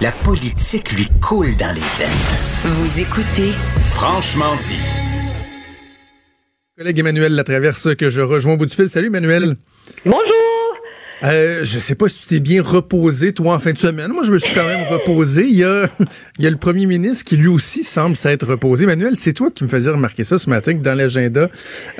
La 0.00 0.12
politique 0.12 0.92
lui 0.92 1.08
coule 1.20 1.56
dans 1.56 1.74
les 1.74 1.80
veines. 1.80 2.74
Vous 2.74 3.00
écoutez 3.00 3.50
Franchement 3.90 4.54
dit. 4.64 5.07
Collègue 6.78 7.00
Emmanuel 7.00 7.34
Latraverse 7.34 7.96
que 7.96 8.08
je 8.08 8.20
rejoins 8.20 8.52
au 8.52 8.56
bout 8.56 8.66
du 8.66 8.72
fil. 8.72 8.88
Salut 8.88 9.08
Emmanuel. 9.08 9.56
Euh, 11.24 11.64
je 11.64 11.78
sais 11.78 11.96
pas 11.96 12.08
si 12.08 12.22
tu 12.22 12.26
t'es 12.28 12.40
bien 12.40 12.62
reposé, 12.62 13.32
toi, 13.32 13.54
en 13.54 13.58
fin 13.58 13.72
de 13.72 13.78
semaine. 13.78 14.12
Moi, 14.12 14.22
je 14.22 14.32
me 14.32 14.38
suis 14.38 14.54
quand 14.54 14.66
même 14.66 14.86
reposé. 14.88 15.46
Il 15.48 15.56
y 15.56 15.64
a, 15.64 15.88
il 16.38 16.44
y 16.44 16.46
a 16.46 16.50
le 16.50 16.56
premier 16.56 16.86
ministre 16.86 17.24
qui, 17.24 17.36
lui 17.36 17.48
aussi, 17.48 17.82
semble 17.82 18.16
s'être 18.16 18.46
reposé. 18.46 18.86
Manuel, 18.86 19.16
c'est 19.16 19.32
toi 19.32 19.50
qui 19.52 19.64
me 19.64 19.68
faisais 19.68 19.90
remarquer 19.90 20.24
ça 20.24 20.38
ce 20.38 20.48
matin, 20.48 20.74
que 20.74 20.82
dans 20.82 20.94
l'agenda, 20.94 21.48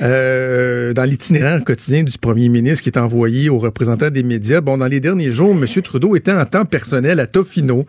euh, 0.01 0.93
dans 0.93 1.03
l'itinéraire 1.03 1.63
quotidien 1.63 2.03
du 2.03 2.17
premier 2.17 2.47
ministre 2.49 2.83
qui 2.83 2.89
est 2.89 2.97
envoyé 2.97 3.49
aux 3.49 3.59
représentants 3.59 4.09
des 4.09 4.23
médias, 4.23 4.61
bon, 4.61 4.77
dans 4.77 4.87
les 4.87 4.99
derniers 4.99 5.33
jours, 5.33 5.51
M. 5.51 5.65
Trudeau 5.81 6.15
était 6.15 6.31
en 6.31 6.45
temps 6.45 6.65
personnel 6.65 7.19
à 7.19 7.27
Tofino, 7.27 7.85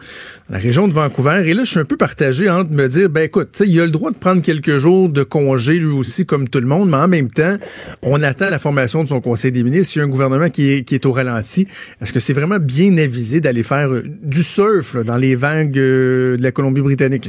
dans 0.48 0.56
la 0.56 0.58
région 0.58 0.88
de 0.88 0.94
Vancouver. 0.94 1.42
Et 1.46 1.54
là, 1.54 1.62
je 1.64 1.70
suis 1.70 1.80
un 1.80 1.84
peu 1.84 1.96
partagé 1.96 2.50
entre 2.50 2.70
me 2.70 2.88
dire, 2.88 3.08
ben 3.08 3.22
écoute, 3.22 3.62
il 3.64 3.80
a 3.80 3.84
le 3.84 3.92
droit 3.92 4.10
de 4.10 4.16
prendre 4.16 4.42
quelques 4.42 4.78
jours 4.78 5.08
de 5.08 5.22
congé, 5.22 5.74
lui 5.74 5.92
aussi, 5.92 6.26
comme 6.26 6.48
tout 6.48 6.60
le 6.60 6.66
monde, 6.66 6.90
mais 6.90 6.96
en 6.96 7.08
même 7.08 7.30
temps, 7.30 7.56
on 8.02 8.22
attend 8.22 8.50
la 8.50 8.58
formation 8.58 9.04
de 9.04 9.08
son 9.08 9.20
conseil 9.20 9.52
des 9.52 9.62
ministres. 9.62 9.96
Il 9.96 9.98
y 10.00 10.02
a 10.02 10.04
un 10.04 10.08
gouvernement 10.08 10.50
qui 10.50 10.72
est, 10.72 10.82
qui 10.82 10.96
est 10.96 11.06
au 11.06 11.12
ralenti. 11.22 11.66
Est-ce 12.00 12.12
que 12.12 12.20
c'est 12.20 12.32
vraiment 12.32 12.58
bien 12.58 12.96
avisé 12.98 13.40
d'aller 13.40 13.62
faire 13.62 13.88
euh, 13.88 14.02
du 14.04 14.42
surf 14.42 14.96
dans 15.04 15.16
les 15.16 15.34
vagues 15.34 15.78
euh, 15.78 16.36
de 16.36 16.42
la 16.42 16.52
Colombie-Britannique? 16.52 17.28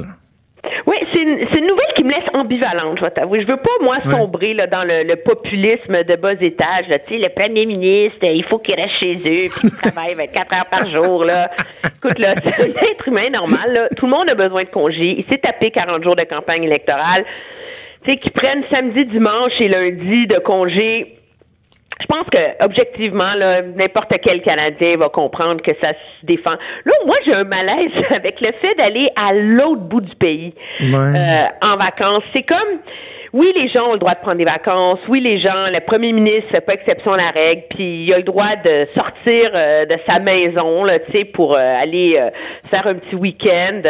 Oui, 0.87 0.95
c'est 1.11 1.19
une, 1.19 1.39
une, 1.39 1.67
nouvelle 1.67 1.93
qui 1.95 2.03
me 2.03 2.11
laisse 2.11 2.29
ambivalente, 2.33 2.97
je 2.97 3.03
vais 3.03 3.11
t'avouer. 3.11 3.41
Je 3.41 3.47
veux 3.47 3.57
pas, 3.57 3.69
moi, 3.81 4.01
sombrer 4.01 4.53
là, 4.53 4.67
dans 4.67 4.83
le, 4.83 5.03
le, 5.03 5.15
populisme 5.17 6.03
de 6.03 6.15
bas 6.15 6.33
étage. 6.33 6.85
Tu 7.07 7.13
sais, 7.13 7.19
le 7.19 7.29
premier 7.29 7.65
ministre, 7.65 8.23
il 8.23 8.43
faut 8.49 8.59
qu'il 8.59 8.75
reste 8.75 8.95
chez 8.99 9.15
eux, 9.15 9.49
puis 9.49 9.69
qu'il 9.69 9.71
travaille 9.71 10.15
24 10.15 10.53
heures 10.53 10.69
par 10.69 10.87
jour. 10.87 11.25
Là. 11.25 11.49
Écoute, 11.97 12.19
là, 12.19 12.33
c'est 12.43 12.63
un 12.63 12.69
être 12.69 13.07
humain 13.07 13.29
normal. 13.31 13.73
Là. 13.73 13.89
Tout 13.95 14.05
le 14.05 14.11
monde 14.11 14.29
a 14.29 14.35
besoin 14.35 14.63
de 14.63 14.69
congé. 14.69 15.15
Il 15.19 15.25
s'est 15.29 15.39
tapé 15.39 15.71
40 15.71 16.03
jours 16.03 16.15
de 16.15 16.23
campagne 16.23 16.63
électorale. 16.63 17.25
Tu 18.03 18.11
sais, 18.11 18.17
qu'ils 18.17 18.31
prennent 18.31 18.63
samedi, 18.71 19.05
dimanche 19.05 19.53
et 19.59 19.67
lundi 19.67 20.27
de 20.27 20.39
congé 20.39 21.20
je 22.01 22.07
pense 22.07 22.25
que 22.31 22.63
objectivement, 22.63 23.33
n'importe 23.75 24.13
quel 24.21 24.41
Canadien 24.41 24.97
va 24.97 25.09
comprendre 25.09 25.61
que 25.61 25.71
ça 25.81 25.89
se 25.93 26.25
défend. 26.25 26.55
Là, 26.85 26.93
moi, 27.05 27.15
j'ai 27.25 27.33
un 27.33 27.43
malaise 27.43 27.91
avec 28.09 28.41
le 28.41 28.51
fait 28.53 28.75
d'aller 28.75 29.09
à 29.15 29.33
l'autre 29.33 29.81
bout 29.81 30.01
du 30.01 30.15
pays 30.15 30.53
euh, 30.81 31.45
en 31.61 31.77
vacances. 31.77 32.23
C'est 32.33 32.43
comme 32.43 32.79
oui, 33.33 33.53
les 33.55 33.69
gens 33.69 33.87
ont 33.87 33.93
le 33.93 33.99
droit 33.99 34.13
de 34.13 34.19
prendre 34.19 34.39
des 34.39 34.43
vacances. 34.45 34.99
Oui, 35.07 35.21
les 35.21 35.39
gens, 35.39 35.67
le 35.71 35.79
premier 35.79 36.11
ministre 36.11 36.49
fait 36.51 36.59
pas 36.59 36.73
exception 36.73 37.13
à 37.13 37.17
la 37.17 37.29
règle. 37.29 37.63
Puis 37.69 38.01
il 38.01 38.13
a 38.13 38.17
le 38.17 38.23
droit 38.23 38.57
de 38.57 38.85
sortir 38.93 39.51
euh, 39.53 39.85
de 39.85 39.95
sa 40.05 40.19
maison, 40.19 40.83
là, 40.83 40.99
tu 40.99 41.11
sais, 41.13 41.23
pour 41.23 41.53
euh, 41.53 41.57
aller 41.57 42.17
euh, 42.19 42.29
faire 42.69 42.85
un 42.87 42.95
petit 42.95 43.15
week-end. 43.15 43.83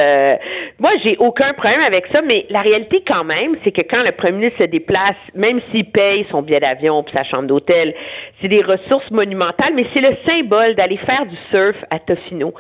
moi, 0.79 0.91
j'ai 1.03 1.15
aucun 1.17 1.53
problème 1.53 1.81
avec 1.81 2.05
ça. 2.11 2.21
Mais 2.21 2.45
la 2.51 2.61
réalité, 2.61 3.03
quand 3.07 3.23
même, 3.23 3.55
c'est 3.63 3.71
que 3.71 3.81
quand 3.81 4.03
le 4.03 4.11
premier 4.11 4.37
ministre 4.37 4.59
se 4.59 4.69
déplace, 4.69 5.17
même 5.33 5.59
s'il 5.71 5.85
paye 5.85 6.27
son 6.29 6.41
billet 6.41 6.59
d'avion 6.59 7.01
puis 7.01 7.15
sa 7.15 7.23
chambre 7.23 7.47
d'hôtel, 7.47 7.95
c'est 8.41 8.47
des 8.47 8.61
ressources 8.61 9.09
monumentales. 9.09 9.73
Mais 9.75 9.85
c'est 9.91 10.01
le 10.01 10.15
symbole 10.23 10.75
d'aller 10.75 10.97
faire 10.97 11.25
du 11.25 11.35
surf 11.49 11.77
à 11.89 11.97
Tofino. 11.97 12.53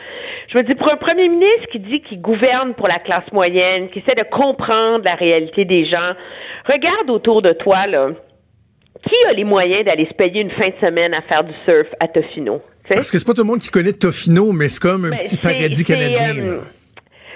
Je 0.47 0.57
me 0.57 0.63
dis, 0.63 0.73
pour 0.73 0.91
un 0.91 0.97
premier 0.97 1.29
ministre 1.29 1.67
qui 1.71 1.77
dit 1.77 2.01
qu'il 2.01 2.21
gouverne 2.21 2.73
pour 2.73 2.87
la 2.87 2.97
classe 2.97 3.31
moyenne, 3.31 3.89
qui 3.89 3.99
essaie 3.99 4.15
de 4.15 4.27
comprendre 4.31 5.05
la 5.05 5.13
réalité 5.13 5.63
des 5.63 5.85
gens 5.85 6.15
Regarde 6.71 7.09
autour 7.09 7.41
de 7.41 7.53
toi, 7.53 7.85
là. 7.87 8.09
Qui 9.03 9.15
a 9.27 9.33
les 9.33 9.43
moyens 9.43 9.83
d'aller 9.83 10.05
se 10.05 10.13
payer 10.13 10.41
une 10.41 10.51
fin 10.51 10.69
de 10.69 10.75
semaine 10.79 11.13
à 11.13 11.21
faire 11.21 11.43
du 11.43 11.53
surf 11.65 11.87
à 11.99 12.07
Tofino? 12.07 12.61
Parce 12.87 13.11
que 13.11 13.17
c'est 13.17 13.25
pas 13.25 13.33
tout 13.33 13.41
le 13.41 13.47
monde 13.47 13.59
qui 13.59 13.69
connaît 13.69 13.93
Tofino, 13.93 14.51
mais 14.51 14.69
c'est 14.69 14.81
comme 14.81 15.05
un 15.05 15.09
ben, 15.09 15.19
petit 15.19 15.37
paradis 15.37 15.83
canadien. 15.83 16.61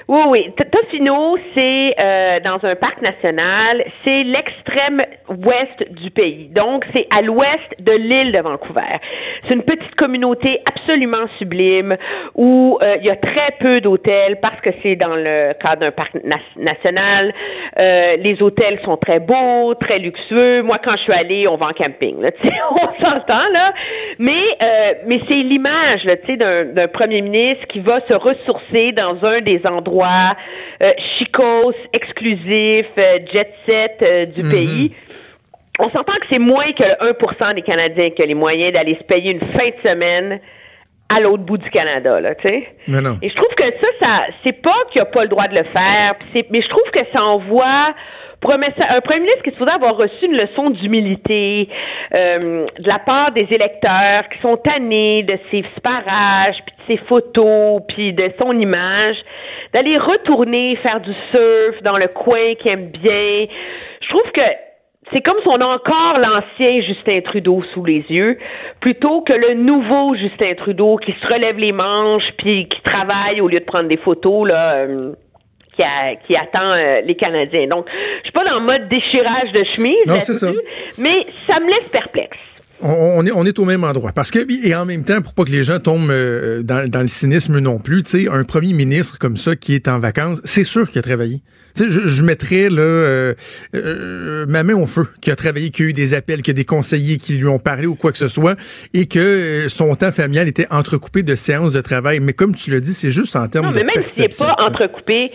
Oui, 0.08 0.22
oui. 0.28 0.54
Tofino, 0.72 1.36
c'est 1.56 1.96
euh, 2.00 2.40
dans 2.42 2.64
un 2.64 2.76
parc 2.76 3.02
national. 3.02 3.84
C'est 4.04 4.22
l'extrême 4.24 5.02
ouest 5.30 5.92
du 6.00 6.12
pays. 6.12 6.50
Donc, 6.50 6.86
c'est 6.94 7.08
à 7.10 7.24
l'ouest 7.24 7.74
de 7.80 7.92
l'île 7.92 8.32
de 8.32 8.40
Vancouver. 8.40 9.00
C'est 9.48 9.56
une 9.56 9.64
petite 9.64 9.96
communauté 9.96 10.62
absolument 10.66 11.26
sublime 11.40 11.98
où 12.36 12.78
euh, 12.82 12.98
il 13.00 13.06
y 13.06 13.10
a 13.10 13.16
très 13.16 13.56
peu 13.60 13.82
d'hôtels 13.82 14.38
parce 14.42 14.62
que 14.62 14.70
c'est 14.84 14.96
dans 14.96 15.16
le 15.16 15.54
cadre 15.54 15.82
d'un 15.82 15.92
parc 15.92 16.16
national. 16.56 17.34
Euh, 17.80 18.18
les 18.18 18.44
hôtels 18.44 18.80
sont 18.86 18.98
très 18.98 19.20
beaux, 19.20 19.74
très 19.74 19.98
luxueux. 19.98 20.62
Moi, 20.62 20.78
quand 20.84 20.98
je 20.98 21.02
suis 21.02 21.14
allée, 21.14 21.48
on 21.48 21.56
va 21.56 21.68
en 21.68 21.74
camping. 21.74 22.22
Là, 22.22 22.30
on 22.72 23.04
s'entend 23.04 23.50
là. 23.52 23.74
Mais 24.20 24.44
euh, 24.62 24.94
mais 25.08 25.20
c'est 25.28 25.34
l'image, 25.34 26.06
d'un 26.06 26.88
premier 26.88 27.22
ministre 27.22 27.66
qui 27.68 27.80
va 27.80 28.02
se 28.08 28.14
ressourcer 28.14 28.92
dans 28.92 29.24
un 29.26 29.42
des 29.42 29.62
endroits 29.66 29.95
euh, 30.04 30.92
chicos, 31.18 31.76
exclusif, 31.94 32.86
euh, 32.98 33.20
jet 33.32 33.54
set 33.66 33.98
euh, 34.02 34.24
du 34.26 34.44
mhm. 34.44 34.52
pays. 34.52 34.92
On 35.80 35.90
s'entend 35.90 36.14
que 36.14 36.28
c'est 36.30 36.40
moins 36.40 36.72
que 36.72 36.84
le 36.84 37.44
1 37.44 37.54
des 37.54 37.62
Canadiens 37.62 38.10
qui 38.12 38.22
a 38.22 38.26
les 38.26 38.34
moyens 38.34 38.74
d'aller 38.74 38.96
se 38.96 39.04
payer 39.04 39.32
une 39.32 39.40
fin 39.40 39.68
de 39.68 39.90
semaine 39.90 40.40
à 41.10 41.20
l'autre 41.20 41.44
bout 41.44 41.58
du 41.58 41.70
Canada, 41.70 42.20
là, 42.20 42.34
tu 42.36 42.48
sais. 42.48 42.68
Et 43.22 43.30
je 43.30 43.36
trouve 43.36 43.54
que 43.56 43.64
ça, 43.64 43.88
ça 44.00 44.22
c'est 44.44 44.62
pas 44.62 44.76
qu'il 44.92 45.02
a 45.02 45.06
pas 45.06 45.24
le 45.24 45.30
droit 45.30 45.48
de 45.48 45.56
le 45.56 45.64
faire, 45.66 46.16
mais 46.50 46.62
je 46.62 46.68
trouve 46.70 46.90
que 46.92 47.02
ça 47.14 47.24
envoie 47.24 47.94
un, 48.54 48.62
un, 48.62 49.02
premier 49.02 49.22
ministre 49.22 49.44
qui 49.44 49.52
se 49.52 49.58
faudrait 49.58 49.76
avoir 49.76 49.98
reçu 49.98 50.26
une 50.26 50.38
leçon 50.38 50.70
d'humilité 50.70 51.70
euh, 52.14 52.66
de 52.80 52.88
la 52.88 53.00
part 53.00 53.32
des 53.32 53.48
électeurs 53.52 54.30
qui 54.32 54.40
sont 54.42 54.58
tannés 54.58 55.24
de 55.24 55.38
ses 55.52 55.64
parages, 55.82 56.58
puis 56.66 56.76
de 56.76 56.96
ses 56.96 57.06
photos, 57.06 57.82
puis 57.88 58.14
de 58.14 58.32
son 58.40 58.60
image, 58.60 59.18
d'aller 59.74 59.98
retourner 59.98 60.76
faire 60.78 61.00
du 61.00 61.14
surf 61.32 61.82
dans 61.84 61.98
le 61.98 62.08
coin 62.08 62.56
qu'il 62.56 62.72
aime 62.72 62.92
bien? 62.92 63.46
Je 64.02 64.10
trouve 64.10 64.32
que 64.32 64.42
c'est 65.14 65.22
comme 65.22 65.38
si 65.42 65.48
on 65.48 65.62
a 65.62 65.66
encore 65.66 66.18
l'ancien 66.20 66.82
Justin 66.82 67.22
Trudeau 67.22 67.64
sous 67.74 67.86
les 67.86 68.04
yeux, 68.10 68.38
plutôt 68.80 69.22
que 69.22 69.34
le 69.34 69.54
nouveau 69.54 70.16
Justin 70.16 70.56
Trudeau 70.56 70.98
qui 70.98 71.14
se 71.14 71.28
relève 71.28 71.58
les 71.58 71.72
manches 71.72 72.32
puis 72.38 72.68
qui 72.68 72.82
travaille 72.82 73.40
au 73.42 73.48
lieu 73.48 73.60
de 73.60 73.66
prendre 73.66 73.88
des 73.88 73.98
photos 73.98 74.48
là. 74.48 74.74
Euh, 74.76 75.14
qui, 75.76 76.36
attend 76.36 76.72
euh, 76.72 77.02
les 77.02 77.16
Canadiens. 77.16 77.68
Donc, 77.68 77.86
je 78.20 78.24
suis 78.24 78.32
pas 78.32 78.44
dans 78.44 78.60
le 78.60 78.66
mode 78.66 78.88
déchirage 78.90 79.52
de 79.54 79.64
chemise, 79.76 79.96
non, 80.08 80.20
ça. 80.22 80.52
mais 81.00 81.26
ça 81.48 81.60
me 81.60 81.68
laisse 81.68 81.90
perplexe. 81.92 82.38
On, 82.82 83.26
est, 83.26 83.32
on 83.32 83.46
est 83.46 83.58
au 83.58 83.66
même 83.66 83.86
endroit. 83.86 84.12
Parce 84.14 84.32
que, 84.32 84.40
et 84.68 84.76
en 84.76 84.86
même 84.86 85.06
temps, 85.06 85.22
pour 85.22 85.34
pas 85.34 85.46
que 85.46 85.52
les 85.52 85.64
gens 85.64 85.80
tombent 85.80 86.12
euh, 86.12 86.62
dans, 86.62 86.88
dans, 86.90 87.02
le 87.02 87.08
cynisme 87.08 87.60
non 87.60 87.80
plus, 87.80 88.04
tu 88.04 88.24
sais, 88.24 88.30
un 88.30 88.44
premier 88.44 88.74
ministre 88.74 89.18
comme 89.18 89.38
ça 89.38 89.56
qui 89.56 89.76
est 89.76 89.88
en 89.88 89.98
vacances, 89.98 90.42
c'est 90.44 90.66
sûr 90.66 90.90
qu'il 90.90 91.00
a 91.00 91.02
travaillé. 91.02 91.42
Tu 91.76 91.86
sais, 91.86 91.92
je, 91.92 92.06
je 92.06 92.24
mettrais 92.24 92.70
là, 92.70 92.82
euh, 92.82 93.34
euh, 93.76 94.46
ma 94.48 94.64
main 94.64 94.76
au 94.76 94.86
feu, 94.86 95.08
qui 95.22 95.32
a 95.32 95.38
travaillé, 95.38 95.70
qui 95.70 95.84
a 95.84 95.86
eu 95.86 95.94
des 95.94 96.14
appels, 96.14 96.42
qui 96.42 96.52
a 96.52 96.54
des 96.54 96.66
conseillers 96.66 97.18
qui 97.18 97.34
lui 97.38 97.48
ont 97.48 97.60
parlé 97.60 97.86
ou 97.88 97.96
quoi 97.96 98.12
que 98.12 98.18
ce 98.18 98.28
soit, 98.28 98.58
et 98.94 99.06
que 99.06 99.68
son 99.70 99.96
temps 99.96 100.12
familial 100.12 100.50
était 100.50 100.68
entrecoupé 100.70 101.24
de 101.24 101.36
séances 101.36 101.72
de 101.72 101.82
travail. 101.82 102.20
Mais 102.20 102.34
comme 102.34 102.54
tu 102.54 102.72
l'as 102.72 102.82
dit, 102.82 102.94
c'est 102.94 103.12
juste 103.12 103.38
en 103.38 103.48
termes 103.48 103.68
non, 103.68 103.72
de 103.72 103.78
mais 103.78 103.94
même 103.96 104.04
s'il 104.04 104.24
n'est 104.24 104.30
pas 104.38 104.56
entrecoupé, 104.60 105.32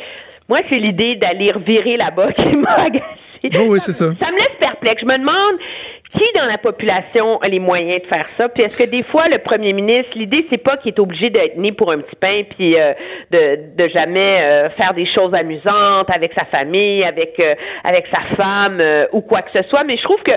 moi, 0.51 0.59
c'est 0.69 0.79
l'idée 0.79 1.15
d'aller 1.15 1.53
revirer 1.53 1.97
là-bas 1.97 2.33
qui 2.33 2.57
m'a 2.57 2.75
agacé. 2.75 3.05
Oh 3.55 3.67
oui, 3.69 3.79
c'est 3.81 3.93
ça. 3.93 4.07
Ça 4.19 4.31
me 4.33 4.37
laisse 4.37 4.57
perplexe. 4.59 5.01
Je 5.01 5.07
me 5.07 5.17
demande 5.17 5.61
qui 6.13 6.25
dans 6.35 6.47
la 6.47 6.59
population 6.59 7.39
a 7.41 7.49
les 7.49 7.59
moyens 7.61 8.03
de 8.03 8.07
faire 8.07 8.27
ça? 8.37 8.49
Puis 8.49 8.65
est-ce 8.65 8.83
que 8.83 8.91
des 8.91 9.03
fois, 9.03 9.29
le 9.29 9.39
premier 9.39 9.73
ministre, 9.73 10.13
l'idée, 10.17 10.47
c'est 10.51 10.59
pas 10.59 10.77
qu'il 10.77 10.93
est 10.93 10.99
obligé 10.99 11.31
d'être 11.31 11.57
né 11.57 11.73
pour 11.73 11.93
un 11.93 11.99
petit 11.99 12.17
pain 12.17 12.43
puis 12.57 12.77
euh, 12.79 12.93
de, 13.31 13.89
jamais 13.89 14.43
euh, 14.43 14.71
faire 14.71 14.95
des 14.95 15.07
choses 15.07 15.33
amusantes 15.35 16.11
avec 16.11 16.33
sa 16.35 16.45
famille, 16.47 17.05
avec 17.05 17.39
euh, 17.39 17.55
avec 17.85 18.07
sa 18.09 18.21
femme 18.37 18.83
ou 19.13 19.21
quoi 19.21 19.43
que 19.43 19.51
ce 19.51 19.63
soit. 19.69 19.85
Mais 19.85 19.97
je 19.97 20.03
trouve 20.03 20.23
que 20.23 20.33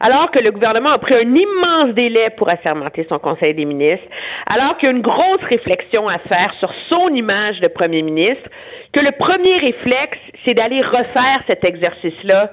alors 0.00 0.30
que 0.30 0.38
le 0.38 0.50
gouvernement 0.50 0.90
a 0.90 0.98
pris 0.98 1.14
un 1.14 1.34
immense 1.34 1.94
délai 1.94 2.30
pour 2.30 2.48
assermenter 2.48 3.06
son 3.08 3.18
conseil 3.18 3.54
des 3.54 3.64
ministres, 3.64 4.06
alors 4.46 4.76
qu'il 4.78 4.88
y 4.88 4.92
a 4.92 4.94
une 4.94 5.02
grosse 5.02 5.42
réflexion 5.42 6.08
à 6.08 6.18
faire 6.18 6.54
sur 6.54 6.72
son 6.88 7.08
image 7.08 7.60
de 7.60 7.68
premier 7.68 8.02
ministre, 8.02 8.48
que 8.92 9.00
le 9.00 9.12
premier 9.12 9.58
réflexe, 9.58 10.18
c'est 10.44 10.54
d'aller 10.54 10.80
refaire 10.80 11.42
cet 11.46 11.64
exercice-là 11.64 12.50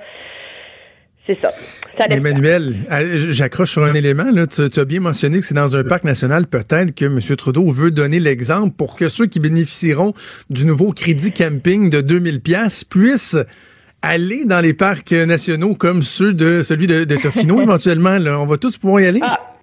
c'est 1.27 1.37
ça. 1.41 1.51
Emmanuel, 2.09 2.75
euh, 2.91 3.27
j'accroche 3.29 3.71
sur 3.71 3.83
un 3.83 3.93
élément. 3.93 4.29
Là. 4.31 4.45
Tu, 4.45 4.61
as 4.61 4.85
bien 4.85 4.99
mentionné 4.99 5.39
que 5.39 5.45
c'est 5.45 5.55
dans 5.55 5.75
un 5.75 5.83
parc 5.83 6.03
national. 6.03 6.45
Peut-être 6.45 6.93
que 6.93 7.05
M. 7.05 7.19
Trudeau 7.35 7.69
veut 7.71 7.91
donner 7.91 8.19
l'exemple 8.19 8.75
pour 8.75 8.95
que 8.95 9.09
ceux 9.09 9.25
qui 9.25 9.39
bénéficieront 9.39 10.13
du 10.49 10.65
nouveau 10.65 10.91
crédit 10.91 11.31
camping 11.31 11.89
de 11.89 12.01
2000 12.01 12.41
pièces 12.41 12.83
puissent 12.83 13.37
aller 14.01 14.45
dans 14.45 14.61
les 14.61 14.73
parcs 14.73 15.13
nationaux 15.13 15.73
comme 15.73 16.03
ceux 16.03 16.33
de 16.33 16.61
celui 16.61 16.85
de, 16.85 17.05
de 17.05 17.15
Tofino 17.15 17.61
éventuellement. 17.63 18.19
Là. 18.19 18.39
On 18.39 18.45
va 18.45 18.57
tous 18.57 18.77
pouvoir 18.77 19.01
y 19.01 19.07
aller? 19.07 19.21
Ah, 19.23 19.54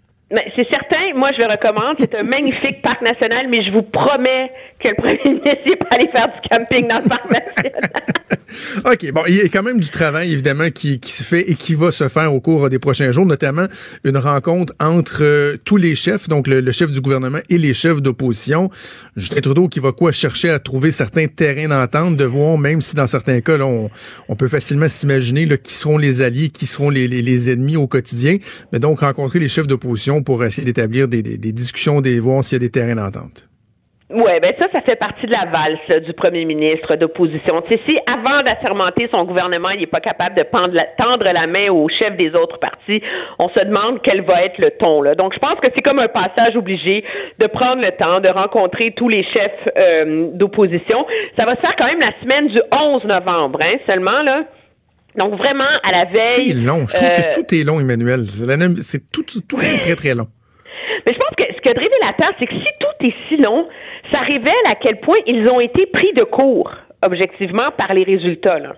c'est 0.56 0.68
certain, 0.68 1.14
moi 1.14 1.30
je 1.32 1.42
le 1.42 1.50
recommande. 1.50 1.96
C'est 2.00 2.14
un 2.14 2.22
magnifique 2.22 2.82
parc 2.82 3.02
national, 3.02 3.48
mais 3.48 3.64
je 3.64 3.70
vous 3.70 3.82
promets 3.82 4.50
que 4.78 4.88
le 4.88 4.94
premier 4.94 5.20
ministre 5.24 5.84
pas 5.88 5.96
aller 5.96 6.08
faire 6.08 6.28
du 6.28 6.48
camping 6.48 6.88
dans 6.88 6.98
le 6.98 7.08
parc 7.08 7.30
national. 7.30 7.90
OK, 8.84 9.12
bon, 9.12 9.22
il 9.28 9.36
y 9.36 9.40
a 9.40 9.48
quand 9.48 9.62
même 9.62 9.80
du 9.80 9.88
travail, 9.88 10.32
évidemment, 10.32 10.70
qui, 10.70 11.00
qui 11.00 11.10
se 11.10 11.22
fait 11.22 11.50
et 11.50 11.54
qui 11.54 11.74
va 11.74 11.90
se 11.90 12.08
faire 12.08 12.32
au 12.32 12.40
cours 12.40 12.68
des 12.68 12.78
prochains 12.78 13.10
jours, 13.12 13.26
notamment 13.26 13.66
une 14.04 14.16
rencontre 14.16 14.74
entre 14.80 15.22
euh, 15.22 15.56
tous 15.64 15.76
les 15.76 15.94
chefs, 15.94 16.28
donc 16.28 16.46
le, 16.46 16.70
chef 16.72 16.90
du 16.90 17.00
gouvernement 17.00 17.38
et 17.48 17.58
les 17.58 17.74
chefs 17.74 18.00
d'opposition. 18.00 18.70
Justin 19.16 19.40
Trudeau 19.40 19.68
qui 19.68 19.80
va 19.80 19.92
quoi 19.92 20.12
chercher 20.12 20.50
à 20.50 20.58
trouver 20.58 20.90
certains 20.90 21.26
terrains 21.28 21.68
d'entente, 21.68 22.16
de 22.16 22.24
voir, 22.24 22.58
même 22.58 22.80
si 22.80 22.94
dans 22.94 23.06
certains 23.06 23.40
cas, 23.40 23.58
on, 23.60 23.90
on, 24.28 24.36
peut 24.36 24.48
facilement 24.48 24.88
s'imaginer 24.88 25.48
qui 25.58 25.74
seront 25.74 25.98
les 25.98 26.22
alliés, 26.22 26.48
qui 26.48 26.66
seront 26.66 26.90
les, 26.90 27.08
les, 27.08 27.22
les 27.22 27.50
ennemis 27.50 27.76
au 27.76 27.86
quotidien, 27.86 28.38
mais 28.72 28.78
donc 28.78 29.00
rencontrer 29.00 29.38
les 29.38 29.48
chefs 29.48 29.66
d'opposition 29.66 30.21
pour 30.22 30.44
essayer 30.44 30.64
d'établir 30.64 31.08
des, 31.08 31.22
des, 31.22 31.52
discussions, 31.52 32.00
des 32.00 32.20
voir 32.20 32.44
s'il 32.44 32.56
y 32.56 32.64
a 32.64 32.66
des 32.66 32.70
terrains 32.70 32.94
d'entente. 32.94 33.48
Oui, 34.14 34.32
ben 34.42 34.52
ça, 34.58 34.66
ça 34.70 34.82
fait 34.82 34.96
partie 34.96 35.26
de 35.26 35.32
la 35.32 35.46
valse 35.46 36.04
du 36.04 36.12
premier 36.12 36.44
ministre 36.44 36.96
d'opposition. 36.96 37.62
Si 37.68 37.98
avant 38.06 38.42
d'assermenter 38.42 39.08
son 39.10 39.24
gouvernement, 39.24 39.70
il 39.70 39.80
n'est 39.80 39.86
pas 39.86 40.00
capable 40.00 40.34
de 40.34 40.44
tendre 40.52 41.24
la 41.24 41.46
main 41.46 41.70
au 41.70 41.88
chef 41.88 42.14
des 42.18 42.34
autres 42.34 42.58
partis, 42.58 43.02
on 43.38 43.48
se 43.48 43.60
demande 43.60 44.02
quel 44.02 44.20
va 44.20 44.44
être 44.44 44.58
le 44.58 44.70
ton. 44.72 45.02
Donc, 45.14 45.32
je 45.32 45.38
pense 45.38 45.58
que 45.60 45.68
c'est 45.74 45.80
comme 45.80 45.98
un 45.98 46.08
passage 46.08 46.56
obligé 46.56 47.04
de 47.38 47.46
prendre 47.46 47.80
le 47.80 47.90
temps 47.92 48.20
de 48.20 48.28
rencontrer 48.28 48.92
tous 48.94 49.08
les 49.08 49.24
chefs 49.24 49.68
euh, 49.78 50.28
d'opposition. 50.34 51.06
Ça 51.38 51.46
va 51.46 51.54
se 51.56 51.60
faire 51.60 51.74
quand 51.78 51.86
même 51.86 52.00
la 52.00 52.12
semaine 52.20 52.48
du 52.48 52.60
11 52.70 53.04
novembre, 53.04 53.60
hein, 53.62 53.76
seulement 53.86 54.22
là. 54.22 54.44
Donc 55.16 55.34
vraiment 55.34 55.68
à 55.82 55.92
la 55.92 56.04
veille. 56.06 56.52
C'est 56.52 56.66
long. 56.66 56.86
Je 56.88 56.94
trouve 56.94 57.12
que 57.12 57.20
euh, 57.20 57.32
tout 57.34 57.54
est 57.54 57.64
long, 57.64 57.80
Emmanuel. 57.80 58.24
C'est 58.24 59.10
tout, 59.12 59.22
tout, 59.22 59.60
est 59.60 59.80
très 59.80 59.94
très 59.94 60.14
long. 60.14 60.26
Mais 61.06 61.12
je 61.12 61.18
pense 61.18 61.34
que 61.36 61.44
ce 61.54 61.60
qui 61.60 61.68
est 61.68 61.78
révélateur, 61.78 62.32
c'est 62.38 62.46
que 62.46 62.54
si 62.54 62.68
tout 62.80 63.06
est 63.06 63.14
si 63.28 63.36
long, 63.36 63.68
ça 64.10 64.20
révèle 64.20 64.52
à 64.68 64.74
quel 64.76 65.00
point 65.00 65.18
ils 65.26 65.48
ont 65.48 65.60
été 65.60 65.86
pris 65.86 66.12
de 66.14 66.24
court, 66.24 66.72
objectivement, 67.02 67.70
par 67.76 67.92
les 67.94 68.04
résultats. 68.04 68.58
Là. 68.58 68.74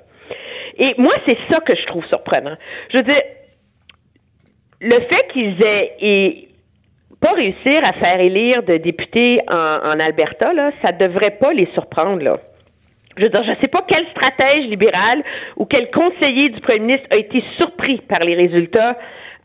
Et 0.79 0.95
moi, 0.99 1.13
c'est 1.25 1.39
ça 1.51 1.61
que 1.61 1.75
je 1.75 1.87
trouve 1.87 2.05
surprenant. 2.07 2.57
Je 2.93 2.99
veux 2.99 3.05
dire, 3.05 3.23
le 4.81 5.01
fait 5.01 5.29
qu'ils 5.33 5.63
aient 5.63 6.49
pas 7.21 7.33
réussir 7.33 7.85
à 7.85 7.93
faire 7.95 8.21
élire 8.21 8.63
de 8.65 8.77
députés 8.77 9.41
en, 9.49 9.55
en 9.55 10.01
Alberta, 10.01 10.53
là, 10.53 10.65
ça 10.83 10.93
devrait 10.93 11.39
pas 11.39 11.53
les 11.53 11.67
surprendre. 11.75 12.23
Là. 12.23 12.33
Je 13.17 13.23
veux 13.25 13.29
dire, 13.29 13.45
je 13.45 13.51
ne 13.51 13.57
sais 13.57 13.69
pas 13.69 13.85
quel 13.87 14.07
stratège 14.09 14.67
libéral 14.67 15.23
ou 15.57 15.67
quel 15.67 15.91
conseiller 15.91 16.49
du 16.49 16.61
premier 16.61 16.81
ministre 16.81 17.07
a 17.11 17.17
été 17.17 17.43
surpris 17.57 17.99
par 18.09 18.21
les 18.21 18.35
résultats 18.35 18.97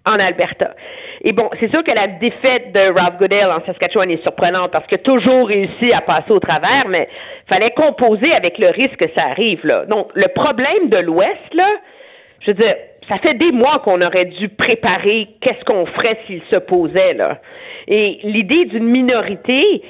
en 0.06 0.20
Alberta. 0.20 0.74
Et 1.22 1.34
bon, 1.34 1.50
c'est 1.60 1.70
sûr 1.70 1.84
que 1.84 1.92
la 1.92 2.08
défaite 2.08 2.72
de 2.74 2.80
Ralph 2.80 3.18
Goodell 3.20 3.52
en 3.52 3.64
Saskatchewan 3.66 4.10
est 4.10 4.24
surprenante 4.24 4.72
parce 4.72 4.88
qu'il 4.88 4.96
a 4.96 5.02
toujours 5.02 5.48
réussi 5.48 5.92
à 5.94 6.02
passer 6.02 6.32
au 6.32 6.40
travers, 6.40 6.88
mais 6.88 7.08
fallait 7.48 7.72
composer 7.72 8.32
avec 8.34 8.58
le 8.58 8.70
risque 8.70 8.98
que 8.98 9.14
ça 9.14 9.26
arrive, 9.26 9.66
là. 9.66 9.86
Donc, 9.86 10.10
le 10.16 10.28
problème 10.30 10.88
de 10.88 10.98
l'Ouest, 10.98 11.54
là, 11.54 11.68
je 12.42 12.52
veux 12.52 12.54
dire, 12.56 12.76
ça 13.10 13.18
fait 13.18 13.34
des 13.34 13.52
mois 13.52 13.80
qu'on 13.84 14.02
aurait 14.02 14.26
dû 14.26 14.50
préparer 14.50 15.28
qu'est-ce 15.42 15.64
qu'on 15.66 15.86
ferait 15.88 16.18
s'il 16.26 16.42
se 16.50 16.56
posait, 16.56 17.14
là. 17.14 17.40
Et 17.88 18.20
l'idée 18.24 18.66
d'une 18.66 18.86
minorité, 18.86 19.84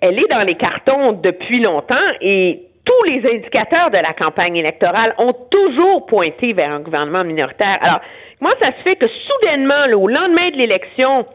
elle 0.00 0.18
est 0.18 0.30
dans 0.30 0.42
les 0.42 0.54
cartons 0.54 1.12
depuis 1.12 1.60
longtemps 1.60 1.96
et 2.20 2.65
tous 2.86 3.04
les 3.04 3.26
indicateurs 3.28 3.90
de 3.90 3.98
la 3.98 4.14
campagne 4.14 4.56
électorale 4.56 5.14
ont 5.18 5.34
toujours 5.50 6.06
pointé 6.06 6.54
vers 6.54 6.72
un 6.72 6.80
gouvernement 6.80 7.24
minoritaire. 7.24 7.78
Alors, 7.82 8.00
moi, 8.40 8.52
ça 8.60 8.68
se 8.68 8.82
fait 8.82 8.96
que 8.96 9.06
soudainement, 9.08 9.86
au 9.94 10.08
lendemain 10.08 10.46
de 10.48 10.56
l'élection, 10.56 11.26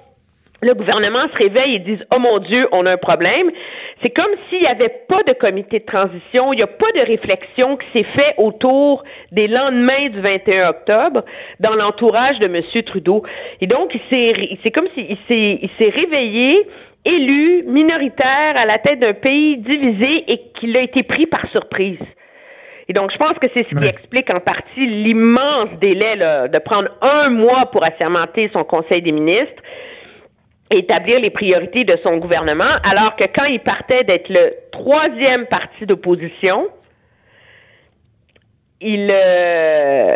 le 0.62 0.74
gouvernement 0.74 1.28
se 1.34 1.38
réveille 1.38 1.76
et 1.76 1.80
dit 1.80 1.97
Oh 2.16 2.20
mon 2.20 2.39
Dieu, 2.39 2.68
on 2.72 2.86
a 2.86 2.91
un 2.91 2.97
problème. 2.97 3.52
C'est 4.02 4.12
comme 4.12 4.32
s'il 4.49 4.62
n'y 4.62 4.68
avait 4.68 5.04
pas 5.08 5.22
de 5.24 5.34
comité 5.34 5.80
de 5.80 5.86
transition, 5.86 6.54
il 6.54 6.58
n'y 6.58 6.64
a 6.64 6.68
pas 6.68 6.91
de 6.95 7.02
réflexion 7.02 7.78
qui 7.78 7.88
s'est 7.91 8.08
fait 8.16 8.34
autour 8.38 9.04
des 9.32 9.47
lendemains 9.47 10.10
du 10.10 10.22
21 10.22 10.70
octobre 10.70 11.24
dans 11.60 11.76
l'entourage 11.76 12.39
de 12.39 12.45
M. 12.45 12.62
Trudeau. 12.86 13.24
Et 13.60 13.68
donc, 13.68 13.95
c'est 14.10 14.72
comme 14.72 14.88
s'il 14.95 15.18
s'est 15.28 15.89
réveillé 15.89 16.66
élu 17.06 17.64
minoritaire 17.64 18.56
à 18.56 18.66
la 18.66 18.78
tête 18.80 18.99
d'un 18.99 19.14
pays 19.14 19.58
divisé 19.58 20.32
et 20.32 20.41
qu'il 20.60 20.76
a 20.78 20.82
été 20.82 21.04
pris 21.04 21.26
par 21.26 21.45
surprise. 21.52 21.99
Et 22.88 22.93
donc, 22.93 23.12
je 23.12 23.18
pense 23.18 23.38
que 23.39 23.47
c'est 23.54 23.66
ce 23.72 23.80
qui 23.80 23.88
explique 23.88 24.30
en 24.30 24.39
partie 24.39 24.86
l'immense 24.86 25.70
délai 25.80 26.18
de 26.18 26.60
prendre 26.60 26.89
un 27.02 27.30
mois 27.30 27.68
pour 27.72 27.84
assermenter 27.84 28.49
son 28.52 28.64
Conseil 28.64 29.02
des 29.02 29.12
ministres 29.12 29.64
et 30.72 30.80
établir 30.80 31.20
les 31.20 31.30
priorités 31.30 31.84
de 31.84 31.97
son 32.04 32.18
gouvernement, 32.18 32.74
alors 32.84 33.16
que 33.16 33.26
quand 33.26 33.45
il 33.45 33.60
partait 33.60 34.04
d'être 34.04 34.30
le 34.30 34.54
troisième 34.72 35.45
parti 35.47 35.86
d'opposition, 35.86 36.70
il, 38.80 39.10
euh, 39.12 40.16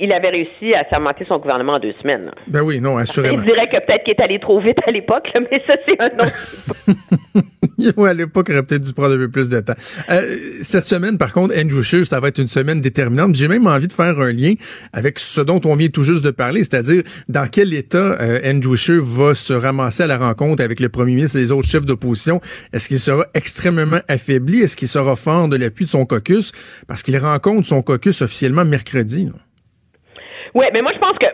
il 0.00 0.12
avait 0.12 0.30
réussi 0.30 0.74
à 0.74 0.88
sermenter 0.88 1.24
son 1.26 1.38
gouvernement 1.38 1.74
en 1.74 1.78
deux 1.78 1.94
semaines. 2.00 2.30
Ben 2.46 2.62
oui, 2.62 2.80
non, 2.80 2.96
assurément. 2.96 3.38
Je 3.38 3.44
dirais 3.44 3.66
que 3.66 3.84
peut-être 3.84 4.04
qu'il 4.04 4.14
est 4.14 4.22
allé 4.22 4.38
trop 4.38 4.60
vite 4.60 4.78
à 4.86 4.90
l'époque, 4.90 5.28
mais 5.34 5.62
ça, 5.66 5.74
c'est 5.86 6.00
un 6.00 6.24
autre. 6.24 7.44
oui, 7.96 8.08
à 8.08 8.14
l'époque, 8.14 8.46
il 8.48 8.54
aurait 8.54 8.62
peut-être 8.64 8.82
dû 8.82 8.92
prendre 8.92 9.14
un 9.14 9.18
peu 9.18 9.30
plus 9.30 9.48
de 9.48 9.60
temps. 9.60 9.74
Euh, 10.10 10.20
cette 10.62 10.84
semaine, 10.84 11.18
par 11.18 11.32
contre, 11.32 11.54
Andrew 11.58 11.82
Scheer, 11.82 12.06
ça 12.06 12.20
va 12.20 12.28
être 12.28 12.38
une 12.38 12.48
semaine 12.48 12.80
déterminante. 12.80 13.34
J'ai 13.34 13.48
même 13.48 13.66
envie 13.66 13.88
de 13.88 13.92
faire 13.92 14.18
un 14.18 14.32
lien 14.32 14.54
avec 14.92 15.18
ce 15.18 15.40
dont 15.40 15.60
on 15.64 15.74
vient 15.74 15.88
tout 15.88 16.02
juste 16.02 16.24
de 16.24 16.30
parler, 16.30 16.64
c'est-à-dire 16.64 17.02
dans 17.28 17.48
quel 17.50 17.72
état 17.74 17.98
euh, 18.20 18.40
Andrew 18.44 18.76
Scheer 18.76 19.02
va 19.02 19.34
se 19.34 19.52
ramasser 19.52 20.04
à 20.04 20.06
la 20.06 20.18
rencontre 20.18 20.62
avec 20.62 20.80
le 20.80 20.88
premier 20.88 21.14
ministre 21.14 21.38
et 21.38 21.40
les 21.40 21.52
autres 21.52 21.68
chefs 21.68 21.86
d'opposition. 21.86 22.40
Est-ce 22.72 22.88
qu'il 22.88 22.98
sera 22.98 23.24
extrêmement 23.34 24.00
affaibli? 24.08 24.60
Est-ce 24.60 24.76
qu'il 24.76 24.88
sera 24.88 25.16
fort 25.16 25.48
de 25.48 25.56
l'appui 25.56 25.84
de 25.84 25.90
son 25.90 26.04
caucus? 26.04 26.52
Parce 26.86 27.02
qu'il 27.02 27.16
rencontre 27.18 27.66
son 27.66 27.82
caucus 27.82 28.22
officiellement 28.22 28.64
mercredi. 28.64 29.30
Oui, 30.58 30.66
mais 30.72 30.82
moi, 30.82 30.90
je 30.92 30.98
pense 30.98 31.16
que 31.18 31.26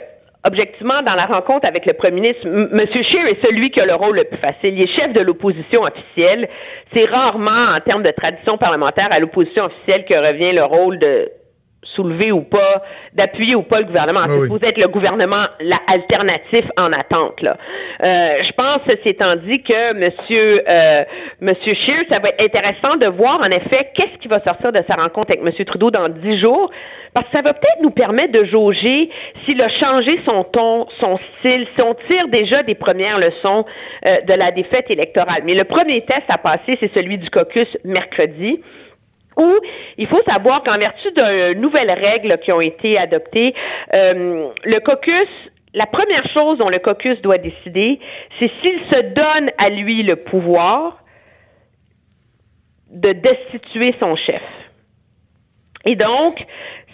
objectivement, 0.46 1.00
dans 1.00 1.14
la 1.14 1.24
rencontre 1.24 1.66
avec 1.66 1.86
le 1.86 1.94
premier 1.94 2.20
ministre, 2.20 2.46
M. 2.46 2.86
Scheer 2.92 3.26
est 3.26 3.42
celui 3.42 3.70
qui 3.70 3.80
a 3.80 3.86
le 3.86 3.94
rôle 3.94 4.16
le 4.16 4.24
plus 4.24 4.36
facile. 4.36 4.74
Il 4.74 4.82
est 4.82 4.94
chef 4.94 5.14
de 5.14 5.20
l'opposition 5.20 5.84
officielle. 5.84 6.46
C'est 6.92 7.06
rarement, 7.06 7.74
en 7.74 7.80
termes 7.80 8.02
de 8.02 8.10
tradition 8.10 8.58
parlementaire, 8.58 9.08
à 9.10 9.18
l'opposition 9.20 9.64
officielle 9.64 10.04
que 10.04 10.12
revient 10.12 10.52
le 10.52 10.64
rôle 10.64 10.98
de 10.98 11.30
soulever 11.95 12.32
ou 12.32 12.42
pas, 12.42 12.82
d'appuyer 13.14 13.55
ou 13.55 13.62
pas 13.62 13.80
le 13.80 13.86
gouvernement. 13.86 14.22
C'est 14.26 14.49
vous 14.49 14.59
être 14.62 14.78
le 14.78 14.88
gouvernement 14.88 15.45
la, 15.61 15.78
alternatif 15.86 16.70
en 16.76 16.92
attente. 16.92 17.40
Là. 17.42 17.57
Euh, 18.03 18.42
je 18.47 18.53
pense, 18.53 18.80
c'est 18.86 19.07
étant 19.07 19.36
dit, 19.36 19.62
que 19.62 19.95
Monsieur 19.95 20.62
euh, 20.68 21.05
Monsieur 21.40 21.74
Scheer, 21.74 22.05
ça 22.09 22.18
va 22.18 22.30
être 22.30 22.42
intéressant 22.42 22.97
de 22.97 23.07
voir 23.07 23.40
en 23.40 23.51
effet 23.51 23.90
qu'est-ce 23.95 24.18
qui 24.18 24.28
va 24.28 24.40
sortir 24.40 24.72
de 24.72 24.82
sa 24.88 24.95
rencontre 24.95 25.30
avec 25.30 25.42
Monsieur 25.42 25.64
Trudeau 25.64 25.90
dans 25.90 26.09
dix 26.09 26.38
jours, 26.38 26.70
parce 27.12 27.26
que 27.26 27.32
ça 27.32 27.42
va 27.42 27.53
peut-être 27.53 27.82
nous 27.82 27.90
permettre 27.90 28.32
de 28.32 28.45
jauger 28.45 29.09
s'il 29.45 29.61
a 29.62 29.68
changé 29.68 30.16
son 30.16 30.45
ton, 30.45 30.86
son 31.01 31.18
style, 31.38 31.66
si 31.74 31.82
on 31.82 31.95
tire 32.09 32.28
déjà 32.28 32.62
des 32.62 32.74
premières 32.74 33.18
leçons 33.18 33.64
euh, 34.07 34.20
de 34.22 34.34
la 34.34 34.51
défaite 34.51 34.90
électorale. 34.90 35.42
Mais 35.45 35.55
le 35.55 35.64
premier 35.64 36.03
test 36.03 36.24
à 36.28 36.38
passer, 36.38 36.76
c'est 36.80 36.92
celui 36.92 37.18
du 37.18 37.30
caucus 37.30 37.68
mercredi 37.84 38.61
où 39.37 39.53
il 39.99 40.07
faut 40.07 40.22
savoir 40.22 40.62
qu'en 40.62 40.78
vertu 40.78 41.11
de 41.12 41.55
nouvelles 41.55 41.91
règles 41.91 42.39
qui 42.39 42.53
ont 42.53 42.61
été 42.61 42.99
adoptées, 42.99 43.55
euh, 43.93 44.49
le 44.64 44.80
caucus 44.80 45.28
la 45.74 45.87
première 45.87 46.26
chose 46.32 46.59
dont 46.59 46.68
le 46.68 46.78
caucus 46.78 47.20
doit 47.20 47.39
décider, 47.39 47.99
c'est 48.39 48.51
s'il 48.62 48.78
se 48.91 49.01
donne 49.12 49.51
à 49.59 49.68
lui 49.68 50.05
le 50.05 50.16
pouvoir 50.16 51.03
de 52.91 53.12
destituer 53.12 53.93
son 53.99 54.14
chef. 54.14 54.43
Et 55.85 55.97
donc, 55.97 56.41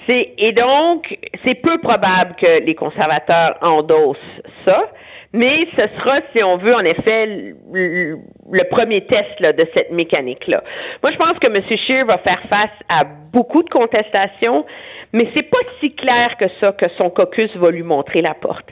c'est 0.06 0.34
et 0.38 0.52
donc 0.52 1.16
c'est 1.44 1.56
peu 1.56 1.78
probable 1.78 2.34
que 2.36 2.62
les 2.62 2.74
conservateurs 2.74 3.58
endossent 3.60 4.16
ça. 4.64 4.90
Mais 5.32 5.66
ce 5.76 5.86
sera, 5.98 6.20
si 6.32 6.42
on 6.42 6.56
veut, 6.56 6.74
en 6.74 6.84
effet, 6.84 7.54
le, 7.72 8.64
premier 8.70 9.04
test 9.06 9.40
de 9.40 9.66
cette 9.74 9.92
mécanique-là. 9.92 10.62
Moi, 11.02 11.12
je 11.12 11.16
pense 11.16 11.38
que 11.38 11.46
M. 11.46 11.62
Scheer 11.78 12.04
va 12.04 12.18
faire 12.18 12.40
face 12.48 12.70
à 12.88 13.04
beaucoup 13.04 13.62
de 13.62 13.70
contestations, 13.70 14.64
mais 15.12 15.28
c'est 15.30 15.48
pas 15.48 15.58
si 15.78 15.94
clair 15.94 16.36
que 16.36 16.46
ça 16.60 16.72
que 16.72 16.88
son 16.98 17.10
caucus 17.10 17.54
va 17.56 17.70
lui 17.70 17.84
montrer 17.84 18.22
la 18.22 18.34
porte. 18.34 18.68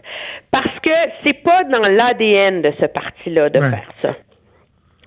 Parce 0.51 0.79
que 0.81 0.91
c'est 1.23 1.43
pas 1.45 1.63
dans 1.65 1.87
l'ADN 1.87 2.63
de 2.63 2.73
ce 2.81 2.87
parti-là 2.87 3.51
de 3.51 3.61
faire 3.61 3.93
ça. 4.03 4.15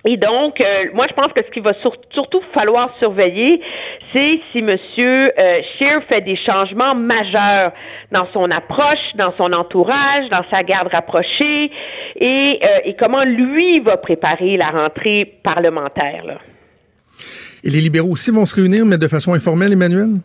Et 0.04 0.16
donc, 0.16 0.60
euh, 0.60 0.64
moi, 0.94 1.06
je 1.08 1.14
pense 1.14 1.32
que 1.32 1.42
ce 1.44 1.50
qu'il 1.50 1.62
va 1.62 1.74
surtout 1.74 2.40
falloir 2.52 2.92
surveiller, 2.98 3.60
c'est 4.12 4.40
si 4.50 4.58
M. 4.58 4.70
Euh, 4.70 5.60
Scheer 5.78 6.02
fait 6.08 6.22
des 6.22 6.36
changements 6.44 6.94
majeurs 6.94 7.72
dans 8.10 8.26
son 8.32 8.50
approche, 8.50 8.98
dans 9.14 9.32
son 9.36 9.52
entourage, 9.52 10.28
dans 10.30 10.42
sa 10.50 10.64
garde 10.64 10.88
rapprochée, 10.88 11.70
et, 12.16 12.58
euh, 12.62 12.78
et 12.84 12.96
comment 12.98 13.22
lui 13.22 13.78
va 13.78 13.96
préparer 13.96 14.56
la 14.56 14.70
rentrée 14.70 15.34
parlementaire. 15.44 16.24
Là. 16.24 16.38
Et 17.62 17.70
les 17.70 17.80
libéraux 17.80 18.10
aussi 18.10 18.32
vont 18.32 18.44
se 18.44 18.60
réunir, 18.60 18.84
mais 18.84 18.98
de 18.98 19.06
façon 19.06 19.34
informelle, 19.34 19.72
Emmanuel? 19.72 20.16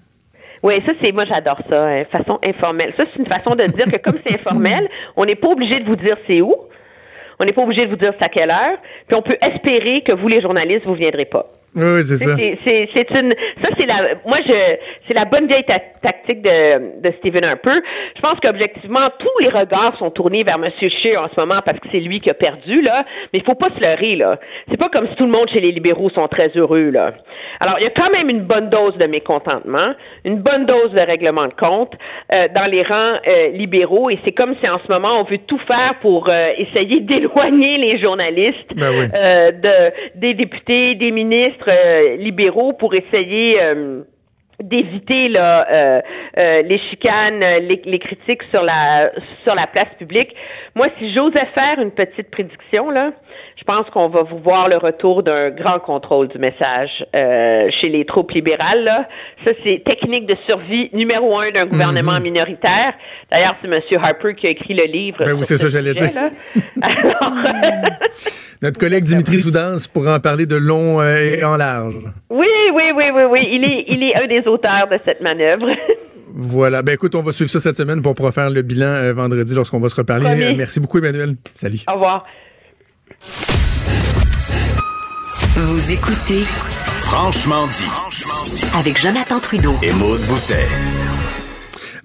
Oui, 0.64 0.82
ça 0.88 0.94
c'est 1.00 1.12
moi 1.12 1.26
j'adore 1.26 1.62
ça, 1.70 1.88
hein, 1.88 2.04
façon 2.12 2.40
informelle. 2.44 2.92
Ça 2.98 3.04
c'est 3.14 3.20
une 3.20 3.28
façon 3.28 3.54
de 3.54 3.66
dire 3.66 3.86
que 3.86 3.98
comme 3.98 4.20
c'est 4.26 4.34
informel, 4.34 4.90
on 5.16 5.26
n'est 5.26 5.36
pas 5.36 5.50
obligé 5.50 5.80
de 5.80 5.86
vous 5.86 5.96
dire 5.96 6.18
c'est 6.26 6.42
où. 6.42 6.56
On 7.40 7.46
n'est 7.46 7.54
pas 7.54 7.62
obligé 7.62 7.86
de 7.86 7.90
vous 7.90 7.98
dire 7.98 8.14
c'est 8.18 8.26
à 8.26 8.30
quelle 8.30 8.50
heure. 8.50 8.78
Puis 9.08 9.16
on 9.16 9.22
peut 9.22 9.38
espérer 9.42 10.02
que 10.02 10.12
vous, 10.12 10.28
les 10.28 10.42
journalistes, 10.42 10.86
vous 10.86 10.96
viendrez 10.96 11.26
pas. 11.26 11.46
Oui, 11.78 12.04
c'est 12.04 12.18
ça. 12.18 12.36
C'est 12.36 13.12
une, 13.12 13.36
ça 13.62 13.70
c'est 13.78 13.86
la, 13.86 14.16
moi 14.26 14.40
je, 14.48 14.78
c'est 15.08 15.14
la 15.14 15.26
bonne 15.26 15.46
vieille 15.46 15.64
tactique 15.64 16.42
de, 16.42 17.02
de 17.02 17.14
Stephen 17.20 17.44
Harper. 17.44 17.80
Je 18.16 18.22
pense 18.22 18.40
qu'objectivement 18.40 19.12
tous 19.20 19.40
les 19.42 19.50
regards 19.50 19.96
sont 20.00 20.10
tournés 20.10 20.42
vers 20.44 20.58
Monsieur 20.58 20.90
Scheer 20.90 21.22
en 21.22 21.30
ce 21.30 21.40
moment 21.40 21.62
parce 21.64 21.80
que 21.80 21.88
c'est 21.92 22.00
lui 22.00 22.20
qui 22.20 22.32
a 22.32 22.34
perdu 22.34 22.82
là. 22.82 23.06
Mais 23.32 23.40
il 23.40 23.46
faut 23.46 23.54
pas 23.54 23.70
se 23.76 23.80
leurrer 23.80 24.16
là. 24.16 24.40
C'est 24.72 24.78
pas 24.78 24.90
comme 24.90 25.08
si 25.08 25.16
tout 25.18 25.26
le 25.26 25.32
monde 25.32 25.50
chez 25.50 25.60
les 25.60 25.72
libéraux 25.72 26.10
sont 26.10 26.28
très 26.28 26.50
heureux 26.56 26.90
là. 26.90 27.14
Alors 27.60 27.76
il 27.80 27.84
y 27.84 27.88
a 27.88 27.92
quand 27.92 28.10
même 28.10 28.30
une 28.30 28.42
bonne 28.42 28.70
dose 28.70 28.98
de 28.98 29.06
mécontentement, 29.06 29.94
une 30.26 30.38
bonne 30.38 30.66
dose 30.66 30.92
de 30.94 31.02
règlement 31.02 31.46
de 31.46 31.54
compte 31.54 31.94
euh, 32.32 32.48
dans 32.56 32.66
les 32.66 32.82
rangs 32.82 33.20
euh, 33.28 33.50
libéraux 33.50 34.10
et 34.10 34.18
c'est 34.26 34.32
comme 34.32 34.56
si 34.60 34.68
en 34.68 34.80
ce 34.80 34.92
moment 34.92 35.20
on 35.20 35.24
veut 35.26 35.38
tout 35.46 35.60
faire 35.68 35.94
pour 36.02 36.28
euh, 36.28 36.50
essayer 36.58 37.02
d'éloigner 37.02 37.78
les 37.78 38.00
journalistes 38.00 38.74
ben 38.76 39.12
de 39.12 39.92
des 40.16 40.34
députés, 40.34 40.96
des 40.96 41.12
ministres 41.12 41.67
libéraux 42.18 42.74
pour 42.74 42.94
essayer 42.94 43.60
d'éviter 44.62 45.28
là 45.28 45.68
euh, 45.70 46.02
euh, 46.38 46.62
les 46.64 46.80
chicanes, 46.90 47.40
les, 47.40 47.82
les, 47.86 48.00
critiques 48.00 48.44
sur 48.50 48.64
la 48.64 49.12
sur 49.44 49.56
la 49.56 49.68
place 49.68 49.90
publique. 49.98 50.36
Moi, 50.76 50.88
si 50.98 51.14
j'osais 51.14 51.46
faire 51.48 51.80
une 51.80 51.92
petite 51.92 52.32
prédiction 52.32 52.90
là, 52.90 53.12
pense 53.68 53.88
qu'on 53.92 54.08
va 54.08 54.24
vous 54.24 54.40
voir 54.40 54.70
le 54.70 54.78
retour 54.78 55.22
d'un 55.24 55.52
grand 55.52 55.80
contrôle 55.80 56.30
du 56.30 56.40
message 56.40 57.06
euh, 57.14 57.70
chez 57.80 57.90
les 57.90 58.06
troupes 58.06 58.32
libérales. 58.32 58.84
Là. 58.84 59.08
Ça, 59.44 59.52
c'est 59.64 59.84
technique 59.86 60.26
de 60.26 60.36
survie 60.48 60.90
numéro 60.94 61.38
un 61.38 61.52
d'un 61.52 61.66
gouvernement 61.66 62.14
mhm. 62.14 62.24
minoritaire. 62.24 62.94
D'ailleurs, 63.30 63.56
c'est 63.62 63.68
M. 63.68 63.80
Harper 64.02 64.36
qui 64.36 64.48
a 64.48 64.52
écrit 64.52 64.74
le 64.74 64.86
livre. 64.86 65.24
Ben 65.24 65.34
oui, 65.34 65.44
c'est 65.44 65.58
ça, 65.58 65.70
j'allais 65.70 65.94
dire. 65.94 66.10
Notre 68.64 68.80
collègue 68.80 69.04
Dimitri 69.04 69.42
Soudance 69.42 69.88
pourra 69.88 70.16
en 70.16 70.20
parler 70.20 70.46
de 70.46 70.56
long 70.56 71.04
et 71.04 71.44
en 71.44 71.58
large. 71.58 71.96
Oui, 72.30 72.48
oui, 72.74 72.92
oui, 72.96 73.06
oui, 73.14 73.24
oui. 73.30 73.48
Il 73.52 73.64
est, 73.66 73.86
il 73.90 74.02
est 74.04 74.16
un 74.16 74.28
des 74.28 74.48
auteurs 74.48 74.88
de 74.90 74.96
cette 75.06 75.22
manœuvre. 75.22 75.68
Voilà. 76.40 76.84
Ben 76.84 76.94
écoute, 76.94 77.16
on 77.16 77.22
va 77.22 77.32
suivre 77.32 77.50
ça 77.50 77.60
cette 77.60 77.78
semaine 77.78 78.04
pour 78.04 78.14
pouvoir 78.14 78.32
faire 78.32 78.52
le 78.52 78.62
bilan 78.62 78.86
euh, 78.86 79.14
vendredi 79.14 79.56
lorsqu'on 79.56 79.80
va 79.80 79.90
se 79.90 79.96
reparler. 79.96 80.54
merci 80.56 80.80
beaucoup, 80.80 81.00
Emmanuel. 81.00 81.36
Salut. 81.56 81.80
Au 81.88 81.94
revoir. 81.94 82.26
Vous 85.56 85.92
écoutez 85.92 86.44
Franchement 87.00 87.68
dit 87.68 87.90
avec 88.76 89.00
Jonathan 89.00 89.40
Trudeau 89.40 89.76
et 89.82 89.92
Maude 89.94 90.22
Boutet. 90.28 90.68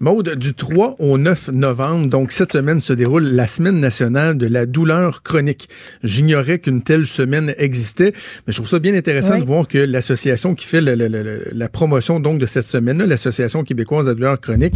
Maude, 0.03 0.35
du 0.35 0.53
3 0.53 0.97
au 0.99 1.17
9 1.17 1.53
novembre, 1.53 2.09
donc 2.09 2.33
cette 2.33 2.51
semaine 2.51 2.81
se 2.81 2.93
déroule 2.93 3.23
la 3.23 3.47
semaine 3.47 3.79
nationale 3.79 4.37
de 4.37 4.49
la 4.49 4.67
douleur 4.67 5.23
chronique. 5.23 5.69
J'ignorais 6.03 6.59
qu'une 6.59 6.83
telle 6.83 7.07
semaine 7.07 7.55
existait, 7.57 8.13
mais 8.45 8.53
je 8.53 8.57
trouve 8.57 8.69
ça 8.69 8.81
bien 8.81 8.97
intéressant 8.97 9.39
de 9.39 9.45
voir 9.45 9.69
que 9.69 9.79
l'association 9.79 10.57
qui 10.57 10.67
fait 10.67 10.81
la, 10.81 11.69
promotion 11.69 12.19
donc 12.19 12.39
de 12.39 12.47
cette 12.47 12.65
semaine, 12.65 13.01
l'association 13.05 13.63
québécoise 13.63 14.07
de 14.07 14.11
la 14.11 14.15
douleur 14.17 14.41
chronique, 14.41 14.75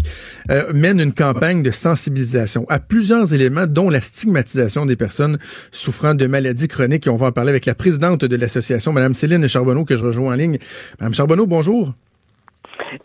euh, 0.52 0.72
mène 0.72 1.00
une 1.00 1.12
campagne 1.12 1.60
de 1.60 1.72
sensibilisation 1.72 2.64
à 2.68 2.78
plusieurs 2.78 3.34
éléments, 3.34 3.66
dont 3.66 3.90
la 3.90 4.00
stigmatisation 4.00 4.86
des 4.86 4.94
personnes 4.94 5.38
souffrant 5.72 6.14
de 6.14 6.26
maladies 6.28 6.68
chroniques. 6.68 7.08
Et 7.08 7.10
on 7.10 7.16
va 7.16 7.26
en 7.26 7.32
parler 7.32 7.50
avec 7.50 7.66
la 7.66 7.74
présidente 7.74 8.24
de 8.24 8.36
l'association, 8.36 8.92
Madame 8.92 9.14
Céline 9.14 9.48
Charbonneau, 9.48 9.84
que 9.84 9.96
je 9.96 10.04
rejoins 10.04 10.34
en 10.34 10.36
ligne. 10.36 10.58
Madame 11.00 11.14
Charbonneau, 11.14 11.48
bonjour. 11.48 11.94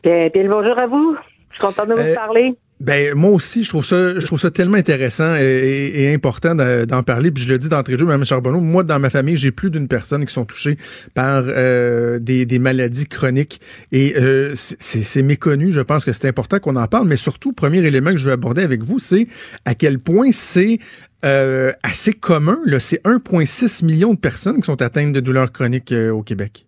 Bien, 0.04 0.30
bien 0.32 0.48
bonjour 0.48 0.78
à 0.78 0.86
vous. 0.86 1.18
Contente 1.62 1.90
de 1.90 1.94
vous 1.94 2.00
euh, 2.00 2.16
parler. 2.16 2.56
Ben 2.80 3.14
moi 3.14 3.30
aussi, 3.30 3.64
je 3.64 3.70
trouve 3.70 3.86
ça, 3.86 4.20
je 4.20 4.26
trouve 4.26 4.40
ça 4.40 4.50
tellement 4.50 4.78
intéressant 4.78 5.36
et, 5.36 6.12
important 6.12 6.56
d'en 6.56 7.04
parler. 7.04 7.30
Puis 7.30 7.44
je 7.44 7.50
le 7.50 7.60
dis 7.60 7.70
d'entrée 7.70 7.94
de 7.94 8.00
jeu, 8.00 8.06
Mme 8.06 8.26
Charbonneau, 8.26 8.60
moi 8.60 8.84
dans 8.84 8.98
ma 8.98 9.12
famille, 9.12 9.38
j'ai 9.38 9.52
plus 9.52 9.70
d'une 9.70 9.88
personne 9.88 10.26
qui 10.26 10.34
sont 10.34 10.46
touchées 10.46 10.78
par 11.14 11.44
euh, 11.46 12.18
des, 12.18 12.58
maladies 12.58 13.06
chroniques 13.06 13.62
et 13.92 14.16
euh, 14.18 14.54
c'est 14.56 15.22
méconnu. 15.22 15.72
Je 15.72 15.82
pense 15.82 16.06
que 16.06 16.12
c'est 16.12 16.28
important 16.28 16.58
qu'on 16.58 16.76
en 16.76 16.88
parle, 16.88 17.08
mais 17.08 17.18
surtout, 17.18 17.54
premier 17.54 17.86
élément 17.86 18.10
que 18.10 18.18
je 18.18 18.26
veux 18.26 18.32
aborder 18.32 18.64
avec 18.64 18.82
vous, 18.82 18.98
c'est 18.98 19.28
à 19.66 19.76
quel 19.76 20.00
point 20.00 20.32
c'est 20.32 20.80
assez 21.22 22.14
commun. 22.14 22.60
C'est 22.80 23.04
1,6 23.04 23.86
million 23.86 24.16
de 24.16 24.20
personnes 24.20 24.58
qui 24.58 24.66
sont 24.66 24.82
atteintes 24.82 25.14
de 25.14 25.20
douleurs 25.20 25.52
chroniques 25.52 25.94
au 26.12 26.24
Québec. 26.24 26.66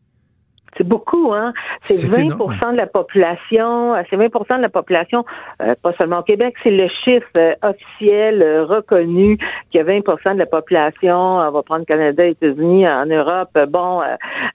C'est 0.78 0.88
beaucoup, 0.88 1.34
hein? 1.34 1.54
C'est 1.82 2.10
20% 2.10 2.72
de 2.72 2.78
la 2.78 2.88
population, 2.88 3.96
euh, 3.96 4.02
c'est 4.10 4.18
20% 4.18 4.58
de 4.58 4.62
la 4.62 4.70
population, 4.70 5.26
euh, 5.62 5.76
pas 5.82 5.94
seulement 5.94 6.20
au 6.20 6.24
Québec, 6.24 6.56
c'est 6.64 6.72
le 6.72 6.88
chiffre 7.04 7.28
euh, 7.38 7.54
officiel 7.62 8.44
reconnu 8.64 9.38
qu'il 9.70 9.80
y 9.80 9.80
a 9.80 9.84
20% 9.84 10.34
de 10.34 10.40
la 10.40 10.46
population, 10.46 11.18
on 11.18 11.52
va 11.52 11.64
prendre 11.64 11.86
Canada, 11.86 12.26
États-Unis, 12.26 12.88
en 12.88 13.06
Europe. 13.06 13.58
Bon, 13.70 14.02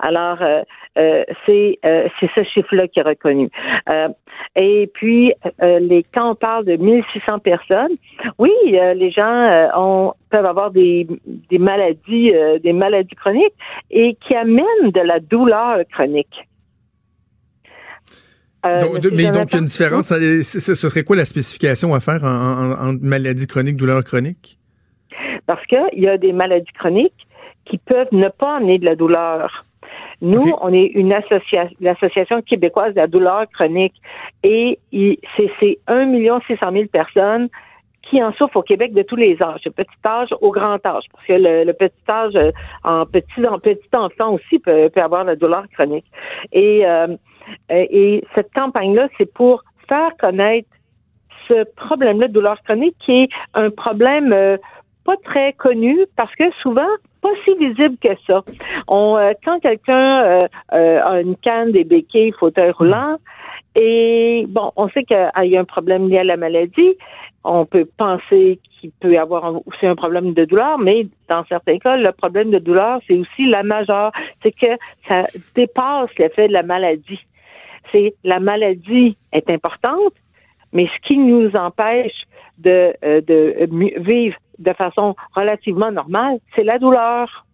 alors 0.01 0.39
c'est 0.97 1.79
c'est 1.83 2.31
ce 2.35 2.43
chiffre-là 2.45 2.89
qui 2.89 3.01
est 3.01 3.03
reconnu. 3.03 3.51
Et 4.57 4.91
puis, 4.93 5.33
les 5.61 6.05
quand 6.15 6.31
on 6.31 6.35
parle 6.35 6.65
de 6.65 6.77
1600 6.77 7.39
personnes, 7.41 7.93
oui, 8.39 8.53
les 8.71 9.11
gens 9.11 9.71
ont 9.75 10.15
peuvent 10.31 10.47
avoir 10.47 10.71
des, 10.71 11.07
des 11.51 11.59
maladies, 11.59 12.33
euh, 12.35 12.59
des 12.59 12.73
maladies 12.73 13.15
chroniques 13.15 13.55
et 13.91 14.17
qui 14.27 14.35
amènent 14.35 14.91
de 14.93 15.01
la 15.01 15.21
douleur 15.21 15.79
chronique. 15.93 16.49
Euh, 18.67 18.79
mais 19.13 19.31
donc, 19.31 19.51
il 19.51 19.55
y 19.55 19.57
a 19.57 19.59
une 19.59 19.65
différence. 19.65 20.09
Ce 20.09 20.75
serait 20.75 21.05
quoi 21.05 21.17
la 21.17 21.25
spécification 21.25 21.95
à 21.95 22.01
faire 22.01 22.25
en, 22.25 22.95
maladie 23.01 23.47
chronique, 23.47 23.77
douleur 23.77 24.03
chronique? 24.03 24.59
Parce 25.47 25.65
qu'il 25.67 26.03
y 26.03 26.09
a 26.09 26.19
des 26.19 26.33
maladies 26.33 26.73
chroniques 26.79 27.27
qui 27.65 27.79
peuvent 27.79 28.09
ne 28.13 28.29
pas 28.29 28.57
amener 28.57 28.79
de 28.79 28.85
la 28.85 28.97
douleur. 28.97 29.65
Nous, 30.21 30.53
on 30.61 30.73
est 30.73 30.87
une 30.95 31.13
association, 31.13 31.77
l'association 31.81 32.43
québécoise 32.43 32.95
de 32.95 33.01
la 33.01 33.07
douleur 33.07 33.47
chronique, 33.51 33.95
et 34.43 34.79
c'est 34.93 35.79
1 35.87 36.41
600 36.47 36.73
000 36.73 36.85
personnes 36.87 37.49
qui 38.03 38.23
en 38.23 38.33
souffrent 38.33 38.57
au 38.57 38.63
Québec 38.63 38.95
de 38.95 39.03
tous 39.03 39.17
les 39.17 39.41
âges, 39.43 39.63
de 39.63 39.71
petit 39.71 39.89
âge 40.07 40.29
au 40.41 40.51
grand 40.51 40.85
âge, 40.87 41.05
parce 41.13 41.27
que 41.27 41.35
le, 41.35 41.73
petit 41.73 42.11
âge 42.11 42.35
euh, 42.37 42.51
en 42.85 43.05
petit 43.05 43.47
en 43.47 43.59
petit 43.59 43.89
enfant 43.93 44.35
aussi 44.35 44.59
peut, 44.59 44.89
peut 44.89 45.03
avoir 45.03 45.25
la 45.25 45.37
douleur 45.37 45.65
chronique. 45.75 46.07
Et, 46.53 46.87
euh, 46.87 47.09
et 47.71 48.25
cette 48.35 48.53
campagne-là, 48.55 49.09
c'est 49.19 49.33
pour 49.33 49.63
faire 49.89 50.11
connaître 50.19 50.69
ce 51.49 51.65
problème-là 51.77 52.29
de 52.29 52.33
douleur 52.33 52.61
chronique 52.63 52.97
qui 53.05 53.23
est 53.23 53.29
un 53.55 53.71
problème 53.71 54.33
euh, 54.33 54.57
pas 55.05 55.17
très 55.25 55.55
connu 55.55 55.99
parce 56.17 56.35
que 56.35 56.51
souvent 56.63 56.89
pas 57.21 57.31
si 57.45 57.55
visible 57.55 57.97
que 58.01 58.09
ça. 58.27 58.43
On, 58.87 59.19
quand 59.45 59.61
quelqu'un 59.61 60.39
a 60.71 61.21
une 61.21 61.37
canne, 61.37 61.73
des 61.73 61.85
béquilles, 61.85 62.33
fauteuil 62.39 62.71
roulant, 62.71 63.17
et 63.75 64.45
bon, 64.49 64.73
on 64.77 64.89
sait 64.89 65.05
qu'il 65.05 65.31
y 65.45 65.57
a 65.57 65.61
un 65.61 65.65
problème 65.65 66.09
lié 66.09 66.19
à 66.19 66.25
la 66.25 66.37
maladie, 66.37 66.97
on 67.45 67.65
peut 67.65 67.89
penser 67.97 68.59
qu'il 68.81 68.91
peut 69.01 69.19
avoir 69.19 69.55
aussi 69.67 69.87
un 69.87 69.95
problème 69.95 70.33
de 70.35 70.45
douleur, 70.45 70.79
mais 70.79 71.07
dans 71.29 71.45
certains 71.47 71.79
cas, 71.79 71.97
le 71.97 72.13
problème 72.13 72.51
de 72.51 72.59
douleur, 72.59 73.01
c'est 73.07 73.15
aussi 73.15 73.47
la 73.47 73.63
majeure. 73.63 74.13
C'est 74.43 74.53
que 74.53 74.67
ça 75.07 75.27
dépasse 75.55 76.11
l'effet 76.19 76.49
de 76.49 76.53
la 76.53 76.63
maladie. 76.63 77.21
C'est 77.93 78.15
la 78.25 78.41
maladie 78.41 79.17
est 79.33 79.49
importante, 79.49 80.13
mais 80.73 80.87
ce 80.87 81.09
qui 81.09 81.17
nous 81.17 81.55
empêche 81.57 82.25
euh, 82.67 82.93
de 83.03 84.01
vivre 84.01 84.37
de 84.59 84.73
façon 84.73 85.15
relativement 85.35 85.91
normale, 85.91 86.39
c'est 86.55 86.65
la 86.65 86.79
douleur. 86.79 87.45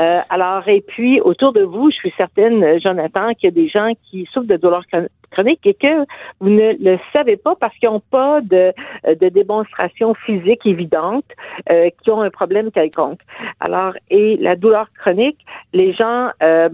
Euh, 0.00 0.20
alors, 0.30 0.66
et 0.68 0.80
puis, 0.80 1.20
autour 1.20 1.52
de 1.52 1.62
vous, 1.62 1.90
je 1.90 1.96
suis 1.96 2.14
certaine, 2.16 2.80
Jonathan, 2.80 3.32
qu'il 3.34 3.44
y 3.44 3.52
a 3.52 3.62
des 3.62 3.68
gens 3.68 3.92
qui 4.04 4.26
souffrent 4.32 4.46
de 4.46 4.56
douleurs 4.56 4.84
chroniques 5.30 5.66
et 5.66 5.74
que 5.74 6.04
vous 6.40 6.50
ne 6.50 6.72
le 6.72 6.98
savez 7.12 7.36
pas 7.36 7.54
parce 7.56 7.76
qu'ils 7.76 7.88
n'ont 7.88 8.00
pas 8.00 8.40
de, 8.40 8.72
de 9.08 9.28
démonstration 9.28 10.14
physique 10.14 10.64
évidente 10.66 11.24
euh, 11.70 11.90
qui 12.02 12.10
ont 12.10 12.22
un 12.22 12.30
problème 12.30 12.70
quelconque. 12.70 13.20
Alors, 13.60 13.94
et 14.10 14.36
la 14.38 14.56
douleur 14.56 14.88
chronique, 14.98 15.44
les 15.72 15.92
gens 15.92 16.30
euh, 16.42 16.68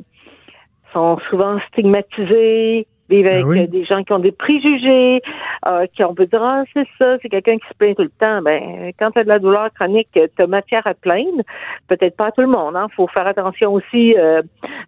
sont 0.93 1.19
souvent 1.31 1.59
stigmatisés, 1.69 2.87
avec 3.11 3.45
ben 3.45 3.67
des 3.67 3.85
gens 3.85 4.03
qui 4.03 4.13
ont 4.13 4.19
des 4.19 4.33
préjugés, 4.33 5.21
euh, 5.67 5.87
qui 5.95 6.03
ont 6.05 6.13
dire 6.13 6.43
ah 6.43 6.65
c'est 6.73 6.87
ça, 6.99 7.19
c'est 7.21 7.29
quelqu'un 7.29 7.57
qui 7.59 7.69
se 7.69 7.75
plaint 7.75 7.97
tout 7.97 8.03
le 8.03 8.09
temps. 8.11 8.43
Ben 8.43 8.93
quand 8.99 9.11
tu 9.11 9.19
as 9.19 9.25
de 9.25 9.29
la 9.29 9.39
douleur 9.39 9.71
chronique, 9.75 10.09
tu 10.13 10.43
as 10.43 10.47
matière 10.47 10.87
à 10.87 10.95
te 10.95 11.01
plaindre. 11.01 11.43
Peut-être 11.89 12.17
pas 12.17 12.27
à 12.27 12.33
tout 12.33 12.41
le 12.41 12.47
monde. 12.47 12.77
Hein. 12.77 12.87
Faut 12.97 13.07
faire 13.09 13.27
attention 13.27 13.73
aussi. 13.75 14.15
Euh, 14.17 14.43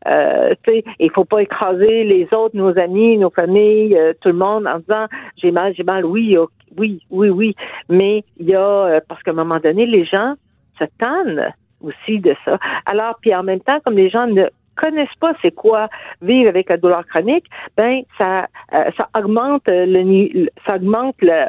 euh, 0.09 0.55
il 0.99 1.11
faut 1.11 1.25
pas 1.25 1.43
écraser 1.43 2.05
les 2.05 2.29
autres, 2.33 2.57
nos 2.57 2.79
amis, 2.79 3.19
nos 3.19 3.31
familles, 3.31 3.97
euh, 3.97 4.13
tout 4.21 4.29
le 4.29 4.37
monde 4.37 4.67
en 4.67 4.79
disant 4.79 5.07
j'ai 5.37 5.51
mal, 5.51 5.75
j'ai 5.77 5.85
mal. 5.85 6.05
Oui, 6.05 6.37
oui, 6.77 7.01
oui, 7.11 7.29
oui. 7.29 7.55
Mais 7.89 8.25
il 8.39 8.47
y 8.47 8.55
a 8.55 9.01
parce 9.09 9.23
qu'à 9.23 9.33
un 9.33 9.35
moment 9.35 9.59
donné, 9.59 9.87
les 9.87 10.05
gens 10.05 10.35
se 10.79 10.85
tannent 10.99 11.53
aussi 11.81 12.19
de 12.21 12.35
ça. 12.45 12.59
Alors, 12.87 13.17
puis 13.21 13.35
en 13.35 13.43
même 13.43 13.61
temps, 13.61 13.79
comme 13.85 13.97
les 13.97 14.11
gens 14.11 14.27
ne 14.27 14.47
connaissent 14.77 15.09
pas 15.21 15.33
c'est 15.43 15.55
quoi 15.55 15.89
vivre 16.23 16.49
avec 16.49 16.69
la 16.69 16.77
douleur 16.77 17.07
chronique, 17.07 17.47
ben 17.77 18.03
ça 18.19 18.47
euh, 18.73 18.91
ça 18.97 19.09
augmente 19.17 19.63
le 19.67 20.49
ça 20.67 20.77
augmente 20.77 21.17
le 21.21 21.47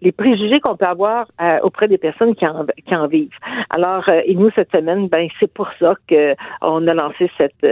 les 0.00 0.12
préjugés 0.12 0.60
qu'on 0.60 0.76
peut 0.76 0.86
avoir 0.86 1.26
euh, 1.40 1.58
auprès 1.62 1.88
des 1.88 1.98
personnes 1.98 2.34
qui 2.34 2.46
en, 2.46 2.66
qui 2.86 2.94
en 2.94 3.06
vivent. 3.08 3.36
Alors, 3.70 4.08
euh, 4.08 4.20
et 4.24 4.34
nous, 4.34 4.50
cette 4.54 4.70
semaine, 4.70 5.08
ben 5.08 5.28
c'est 5.40 5.52
pour 5.52 5.68
ça 5.78 5.94
qu'on 6.08 6.86
a 6.86 6.94
lancé 6.94 7.30
cette, 7.36 7.66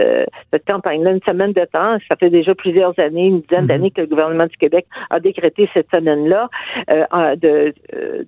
cette 0.51 0.65
campagne-là, 0.65 1.11
une 1.11 1.21
semaine 1.23 1.53
de 1.53 1.65
temps. 1.65 1.97
Ça 2.07 2.15
fait 2.17 2.29
déjà 2.29 2.53
plusieurs 2.53 2.97
années, 2.99 3.27
une 3.27 3.41
dizaine 3.41 3.61
mhm. 3.61 3.67
d'années 3.67 3.91
que 3.91 4.01
le 4.01 4.07
gouvernement 4.07 4.45
du 4.45 4.57
Québec 4.57 4.87
a 5.09 5.19
décrété 5.19 5.69
cette 5.73 5.89
semaine-là 5.89 6.49
de, 6.89 7.73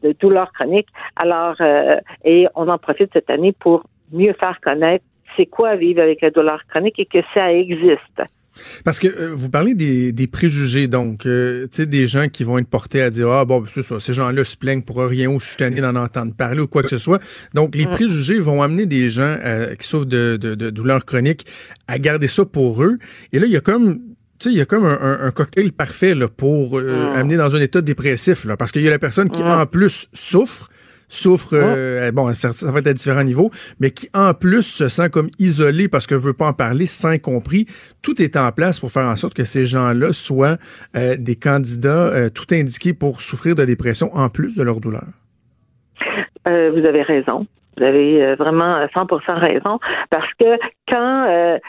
de 0.02 0.16
douleur 0.20 0.52
chronique. 0.54 0.88
Alors, 1.16 1.56
et 2.24 2.48
on 2.56 2.68
en 2.68 2.78
profite 2.78 3.12
cette 3.14 3.30
année 3.30 3.54
pour 3.54 3.84
mieux 4.12 4.34
faire 4.34 4.60
connaître 4.62 5.04
c'est 5.38 5.46
quoi 5.46 5.76
vivre 5.76 6.02
avec 6.02 6.22
la 6.22 6.32
douleur 6.32 6.62
chronique 6.68 7.00
et 7.00 7.06
que 7.06 7.20
ça 7.34 7.52
existe? 7.52 8.22
Parce 8.84 9.00
que 9.00 9.08
euh, 9.08 9.34
vous 9.34 9.50
parlez 9.50 9.74
des, 9.74 10.12
des 10.12 10.28
préjugés, 10.28 10.88
donc, 10.88 11.26
euh, 11.26 11.64
tu 11.64 11.78
sais, 11.78 11.86
des 11.86 12.08
gens 12.08 12.28
qui 12.30 12.44
vont 12.44 12.60
être 12.60 12.68
portés 12.68 13.02
à 13.02 13.10
dire, 13.10 13.30
ah, 13.30 13.46
bon, 13.46 13.64
c'est 13.68 13.82
ça, 13.82 14.00
ces 14.00 14.14
gens-là 14.14 14.44
se 14.44 14.56
plaignent 14.56 14.84
pour 14.84 14.98
rien 14.98 15.30
ou 15.30 15.40
je 15.40 15.48
suis 15.48 15.58
tanné 15.58 15.82
d'en 15.82 15.96
entendre 15.96 16.34
parler 16.36 16.62
ou 16.62 16.68
quoi 16.68 16.84
que 16.84 16.90
ce 16.90 16.98
soit. 16.98 17.20
Donc, 17.54 17.76
les 17.76 17.86
mm. 17.86 17.92
préjugés 17.92 18.40
vont 18.40 18.62
amener 18.62 18.86
des 18.86 19.10
gens 19.10 19.38
euh, 19.44 19.74
qui 19.76 19.88
souffrent 19.88 20.06
de, 20.06 20.38
de, 20.38 20.56
de 20.56 20.70
douleurs 20.70 21.06
chroniques 21.06 21.46
à 21.88 21.98
garder 21.98 22.28
ça 22.28 22.46
pour 22.46 22.84
eux. 22.84 22.98
Et 23.32 23.40
là, 23.40 23.46
il 23.48 23.52
y 23.52 23.58
a 23.58 23.62
comme 23.62 24.00
tu 24.40 24.50
sais, 24.50 24.56
il 24.56 24.58
y 24.58 24.62
a 24.62 24.66
comme 24.66 24.86
un, 24.86 25.20
un, 25.22 25.32
cocktail 25.32 25.72
parfait 25.72 26.16
là, 26.16 26.28
pour 26.28 26.80
mm. 26.80 27.12
amener 27.16 27.38
dans 27.38 27.56
un 27.56 27.62
état 27.62 27.82
dépressif, 27.82 28.46
là, 28.46 28.58
parce 28.58 28.72
qu'il 28.72 28.82
y 28.82 28.88
a 28.88 28.92
la 28.92 29.00
personne 29.00 29.30
qui, 29.30 29.44
mm. 29.44 29.48
en 29.48 29.66
plus, 29.66 30.10
souffre, 30.14 30.70
souffre, 31.14 31.54
euh, 31.54 32.12
bon, 32.12 32.34
ça, 32.34 32.50
va 32.72 32.80
être 32.80 32.88
à 32.88 32.94
différents 32.94 33.24
niveaux, 33.24 33.52
mais 33.80 33.92
qui 33.92 34.10
en 34.14 34.34
plus 34.34 34.64
se 34.64 34.88
sent 34.88 35.10
comme 35.10 35.30
isolé 35.40 35.88
parce 35.88 36.08
que 36.08 36.16
veut 36.16 36.34
pas 36.34 36.48
en 36.48 36.54
parler, 36.54 36.86
sans 36.86 37.18
compris. 37.20 37.66
Tout 38.02 38.22
est 38.22 38.36
en 38.36 38.52
place 38.52 38.80
pour 38.80 38.92
faire 38.92 39.06
en 39.06 39.16
sorte 39.16 39.34
que 39.34 39.44
ces 39.44 39.66
gens-là 39.66 40.14
soient 40.14 40.58
euh, 40.96 41.16
des 41.18 41.36
candidats 41.36 42.08
euh, 42.08 42.30
tout 42.30 42.48
indiqués 42.52 42.94
pour 42.94 43.22
souffrir 43.22 43.56
de 43.56 43.66
dépression 43.66 44.14
en 44.16 44.30
plus 44.30 44.56
de 44.56 44.64
leur 44.64 44.80
douleur. 44.80 45.06
vous 46.46 46.86
avez 46.86 47.04
raison. 47.04 47.48
Vous 47.78 47.84
avez 47.84 48.36
vraiment 48.36 48.86
100% 48.86 49.40
raison 49.40 49.80
parce 50.10 50.32
que 50.40 50.58
quand 50.88 51.60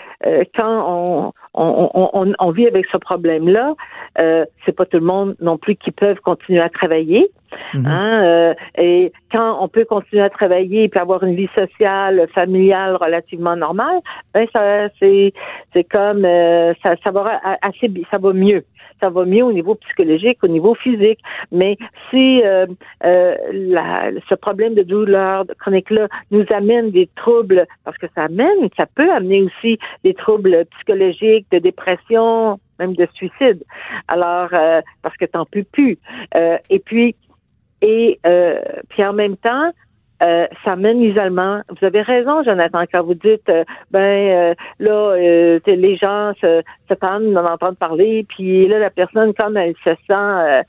quand 0.54 0.84
on 0.86 1.32
on, 1.54 2.32
on, 2.38 2.50
vit 2.50 2.66
avec 2.66 2.86
ce 2.90 2.96
problème-là, 2.96 3.74
euh, 4.18 4.44
c'est 4.64 4.72
pas 4.72 4.86
tout 4.86 4.98
le 4.98 5.04
monde 5.04 5.36
non 5.40 5.56
plus 5.56 5.76
qui 5.76 5.90
peuvent 5.90 6.20
continuer 6.20 6.60
à 6.60 6.68
travailler. 6.68 7.28
Mhm. 7.74 7.86
Hein, 7.86 8.24
euh, 8.24 8.54
et 8.76 9.12
quand 9.30 9.58
on 9.62 9.68
peut 9.68 9.84
continuer 9.84 10.22
à 10.22 10.30
travailler 10.30 10.90
et 10.92 10.98
avoir 10.98 11.22
une 11.22 11.36
vie 11.36 11.48
sociale, 11.54 12.26
familiale 12.34 12.96
relativement 12.96 13.54
normale, 13.54 14.00
ben 14.32 14.46
ça 14.52 14.88
c'est 14.98 15.32
c'est 15.72 15.84
comme 15.84 16.24
euh, 16.24 16.74
ça 16.82 16.96
ça 17.04 17.12
va 17.12 17.40
assez 17.62 17.88
ça 18.10 18.18
va 18.18 18.32
mieux 18.32 18.64
ça 19.04 19.10
va 19.10 19.26
mieux 19.26 19.44
au 19.44 19.52
niveau 19.52 19.74
psychologique, 19.74 20.38
au 20.42 20.48
niveau 20.48 20.74
physique. 20.74 21.20
Mais 21.52 21.76
si 22.08 22.42
euh, 22.42 22.66
euh, 23.04 23.36
la, 23.52 24.10
ce 24.30 24.34
problème 24.34 24.74
de 24.74 24.82
douleur 24.82 25.44
chronique-là 25.58 26.08
nous 26.30 26.46
amène 26.50 26.90
des 26.90 27.08
troubles, 27.16 27.66
parce 27.84 27.98
que 27.98 28.06
ça 28.14 28.22
amène, 28.24 28.60
ça 28.78 28.86
peut 28.86 29.10
amener 29.12 29.42
aussi 29.42 29.78
des 30.04 30.14
troubles 30.14 30.64
psychologiques, 30.76 31.46
de 31.52 31.58
dépression, 31.58 32.58
même 32.78 32.94
de 32.94 33.06
suicide. 33.12 33.62
Alors, 34.08 34.48
euh, 34.54 34.80
parce 35.02 35.16
que 35.18 35.26
t'en 35.26 35.44
peux 35.44 35.64
plus. 35.64 35.98
et 36.70 36.78
puis, 36.78 37.14
et 37.82 38.18
puis 38.88 39.04
en 39.04 39.12
même 39.12 39.36
temps, 39.36 39.70
euh, 40.22 40.46
ça 40.64 40.76
mène 40.76 41.00
l'isolement. 41.00 41.60
Vous 41.68 41.84
avez 41.84 42.02
raison, 42.02 42.42
Jonathan, 42.44 42.84
quand 42.90 43.02
vous 43.02 43.14
dites, 43.14 43.48
euh, 43.48 43.64
ben 43.90 44.00
euh, 44.00 44.54
là, 44.78 45.16
les 45.16 45.96
gens 45.96 46.32
se, 46.40 46.62
se 46.88 46.94
d'en 46.94 47.44
entendre 47.44 47.76
parler, 47.76 48.24
puis 48.28 48.66
là, 48.68 48.78
la 48.78 48.90
personne, 48.90 49.34
comme 49.34 49.56
elle 49.56 49.74
se 49.84 49.90
sent 50.06 50.64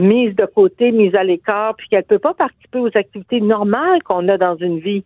mise 0.00 0.36
de 0.36 0.46
côté, 0.46 0.92
mise 0.92 1.14
à 1.14 1.24
l'écart, 1.24 1.74
puis 1.76 1.88
qu'elle 1.88 2.04
peut 2.04 2.18
pas 2.18 2.34
participer 2.34 2.78
aux 2.78 2.96
activités 2.96 3.40
normales 3.40 4.02
qu'on 4.02 4.28
a 4.28 4.36
dans 4.36 4.56
une 4.56 4.78
vie. 4.78 5.04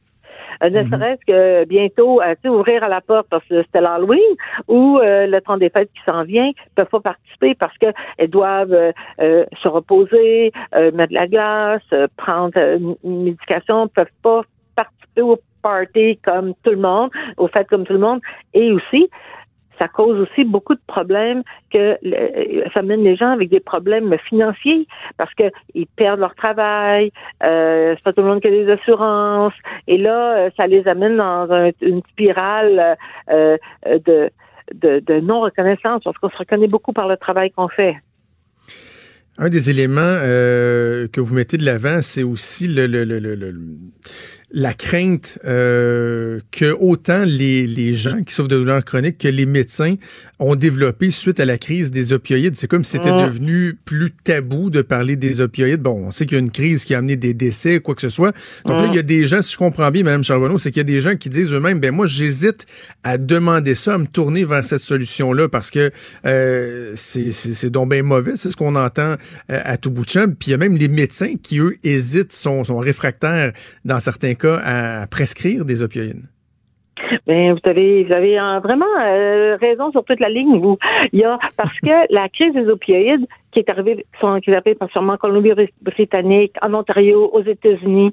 Euh, 0.62 0.70
ne 0.70 0.82
mhm. 0.82 0.90
serait-ce 0.90 1.26
que 1.26 1.64
bientôt, 1.64 2.20
euh, 2.22 2.34
ouvrir 2.48 2.84
à 2.84 2.88
la 2.88 3.00
porte 3.00 3.26
parce 3.30 3.44
que 3.46 3.62
c'était 3.62 3.80
l'Halloween 3.80 4.20
ou 4.68 4.98
euh, 4.98 5.26
le 5.26 5.40
temps 5.40 5.56
des 5.56 5.70
fêtes 5.70 5.90
qui 5.94 6.02
s'en 6.04 6.24
vient, 6.24 6.50
peuvent 6.74 6.88
pas 6.88 7.00
participer 7.00 7.54
parce 7.54 7.76
qu'elles 7.78 8.30
doivent 8.30 8.92
se 9.18 9.68
reposer, 9.68 10.52
mettre 10.72 11.08
de 11.08 11.14
la 11.14 11.26
glace, 11.26 12.08
prendre 12.16 12.58
une 13.04 13.24
médication, 13.24 13.88
peuvent 13.88 14.06
pas 14.22 14.42
participer 14.76 15.22
au 15.22 15.38
party 15.62 16.18
comme 16.24 16.54
tout 16.62 16.70
le 16.70 16.76
monde, 16.76 17.10
au 17.36 17.48
fait 17.48 17.66
comme 17.68 17.84
tout 17.84 17.94
le 17.94 17.98
monde, 17.98 18.20
et 18.52 18.70
aussi 18.72 19.08
ça 19.78 19.88
cause 19.88 20.20
aussi 20.20 20.44
beaucoup 20.44 20.74
de 20.74 20.80
problèmes 20.86 21.42
que 21.72 21.98
ça 22.72 22.82
mène 22.82 23.02
les 23.02 23.16
gens 23.16 23.30
avec 23.30 23.48
des 23.48 23.60
problèmes 23.60 24.16
financiers 24.28 24.86
parce 25.16 25.32
que 25.34 25.44
ils 25.74 25.86
perdent 25.86 26.20
leur 26.20 26.34
travail, 26.34 27.12
euh, 27.42 27.94
c'est 27.96 28.02
pas 28.02 28.12
tout 28.12 28.22
le 28.22 28.28
monde 28.28 28.40
qui 28.40 28.48
a 28.48 28.50
des 28.50 28.70
assurances 28.70 29.54
et 29.86 29.98
là 29.98 30.36
euh, 30.36 30.50
ça 30.56 30.66
les 30.66 30.86
amène 30.86 31.16
dans 31.16 31.72
une 31.80 32.02
spirale 32.10 32.96
euh, 33.30 33.56
de, 33.84 34.30
de, 34.72 35.20
non 35.20 35.40
reconnaissance 35.40 36.02
parce 36.04 36.16
qu'on 36.18 36.30
se 36.30 36.36
reconnaît 36.36 36.68
beaucoup 36.68 36.92
par 36.92 37.08
le 37.08 37.16
travail 37.16 37.50
qu'on 37.50 37.68
fait. 37.68 37.96
Un 39.36 39.48
des 39.48 39.68
éléments 39.68 40.00
euh, 40.00 41.08
que 41.08 41.20
vous 41.20 41.34
mettez 41.34 41.56
de 41.56 41.64
l'avant, 41.64 42.00
c'est 42.02 42.22
aussi 42.22 42.68
le, 42.68 42.86
le, 42.86 43.04
le 43.04 43.52
la 44.56 44.72
crainte 44.72 45.40
euh, 45.44 46.38
que 46.52 46.72
autant 46.78 47.24
les, 47.24 47.66
les 47.66 47.92
gens 47.92 48.22
qui 48.22 48.32
souffrent 48.32 48.48
de 48.48 48.56
douleurs 48.56 48.84
chroniques 48.84 49.18
que 49.18 49.26
les 49.26 49.46
médecins 49.46 49.96
ont 50.38 50.54
développé 50.54 51.10
suite 51.10 51.40
à 51.40 51.44
la 51.44 51.58
crise 51.58 51.90
des 51.90 52.12
opioïdes. 52.12 52.54
C'est 52.54 52.68
comme 52.68 52.84
si 52.84 52.92
c'était 52.92 53.10
devenu 53.10 53.76
plus 53.84 54.12
tabou 54.12 54.70
de 54.70 54.80
parler 54.80 55.16
des 55.16 55.40
opioïdes. 55.40 55.80
Bon, 55.80 56.06
on 56.06 56.10
sait 56.12 56.24
qu'il 56.24 56.36
y 56.36 56.40
a 56.40 56.40
une 56.40 56.52
crise 56.52 56.84
qui 56.84 56.94
a 56.94 56.98
amené 56.98 57.16
des 57.16 57.34
décès, 57.34 57.80
quoi 57.80 57.96
que 57.96 58.00
ce 58.00 58.08
soit. 58.08 58.32
Donc 58.64 58.80
là, 58.80 58.86
il 58.86 58.94
y 58.94 58.98
a 58.98 59.02
des 59.02 59.26
gens, 59.26 59.42
si 59.42 59.52
je 59.52 59.58
comprends 59.58 59.90
bien, 59.90 60.04
Mme 60.04 60.22
Charbonneau, 60.22 60.58
c'est 60.58 60.70
qu'il 60.70 60.80
y 60.80 60.82
a 60.82 60.84
des 60.84 61.00
gens 61.00 61.16
qui 61.16 61.30
disent 61.30 61.52
eux-mêmes, 61.52 61.80
ben 61.80 61.92
moi, 61.92 62.06
j'hésite 62.06 62.66
à 63.02 63.18
demander 63.18 63.74
ça, 63.74 63.94
à 63.94 63.98
me 63.98 64.06
tourner 64.06 64.44
vers 64.44 64.64
cette 64.64 64.80
solution-là 64.80 65.48
parce 65.48 65.72
que 65.72 65.90
euh, 66.26 66.92
c'est 66.94 67.70
donc 67.70 67.90
bien 67.90 68.04
mauvais. 68.04 68.36
C'est 68.36 68.50
ce 68.50 68.56
qu'on 68.56 68.76
entend 68.76 69.16
euh, 69.50 69.60
à 69.64 69.76
tout 69.78 69.90
bout 69.90 70.04
de 70.04 70.10
champ. 70.10 70.26
Puis 70.26 70.48
il 70.48 70.50
y 70.52 70.54
a 70.54 70.58
même 70.58 70.76
les 70.76 70.88
médecins 70.88 71.34
qui, 71.42 71.58
eux, 71.58 71.74
hésitent, 71.82 72.32
sont, 72.32 72.62
sont 72.62 72.78
réfractaires 72.78 73.52
dans 73.84 73.98
certains 73.98 74.34
cas 74.34 74.43
à 74.48 75.06
prescrire 75.06 75.64
des 75.64 75.82
opioïdes? 75.82 76.24
Ben, 77.26 77.52
vous 77.52 77.68
avez, 77.68 78.04
vous 78.04 78.12
avez 78.12 78.36
vraiment 78.62 78.86
euh, 79.00 79.56
raison 79.60 79.90
sur 79.90 80.04
toute 80.04 80.20
la 80.20 80.28
ligne. 80.28 80.58
Vous, 80.60 80.78
il 81.12 81.20
y 81.20 81.24
a 81.24 81.38
parce 81.56 81.78
que 81.80 81.90
la 82.12 82.28
crise 82.28 82.52
des 82.54 82.68
opioïdes 82.68 83.26
qui 83.52 83.60
est 83.60 83.68
arrivée, 83.68 84.04
sont, 84.20 84.40
qui 84.40 84.50
est 84.50 84.54
arrivée 84.54 84.76
en 84.80 85.16
Colombie-Britannique, 85.16 86.54
en 86.62 86.74
Ontario, 86.74 87.30
aux 87.32 87.42
États-Unis, 87.42 88.12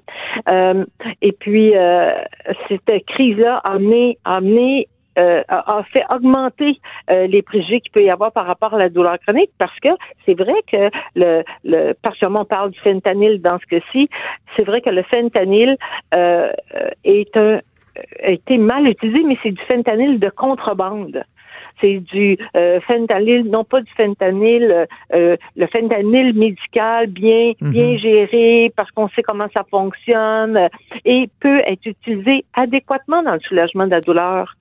euh, 0.49 0.85
et 1.21 1.31
puis 1.31 1.75
euh, 1.75 2.11
cette 2.69 3.05
crise-là 3.07 3.57
a 3.57 3.73
amené, 3.73 4.17
a 4.23 4.37
amené 4.37 4.87
euh, 5.19 5.43
a, 5.49 5.83
fait 5.91 6.05
augmenter 6.09 6.79
euh, 7.09 7.27
les 7.27 7.41
préjugés 7.41 7.81
qu'il 7.81 7.91
peut 7.91 8.03
y 8.03 8.09
avoir 8.09 8.31
par 8.31 8.45
rapport 8.45 8.73
à 8.75 8.77
la 8.77 8.87
douleur 8.87 9.19
chronique 9.19 9.51
parce 9.57 9.77
que 9.81 9.89
c'est 10.25 10.35
vrai 10.35 10.53
que 10.71 10.89
le, 11.15 11.43
le 11.65 11.91
partiellement 12.01 12.41
on 12.41 12.45
parle 12.45 12.71
du 12.71 12.79
fentanyl 12.79 13.41
dans 13.41 13.59
ce 13.59 13.65
cas-ci, 13.65 14.09
c'est 14.55 14.63
vrai 14.63 14.79
que 14.79 14.89
le 14.89 15.03
fentanyl 15.03 15.75
euh, 16.13 16.49
est 17.03 17.35
un 17.35 17.59
a 18.23 18.29
été 18.29 18.57
mal 18.57 18.87
utilisé, 18.87 19.21
mais 19.23 19.37
c'est 19.43 19.51
du 19.51 19.61
fentanyl 19.63 20.17
de 20.17 20.29
contrebande 20.29 21.25
c'est 21.81 21.97
du 21.97 22.37
fentanyl, 22.87 23.49
non 23.49 23.63
pas 23.63 23.81
du 23.81 23.91
fentanyl, 23.97 24.87
le 25.11 25.67
fentanyl 25.67 26.33
médical 26.33 27.07
bien 27.07 27.53
mhm. 27.59 27.71
bien 27.71 27.97
géré 27.97 28.71
parce 28.75 28.91
qu'on 28.91 29.09
sait 29.09 29.23
comment 29.23 29.47
ça 29.53 29.65
fonctionne 29.69 30.69
et 31.05 31.27
peut 31.39 31.59
être 31.65 31.85
utilisé 31.85 32.45
adéquatement 32.53 33.23
dans 33.23 33.33
le 33.33 33.39
soulagement 33.39 33.85
de 33.85 33.91
la 33.91 34.01
douleur. 34.01 34.55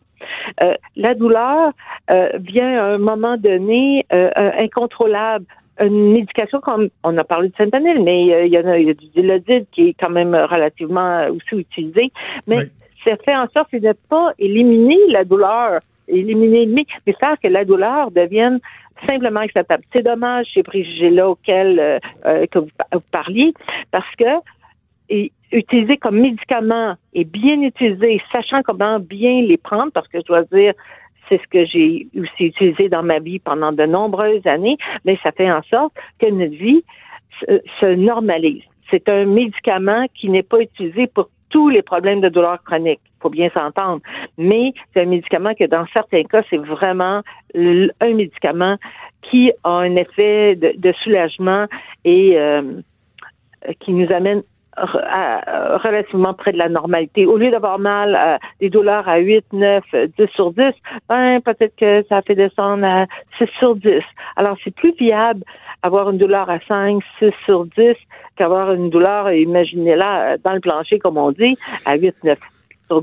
Euh, 0.62 0.74
la 0.96 1.14
douleur 1.14 1.72
euh, 2.10 2.30
vient 2.38 2.82
à 2.82 2.84
un 2.94 2.98
moment 2.98 3.36
donné 3.36 4.06
euh, 4.12 4.30
incontrôlable 4.58 5.46
une 5.80 6.12
médication 6.12 6.60
comme 6.60 6.90
on 7.04 7.16
a 7.16 7.24
parlé 7.24 7.48
de 7.48 7.56
fentanyl, 7.56 8.02
mais 8.02 8.22
il 8.46 8.52
y, 8.52 8.56
a, 8.56 8.62
du 8.62 9.06
dilodide 9.14 9.64
qui 9.72 9.88
est 9.88 9.94
quand 9.98 10.10
même 10.10 10.34
relativement 10.34 11.26
aussi 11.28 11.62
utilisé. 11.62 12.12
Mais 12.46 12.66
ça 13.02 13.16
fait 13.24 13.34
en 13.34 13.48
sorte 13.48 13.72
de 13.72 13.78
ne 13.78 13.92
pas 13.94 14.34
éliminer 14.38 14.98
la 15.08 15.24
douleur, 15.24 15.80
éliminer 16.06 16.66
mais 16.66 16.84
faire 17.18 17.36
que 17.42 17.48
la 17.48 17.64
douleur 17.64 18.10
devienne 18.10 18.60
simplement 19.08 19.40
acceptable. 19.40 19.82
C'est 19.96 20.04
dommage 20.04 20.48
ces 20.52 20.62
préjugés-là 20.62 21.30
auxquels 21.30 21.98
que 22.50 22.58
vous, 22.58 22.68
parliez, 23.10 23.54
parce 23.90 24.14
que 24.16 24.26
et 25.08 25.32
utilisé 25.52 25.96
comme 25.96 26.20
médicament 26.20 26.94
et 27.12 27.24
bien 27.24 27.60
utilisé, 27.62 28.22
sachant 28.32 28.62
comment 28.62 28.98
bien 29.00 29.42
les 29.42 29.56
prendre, 29.56 29.92
parce 29.92 30.08
que 30.08 30.18
je 30.18 30.24
dois 30.24 30.42
dire, 30.44 30.74
c'est 31.28 31.40
ce 31.40 31.46
que 31.48 31.64
j'ai 31.64 32.08
aussi 32.18 32.46
utilisé 32.46 32.88
dans 32.88 33.02
ma 33.02 33.18
vie 33.18 33.38
pendant 33.38 33.72
de 33.72 33.84
nombreuses 33.84 34.46
années, 34.46 34.76
mais 35.04 35.18
ça 35.22 35.32
fait 35.32 35.50
en 35.50 35.62
sorte 35.62 35.94
que 36.18 36.26
notre 36.30 36.56
vie 36.56 36.82
se, 37.80 37.94
normalise. 37.94 38.62
C'est 38.90 39.08
un 39.08 39.24
médicament 39.24 40.06
qui 40.14 40.28
n'est 40.28 40.42
pas 40.42 40.60
utilisé 40.60 41.06
pour 41.06 41.30
tous 41.48 41.68
les 41.68 41.82
problèmes 41.82 42.20
de 42.20 42.28
douleur 42.28 42.62
chronique. 42.64 43.00
faut 43.20 43.30
bien 43.30 43.50
s'entendre. 43.50 44.00
Mais 44.38 44.72
c'est 44.92 45.02
un 45.02 45.06
médicament 45.06 45.54
que 45.54 45.64
dans 45.64 45.86
certains 45.92 46.22
cas, 46.24 46.42
c'est 46.50 46.58
vraiment 46.58 47.22
un 47.54 48.14
médicament 48.14 48.76
qui 49.22 49.52
a 49.64 49.70
un 49.70 49.96
effet 49.96 50.56
de, 50.56 50.92
soulagement 51.04 51.66
et 52.04 52.38
euh, 52.38 52.80
qui 53.80 53.92
nous 53.92 54.10
amène 54.12 54.42
relativement 54.80 56.34
près 56.34 56.52
de 56.52 56.58
la 56.58 56.68
normalité. 56.68 57.26
Au 57.26 57.36
lieu 57.36 57.50
d'avoir 57.50 57.78
mal, 57.78 58.14
euh, 58.14 58.38
des 58.60 58.70
douleurs 58.70 59.08
à 59.08 59.18
8, 59.18 59.44
9, 59.52 59.84
10 59.92 60.26
sur 60.34 60.52
10, 60.52 60.72
ben, 61.08 61.40
peut-être 61.40 61.76
que 61.76 62.04
ça 62.08 62.22
fait 62.22 62.34
descendre 62.34 62.84
à 62.84 63.06
6 63.38 63.46
sur 63.58 63.76
10. 63.76 64.02
Alors, 64.36 64.56
c'est 64.64 64.74
plus 64.74 64.92
viable 64.92 65.42
avoir 65.82 66.10
une 66.10 66.18
douleur 66.18 66.50
à 66.50 66.58
5, 66.60 67.02
6 67.18 67.30
sur 67.44 67.64
10 67.66 67.94
qu'avoir 68.36 68.72
une 68.72 68.90
douleur, 68.90 69.30
imaginez-la, 69.32 70.38
dans 70.38 70.52
le 70.52 70.60
plancher, 70.60 70.98
comme 70.98 71.16
on 71.16 71.32
dit, 71.32 71.56
à 71.86 71.96
8, 71.96 72.14
9 72.24 72.38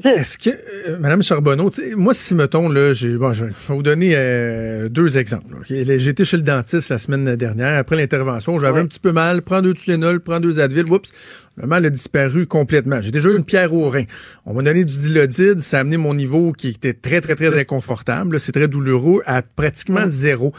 est-ce 0.03 0.37
que, 0.37 0.49
euh, 0.49 0.97
Madame 0.99 1.23
Charbonneau, 1.23 1.69
moi, 1.95 2.13
si, 2.13 2.35
mettons, 2.35 2.67
là, 2.67 2.91
j'ai, 2.93 3.15
bon, 3.17 3.33
je, 3.33 3.45
vais 3.45 3.51
vous 3.69 3.83
donner 3.83 4.13
euh, 4.15 4.89
deux 4.89 5.17
exemples. 5.17 5.55
J'ai 5.65 6.07
été 6.07 6.25
chez 6.25 6.37
le 6.37 6.43
dentiste 6.43 6.89
la 6.89 6.97
semaine 6.97 7.35
dernière. 7.35 7.77
Après 7.77 7.95
l'intervention, 7.95 8.59
j'avais 8.59 8.81
un 8.81 8.85
petit 8.85 8.99
peu 8.99 9.13
mal. 9.13 9.41
Prends 9.41 9.61
deux 9.61 9.73
Tylenol, 9.73 10.19
prends 10.19 10.39
deux 10.39 10.59
Advil. 10.59 10.91
Oups, 10.91 11.11
le 11.55 11.67
mal 11.67 11.85
a 11.85 11.89
disparu 11.89 12.47
complètement. 12.47 12.99
J'ai 13.01 13.11
déjà 13.11 13.29
eu 13.29 13.37
une 13.37 13.45
pierre 13.45 13.73
au 13.73 13.89
rein. 13.89 14.03
On 14.45 14.53
m'a 14.53 14.61
donné 14.61 14.83
du 14.83 14.97
dilodide. 14.97 15.59
Ça 15.61 15.77
a 15.77 15.79
amené 15.81 15.97
mon 15.97 16.13
niveau 16.13 16.51
qui 16.51 16.69
était 16.69 16.93
très, 16.93 17.21
très, 17.21 17.35
très 17.35 17.57
inconfortable. 17.57 18.39
C'est 18.39 18.51
très 18.51 18.67
douloureux 18.67 19.21
à 19.25 19.41
pratiquement 19.41 20.03
zéro. 20.05 20.53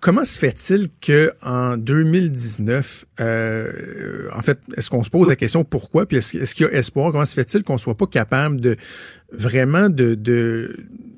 Comment 0.00 0.24
se 0.24 0.38
fait-il 0.38 0.88
que 1.00 1.32
en 1.42 1.76
2019, 1.76 3.04
euh, 3.20 4.28
en 4.32 4.42
fait, 4.42 4.60
est-ce 4.76 4.90
qu'on 4.90 5.02
se 5.02 5.10
pose 5.10 5.26
la 5.26 5.34
question 5.34 5.64
pourquoi, 5.64 6.06
puis 6.06 6.18
est-ce, 6.18 6.54
qu'il 6.54 6.66
y 6.66 6.68
a 6.68 6.72
espoir? 6.72 7.10
Comment 7.10 7.24
se 7.24 7.34
fait-il 7.34 7.64
qu'on 7.64 7.78
soit 7.78 7.96
pas 7.96 8.06
capable 8.06 8.60
de 8.60 8.76
vraiment 9.32 9.88
de, 9.88 10.14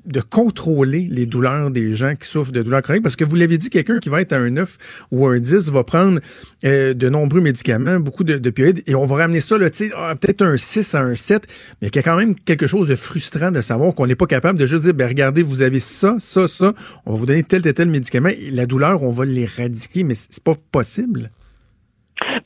de 0.05 0.21
contrôler 0.21 1.07
les 1.09 1.25
douleurs 1.25 1.69
des 1.69 1.93
gens 1.93 2.15
qui 2.15 2.27
souffrent 2.27 2.51
de 2.51 2.61
douleurs 2.61 2.81
chroniques 2.81 3.03
parce 3.03 3.15
que 3.15 3.23
vous 3.23 3.35
l'avez 3.35 3.57
dit, 3.57 3.69
quelqu'un 3.69 3.99
qui 3.99 4.09
va 4.09 4.21
être 4.21 4.33
à 4.33 4.37
un 4.37 4.49
9 4.49 5.07
ou 5.11 5.27
un 5.27 5.39
10 5.39 5.71
va 5.71 5.83
prendre 5.83 6.19
euh, 6.65 6.93
de 6.93 7.09
nombreux 7.09 7.41
médicaments, 7.41 7.99
beaucoup 7.99 8.23
de, 8.23 8.37
de 8.37 8.51
et 8.85 8.95
on 8.95 9.05
va 9.05 9.15
ramener 9.15 9.39
ça, 9.39 9.55
ah, 9.95 10.15
peut-être 10.15 10.43
un 10.43 10.57
6 10.57 10.95
à 10.95 11.01
un 11.01 11.15
7, 11.15 11.47
mais 11.81 11.87
il 11.87 11.95
y 11.95 11.99
a 11.99 12.03
quand 12.03 12.17
même 12.17 12.35
quelque 12.35 12.67
chose 12.67 12.87
de 12.87 12.95
frustrant 12.95 13.51
de 13.51 13.61
savoir 13.61 13.95
qu'on 13.95 14.07
n'est 14.07 14.15
pas 14.15 14.27
capable 14.27 14.59
de 14.59 14.65
juste 14.65 14.83
dire, 14.83 14.93
ben 14.93 15.07
regardez, 15.07 15.41
vous 15.41 15.61
avez 15.61 15.79
ça, 15.79 16.15
ça, 16.19 16.47
ça, 16.47 16.73
on 17.05 17.13
va 17.13 17.17
vous 17.17 17.25
donner 17.25 17.43
tel, 17.43 17.61
tel, 17.61 17.73
tel 17.73 17.89
médicament, 17.89 18.29
et 18.29 18.51
la 18.51 18.65
douleur, 18.65 19.01
on 19.03 19.11
va 19.11 19.25
l'éradiquer, 19.25 20.03
mais 20.03 20.15
c'est 20.15 20.43
pas 20.43 20.55
possible. 20.71 21.31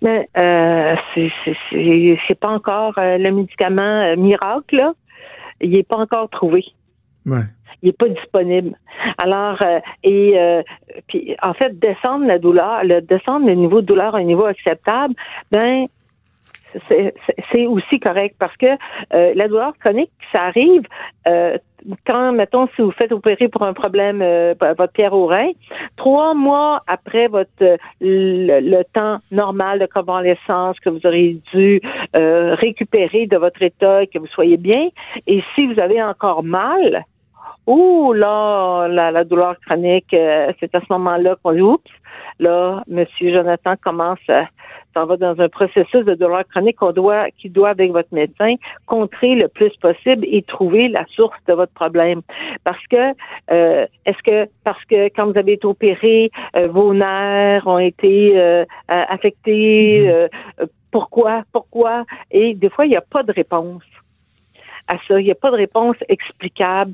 Mais 0.02 0.30
euh, 0.38 0.96
c'est 1.16 2.40
pas 2.40 2.50
encore 2.50 2.98
euh, 2.98 3.18
le 3.18 3.32
médicament 3.32 3.82
euh, 3.82 4.16
miracle, 4.16 4.76
là. 4.76 4.94
Il 5.62 5.72
n'est 5.72 5.84
pas 5.84 5.98
encore 5.98 6.30
trouvé. 6.30 6.66
Ouais. 7.26 7.44
Il 7.82 7.88
n'est 7.88 7.94
pas 7.94 8.10
disponible. 8.10 8.78
Alors, 9.18 9.62
euh, 9.62 9.80
et 10.04 10.40
euh, 10.40 10.64
puis 11.08 11.36
en 11.42 11.54
fait, 11.54 11.78
descendre 11.80 12.26
la 12.26 12.40
douleur, 12.40 12.84
le, 12.84 13.02
descendre 13.02 13.48
le 13.48 13.54
niveau 13.54 13.82
de 13.82 13.86
douleur 13.86 14.16
à 14.16 14.20
un 14.20 14.24
niveau 14.24 14.46
acceptable, 14.46 15.14
ben 15.52 15.88
c'est 17.52 17.66
aussi 17.68 18.00
correct 18.00 18.36
parce 18.40 18.56
que 18.58 18.66
euh, 19.14 19.34
la 19.36 19.48
douleur 19.48 19.78
chronique, 19.78 20.12
ça 20.32 20.44
arrive 20.44 20.84
euh, 21.28 21.58
quand, 22.06 22.32
mettons, 22.34 22.68
si 22.76 22.82
vous 22.82 22.92
faites 22.92 23.12
opérer 23.12 23.48
pour 23.48 23.64
un 23.64 23.74
problème, 23.74 24.22
euh, 24.22 24.54
votre 24.60 24.94
pierre 24.94 25.14
au 25.14 25.26
rein, 25.28 25.52
trois 25.98 26.34
mois 26.34 26.82
après 26.88 27.28
votre 27.28 27.50
le, 28.02 28.84
temps 28.94 29.20
normal 29.32 29.80
de 29.80 29.86
convalescence 29.86 30.80
que 30.80 30.90
vous 30.90 31.06
aurez 31.06 31.38
dû 31.54 31.82
récupérer 32.14 33.28
de 33.28 33.38
votre 33.38 33.62
état 33.62 34.04
et 34.04 34.08
que 34.08 34.20
vous 34.20 34.28
soyez 34.28 34.58
bien, 34.58 34.90
et 35.28 35.42
si 35.54 35.68
vous 35.68 35.80
avez 35.80 36.02
encore 36.02 36.44
mal, 36.44 37.06
Ouh 37.68 38.14
là, 38.14 38.88
la, 38.88 39.24
douleur 39.24 39.56
chronique, 39.66 40.16
c'est 40.60 40.76
à 40.76 40.82
ce 40.82 40.86
moment-là 40.92 41.36
qu'on 41.42 41.54
dit 41.54 41.62
oups, 41.62 41.92
là, 42.40 42.84
Monsieur 42.88 43.34
Jonathan 43.34 43.76
commence 43.82 44.20
à 44.30 44.46
s'en 44.96 45.06
va 45.06 45.18
dans 45.18 45.40
un 45.40 45.50
processus 45.50 46.06
de 46.06 46.14
douleur 46.16 46.44
chronique 46.48 46.78
qu'on 46.78 46.92
doit, 46.92 47.30
qui 47.38 47.50
doit, 47.50 47.70
avec 47.70 47.92
votre 47.92 48.14
médecin, 48.14 48.56
contrer 48.86 49.36
le 49.36 49.48
plus 49.48 49.76
possible 49.78 50.26
et 50.30 50.42
trouver 50.44 50.88
la 50.88 51.06
source 51.16 51.38
de 51.48 51.54
votre 51.54 51.74
problème. 51.74 52.22
Parce 52.64 52.86
que, 52.88 53.14
euh, 53.52 53.86
est-ce 54.06 54.22
que, 54.24 54.50
parce 54.64 54.84
que 54.86 55.08
quand 55.08 55.26
vous 55.32 55.38
avez 55.38 55.54
été 55.54 55.66
opéré, 55.66 56.32
euh, 56.56 56.64
vos 56.70 56.94
nerfs 56.94 57.68
ont 57.68 57.80
été 57.80 58.40
euh, 58.40 58.66
affectés, 58.88 60.08
mm-hmm. 60.08 60.68
pourquoi, 60.92 61.44
pourquoi? 61.52 62.06
Et 62.32 62.54
des 62.54 62.70
fois, 62.70 62.86
il 62.86 62.90
n'y 62.90 62.96
a 62.96 63.02
pas 63.02 63.24
de 63.24 63.32
réponse 63.32 63.84
à 64.88 64.96
ça. 65.08 65.20
Il 65.20 65.26
n'y 65.26 65.32
a 65.32 65.36
pas 65.36 65.52
de 65.52 65.58
réponse 65.58 65.98
explicable, 66.10 66.94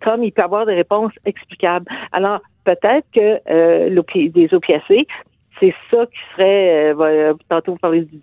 comme 0.00 0.22
il 0.22 0.32
peut 0.32 0.42
y 0.42 0.44
avoir 0.44 0.66
des 0.66 0.74
réponses 0.74 1.12
explicables. 1.24 1.86
Alors, 2.12 2.40
peut-être 2.68 3.06
que 3.14 3.40
euh, 3.50 4.02
des 4.14 4.54
opiacés, 4.54 5.06
c'est 5.60 5.74
ça 5.90 6.06
qui 6.06 6.18
serait, 6.32 6.94
euh, 6.94 7.34
tantôt 7.48 7.72
vous 7.72 7.78
parlez 7.78 8.02
du 8.02 8.20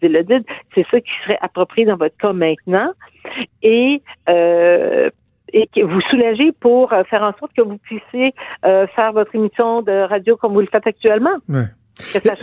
c'est 0.73 0.85
ça 0.89 0.99
qui 0.99 1.11
serait 1.23 1.37
approprié 1.41 1.85
dans 1.85 1.97
votre 1.97 2.17
cas 2.17 2.33
maintenant. 2.33 2.91
Et 3.61 4.01
euh, 4.29 5.09
et 5.53 5.67
que 5.73 5.81
vous 5.81 6.01
soulagez 6.09 6.51
pour 6.51 6.89
faire 7.09 7.23
en 7.23 7.33
sorte 7.39 7.53
que 7.55 7.61
vous 7.61 7.77
puissiez 7.77 8.33
faire 8.61 9.13
votre 9.13 9.33
émission 9.35 9.81
de 9.83 10.05
radio 10.05 10.35
comme 10.35 10.53
vous 10.53 10.59
le 10.59 10.67
faites 10.67 10.85
actuellement. 10.85 11.37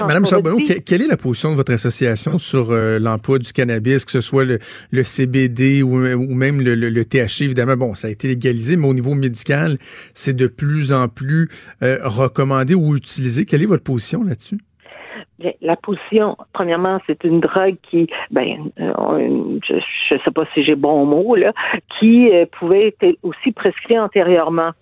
Madame 0.06 0.26
Charbonneau, 0.26 0.58
quelle 0.84 1.02
est 1.02 1.08
la 1.08 1.16
position 1.16 1.50
de 1.50 1.56
votre 1.56 1.72
association 1.72 2.38
sur 2.38 2.70
euh, 2.70 2.98
l'emploi 2.98 3.38
du 3.38 3.52
cannabis, 3.52 4.04
que 4.04 4.10
ce 4.10 4.20
soit 4.20 4.44
le, 4.44 5.02
CBD 5.02 5.82
ou, 5.82 5.96
même 5.96 6.60
le, 6.60 7.04
THC? 7.04 7.42
Évidemment, 7.42 7.76
bon, 7.76 7.94
ça 7.94 8.08
a 8.08 8.10
été 8.10 8.28
légalisé, 8.28 8.76
mais 8.76 8.88
au 8.88 8.94
niveau 8.94 9.14
médical, 9.14 9.78
c'est 10.14 10.34
de 10.34 10.46
plus 10.46 10.92
en 10.92 11.08
plus 11.08 11.50
euh, 11.82 11.98
recommandé 12.02 12.74
ou 12.74 12.96
utilisé. 12.96 13.44
Quelle 13.44 13.62
est 13.62 13.66
votre 13.66 13.84
position 13.84 14.22
là-dessus? 14.22 14.58
La 15.60 15.76
position, 15.76 16.36
premièrement, 16.52 17.00
c'est 17.06 17.24
une 17.24 17.40
drogue 17.40 17.76
qui, 17.82 18.08
ben, 18.30 18.70
euh, 18.80 19.58
je 19.66 20.14
ne 20.14 20.18
sais 20.18 20.30
pas 20.34 20.44
si 20.54 20.62
j'ai 20.62 20.74
bon 20.74 21.04
mot 21.04 21.34
là, 21.34 21.52
qui 21.98 22.30
pouvait 22.58 22.88
être 22.88 23.18
aussi 23.22 23.52
prescrit 23.52 23.98
antérieurement. 23.98 24.72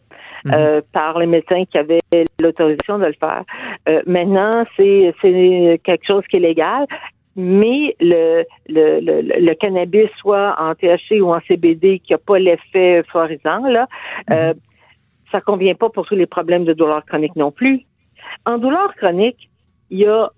Mhm. 0.45 0.53
Euh, 0.55 0.81
par 0.95 1.19
les 1.19 1.27
médecins 1.27 1.65
qui 1.67 1.77
avaient 1.77 1.99
l'autorisation 2.41 2.99
de 2.99 3.05
le 3.05 3.13
faire. 3.13 3.45
Euh, 3.89 4.01
maintenant, 4.07 4.65
c'est 4.75 5.13
quelque 5.85 6.07
chose 6.07 6.25
qui 6.31 6.37
est 6.37 6.41
légal 6.41 6.87
mais 7.37 7.95
le, 8.01 8.45
le, 8.69 9.01
le, 9.01 9.55
cannabis, 9.55 10.09
soit 10.19 10.57
en 10.59 10.75
THC 10.75 11.21
ou 11.21 11.33
en 11.33 11.41
CBD, 11.47 12.01
qui 12.01 12.13
n'a 12.13 12.19
pas 12.19 12.39
l'effet 12.39 13.03
florisant, 13.05 13.67
là, 13.67 13.87
mhm. 14.29 14.37
euh, 14.37 14.55
ça 15.31 15.41
convient 15.41 15.75
pas 15.75 15.89
pour 15.91 16.07
tous 16.07 16.17
les 16.17 16.27
problèmes 16.27 16.65
de 16.65 16.73
douleur 16.73 17.05
chronique 17.07 17.37
non 17.37 17.53
plus. 17.53 17.83
En 18.47 18.59
douleur 18.59 18.95
chronique, 18.97 19.49
il 19.91 20.01
y 20.01 20.07
a 20.07 20.31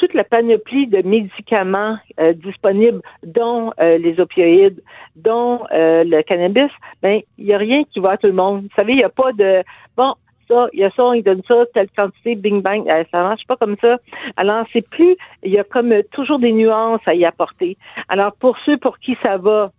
toute 0.00 0.14
la 0.14 0.24
panoplie 0.24 0.86
de 0.86 1.06
médicaments 1.06 1.98
euh, 2.18 2.32
disponibles, 2.32 3.02
dont 3.22 3.70
euh, 3.80 3.98
les 3.98 4.18
opioïdes, 4.18 4.82
dont 5.14 5.60
euh, 5.72 6.04
le 6.04 6.22
cannabis, 6.22 6.70
ben 7.02 7.20
il 7.36 7.44
n'y 7.44 7.52
a 7.52 7.58
rien 7.58 7.84
qui 7.84 8.00
va 8.00 8.12
à 8.12 8.16
tout 8.16 8.26
le 8.26 8.32
monde. 8.32 8.62
Vous 8.62 8.74
savez, 8.74 8.94
il 8.94 8.96
n'y 8.96 9.04
a 9.04 9.10
pas 9.10 9.32
de 9.32 9.62
bon. 9.98 10.14
Ça, 10.48 10.68
il 10.72 10.80
y 10.80 10.84
a 10.84 10.90
ça, 10.92 11.14
il 11.14 11.22
donne 11.22 11.42
ça, 11.46 11.64
telle 11.74 11.90
quantité, 11.90 12.34
bing 12.34 12.62
bang, 12.62 12.84
ça 13.12 13.22
marche 13.22 13.46
pas 13.46 13.56
comme 13.56 13.76
ça. 13.80 13.98
Alors, 14.36 14.64
c'est 14.72 14.88
plus, 14.88 15.16
il 15.44 15.52
y 15.52 15.58
a 15.58 15.64
comme 15.64 15.92
toujours 16.12 16.38
des 16.38 16.50
nuances 16.50 17.06
à 17.06 17.14
y 17.14 17.24
apporter. 17.26 17.76
Alors, 18.08 18.32
pour 18.32 18.56
ceux 18.64 18.78
pour 18.78 18.98
qui 18.98 19.16
ça 19.22 19.36
va, 19.36 19.70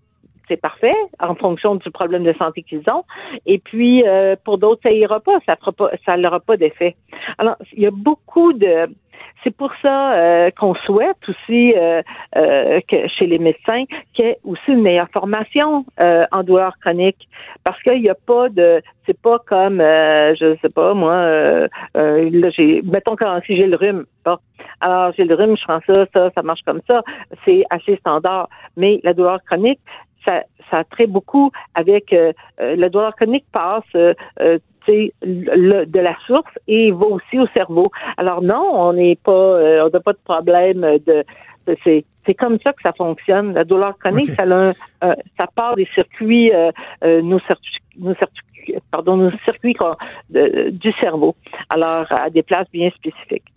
c'est 0.47 0.61
parfait 0.61 0.93
en 1.19 1.35
fonction 1.35 1.75
du 1.75 1.89
problème 1.91 2.23
de 2.23 2.33
santé 2.33 2.63
qu'ils 2.63 2.83
ont. 2.89 3.03
Et 3.45 3.57
puis 3.57 4.03
pour 4.45 4.59
d'autres, 4.59 4.81
ça 4.83 4.91
ira 4.91 5.19
pas, 5.19 5.39
ça 5.45 5.57
pas, 5.57 5.89
ça 6.05 6.15
n'aura 6.15 6.39
pas 6.39 6.55
d'effet. 6.55 6.95
Alors, 7.37 7.57
il 7.73 7.83
y 7.83 7.87
a 7.87 7.91
beaucoup 7.91 8.53
de 8.53 8.87
c'est 9.43 9.55
pour 9.55 9.71
ça 9.81 10.13
euh, 10.13 10.51
qu'on 10.51 10.75
souhaite 10.75 11.17
aussi 11.27 11.73
euh, 11.75 12.01
euh, 12.35 12.79
que 12.87 13.07
chez 13.07 13.25
les 13.25 13.39
médecins 13.39 13.85
qu'il 14.13 14.25
y 14.25 14.27
ait 14.29 14.37
aussi 14.43 14.61
une 14.71 14.81
meilleure 14.81 15.09
formation 15.09 15.85
en 15.97 16.43
douleur 16.43 16.73
chronique, 16.79 17.27
parce 17.63 17.81
qu'il 17.83 18.01
n'y 18.01 18.09
a 18.09 18.15
pas 18.15 18.49
de, 18.49 18.81
c'est 19.05 19.19
pas 19.19 19.39
comme, 19.39 19.79
je 19.79 20.57
sais 20.61 20.69
pas 20.69 20.93
moi, 20.93 21.67
là 21.95 22.49
j'ai, 22.49 22.81
mettons 22.83 23.15
quand 23.15 23.39
si 23.45 23.55
j'ai 23.55 23.67
le 23.67 23.75
rhume, 23.75 24.05
alors 24.81 25.13
j'ai 25.17 25.25
le 25.25 25.35
rhume, 25.35 25.55
je 25.57 25.63
prends 25.63 25.79
ça, 25.87 26.05
ça, 26.13 26.31
ça 26.33 26.41
marche 26.41 26.61
comme 26.65 26.81
ça, 26.87 27.01
c'est 27.45 27.63
assez 27.69 27.95
standard. 27.97 28.49
Mais 28.77 28.99
la 29.03 29.13
douleur 29.13 29.39
chronique, 29.43 29.79
ça, 30.25 30.43
ça 30.69 30.83
très 30.85 31.07
beaucoup 31.07 31.51
avec 31.75 32.15
la 32.59 32.89
douleur 32.89 33.15
chronique 33.15 33.45
passe 33.51 33.83
le, 34.87 35.85
de 35.85 35.99
la 35.99 36.15
source 36.25 36.53
et 36.67 36.91
va 36.91 37.05
aussi 37.05 37.39
au 37.39 37.47
cerveau. 37.47 37.85
Alors 38.17 38.41
non, 38.41 38.63
on 38.73 38.93
n'est 38.93 39.15
pas, 39.15 39.31
euh, 39.31 39.85
on 39.85 39.89
n'a 39.89 39.99
pas 39.99 40.13
de 40.13 40.19
problème 40.23 40.81
de, 41.05 41.23
c'est 41.83 42.05
c'est 42.25 42.35
comme 42.35 42.59
ça 42.59 42.71
que 42.73 42.81
ça 42.83 42.93
fonctionne. 42.93 43.53
La 43.53 43.63
douleur 43.63 43.97
chronique, 43.97 44.31
ça, 44.31 44.43
a 44.43 45.15
ça 45.37 45.47
part 45.55 45.75
des 45.75 45.87
circuits, 45.95 46.53
euh, 46.53 46.71
euh, 47.03 47.21
nos 47.23 47.39
circuits, 47.39 47.79
nos 47.97 48.13
circuits, 48.15 48.75
pardon, 48.91 49.17
nos 49.17 49.31
circuits 49.43 49.75
du 50.29 50.91
cerveau. 50.99 51.35
Alors 51.69 52.05
à 52.11 52.29
des 52.29 52.43
places 52.43 52.69
bien 52.71 52.91
spécifiques. 52.91 53.51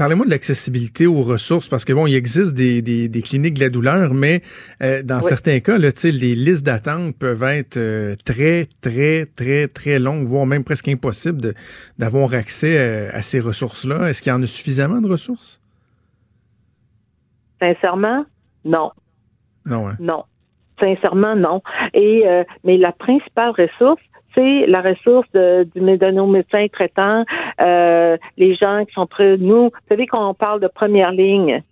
Parlez-moi 0.00 0.24
de 0.24 0.30
l'accessibilité 0.30 1.06
aux 1.06 1.20
ressources, 1.20 1.68
parce 1.68 1.84
que 1.84 1.92
bon, 1.92 2.06
il 2.06 2.14
existe 2.14 2.54
des, 2.54 2.80
des, 2.80 3.20
cliniques 3.20 3.52
de 3.52 3.60
la 3.60 3.68
douleur, 3.68 4.14
mais 4.14 4.40
euh, 4.82 5.02
dans 5.02 5.20
certains 5.20 5.60
cas, 5.60 5.76
là, 5.76 5.90
les 6.04 6.34
listes 6.34 6.64
d'attente 6.64 7.18
peuvent 7.18 7.42
être 7.42 7.76
euh, 7.76 8.14
très, 8.24 8.66
très, 8.80 9.26
très, 9.26 9.68
très 9.68 9.98
longues, 9.98 10.26
voire 10.26 10.46
même 10.46 10.64
presque 10.64 10.88
impossible 10.88 11.52
d'avoir 11.98 12.32
accès 12.32 12.78
euh, 12.78 13.10
à, 13.12 13.20
ces 13.20 13.40
ressources-là. 13.40 14.08
Est-ce 14.08 14.22
qu'il 14.22 14.32
y 14.32 14.34
en 14.34 14.42
a 14.42 14.46
suffisamment 14.46 15.02
de 15.02 15.06
ressources? 15.06 15.60
Sincèrement, 17.60 18.24
non. 18.64 18.92
Non, 19.66 19.86
hein? 19.86 19.96
Non. 20.00 20.24
Sincèrement, 20.80 21.36
non. 21.36 21.60
Et 21.92 22.24
mais 22.64 22.78
la 22.78 22.92
principale 22.92 23.50
ressource, 23.50 24.00
la 24.66 24.82
ressource 24.82 25.28
de, 25.32 25.68
de, 25.74 26.10
nos 26.10 26.26
médecins 26.26 26.66
traitants, 26.68 27.24
euh, 27.60 28.16
les 28.36 28.54
gens 28.54 28.84
qui 28.84 28.92
sont 28.92 29.06
près 29.06 29.36
de 29.36 29.42
nous. 29.42 29.64
Vous 29.64 29.88
savez 29.88 30.06
qu'on 30.06 30.34
parle 30.34 30.60
de 30.60 30.68
première 30.68 31.12
ligne. 31.12 31.62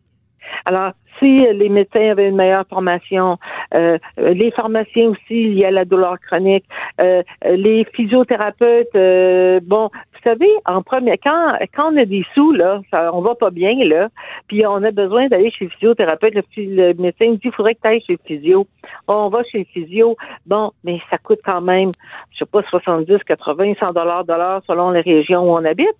Alors, 0.64 0.92
si 1.18 1.38
les 1.38 1.68
médecins 1.68 2.10
avaient 2.10 2.28
une 2.28 2.36
meilleure 2.36 2.66
formation, 2.68 3.38
euh, 3.74 3.98
les 4.18 4.50
pharmaciens 4.50 5.10
aussi 5.10 5.50
liés 5.50 5.66
à 5.66 5.70
la 5.70 5.84
douleur 5.84 6.18
chronique, 6.20 6.64
euh, 7.00 7.22
les 7.44 7.84
physiothérapeutes, 7.92 8.94
euh, 8.94 9.60
bon, 9.62 9.90
vous 9.92 10.20
savez, 10.24 10.50
en 10.66 10.82
premier, 10.82 11.18
quand, 11.18 11.56
quand 11.74 11.92
on 11.92 11.96
a 11.96 12.04
des 12.04 12.24
sous, 12.34 12.52
là, 12.52 12.80
on 13.12 13.20
va 13.20 13.34
pas 13.34 13.50
bien, 13.50 13.74
là, 13.84 14.08
puis 14.48 14.66
on 14.66 14.82
a 14.82 14.90
besoin 14.90 15.28
d'aller 15.28 15.50
chez 15.50 15.66
le 15.66 15.70
physiothérapeute, 15.70 16.34
le, 16.34 16.94
médecin 16.94 17.32
dit, 17.32 17.40
il 17.44 17.52
faudrait 17.52 17.74
que 17.74 17.80
tu 17.82 17.88
ailles 17.88 18.02
chez 18.06 18.14
le 18.14 18.18
physio. 18.24 18.66
on 19.06 19.28
va 19.28 19.42
chez 19.44 19.58
le 19.58 19.64
physio. 19.64 20.16
Bon, 20.46 20.72
mais 20.84 21.00
ça 21.10 21.18
coûte 21.18 21.40
quand 21.44 21.60
même, 21.60 21.92
je 22.32 22.38
sais 22.38 22.46
pas, 22.46 22.62
70, 22.62 23.18
80, 23.24 23.74
100 23.78 23.92
dollars 23.92 24.24
l'heure 24.26 24.62
selon 24.66 24.90
les 24.90 25.00
régions 25.00 25.42
où 25.42 25.56
on 25.56 25.64
habite 25.64 25.96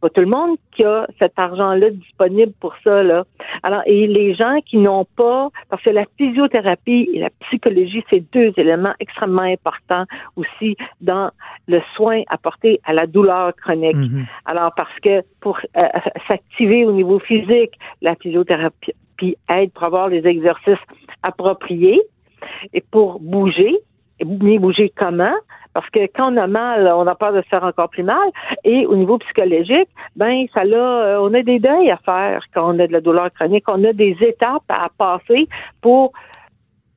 pas 0.00 0.10
tout 0.10 0.20
le 0.20 0.26
monde 0.26 0.56
qui 0.72 0.84
a 0.84 1.06
cet 1.18 1.38
argent-là 1.38 1.90
disponible 1.90 2.52
pour 2.60 2.74
ça, 2.82 3.02
là. 3.02 3.24
Alors, 3.62 3.82
et 3.86 4.06
les 4.06 4.34
gens 4.34 4.58
qui 4.64 4.78
n'ont 4.78 5.04
pas, 5.16 5.48
parce 5.68 5.82
que 5.82 5.90
la 5.90 6.04
physiothérapie 6.16 7.10
et 7.12 7.20
la 7.20 7.30
psychologie, 7.46 8.02
c'est 8.10 8.24
deux 8.32 8.52
éléments 8.56 8.94
extrêmement 9.00 9.42
importants 9.42 10.04
aussi 10.36 10.76
dans 11.00 11.30
le 11.68 11.80
soin 11.94 12.22
apporté 12.28 12.80
à 12.84 12.92
la 12.92 13.06
douleur 13.06 13.54
chronique. 13.56 13.96
Mhm. 13.96 14.26
Alors, 14.46 14.72
parce 14.74 14.98
que 15.02 15.22
pour 15.40 15.58
euh, 15.58 15.86
s'activer 16.26 16.84
au 16.84 16.92
niveau 16.92 17.18
physique, 17.18 17.72
la 18.00 18.14
physiothérapie 18.16 18.94
aide 19.48 19.70
pour 19.72 19.84
avoir 19.84 20.08
les 20.08 20.26
exercices 20.26 20.78
appropriés 21.22 22.00
et 22.72 22.82
pour 22.90 23.20
bouger, 23.20 23.76
et 24.20 24.58
bouger 24.58 24.92
comment? 24.96 25.34
Parce 25.72 25.88
que 25.90 26.00
quand 26.14 26.32
on 26.32 26.36
a 26.36 26.46
mal, 26.46 26.92
on 26.94 27.06
a 27.06 27.14
peur 27.14 27.32
de 27.32 27.42
se 27.42 27.48
faire 27.48 27.64
encore 27.64 27.90
plus 27.90 28.02
mal. 28.02 28.28
Et 28.64 28.86
au 28.86 28.96
niveau 28.96 29.18
psychologique, 29.18 29.88
ben 30.16 30.46
ça 30.52 30.64
là, 30.64 31.04
euh, 31.04 31.18
on 31.20 31.32
a 31.34 31.42
des 31.42 31.58
deuils 31.58 31.90
à 31.90 31.96
faire 31.98 32.42
quand 32.52 32.74
on 32.74 32.78
a 32.80 32.86
de 32.86 32.92
la 32.92 33.00
douleur 33.00 33.32
chronique. 33.32 33.64
On 33.68 33.84
a 33.84 33.92
des 33.92 34.16
étapes 34.20 34.64
à 34.68 34.88
passer 34.98 35.48
pour 35.80 36.12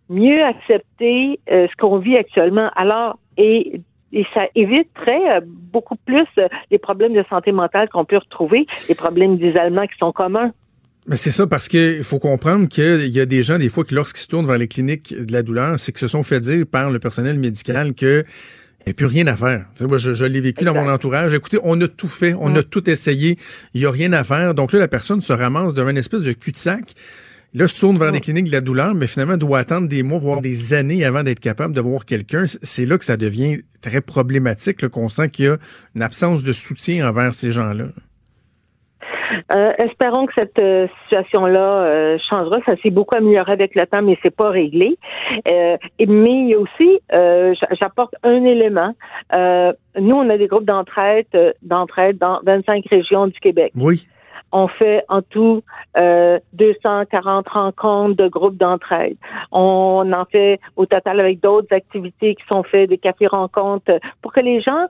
mieux 0.10 0.44
accepter 0.44 1.40
euh, 1.52 1.68
ce 1.68 1.76
qu'on 1.78 1.98
vit 1.98 2.18
actuellement. 2.18 2.70
Alors, 2.76 3.18
et 3.38 3.80
et 4.14 4.28
ça 4.34 4.46
éviterait 4.54 5.38
euh, 5.38 5.42
beaucoup 5.44 5.96
plus 5.96 6.28
les 6.70 6.78
problèmes 6.78 7.14
de 7.14 7.26
santé 7.30 7.52
mentale 7.52 7.90
qu'on 7.90 8.06
peut 8.06 8.18
retrouver, 8.18 8.68
les 8.88 8.96
problèmes 8.96 9.38
d'isolement 9.38 9.88
qui 9.88 9.98
sont 9.98 10.12
communs. 10.12 10.52
Mais 11.08 11.18
c'est 11.18 11.32
ça, 11.32 11.48
parce 11.48 11.68
qu'il 11.68 12.04
faut 12.04 12.20
comprendre 12.20 12.68
qu'il 12.70 13.08
y 13.08 13.20
a 13.20 13.26
des 13.26 13.44
gens, 13.44 13.58
des 13.58 13.70
fois, 13.70 13.84
qui 13.84 13.94
lorsqu'ils 13.94 14.22
se 14.22 14.28
tournent 14.28 14.48
vers 14.48 14.58
les 14.58 14.70
cliniques 14.70 15.14
de 15.14 15.34
la 15.34 15.44
douleur, 15.44 15.78
c'est 15.78 15.92
que 15.92 16.00
se 16.00 16.08
sont 16.08 16.24
fait 16.24 16.40
dire 16.40 16.66
par 16.66 16.92
le 16.92 17.00
personnel 17.00 17.38
médical 17.38 17.94
que 17.94 18.24
il 18.86 18.90
n'y 18.90 18.92
a 18.92 18.94
plus 18.96 19.06
rien 19.06 19.28
à 19.28 19.38
faire. 19.38 19.66
moi, 19.82 19.98
je, 19.98 20.26
l'ai 20.26 20.42
vécu 20.42 20.66
dans 20.66 20.74
mon 20.74 20.90
entourage. 20.90 21.34
Écoutez, 21.34 21.58
on 21.64 21.80
a 21.80 21.88
tout 21.88 22.10
fait, 22.10 22.36
on 22.38 22.54
a 22.54 22.64
tout 22.64 22.90
essayé, 22.90 23.38
il 23.74 23.80
n'y 23.80 23.86
a 23.86 23.92
rien 23.92 24.12
à 24.12 24.26
faire. 24.26 24.54
Donc 24.54 24.74
là, 24.74 24.80
la 24.80 24.90
personne 24.90 25.22
se 25.22 25.32
ramasse 25.32 25.74
devant 25.74 25.90
une 25.90 25.98
espèce 25.98 26.24
de 26.24 26.34
cul-de-sac. 26.34 26.94
Là, 27.54 27.68
se 27.68 27.80
tourne 27.80 27.98
vers 27.98 28.12
des 28.12 28.20
cliniques 28.20 28.48
de 28.48 28.52
la 28.52 28.62
douleur, 28.62 28.94
mais 28.96 29.08
finalement 29.08 29.38
doit 29.38 29.60
attendre 29.60 29.88
des 29.88 30.04
mois, 30.04 30.18
voire 30.18 30.42
des 30.42 30.74
années 30.74 31.06
avant 31.06 31.24
d'être 31.24 31.40
capable 31.40 31.74
de 31.74 31.80
voir 31.80 32.04
quelqu'un. 32.04 32.46
C'est 32.62 32.86
là 32.86 32.98
que 32.98 33.06
ça 33.06 33.16
devient 33.16 33.60
très 33.80 34.02
problématique, 34.02 34.88
qu'on 34.90 35.08
sent 35.08 35.30
qu'il 35.30 35.46
y 35.46 35.48
a 35.48 35.58
une 35.96 36.02
absence 36.02 36.44
de 36.44 36.52
soutien 36.52 37.08
envers 37.08 37.34
ces 37.34 37.52
gens-là. 37.52 37.86
Euh, 39.52 39.74
espérons 39.78 40.26
que 40.26 40.34
cette 40.36 40.60
euh, 40.60 40.88
situation-là 41.04 41.60
euh, 41.60 42.18
changera. 42.30 42.60
Ça 42.66 42.76
s'est 42.78 42.90
beaucoup 42.90 43.16
amélioré 43.16 43.52
avec 43.52 43.76
le 43.76 43.86
temps, 43.86 44.02
mais 44.02 44.18
c'est 44.22 44.36
pas 44.36 44.50
réglé. 44.50 44.98
mais 45.46 45.86
il 46.00 46.50
y 46.50 46.54
a 46.54 46.60
aussi, 46.60 47.00
j'apporte 47.80 48.16
un 48.24 48.44
élément. 48.44 48.94
nous, 49.34 50.16
on 50.16 50.30
a 50.30 50.38
des 50.38 50.48
groupes 50.48 50.66
d'entraide, 50.66 51.28
d'entraide 51.62 52.18
dans 52.18 52.40
25 52.44 52.86
régions 52.90 53.28
du 53.28 53.40
Québec. 53.40 53.74
Oui. 53.76 54.08
On 54.56 54.68
fait 54.68 55.04
en 55.10 55.24
tout 55.24 55.64
240 55.96 57.48
rencontres 57.50 58.16
de 58.16 58.28
groupes 58.28 58.58
d'entraide. 58.58 59.18
On 59.52 60.12
en 60.14 60.26
fait 60.26 60.60
au 60.76 60.86
total 60.86 61.20
avec 61.20 61.40
d'autres 61.42 61.74
activités 61.74 62.36
qui 62.36 62.44
sont 62.52 62.64
faites, 62.64 62.90
des 62.90 63.00
cafés 63.00 63.28
rencontres, 63.28 64.00
pour 64.22 64.32
que 64.32 64.42
les 64.42 64.62
gens 64.62 64.88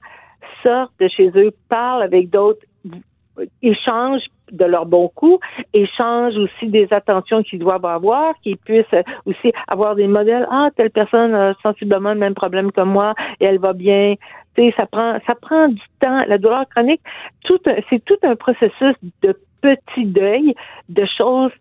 sortent 0.64 0.94
de 1.00 1.08
chez 1.08 1.32
eux, 1.36 1.52
parlent 1.70 2.04
avec 2.04 2.30
d'autres 2.30 2.62
échangent 3.62 4.28
de 4.52 4.66
leur 4.66 4.86
bon 4.86 5.08
coup, 5.10 5.40
échangent 5.74 6.38
aussi 6.38 6.68
des 6.68 6.88
attentions 6.92 7.42
qu'ils 7.44 7.60
doivent 7.60 7.86
avoir, 7.86 8.34
qu'ils 8.44 8.58
puissent 8.58 8.86
aussi 9.26 9.52
avoir 9.68 9.96
des 9.96 10.08
modèles. 10.08 10.48
Ah, 10.52 10.70
telle 10.76 10.92
personne 10.92 11.34
a 11.34 11.54
sensiblement 11.64 12.14
le 12.14 12.20
même 12.20 12.36
problème 12.36 12.72
que 12.72 12.82
moi 12.82 13.16
et 13.40 13.46
elle 13.46 13.60
va 13.60 13.74
bien. 13.74 14.16
Tu 14.56 14.62
sais, 14.62 14.74
ça 14.78 14.86
prend, 14.86 15.18
ça 15.26 15.34
prend 15.36 15.70
du 15.70 15.82
temps. 16.00 16.24
La 16.28 16.38
douleur 16.38 16.68
chronique, 16.70 17.02
tout, 17.44 17.60
c'est 17.90 18.04
tout 18.06 18.18
un 18.24 18.36
processus 18.36 18.96
de 19.24 19.36
petits 19.62 20.06
deuils, 20.06 20.54
de 20.90 21.06
choses 21.18 21.52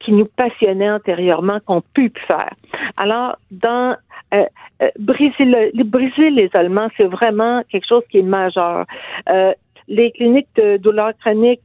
qui 0.00 0.12
nous 0.12 0.26
passionnaient 0.36 0.90
antérieurement 0.90 1.60
qu'on 1.64 1.80
pu 1.80 2.12
faire. 2.26 2.52
Alors, 2.96 3.36
dans 3.50 3.96
euh, 4.34 4.44
euh, 4.82 4.90
briser, 4.98 5.44
le, 5.44 5.84
briser 5.84 6.30
l'isolement, 6.30 6.88
c'est 6.96 7.06
vraiment 7.06 7.62
quelque 7.70 7.86
chose 7.86 8.02
qui 8.10 8.18
est 8.18 8.22
majeur. 8.22 8.84
Euh, 9.28 9.52
les 9.88 10.10
cliniques 10.12 10.48
de 10.56 10.76
douleur 10.76 11.12
chronique, 11.18 11.60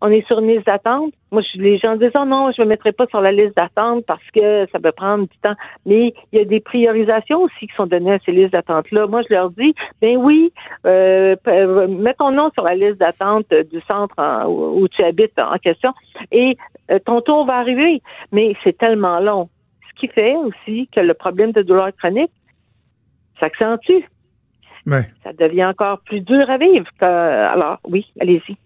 on 0.00 0.10
est 0.10 0.26
sur 0.26 0.38
une 0.38 0.48
liste 0.48 0.66
d'attente. 0.66 1.12
Moi, 1.32 1.42
je, 1.42 1.60
les 1.60 1.78
gens 1.78 1.96
disent, 1.96 2.12
oh 2.14 2.24
non, 2.24 2.52
je 2.52 2.62
me 2.62 2.68
mettrai 2.68 2.92
pas 2.92 3.06
sur 3.06 3.20
la 3.20 3.32
liste 3.32 3.56
d'attente 3.56 4.04
parce 4.06 4.24
que 4.32 4.66
ça 4.70 4.78
peut 4.78 4.92
prendre 4.92 5.26
du 5.26 5.36
temps. 5.38 5.56
Mais 5.86 6.14
il 6.32 6.38
y 6.38 6.42
a 6.42 6.44
des 6.44 6.60
priorisations 6.60 7.42
aussi 7.42 7.66
qui 7.66 7.74
sont 7.74 7.86
données 7.86 8.12
à 8.12 8.18
ces 8.24 8.32
listes 8.32 8.52
d'attente-là. 8.52 9.06
Moi, 9.08 9.22
je 9.28 9.34
leur 9.34 9.50
dis, 9.50 9.74
ben 10.00 10.16
oui, 10.16 10.52
euh, 10.86 11.34
euh 11.48 11.88
mets 11.88 12.14
ton 12.14 12.30
nom 12.30 12.50
sur 12.54 12.62
la 12.62 12.76
liste 12.76 12.98
d'attente 12.98 13.52
du 13.52 13.80
centre 13.82 14.14
où, 14.48 14.86
tu 14.88 15.02
habites 15.02 15.38
en 15.38 15.58
question 15.58 15.92
et 16.30 16.56
euh, 16.90 16.98
ton 17.04 17.20
tour 17.20 17.44
va 17.44 17.56
arriver. 17.56 18.00
Mais 18.30 18.54
c'est 18.62 18.78
tellement 18.78 19.18
long. 19.18 19.48
Ce 19.88 20.00
qui 20.00 20.08
fait 20.08 20.36
aussi 20.36 20.88
que 20.94 21.00
le 21.00 21.14
problème 21.14 21.52
de 21.52 21.62
douleur 21.62 21.90
chronique 21.96 22.30
s'accentue. 23.40 24.04
Ça 25.22 25.32
devient 25.32 25.66
encore 25.66 26.00
plus 26.00 26.20
dur 26.20 26.48
à 26.50 26.58
vivre. 26.58 26.86
alors, 27.00 27.78
oui, 27.84 28.06
allez-y. 28.20 28.56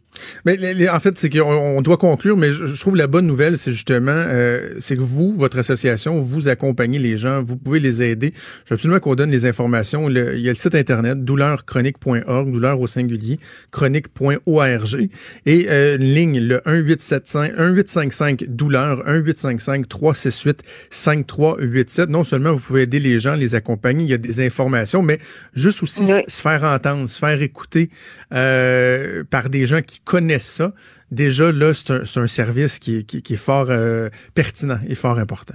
Mais 0.44 0.88
en 0.88 1.00
fait, 1.00 1.16
c'est 1.16 1.30
qu'on 1.30 1.80
doit 1.82 1.96
conclure, 1.96 2.36
mais 2.36 2.52
je, 2.52 2.80
trouve 2.80 2.96
la 2.96 3.06
bonne 3.06 3.26
nouvelle, 3.26 3.56
c'est 3.56 3.72
justement, 3.72 4.12
euh, 4.12 4.74
c'est 4.78 4.96
que 4.96 5.02
vous, 5.02 5.32
votre 5.32 5.58
association, 5.58 6.20
vous 6.20 6.48
accompagnez 6.48 6.98
les 6.98 7.16
gens, 7.16 7.42
vous 7.42 7.56
pouvez 7.56 7.80
les 7.80 8.02
aider. 8.02 8.32
Je 8.64 8.70
veux 8.70 8.74
absolument 8.74 9.00
qu'on 9.00 9.14
donne 9.14 9.30
les 9.30 9.46
informations. 9.46 10.08
il 10.08 10.40
y 10.40 10.48
a 10.48 10.52
le 10.52 10.54
site 10.54 10.74
internet 10.74 11.24
douleurchronique.org, 11.24 12.50
douleur 12.50 12.80
au 12.80 12.86
singulier, 12.86 13.38
chronique.org, 13.70 15.08
et 15.46 15.66
euh, 15.70 15.96
une 15.96 16.14
ligne, 16.14 16.40
le 16.40 16.60
1875 16.66 17.52
1855 17.58 18.44
douleur, 18.48 19.06
1855 19.06 19.88
368 19.88 20.62
5387. 20.90 22.10
Non 22.10 22.24
seulement 22.24 22.52
vous 22.52 22.60
pouvez 22.60 22.82
aider 22.82 22.98
les 22.98 23.20
gens, 23.20 23.34
les 23.34 23.54
accompagner, 23.54 24.04
il 24.04 24.10
y 24.10 24.14
a 24.14 24.18
des 24.18 24.44
informations, 24.44 25.02
mais 25.02 25.18
juste 25.54 25.82
aussi 25.82 26.06
se 26.06 26.42
faire 26.42 26.64
entendre, 26.64 27.08
se 27.08 27.18
faire 27.18 27.40
écouter 27.42 27.90
euh, 28.32 29.24
par 29.28 29.48
des 29.48 29.66
gens 29.66 29.82
qui 29.82 30.00
connaissent 30.04 30.50
ça, 30.50 30.72
déjà 31.10 31.52
là, 31.52 31.72
c'est 31.74 32.18
un, 32.18 32.26
service 32.26 32.78
qui 32.78 32.98
est, 32.98 33.36
fort 33.36 33.66
euh, 33.70 34.08
pertinent 34.34 34.78
et 34.88 34.94
fort 34.94 35.18
important. 35.18 35.54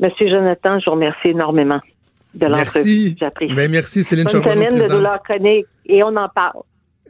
Monsieur 0.00 0.28
Jonathan, 0.28 0.80
je 0.80 0.86
vous 0.86 0.92
remercie 0.92 1.28
énormément 1.28 1.80
de 2.34 2.46
l'entrevue. 2.46 3.14
Merci. 3.20 3.54
Ben, 3.54 3.70
merci, 3.70 4.02
Céline 4.02 4.28
Charbonneau. 4.28 4.68
semaine 4.68 4.82
de 4.82 4.88
douleur 4.88 5.22
chronique 5.22 5.66
et 5.86 6.02
on 6.02 6.16
en 6.16 6.28
parle. 6.28 6.62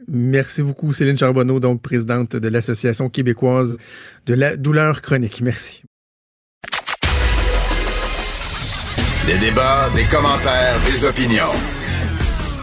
Merci 0.07 0.63
beaucoup, 0.63 0.91
Céline 0.91 1.17
Charbonneau, 1.17 1.59
donc 1.59 1.81
présidente 1.81 2.35
de 2.35 2.47
l'Association 2.49 3.09
québécoise 3.09 3.77
de 4.25 4.33
la 4.33 4.57
douleur 4.57 5.01
chronique. 5.01 5.41
Merci. 5.41 5.83
Des 9.25 9.37
débats, 9.37 9.89
des 9.95 10.03
commentaires, 10.03 10.77
des 10.85 11.05
opinions. 11.05 11.53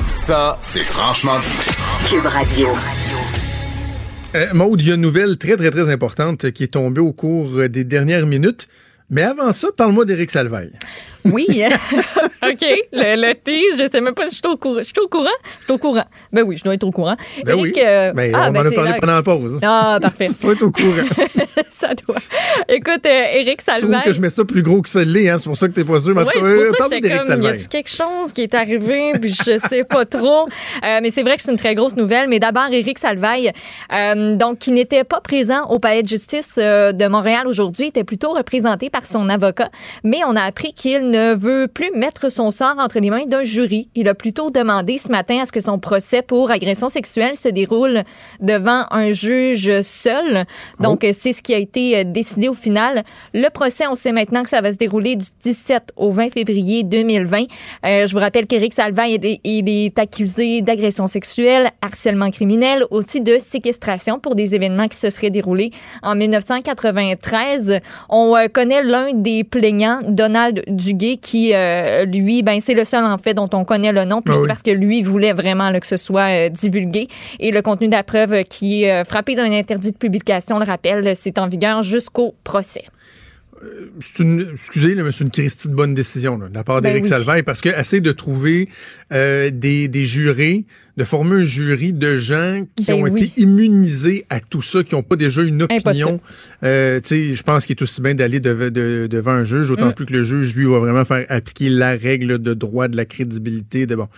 Ça, 0.04 0.58
c'est 0.60 0.84
franchement 0.84 1.38
dit. 1.38 1.79
Cube 2.10 2.26
Radio. 2.26 2.66
Euh, 4.34 4.46
il 4.52 4.88
y 4.88 4.90
a 4.90 4.94
une 4.96 5.00
nouvelle 5.00 5.38
très, 5.38 5.56
très, 5.56 5.70
très 5.70 5.88
importante 5.90 6.50
qui 6.50 6.64
est 6.64 6.72
tombée 6.72 7.00
au 7.00 7.12
cours 7.12 7.68
des 7.68 7.84
dernières 7.84 8.26
minutes. 8.26 8.66
Mais 9.10 9.22
avant 9.22 9.52
ça, 9.52 9.68
parle-moi 9.76 10.04
d'Éric 10.06 10.32
Salvaille. 10.32 10.72
Oui. 11.24 11.46
OK. 12.42 12.64
Le, 12.92 13.16
le 13.16 13.34
tease, 13.34 13.78
je 13.78 13.88
sais 13.90 14.00
même 14.00 14.14
pas 14.14 14.26
si 14.26 14.36
je 14.36 14.40
suis 14.40 14.52
au 14.52 14.56
courant. 14.56 14.78
Je 14.78 14.84
suis 14.84 14.94
au 15.02 15.08
courant? 15.08 15.24
Je 15.60 15.64
suis 15.64 15.72
au 15.72 15.78
courant. 15.78 16.04
Ben 16.32 16.42
oui, 16.44 16.56
je 16.56 16.64
dois 16.64 16.74
être 16.74 16.84
au 16.84 16.90
courant. 16.90 17.16
Ben 17.44 17.58
Éric, 17.58 17.74
oui. 17.76 17.82
euh, 17.84 18.12
Ben, 18.12 18.32
ah, 18.34 18.46
on 18.48 18.52
ben 18.52 18.66
en 18.66 18.70
a 18.70 18.72
parlé 18.72 18.92
pendant 19.00 19.14
la 19.14 19.22
pause. 19.22 19.58
Ah, 19.62 19.98
parfait. 20.00 20.26
tu 20.28 20.34
dois 20.42 20.52
être 20.54 20.62
au 20.62 20.70
courant. 20.70 21.26
ça 21.70 21.88
doit. 21.94 22.16
Écoute, 22.68 23.04
euh, 23.06 23.22
Éric 23.34 23.60
Je 23.60 23.66
trouve 23.66 23.80
Salvaille. 23.80 24.02
que 24.04 24.12
je 24.12 24.20
mets 24.20 24.30
ça 24.30 24.44
plus 24.44 24.62
gros 24.62 24.80
que 24.82 24.88
ça 24.88 25.04
l'est, 25.04 25.28
hein. 25.28 25.38
C'est 25.38 25.44
pour 25.48 25.56
ça 25.56 25.68
que 25.68 25.72
t'es 25.72 25.84
pas 25.84 26.00
sûr. 26.00 26.14
Mais 26.14 26.22
en 26.22 26.24
Oui, 26.24 26.30
tout 26.34 26.40
cas, 26.40 26.46
c'est 26.48 26.76
pour 26.76 26.86
euh, 26.86 27.00
d'Éric 27.00 27.42
y 27.42 27.46
a-tu 27.46 27.68
quelque 27.68 27.90
chose 27.90 28.32
qui 28.32 28.42
est 28.42 28.54
arrivé, 28.54 29.12
puis 29.20 29.30
je 29.32 29.58
sais 29.58 29.84
pas 29.84 30.04
trop. 30.06 30.46
Euh, 30.84 31.00
mais 31.02 31.10
c'est 31.10 31.22
vrai 31.22 31.36
que 31.36 31.42
c'est 31.42 31.50
une 31.50 31.56
très 31.58 31.74
grosse 31.74 31.96
nouvelle. 31.96 32.28
Mais 32.28 32.38
d'abord, 32.38 32.68
Éric 32.70 32.98
Salvaille, 32.98 33.52
euh, 33.92 34.36
donc, 34.36 34.58
qui 34.58 34.72
n'était 34.72 35.04
pas 35.04 35.20
présent 35.20 35.66
au 35.68 35.78
palais 35.78 36.02
de 36.02 36.08
justice 36.08 36.56
euh, 36.58 36.92
de 36.92 37.06
Montréal 37.06 37.46
aujourd'hui, 37.46 37.86
était 37.88 38.04
plutôt 38.04 38.32
représenté 38.32 38.90
par 38.90 39.06
son 39.06 39.28
avocat. 39.28 39.70
Mais 40.04 40.18
on 40.26 40.36
a 40.36 40.42
appris 40.42 40.72
qu'il 40.72 41.09
ne 41.10 41.34
veut 41.34 41.68
plus 41.68 41.90
mettre 41.94 42.30
son 42.30 42.50
sort 42.50 42.76
entre 42.78 43.00
les 43.00 43.10
mains 43.10 43.26
d'un 43.26 43.44
jury. 43.44 43.88
Il 43.94 44.08
a 44.08 44.14
plutôt 44.14 44.50
demandé 44.50 44.98
ce 44.98 45.10
matin 45.10 45.40
à 45.42 45.46
ce 45.46 45.52
que 45.52 45.60
son 45.60 45.78
procès 45.78 46.22
pour 46.22 46.50
agression 46.50 46.88
sexuelle 46.88 47.36
se 47.36 47.48
déroule 47.48 48.02
devant 48.40 48.84
un 48.90 49.12
juge 49.12 49.80
seul. 49.82 50.44
Donc, 50.78 51.04
euh, 51.04 51.12
c'est 51.12 51.32
ce 51.32 51.42
qui 51.42 51.54
a 51.54 51.58
été 51.58 51.98
euh, 51.98 52.04
décidé 52.04 52.48
au 52.48 52.54
final. 52.54 53.04
Le 53.34 53.48
procès, 53.50 53.86
on 53.86 53.94
sait 53.94 54.12
maintenant 54.12 54.42
que 54.42 54.50
ça 54.50 54.60
va 54.60 54.72
se 54.72 54.76
dérouler 54.76 55.16
du 55.16 55.26
17 55.42 55.92
au 55.96 56.10
20 56.10 56.32
février 56.32 56.84
2020. 56.84 57.42
Euh, 57.84 58.06
je 58.06 58.12
vous 58.12 58.20
rappelle 58.20 58.46
qu'Éric 58.46 58.74
Salvaille, 58.74 59.14
il 59.14 59.26
est, 59.26 59.40
il 59.44 59.68
est 59.68 59.98
accusé 59.98 60.62
d'agression 60.62 61.06
sexuelle, 61.06 61.70
harcèlement 61.82 62.30
criminel, 62.30 62.84
aussi 62.90 63.20
de 63.20 63.38
séquestration 63.38 64.18
pour 64.18 64.34
des 64.34 64.54
événements 64.54 64.88
qui 64.88 64.98
se 64.98 65.10
seraient 65.10 65.30
déroulés 65.30 65.70
en 66.02 66.14
1993. 66.14 67.80
On 68.08 68.36
euh, 68.36 68.48
connaît 68.48 68.82
l'un 68.82 69.12
des 69.12 69.44
plaignants, 69.44 70.00
Donald 70.06 70.62
Duguay, 70.68 70.99
qui, 71.18 71.54
euh, 71.54 72.04
lui, 72.04 72.42
ben, 72.42 72.60
c'est 72.60 72.74
le 72.74 72.84
seul, 72.84 73.04
en 73.04 73.18
fait, 73.18 73.34
dont 73.34 73.48
on 73.52 73.64
connaît 73.64 73.92
le 73.92 74.04
nom, 74.04 74.22
puis 74.22 74.32
Ah 74.32 74.36
c'est 74.36 74.42
oui. 74.42 74.48
parce 74.48 74.62
que 74.62 74.70
lui 74.70 75.02
voulait 75.02 75.32
vraiment 75.32 75.70
là, 75.70 75.80
que 75.80 75.86
ce 75.86 75.96
soit 75.96 76.46
euh, 76.46 76.48
divulgué. 76.48 77.08
Et 77.38 77.50
le 77.50 77.62
contenu 77.62 77.88
de 77.88 77.92
la 77.92 78.02
preuve 78.02 78.32
euh, 78.32 78.42
qui 78.42 78.84
est 78.84 79.04
frappé 79.04 79.34
d'un 79.34 79.50
interdit 79.52 79.92
de 79.92 79.96
publication, 79.96 80.56
on 80.56 80.58
le 80.58 80.64
rappelle, 80.66 81.14
c'est 81.16 81.38
en 81.38 81.48
vigueur 81.48 81.82
jusqu'au 81.82 82.34
procès. 82.44 82.84
c'est 84.00 84.22
une, 84.22 84.46
excusez, 84.52 84.94
mais 84.94 85.12
c'est 85.12 85.24
une 85.24 85.30
Christie 85.30 85.68
de 85.68 85.74
bonne 85.74 85.92
décision 85.94 86.38
là, 86.38 86.48
de 86.48 86.54
la 86.54 86.64
part 86.64 86.80
Ben 86.80 86.88
d'Éric 86.88 87.04
oui. 87.04 87.10
Salvaille 87.10 87.42
parce 87.42 87.60
que 87.60 87.68
essaie 87.68 88.00
de 88.00 88.12
trouver 88.12 88.68
euh, 89.12 89.50
des, 89.52 89.88
des 89.88 90.06
jurés, 90.06 90.64
de 91.00 91.04
former 91.06 91.36
un 91.36 91.44
jury 91.44 91.94
de 91.94 92.18
gens 92.18 92.66
qui 92.76 92.84
Ben 92.84 92.94
ont 92.96 93.02
oui. 93.04 93.22
été 93.24 93.40
immunisés 93.40 94.26
à 94.28 94.38
tout 94.38 94.60
ça, 94.60 94.82
qui 94.84 94.94
n'ont 94.94 95.02
pas 95.02 95.16
déjà 95.16 95.40
une 95.42 95.62
opinion. 95.62 96.20
Euh, 96.62 97.00
je 97.10 97.42
pense 97.42 97.64
qu'il 97.64 97.74
est 97.74 97.82
aussi 97.82 98.02
bien 98.02 98.14
d'aller 98.14 98.38
de- 98.38 99.06
devant 99.10 99.30
un 99.30 99.44
juge, 99.44 99.70
autant 99.70 99.88
Mm. 99.88 99.94
plus 99.94 100.04
que 100.04 100.12
le 100.12 100.24
juge, 100.24 100.54
lui, 100.54 100.66
va 100.66 100.78
vraiment 100.78 101.06
faire 101.06 101.24
appliquer 101.30 101.70
la 101.70 101.92
règle 101.92 102.38
de 102.38 102.52
droit, 102.52 102.86
de 102.88 102.98
la 102.98 103.06
crédibilité, 103.06 103.86
de 103.86 103.94
bon, 103.94 104.08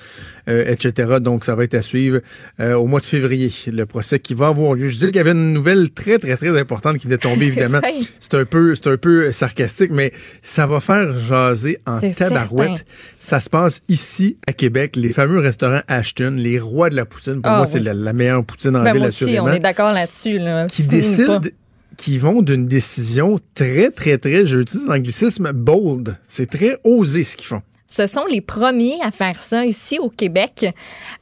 euh, 0.48 0.64
etc. 0.72 1.18
Donc, 1.20 1.44
ça 1.44 1.54
va 1.54 1.62
être 1.62 1.74
à 1.74 1.82
suivre 1.82 2.18
euh, 2.58 2.74
au 2.74 2.86
mois 2.88 2.98
de 2.98 3.04
février, 3.06 3.52
le 3.72 3.86
procès 3.86 4.18
qui 4.18 4.34
va 4.34 4.48
avoir 4.48 4.74
lieu. 4.74 4.88
Je 4.88 4.98
dis 4.98 5.06
qu'il 5.06 5.16
y 5.16 5.20
avait 5.20 5.30
une 5.30 5.52
nouvelle 5.52 5.90
très, 5.90 6.18
très, 6.18 6.36
très 6.36 6.58
importante 6.58 6.98
qui 6.98 7.06
venait 7.06 7.16
de 7.18 7.22
tomber, 7.22 7.46
évidemment. 7.52 7.80
Oui. 7.84 8.08
C'est 8.18 8.34
un 8.34 8.44
peu, 8.44 8.74
c'est 8.74 8.88
un 8.88 8.96
peu 8.96 9.30
sarcastique, 9.30 9.92
mais 9.92 10.12
ça 10.42 10.66
va 10.66 10.80
faire 10.80 11.16
jaser 11.16 11.78
en 11.86 12.00
tabarouette. 12.00 12.68
certain. 12.78 12.82
Ça 13.20 13.38
se 13.38 13.48
passe 13.48 13.82
ici 13.88 14.36
à 14.48 14.52
Québec, 14.52 14.96
les 14.96 15.12
fameux 15.12 15.38
restaurants 15.38 15.82
Ashton, 15.86 16.34
les 16.36 16.58
rois 16.58 16.71
de 16.90 16.96
la 16.96 17.04
poutine. 17.04 17.42
Pour 17.42 17.50
Ah, 17.52 17.56
moi, 17.58 17.64
oui. 17.66 17.70
c'est 17.72 17.80
la, 17.80 17.94
la 17.94 18.12
meilleure 18.12 18.44
poutine 18.44 18.76
en 18.76 18.82
Ben, 18.82 18.92
ville, 18.92 19.00
moi 19.02 19.08
aussi, 19.08 19.24
assurément. 19.24 19.46
on 19.48 19.52
est 19.52 19.58
d'accord 19.60 19.92
là-dessus. 19.92 20.38
Là. 20.38 20.66
qui 20.66 20.82
pas. 21.26 21.40
qui 21.98 22.18
vont 22.18 22.42
d'une 22.42 22.66
décision 22.66 23.36
très, 23.54 23.90
très, 23.90 24.18
très, 24.18 24.46
j'utilise 24.46 24.86
l'anglicisme, 24.86 25.52
bold. 25.52 26.16
C'est 26.26 26.48
très 26.50 26.78
osé 26.84 27.22
ce 27.24 27.36
qu'ils 27.36 27.46
font. 27.48 27.62
Ce 27.86 28.06
sont 28.06 28.24
les 28.24 28.40
premiers 28.40 28.96
à 29.02 29.10
faire 29.10 29.38
ça 29.38 29.66
ici 29.66 29.98
au 29.98 30.08
Québec. 30.08 30.64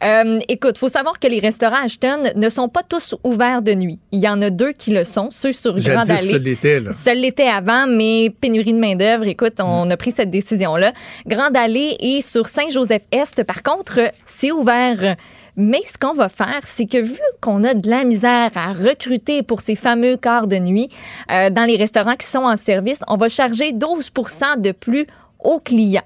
Euh, 0.04 0.38
écoute, 0.46 0.78
faut 0.78 0.88
savoir 0.88 1.18
que 1.18 1.26
les 1.26 1.40
restaurants 1.40 1.82
Ashton 1.84 2.22
ne 2.36 2.48
sont 2.48 2.68
pas 2.68 2.84
tous 2.88 3.16
ouverts 3.24 3.60
de 3.62 3.74
nuit. 3.74 3.98
Il 4.12 4.20
y 4.20 4.28
en 4.28 4.40
a 4.40 4.50
deux 4.50 4.70
qui 4.70 4.92
le 4.92 5.02
sont, 5.02 5.30
ceux 5.32 5.52
sur 5.52 5.72
Grande 5.72 6.06
Jadis, 6.06 6.28
ça 6.28 6.36
Allée. 6.36 6.38
l'était, 6.38 6.78
là. 6.78 6.92
Ça 6.92 7.12
l'était 7.12 7.48
avant, 7.48 7.88
mais 7.88 8.32
pénurie 8.40 8.72
de 8.72 8.78
main-d'œuvre. 8.78 9.24
Écoute, 9.26 9.54
on 9.58 9.90
a 9.90 9.96
pris 9.96 10.12
cette 10.12 10.30
décision-là. 10.30 10.92
Grande 11.26 11.56
Allée 11.56 11.96
et 11.98 12.22
sur 12.22 12.46
Saint-Joseph-Est, 12.46 13.42
par 13.42 13.64
contre, 13.64 13.98
c'est 14.24 14.52
ouvert. 14.52 15.16
Mais 15.62 15.82
ce 15.86 15.98
qu'on 15.98 16.14
va 16.14 16.30
faire, 16.30 16.60
c'est 16.64 16.86
que 16.86 16.96
vu 16.96 17.20
qu'on 17.42 17.64
a 17.64 17.74
de 17.74 17.90
la 17.90 18.04
misère 18.04 18.50
à 18.54 18.72
recruter 18.72 19.42
pour 19.42 19.60
ces 19.60 19.74
fameux 19.74 20.16
quarts 20.16 20.46
de 20.46 20.56
nuit 20.56 20.88
euh, 21.30 21.50
dans 21.50 21.64
les 21.64 21.76
restaurants 21.76 22.16
qui 22.16 22.26
sont 22.26 22.38
en 22.38 22.56
service, 22.56 23.00
on 23.08 23.18
va 23.18 23.28
charger 23.28 23.72
12 23.72 24.10
de 24.56 24.72
plus 24.72 25.06
aux 25.38 25.60
clients. 25.60 26.00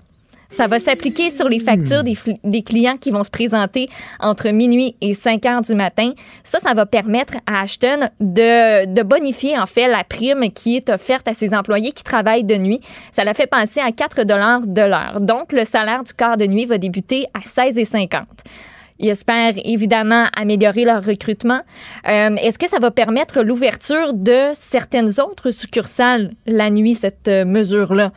Ça 0.50 0.66
va 0.66 0.80
s'appliquer 0.80 1.30
sur 1.30 1.48
les 1.48 1.60
factures 1.60 2.02
des, 2.02 2.62
clients 2.62 2.96
qui 2.96 3.12
vont 3.12 3.22
se 3.22 3.30
présenter 3.30 3.88
entre 4.18 4.48
minuit 4.50 4.96
et 5.00 5.14
5 5.14 5.46
heures 5.46 5.60
du 5.60 5.74
matin. 5.76 6.12
Ça, 6.42 6.58
ça 6.58 6.74
va 6.74 6.84
permettre 6.84 7.34
à 7.46 7.60
Ashton 7.60 8.08
de, 8.20 8.86
de 8.92 9.02
bonifier, 9.02 9.56
en 9.58 9.66
fait, 9.66 9.86
la 9.86 10.02
prime 10.02 10.50
qui 10.52 10.76
est 10.76 10.90
offerte 10.90 11.28
à 11.28 11.34
ses 11.34 11.54
employés 11.54 11.92
qui 11.92 12.02
travaillent 12.02 12.44
de 12.44 12.56
nuit. 12.56 12.80
Ça 13.12 13.22
la 13.22 13.34
fait 13.34 13.46
penser 13.46 13.80
à 13.80 13.92
4 13.92 14.24
de 14.24 14.82
l'heure. 14.82 15.20
Donc, 15.20 15.52
le 15.52 15.64
salaire 15.64 16.02
du 16.02 16.12
quart 16.12 16.36
de 16.36 16.46
nuit 16.46 16.66
va 16.66 16.78
débuter 16.78 17.26
à 17.34 17.40
16,50 17.40 18.22
ils 18.98 19.08
espèrent 19.08 19.54
évidemment 19.64 20.26
améliorer 20.36 20.84
leur 20.84 21.04
recrutement. 21.04 21.60
Euh, 22.08 22.36
Est-ce 22.36 22.58
que 22.58 22.68
ça 22.68 22.78
va 22.78 22.90
permettre 22.90 23.42
l'ouverture 23.42 24.14
de 24.14 24.50
certaines 24.54 25.20
autres 25.20 25.50
succursales 25.50 26.32
la 26.46 26.70
nuit, 26.70 26.94
cette 26.94 27.28
euh, 27.28 27.44
mesure-là? 27.44 28.12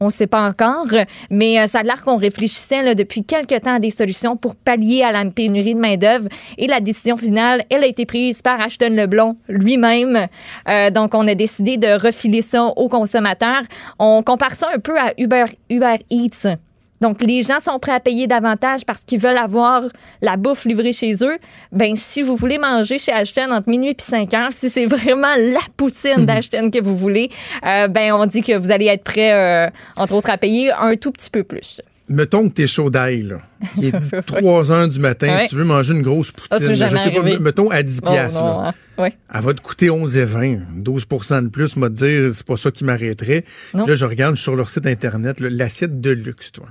On 0.00 0.06
ne 0.06 0.10
sait 0.10 0.28
pas 0.28 0.42
encore, 0.42 0.86
mais 1.28 1.58
euh, 1.58 1.66
ça 1.66 1.80
a 1.80 1.82
l'air 1.82 2.04
qu'on 2.04 2.16
réfléchissait 2.16 2.82
là, 2.82 2.94
depuis 2.94 3.24
quelque 3.24 3.58
temps 3.58 3.74
à 3.74 3.78
des 3.80 3.90
solutions 3.90 4.36
pour 4.36 4.54
pallier 4.54 5.02
à 5.02 5.10
la 5.10 5.24
pénurie 5.24 5.74
de 5.74 5.80
main-d'œuvre. 5.80 6.28
Et 6.56 6.68
la 6.68 6.80
décision 6.80 7.16
finale, 7.16 7.64
elle 7.68 7.82
a 7.82 7.86
été 7.86 8.06
prise 8.06 8.40
par 8.40 8.60
Ashton 8.60 8.90
Leblon 8.90 9.36
lui-même. 9.48 10.28
Euh, 10.68 10.90
donc, 10.90 11.14
on 11.14 11.26
a 11.26 11.34
décidé 11.34 11.78
de 11.78 12.00
refiler 12.00 12.42
ça 12.42 12.64
aux 12.64 12.88
consommateurs. 12.88 13.62
On 13.98 14.22
compare 14.22 14.54
ça 14.54 14.68
un 14.72 14.78
peu 14.78 14.96
à 14.98 15.14
Uber, 15.18 15.46
Uber 15.68 15.96
Eats. 16.10 16.58
Donc, 17.00 17.22
les 17.22 17.42
gens 17.42 17.60
sont 17.60 17.78
prêts 17.78 17.92
à 17.92 18.00
payer 18.00 18.26
davantage 18.26 18.84
parce 18.84 19.04
qu'ils 19.04 19.20
veulent 19.20 19.38
avoir 19.38 19.82
la 20.22 20.36
bouffe 20.36 20.64
livrée 20.64 20.92
chez 20.92 21.12
eux. 21.22 21.36
Ben, 21.72 21.94
si 21.96 22.22
vous 22.22 22.36
voulez 22.36 22.58
manger 22.58 22.98
chez 22.98 23.12
Ashton 23.12 23.50
entre 23.52 23.68
minuit 23.68 23.90
et 23.90 23.96
5 23.98 24.34
heures, 24.34 24.52
si 24.52 24.68
c'est 24.70 24.86
vraiment 24.86 25.34
la 25.36 25.60
poutine 25.76 26.26
d'Ashton 26.26 26.70
que 26.70 26.82
vous 26.82 26.96
voulez, 26.96 27.30
euh, 27.64 27.88
ben, 27.88 28.12
on 28.12 28.26
dit 28.26 28.40
que 28.40 28.56
vous 28.56 28.70
allez 28.70 28.86
être 28.86 29.04
prêt, 29.04 29.32
euh, 29.32 29.70
entre 29.96 30.14
autres, 30.14 30.30
à 30.30 30.38
payer 30.38 30.72
un 30.72 30.96
tout 30.96 31.12
petit 31.12 31.30
peu 31.30 31.44
plus. 31.44 31.80
Mettons 32.10 32.48
que 32.48 32.54
t'es 32.54 32.66
chaud 32.66 32.88
d'ail, 32.88 33.22
là. 33.22 33.36
Il 33.76 33.84
est 33.84 34.22
3 34.26 34.72
heures 34.72 34.88
du 34.88 34.98
matin, 34.98 35.28
Ouais. 35.28 35.46
tu 35.46 35.56
veux 35.56 35.64
manger 35.64 35.92
une 35.92 36.00
grosse 36.00 36.32
poutine. 36.32 36.48
Ah, 36.50 36.58
là, 36.58 36.72
jamais 36.72 36.96
je 36.96 37.02
sais 37.02 37.10
pas, 37.10 37.38
mettons 37.38 37.68
à 37.70 37.82
10 37.82 38.00
Oh, 38.02 38.10
piastres, 38.10 38.42
non, 38.42 38.62
là. 38.62 38.68
hein? 38.70 39.02
Ouais. 39.02 39.12
Elle 39.32 39.42
va 39.42 39.52
te 39.52 39.60
coûter 39.60 39.90
11,20. 39.90 40.60
12% 40.82 41.42
de 41.42 41.48
plus, 41.48 41.76
m'a 41.76 41.90
dire, 41.90 42.30
c'est 42.34 42.46
pas 42.46 42.56
ça 42.56 42.70
qui 42.70 42.84
m'arrêterait. 42.84 43.44
Là, 43.74 43.94
je 43.94 44.04
regarde 44.06 44.36
sur 44.36 44.56
leur 44.56 44.70
site 44.70 44.86
Internet, 44.86 45.38
l'assiette 45.40 46.00
de 46.00 46.10
luxe, 46.10 46.50
toi. 46.50 46.66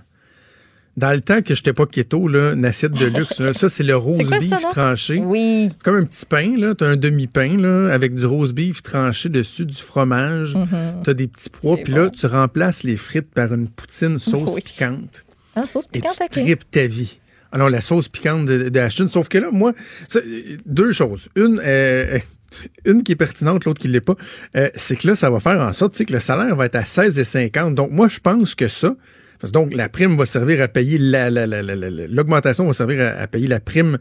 Dans 0.98 1.12
le 1.14 1.22
temps 1.22 1.44
que 1.44 1.54
j'étais 1.54 1.74
pas 1.74 1.86
keto, 1.86 2.28
là, 2.28 2.54
une 2.54 2.66
assiette 2.66 2.94
de 2.94 3.06
luxe, 3.06 3.40
là, 3.40 3.54
ça, 3.54 3.70
c'est 3.70 3.84
le 3.84 3.96
rose 3.98 4.28
quoi 4.28 4.40
beef 4.40 4.68
tranché. 4.70 5.20
Oui. 5.24 5.70
C'est 5.72 5.84
comme 5.84 5.96
un 5.96 6.04
petit 6.04 6.26
pain, 6.26 6.58
là. 6.58 6.74
T'as 6.74 6.88
un 6.88 6.96
demi-pain, 6.96 7.56
là, 7.58 7.94
avec 7.94 8.16
du 8.16 8.26
rose 8.26 8.52
beef 8.52 8.82
tranché 8.82 9.30
dessus, 9.30 9.66
du 9.66 9.76
fromage. 9.78 10.58
T'as 11.04 11.14
des 11.14 11.28
petits 11.28 11.50
pois, 11.50 11.76
Mm-hmm. 11.78 11.84
Puis 11.84 11.94
là, 11.94 12.10
tu 12.10 12.26
remplaces 12.26 12.84
les 12.84 12.98
frites 12.98 13.30
par 13.32 13.54
une 13.54 13.68
poutine 13.70 14.18
sauce 14.18 14.54
Oui. 14.56 14.62
piquante. 14.66 15.26
Ah, 15.56 15.68
sauce 15.68 15.86
Et 15.94 16.00
piquante, 16.00 16.18
tu 16.18 16.40
OK. 16.40 16.46
tripes 16.46 16.72
ta 16.72 16.88
vie. 16.88 17.20
Alors, 17.52 17.70
la 17.70 17.82
sauce 17.82 18.08
piquante 18.08 18.46
de, 18.46 18.70
de 18.70 18.80
Ashton, 18.80 19.08
sauf 19.08 19.30
que 19.30 19.38
là, 19.38 19.50
moi, 19.52 19.74
ça, 20.08 20.20
deux 20.66 20.92
choses. 20.92 21.30
Une, 21.36 21.62
euh, 21.64 22.18
une 22.86 23.04
qui 23.04 23.12
est 23.12 23.16
pertinente, 23.16 23.66
l'autre 23.66 23.80
qui 23.80 23.88
ne 23.88 23.94
l'est 23.94 24.02
pas, 24.02 24.16
euh, 24.56 24.70
c'est 24.76 24.96
que 24.96 25.08
là, 25.08 25.16
ça 25.16 25.30
va 25.30 25.40
faire 25.40 25.60
en 25.62 25.72
sorte 25.74 25.94
tu 25.94 26.06
que 26.06 26.14
le 26.14 26.20
salaire 26.20 26.56
va 26.56 26.66
être 26.66 26.76
à 26.76 26.82
16,50. 26.84 27.76
Donc, 27.76 27.92
moi, 27.92 28.08
je 28.08 28.20
pense 28.20 28.56
que 28.56 28.68
ça, 28.68 28.96
parce 29.40 29.52
donc, 29.52 29.74
la 29.74 29.90
prime 29.90 30.16
va 30.18 30.26
servir 30.26 30.62
à 30.62 30.68
payer, 30.68 30.98
la- 30.98 31.30
la- 31.30 31.46
la- 31.46 31.62
la- 31.62 31.76
l'augmentation 32.08 32.66
va 32.66 32.74
servir 32.74 33.02
à, 33.02 33.22
à 33.22 33.28
payer 33.28 33.48
la 33.48 33.60
prime 33.60 33.98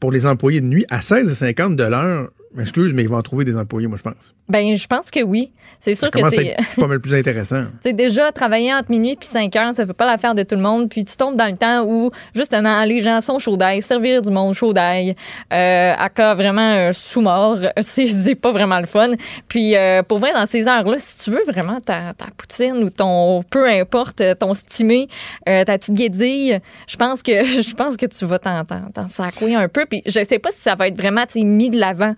pour 0.00 0.12
les 0.12 0.26
employés 0.26 0.60
de 0.60 0.66
nuit 0.66 0.84
à 0.90 1.00
16,50 1.00 1.76
de 1.76 1.84
l'heure. 1.84 2.30
Excuse, 2.58 2.92
mais 2.94 3.02
ils 3.02 3.08
vont 3.08 3.18
en 3.18 3.22
trouver 3.22 3.44
des 3.44 3.56
employés, 3.56 3.86
moi, 3.86 3.98
je 3.98 4.02
pense. 4.02 4.34
Ben, 4.48 4.76
je 4.76 4.86
pense 4.86 5.10
que 5.10 5.22
oui. 5.22 5.52
C'est 5.80 5.94
sûr 5.94 6.06
Ça 6.06 6.10
que 6.10 6.30
c'est. 6.30 6.56
pas 6.76 6.86
mal 6.86 7.00
plus 7.00 7.14
intéressant. 7.14 7.64
C'est 7.82 7.92
déjà 7.92 8.32
travailler 8.32 8.72
entre 8.72 8.90
minuit 8.90 9.16
puis 9.16 9.28
5 9.28 9.54
heures, 9.56 9.72
ça 9.72 9.84
fait 9.84 9.92
pas 9.92 10.06
l'affaire 10.06 10.34
de 10.34 10.42
tout 10.42 10.54
le 10.54 10.60
monde. 10.60 10.88
Puis 10.88 11.04
tu 11.04 11.16
tombes 11.16 11.36
dans 11.36 11.46
le 11.46 11.56
temps 11.56 11.84
où 11.84 12.10
justement 12.34 12.82
les 12.84 13.02
gens 13.02 13.20
sont 13.20 13.38
chauds 13.38 13.56
d'ail, 13.56 13.82
servir 13.82 14.22
du 14.22 14.30
monde 14.30 14.54
chaud 14.54 14.72
d'ail, 14.72 15.14
euh, 15.52 15.94
à 15.96 16.08
cas 16.08 16.34
vraiment 16.34 16.72
euh, 16.72 16.92
sous 16.92 17.20
mort, 17.20 17.58
c'est 17.80 18.34
pas 18.34 18.52
vraiment 18.52 18.80
le 18.80 18.86
fun. 18.86 19.10
Puis 19.48 19.76
euh, 19.76 20.02
pour 20.02 20.18
vrai 20.18 20.32
dans 20.32 20.46
ces 20.46 20.66
heures-là, 20.66 20.96
si 20.98 21.16
tu 21.18 21.30
veux 21.30 21.44
vraiment 21.46 21.78
ta, 21.80 22.14
ta 22.14 22.26
poutine 22.36 22.82
ou 22.82 22.90
ton 22.90 23.42
peu 23.42 23.68
importe 23.68 24.22
ton 24.38 24.54
stimé, 24.54 25.08
ta 25.44 25.64
petite 25.64 25.94
guédille, 25.94 26.60
je 26.86 26.96
pense 26.96 27.22
que 27.22 27.44
je 27.44 27.74
pense 27.74 27.96
que 27.96 28.06
tu 28.06 28.24
vas 28.24 28.38
t'en 28.38 29.08
sacouer 29.08 29.54
un 29.54 29.68
peu. 29.68 29.86
Puis 29.86 30.02
je 30.06 30.24
sais 30.26 30.38
pas 30.38 30.50
si 30.50 30.60
ça 30.60 30.74
va 30.74 30.88
être 30.88 30.96
vraiment 30.96 31.24
mis 31.34 31.70
de 31.70 31.78
l'avant. 31.78 32.14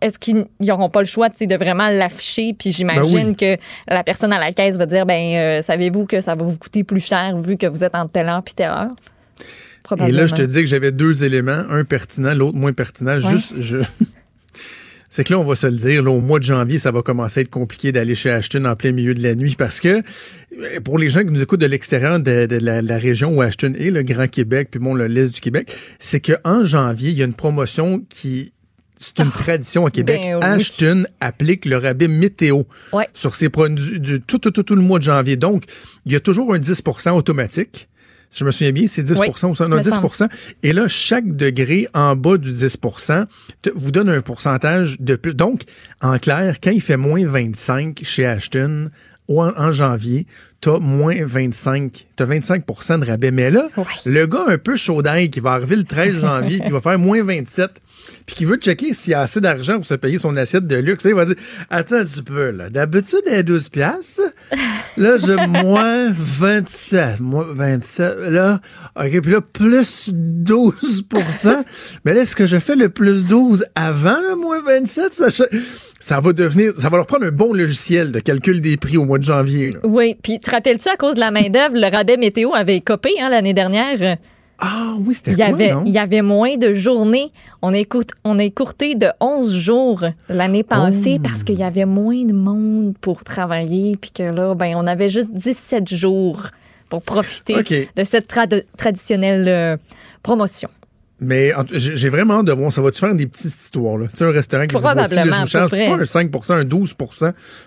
Est-ce 0.00 0.18
qu'ils 0.18 0.44
n'auront 0.60 0.90
pas 0.90 1.00
le 1.00 1.06
choix 1.06 1.28
de 1.28 1.56
vraiment 1.56 1.88
l'afficher? 1.88 2.54
Puis 2.58 2.72
j'imagine 2.72 3.34
Ben 3.34 3.36
que 3.36 3.62
la 3.88 4.04
personne 4.04 4.32
à 4.32 4.38
la 4.38 4.52
caisse 4.52 4.76
va 4.76 4.86
dire, 4.86 5.06
ben 5.06 5.34
euh, 5.34 5.62
savez-vous 5.62 6.06
que 6.06 6.20
ça 6.20 6.34
va 6.34 6.44
vous 6.44 6.56
coûter 6.56 6.84
plus 6.84 7.04
cher 7.04 7.36
vu 7.38 7.56
que 7.56 7.66
vous 7.66 7.84
êtes 7.84 7.94
entre 7.94 8.12
telle 8.12 8.28
heure 8.28 8.42
puis 8.42 8.54
telle 8.54 8.70
heure? 8.70 8.94
Et 10.06 10.12
là, 10.12 10.26
je 10.26 10.34
te 10.34 10.42
dis 10.42 10.60
que 10.60 10.66
j'avais 10.66 10.92
deux 10.92 11.24
éléments, 11.24 11.64
un 11.68 11.84
pertinent, 11.84 12.34
l'autre 12.34 12.56
moins 12.56 12.72
pertinent. 12.72 13.18
Juste, 13.18 13.54
je... 13.58 13.78
c'est 15.10 15.24
que 15.24 15.32
là, 15.32 15.38
on 15.40 15.44
va 15.44 15.56
se 15.56 15.66
le 15.66 15.76
dire, 15.76 16.02
là, 16.02 16.10
au 16.10 16.20
mois 16.20 16.38
de 16.38 16.44
janvier, 16.44 16.78
ça 16.78 16.92
va 16.92 17.02
commencer 17.02 17.40
à 17.40 17.42
être 17.42 17.50
compliqué 17.50 17.90
d'aller 17.90 18.14
chez 18.14 18.30
Ashton 18.30 18.64
en 18.66 18.76
plein 18.76 18.92
milieu 18.92 19.14
de 19.14 19.22
la 19.22 19.34
nuit 19.34 19.56
parce 19.58 19.80
que 19.80 19.88
euh, 19.98 20.80
pour 20.84 20.98
les 20.98 21.08
gens 21.08 21.24
qui 21.24 21.32
nous 21.32 21.42
écoutent 21.42 21.60
de 21.60 21.66
l'extérieur 21.66 22.20
de, 22.20 22.46
de 22.46 22.56
la, 22.56 22.82
la, 22.82 22.98
région 22.98 23.34
où 23.34 23.42
Ashton 23.42 23.72
est, 23.76 23.90
le 23.90 24.02
Grand 24.02 24.28
Québec, 24.28 24.68
puis 24.70 24.78
bon, 24.78 24.94
l'Est 24.94 25.34
du 25.34 25.40
Québec, 25.40 25.74
c'est 25.98 26.20
qu'en 26.20 26.62
janvier, 26.62 27.10
il 27.10 27.18
y 27.18 27.22
a 27.22 27.24
une 27.24 27.34
promotion 27.34 28.04
qui 28.08 28.52
c'est 29.00 29.18
une 29.20 29.28
oh, 29.28 29.38
tradition 29.38 29.86
à 29.86 29.90
Québec. 29.90 30.20
Ben 30.22 30.36
oui. 30.36 30.44
Ashton 30.44 31.04
applique 31.20 31.64
le 31.64 31.78
rabais 31.78 32.06
météo 32.06 32.64
ouais. 32.92 33.08
sur 33.14 33.34
ses 33.34 33.48
produits 33.48 33.98
du, 33.98 34.20
tout, 34.20 34.38
tout, 34.38 34.50
tout, 34.50 34.62
tout, 34.62 34.76
le 34.76 34.82
mois 34.82 34.98
de 34.98 35.04
janvier. 35.04 35.36
Donc, 35.36 35.64
il 36.04 36.12
y 36.12 36.16
a 36.16 36.20
toujours 36.20 36.52
un 36.52 36.58
10% 36.58 37.10
automatique. 37.12 37.88
Si 38.28 38.40
je 38.40 38.44
me 38.44 38.50
souviens 38.50 38.72
bien, 38.72 38.86
c'est 38.86 39.02
10 39.02 39.18
oui, 39.18 39.28
ou 39.30 39.54
ça, 39.54 39.66
non, 39.66 39.78
10% 39.78 40.28
Et 40.62 40.72
là, 40.72 40.86
chaque 40.86 41.34
degré 41.34 41.88
en 41.94 42.14
bas 42.14 42.36
du 42.36 42.52
10 42.52 42.76
te, 43.62 43.70
vous 43.74 43.90
donne 43.90 44.10
un 44.10 44.20
pourcentage 44.20 45.00
de 45.00 45.16
plus. 45.16 45.34
Donc, 45.34 45.62
en 46.02 46.18
clair, 46.18 46.60
quand 46.62 46.70
il 46.70 46.82
fait 46.82 46.98
moins 46.98 47.26
25 47.26 48.00
chez 48.04 48.26
Ashton, 48.26 48.90
en 49.28 49.72
janvier, 49.72 50.26
t'as 50.60 50.78
moins 50.78 51.16
25, 51.24 52.06
t'as 52.16 52.26
25% 52.26 53.00
de 53.00 53.06
rabais. 53.06 53.30
Mais 53.30 53.50
là, 53.50 53.68
ouais. 53.76 53.84
le 54.04 54.26
gars 54.26 54.44
un 54.48 54.58
peu 54.58 54.76
chaud 54.76 55.02
qui 55.32 55.40
va 55.40 55.52
arriver 55.52 55.76
le 55.76 55.84
13 55.84 56.14
janvier, 56.20 56.60
qui 56.60 56.70
va 56.70 56.80
faire 56.80 56.98
moins 56.98 57.22
27, 57.22 57.70
puis 58.26 58.34
qui 58.34 58.44
veut 58.44 58.56
checker 58.56 58.92
s'il 58.92 59.12
y 59.12 59.14
a 59.14 59.20
assez 59.20 59.40
d'argent 59.40 59.76
pour 59.76 59.86
se 59.86 59.94
payer 59.94 60.18
son 60.18 60.36
assiette 60.36 60.66
de 60.66 60.76
luxe, 60.76 61.04
il 61.04 61.14
va 61.14 61.24
dire 61.24 61.36
Attends 61.70 61.96
un 61.96 62.04
petit 62.04 62.22
peu, 62.22 62.50
là. 62.50 62.70
D'habitude, 62.70 63.22
elle 63.26 63.40
est 63.40 63.42
12 63.42 63.68
piastres. 63.70 64.20
Là, 64.96 65.16
j'ai 65.16 65.36
moins 65.46 66.12
27. 66.12 67.20
Moins 67.20 67.46
27. 67.48 68.18
Là, 68.30 68.60
OK, 68.96 69.20
puis 69.20 69.32
là, 69.32 69.40
plus 69.40 70.12
12% 70.12 71.64
Mais 72.04 72.14
là, 72.14 72.22
est-ce 72.22 72.36
que 72.36 72.46
je 72.46 72.58
fais 72.58 72.76
le 72.76 72.88
plus 72.88 73.24
12 73.24 73.64
avant 73.74 74.18
le 74.28 74.36
moins 74.36 74.60
27? 74.62 75.14
Ça, 75.14 75.28
ça 75.98 76.20
va 76.20 76.32
devenir, 76.32 76.72
ça 76.78 76.88
va 76.88 76.96
leur 76.96 77.06
prendre 77.06 77.26
un 77.26 77.30
bon 77.30 77.52
logiciel 77.52 78.10
de 78.10 78.20
calcul 78.20 78.60
des 78.60 78.76
prix 78.76 78.96
au 78.96 79.04
mois 79.04 79.18
de 79.18 79.24
janvier. 79.24 79.70
Là. 79.70 79.80
Oui, 79.84 80.16
puis 80.22 80.38
te 80.50 80.54
rappelles-tu, 80.56 80.88
à 80.88 80.96
cause 80.96 81.14
de 81.14 81.20
la 81.20 81.30
main-d'œuvre, 81.30 81.74
le 81.76 81.86
rabais 81.94 82.16
météo 82.16 82.52
avait 82.54 82.80
copé 82.80 83.10
hein, 83.20 83.28
l'année 83.30 83.54
dernière? 83.54 84.16
Ah 84.62 84.92
oui, 85.06 85.14
c'était 85.14 85.30
il 85.30 85.36
quoi, 85.36 85.46
y 85.46 85.52
avait, 85.52 85.72
non? 85.72 85.82
Il 85.86 85.92
y 85.94 85.98
avait 85.98 86.20
moins 86.20 86.56
de 86.58 86.74
journées. 86.74 87.32
On 87.62 87.72
écoute, 87.72 88.10
on 88.24 88.38
a 88.38 88.44
écourté 88.44 88.94
de 88.94 89.06
11 89.20 89.54
jours 89.54 90.04
l'année 90.28 90.62
passée 90.64 91.16
Oh. 91.18 91.22
parce 91.26 91.44
qu'il 91.44 91.58
y 91.58 91.62
avait 91.62 91.86
moins 91.86 92.24
de 92.24 92.34
monde 92.34 92.94
pour 93.00 93.24
travailler. 93.24 93.96
Puis 93.96 94.10
que 94.10 94.22
là, 94.24 94.54
ben, 94.54 94.74
on 94.76 94.86
avait 94.86 95.08
juste 95.08 95.30
17 95.32 95.88
jours 95.94 96.42
pour 96.90 97.00
profiter 97.00 97.54
de 97.96 98.04
cette 98.04 98.28
trad- 98.28 98.64
traditionnelle 98.76 99.48
euh, 99.48 99.76
promotion. 100.22 100.68
Mais 101.20 101.52
j'ai 101.72 102.08
vraiment 102.08 102.38
hâte 102.38 102.46
de 102.46 102.52
voir. 102.52 102.72
Ça 102.72 102.80
va-tu 102.80 102.98
faire 102.98 103.14
des 103.14 103.26
petites 103.26 103.54
histoires, 103.54 103.98
là? 103.98 104.06
Tu 104.08 104.16
sais, 104.16 104.24
un 104.24 104.30
restaurant 104.30 104.66
qui 104.66 104.76
dit 104.76 104.82
voici, 104.82 105.14
là, 105.14 105.24
je 105.24 105.40
vous 105.40 105.46
charge 105.46 105.70
pas 105.70 105.76
un 105.76 106.04
5 106.04 106.30
un 106.50 106.64
12 106.64 106.94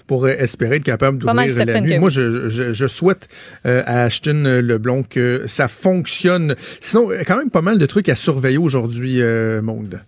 pour 0.08 0.26
euh, 0.26 0.30
espérer 0.30 0.78
être 0.78 0.84
capable 0.84 1.20
d'ouvrir 1.20 1.66
la 1.66 1.82
nuit. 1.82 2.00
Moi, 2.00 2.10
je, 2.10 2.50
je, 2.50 2.74
je 2.74 2.88
souhaite 2.88 3.28
euh, 3.66 3.84
à 3.86 4.04
Ashton 4.04 4.44
euh, 4.46 4.62
Leblon 4.62 5.04
que 5.04 5.44
ça 5.46 5.68
fonctionne. 5.68 6.56
Sinon, 6.80 7.10
quand 7.28 7.38
même 7.38 7.50
pas 7.50 7.62
mal 7.62 7.78
de 7.78 7.86
trucs 7.86 8.10
à 8.10 8.16
surveiller 8.16 8.58
aujourd'hui, 8.58 9.22
euh, 9.22 9.62
Monde. 9.62 10.02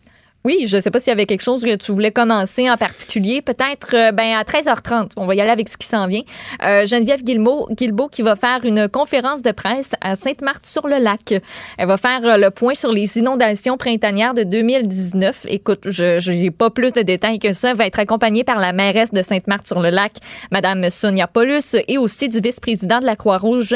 Oui, 0.45 0.67
je 0.67 0.75
ne 0.75 0.81
sais 0.81 0.91
pas 0.91 0.99
s'il 0.99 1.09
y 1.09 1.11
avait 1.11 1.25
quelque 1.25 1.41
chose 1.41 1.63
que 1.63 1.75
tu 1.75 1.91
voulais 1.91 2.11
commencer 2.11 2.69
en 2.69 2.77
particulier. 2.77 3.41
Peut-être 3.41 3.95
euh, 3.95 4.11
ben, 4.11 4.35
à 4.35 4.43
13h30. 4.43 5.13
On 5.17 5.25
va 5.25 5.33
y 5.33 5.41
aller 5.41 5.49
avec 5.49 5.67
ce 5.67 5.75
qui 5.75 5.87
s'en 5.87 6.05
vient. 6.05 6.21
Euh, 6.63 6.85
Geneviève 6.85 7.23
Guilbeault, 7.23 8.09
qui 8.11 8.21
va 8.21 8.35
faire 8.35 8.59
une 8.63 8.87
conférence 8.87 9.41
de 9.41 9.51
presse 9.51 9.93
à 10.01 10.15
Sainte-Marthe-sur-le-Lac. 10.15 11.41
Elle 11.79 11.87
va 11.87 11.97
faire 11.97 12.23
euh, 12.23 12.37
le 12.37 12.51
point 12.51 12.75
sur 12.75 12.91
les 12.91 13.17
inondations 13.17 13.75
printanières 13.75 14.35
de 14.35 14.43
2019. 14.43 15.47
Écoute, 15.49 15.79
je 15.85 16.29
n'ai 16.29 16.51
pas 16.51 16.69
plus 16.69 16.93
de 16.93 17.01
détails 17.01 17.39
que 17.39 17.51
ça. 17.51 17.71
Elle 17.71 17.77
va 17.77 17.87
être 17.87 17.97
accompagnée 17.97 18.43
par 18.43 18.59
la 18.59 18.71
mairesse 18.71 19.11
de 19.11 19.23
Sainte-Marthe-sur-le-Lac, 19.23 20.11
Madame 20.51 20.91
Sonia 20.91 21.25
Paulus, 21.25 21.75
et 21.87 21.97
aussi 21.97 22.29
du 22.29 22.39
vice-président 22.39 22.99
de 22.99 23.05
la 23.05 23.15
Croix-Rouge 23.15 23.73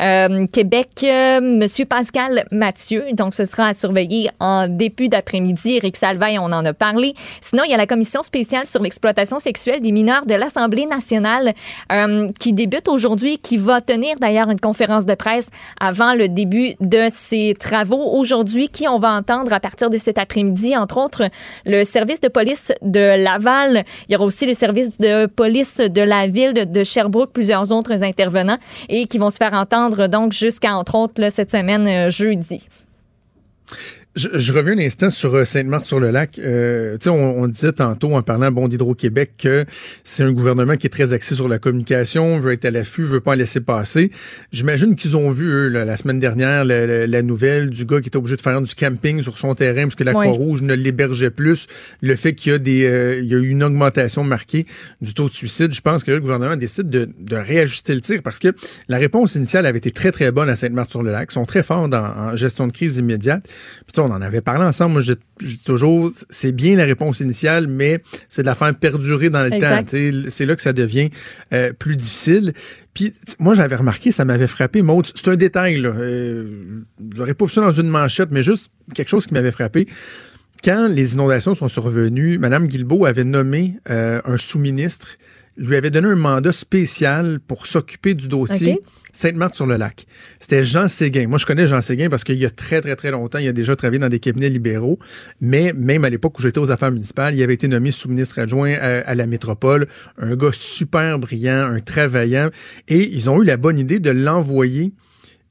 euh, 0.00 0.46
Québec, 0.46 1.04
Monsieur 1.42 1.84
Pascal 1.84 2.44
Mathieu. 2.52 3.06
Donc, 3.14 3.34
ce 3.34 3.44
sera 3.44 3.66
à 3.66 3.74
surveiller 3.74 4.30
en 4.38 4.68
début 4.68 5.08
d'après-midi. 5.08 5.80
On 6.20 6.52
en 6.52 6.64
a 6.64 6.72
parlé. 6.72 7.14
Sinon, 7.40 7.64
il 7.64 7.70
y 7.70 7.74
a 7.74 7.76
la 7.76 7.86
commission 7.86 8.22
spéciale 8.22 8.66
sur 8.66 8.82
l'exploitation 8.82 9.38
sexuelle 9.38 9.80
des 9.80 9.92
mineurs 9.92 10.26
de 10.26 10.34
l'Assemblée 10.34 10.86
nationale 10.86 11.52
euh, 11.90 12.28
qui 12.38 12.52
débute 12.52 12.88
aujourd'hui, 12.88 13.38
qui 13.38 13.56
va 13.56 13.80
tenir 13.80 14.16
d'ailleurs 14.20 14.50
une 14.50 14.60
conférence 14.60 15.06
de 15.06 15.14
presse 15.14 15.48
avant 15.80 16.14
le 16.14 16.28
début 16.28 16.74
de 16.80 17.06
ses 17.10 17.54
travaux 17.58 18.12
aujourd'hui, 18.16 18.68
qui 18.68 18.86
on 18.88 18.98
va 18.98 19.12
entendre 19.12 19.52
à 19.52 19.60
partir 19.60 19.90
de 19.90 19.98
cet 19.98 20.18
après-midi, 20.18 20.76
entre 20.76 20.98
autres, 20.98 21.24
le 21.66 21.84
service 21.84 22.20
de 22.20 22.28
police 22.28 22.72
de 22.82 23.22
Laval. 23.22 23.84
Il 24.08 24.12
y 24.12 24.16
aura 24.16 24.24
aussi 24.24 24.46
le 24.46 24.54
service 24.54 24.98
de 24.98 25.26
police 25.26 25.78
de 25.78 26.02
la 26.02 26.26
ville 26.26 26.52
de, 26.52 26.84
Sherbrooke, 26.84 27.32
plusieurs 27.32 27.72
autres 27.72 28.02
intervenants, 28.02 28.58
et 28.88 29.06
qui 29.06 29.18
vont 29.18 29.30
se 29.30 29.36
faire 29.36 29.54
entendre 29.54 30.08
donc 30.08 30.32
jusqu'à, 30.32 30.74
entre 30.74 30.94
autres, 30.94 31.30
cette 31.30 31.50
semaine, 31.50 31.86
euh, 31.86 32.10
jeudi. 32.10 32.62
Je, 34.14 34.28
je, 34.34 34.52
reviens 34.52 34.74
un 34.74 34.78
instant 34.78 35.08
sur 35.08 35.34
euh, 35.34 35.44
Sainte-Marthe-sur-le-Lac. 35.46 36.38
Euh, 36.38 36.98
tu 36.98 37.04
sais, 37.04 37.10
on, 37.10 37.42
on, 37.42 37.48
disait 37.48 37.72
tantôt 37.72 38.14
en 38.14 38.20
parlant 38.22 38.50
bon 38.50 38.68
d'Hydro-Québec 38.68 39.32
que 39.38 39.64
c'est 40.04 40.22
un 40.22 40.32
gouvernement 40.32 40.76
qui 40.76 40.86
est 40.86 40.90
très 40.90 41.14
axé 41.14 41.34
sur 41.34 41.48
la 41.48 41.58
communication, 41.58 42.38
veut 42.38 42.52
être 42.52 42.66
à 42.66 42.70
l'affût, 42.70 43.04
veut 43.04 43.20
pas 43.20 43.32
en 43.32 43.36
laisser 43.36 43.60
passer. 43.60 44.10
J'imagine 44.52 44.96
qu'ils 44.96 45.16
ont 45.16 45.30
vu 45.30 45.48
eux, 45.50 45.68
là, 45.68 45.86
la 45.86 45.96
semaine 45.96 46.18
dernière 46.18 46.64
la, 46.64 46.86
la, 46.86 47.06
la, 47.06 47.22
nouvelle 47.22 47.70
du 47.70 47.86
gars 47.86 48.02
qui 48.02 48.08
était 48.08 48.18
obligé 48.18 48.36
de 48.36 48.42
faire 48.42 48.60
du 48.60 48.74
camping 48.74 49.22
sur 49.22 49.38
son 49.38 49.54
terrain 49.54 49.84
parce 49.84 49.94
que 49.94 50.04
la 50.04 50.12
Oui. 50.14 50.26
Croix-Rouge 50.26 50.60
ne 50.60 50.74
l'hébergeait 50.74 51.30
plus. 51.30 51.66
Le 52.02 52.14
fait 52.14 52.34
qu'il 52.34 52.52
y 52.52 52.54
a 52.54 52.58
des, 52.58 52.84
euh, 52.84 53.20
il 53.20 53.30
y 53.30 53.34
a 53.34 53.38
eu 53.38 53.48
une 53.48 53.62
augmentation 53.62 54.24
marquée 54.24 54.66
du 55.00 55.14
taux 55.14 55.28
de 55.28 55.32
suicide. 55.32 55.72
Je 55.72 55.80
pense 55.80 56.04
que 56.04 56.10
là, 56.10 56.16
le 56.16 56.20
gouvernement 56.20 56.56
décide 56.56 56.90
de, 56.90 57.08
de 57.18 57.36
réajuster 57.36 57.94
le 57.94 58.02
tir 58.02 58.20
parce 58.22 58.38
que 58.38 58.48
la 58.88 58.98
réponse 58.98 59.36
initiale 59.36 59.64
avait 59.64 59.78
été 59.78 59.90
très 59.90 60.12
très 60.12 60.30
bonne 60.32 60.50
à 60.50 60.56
Sainte-Marthe-sur-le-Lac. 60.56 61.28
Ils 61.30 61.34
sont 61.34 61.46
très 61.46 61.62
forts 61.62 61.88
dans, 61.88 62.04
en 62.04 62.36
gestion 62.36 62.66
de 62.66 62.72
crise 62.72 62.98
immédiate. 62.98 63.44
Puis, 63.86 64.01
on 64.02 64.10
en 64.12 64.20
avait 64.22 64.40
parlé 64.40 64.64
ensemble. 64.64 64.92
Moi, 64.94 65.02
je, 65.02 65.12
je 65.40 65.46
dis 65.56 65.64
toujours, 65.64 66.10
c'est 66.30 66.52
bien 66.52 66.76
la 66.76 66.84
réponse 66.84 67.20
initiale, 67.20 67.66
mais 67.66 68.02
c'est 68.28 68.42
de 68.42 68.46
la 68.46 68.54
faire 68.54 68.74
perdurer 68.74 69.30
dans 69.30 69.42
le 69.42 69.52
Exact. 69.52 69.90
temps. 69.90 70.28
C'est 70.28 70.46
là 70.46 70.56
que 70.56 70.62
ça 70.62 70.72
devient 70.72 71.10
euh, 71.52 71.72
plus 71.72 71.96
difficile. 71.96 72.52
Puis 72.94 73.12
moi, 73.38 73.54
j'avais 73.54 73.76
remarqué, 73.76 74.12
ça 74.12 74.24
m'avait 74.24 74.46
frappé. 74.46 74.82
Maud, 74.82 75.06
c'est 75.14 75.28
un 75.28 75.36
détail. 75.36 75.80
là. 75.80 75.90
Euh, 75.90 76.82
J'aurais 77.16 77.34
pas 77.34 77.44
vu 77.46 77.50
ça 77.52 77.60
dans 77.60 77.72
une 77.72 77.88
manchette, 77.88 78.28
mais 78.30 78.42
juste 78.42 78.70
quelque 78.94 79.08
chose 79.08 79.26
qui 79.26 79.34
m'avait 79.34 79.52
frappé. 79.52 79.86
Quand 80.64 80.86
les 80.88 81.14
inondations 81.14 81.54
sont 81.54 81.68
survenues, 81.68 82.38
Mme 82.38 82.68
Guilbeault 82.68 83.04
avait 83.06 83.24
nommé 83.24 83.74
euh, 83.90 84.20
un 84.24 84.36
sous-ministre, 84.36 85.08
lui 85.56 85.76
avait 85.76 85.90
donné 85.90 86.08
un 86.08 86.16
mandat 86.16 86.52
spécial 86.52 87.40
pour 87.46 87.66
s'occuper 87.66 88.14
du 88.14 88.28
dossier. 88.28 88.80
Sainte-Marthe-sur-le-Lac. 89.14 90.06
C'était 90.40 90.64
Jean 90.64 90.88
Séguin. 90.88 91.26
Moi, 91.28 91.38
je 91.38 91.44
connais 91.44 91.66
Jean 91.66 91.82
Séguin 91.82 92.08
parce 92.08 92.24
qu'il 92.24 92.36
y 92.36 92.46
a 92.46 92.50
très, 92.50 92.80
très, 92.80 92.96
très 92.96 93.10
longtemps, 93.10 93.38
il 93.38 93.46
a 93.46 93.52
déjà 93.52 93.76
travaillé 93.76 93.98
dans 93.98 94.08
des 94.08 94.20
cabinets 94.20 94.48
libéraux. 94.48 94.98
Mais 95.40 95.74
même 95.76 96.06
à 96.06 96.10
l'époque 96.10 96.38
où 96.38 96.42
j'étais 96.42 96.58
aux 96.58 96.70
affaires 96.70 96.90
municipales, 96.90 97.34
il 97.34 97.42
avait 97.42 97.52
été 97.52 97.68
nommé 97.68 97.90
sous-ministre 97.90 98.38
adjoint 98.38 98.72
à, 98.72 99.00
à, 99.00 99.14
la 99.14 99.26
métropole. 99.26 99.86
Un 100.16 100.34
gars 100.34 100.52
super 100.52 101.18
brillant, 101.18 101.64
un 101.64 101.80
travaillant. 101.80 102.48
Et 102.88 103.06
ils 103.14 103.28
ont 103.28 103.42
eu 103.42 103.44
la 103.44 103.58
bonne 103.58 103.78
idée 103.78 104.00
de 104.00 104.10
l'envoyer 104.10 104.92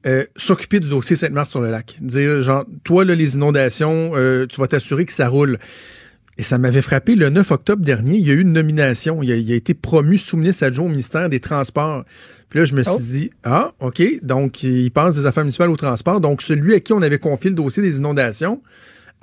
euh, 0.04 0.24
s'occuper 0.34 0.80
du 0.80 0.88
dossier 0.88 1.14
Sainte-Marthe-sur-le-Lac. 1.14 1.98
Dire, 2.00 2.42
genre, 2.42 2.64
toi, 2.82 3.04
là, 3.04 3.14
les 3.14 3.36
inondations, 3.36 4.12
euh, 4.16 4.46
tu 4.46 4.60
vas 4.60 4.66
t'assurer 4.66 5.04
que 5.04 5.12
ça 5.12 5.28
roule. 5.28 5.58
Et 6.38 6.42
ça 6.42 6.56
m'avait 6.58 6.80
frappé. 6.82 7.14
Le 7.14 7.28
9 7.28 7.50
octobre 7.50 7.84
dernier, 7.84 8.16
il 8.16 8.26
y 8.26 8.30
a 8.30 8.34
eu 8.34 8.40
une 8.40 8.52
nomination. 8.52 9.22
Il 9.22 9.30
a, 9.32 9.36
il 9.36 9.52
a 9.52 9.54
été 9.54 9.74
promu 9.74 10.16
sous-ministre 10.16 10.64
adjoint 10.64 10.86
au 10.86 10.88
ministère 10.88 11.28
des 11.28 11.40
Transports. 11.40 12.04
Puis 12.48 12.58
là, 12.58 12.64
je 12.64 12.74
me 12.74 12.82
suis 12.82 12.92
Oh. 12.96 13.00
dit, 13.02 13.30
ah, 13.44 13.72
OK, 13.80 14.02
donc 14.22 14.62
il 14.62 14.90
passe 14.90 15.16
des 15.16 15.26
affaires 15.26 15.44
municipales 15.44 15.70
au 15.70 15.76
transport. 15.76 16.20
Donc 16.20 16.42
celui 16.42 16.74
à 16.74 16.80
qui 16.80 16.92
on 16.92 17.02
avait 17.02 17.18
confié 17.18 17.50
le 17.50 17.56
dossier 17.56 17.82
des 17.82 17.98
inondations, 17.98 18.62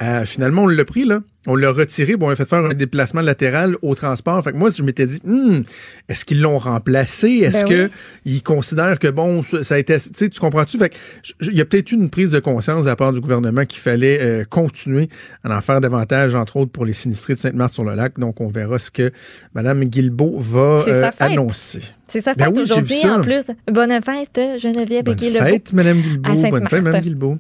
euh, 0.02 0.26
finalement, 0.26 0.64
on 0.64 0.68
l'a 0.68 0.86
pris, 0.86 1.06
là. 1.06 1.20
On 1.48 1.56
l'a 1.56 1.72
retiré. 1.72 2.18
Bon, 2.18 2.28
on 2.28 2.32
a 2.32 2.36
fait 2.36 2.48
faire 2.48 2.66
un 2.66 2.74
déplacement 2.74 3.22
latéral 3.22 3.78
au 3.82 3.96
transport. 3.96 4.44
Fait 4.44 4.52
que 4.52 4.58
moi, 4.58 4.70
je 4.76 4.84
m'étais 4.84 5.06
dit, 5.06 5.22
hmm, 5.24 5.62
est-ce 6.10 6.26
qu'ils 6.26 6.42
l'ont 6.42 6.58
remplacé? 6.58 7.30
Est-ce 7.30 7.64
Ben 7.64 7.70
que 7.70 7.84
oui. 7.86 7.92
ils 8.26 8.44
considèrent 8.44 9.00
que, 9.00 9.08
bon, 9.08 9.42
ça 9.42 9.76
a 9.76 9.78
été... 9.78 9.98
Tu 9.98 10.10
sais, 10.14 10.30
tu 10.30 10.40
comprends-tu? 10.40 10.78
Fait 10.78 10.94
il 11.42 11.54
y 11.54 11.62
a 11.62 11.66
peut-être 11.66 11.94
eu 11.94 11.96
une 11.96 12.10
prise 12.10 12.32
de 12.32 12.40
conscience 12.40 12.84
de 12.86 12.90
la 12.90 12.98
part 12.98 13.14
du 13.14 13.22
gouvernement 13.22 13.66
qu'il 13.66 13.80
fallait 13.80 14.20
euh, 14.20 14.44
continuer 14.44 15.08
à 15.46 15.58
en 15.58 15.62
faire 15.62 15.80
davantage, 15.80 16.36
entre 16.36 16.58
autres, 16.58 16.72
pour 16.72 16.86
les 16.86 16.92
sinistrés 16.94 17.36
de 17.36 17.40
Sainte-Marthe-sur-le-Lac. 17.40 18.20
Donc, 18.20 18.42
on 18.42 18.50
verra 18.50 18.78
ce 18.78 18.92
que 18.92 19.12
Mme 19.56 19.86
Guilbeault 19.86 20.36
va 20.40 20.84
euh, 20.88 21.10
annoncer. 21.20 21.82
C'est 22.10 22.22
sa 22.22 22.34
Ben 22.34 22.46
fête 22.46 22.58
oui, 22.58 22.64
aujourd'hui, 22.64 23.06
en 23.06 23.22
plus. 23.22 23.48
Bonne 23.72 24.02
fête, 24.02 24.42
Geneviève 24.60 25.06
Bonne 25.06 25.16
Guilbeault. 25.16 25.46
fête, 25.46 25.74
Mme 25.74 26.02
Guilbeault. 26.02 26.50
Bonne 26.50 26.68
fête, 26.68 26.84
Mme 26.84 27.02
Guilbeault. 27.02 27.38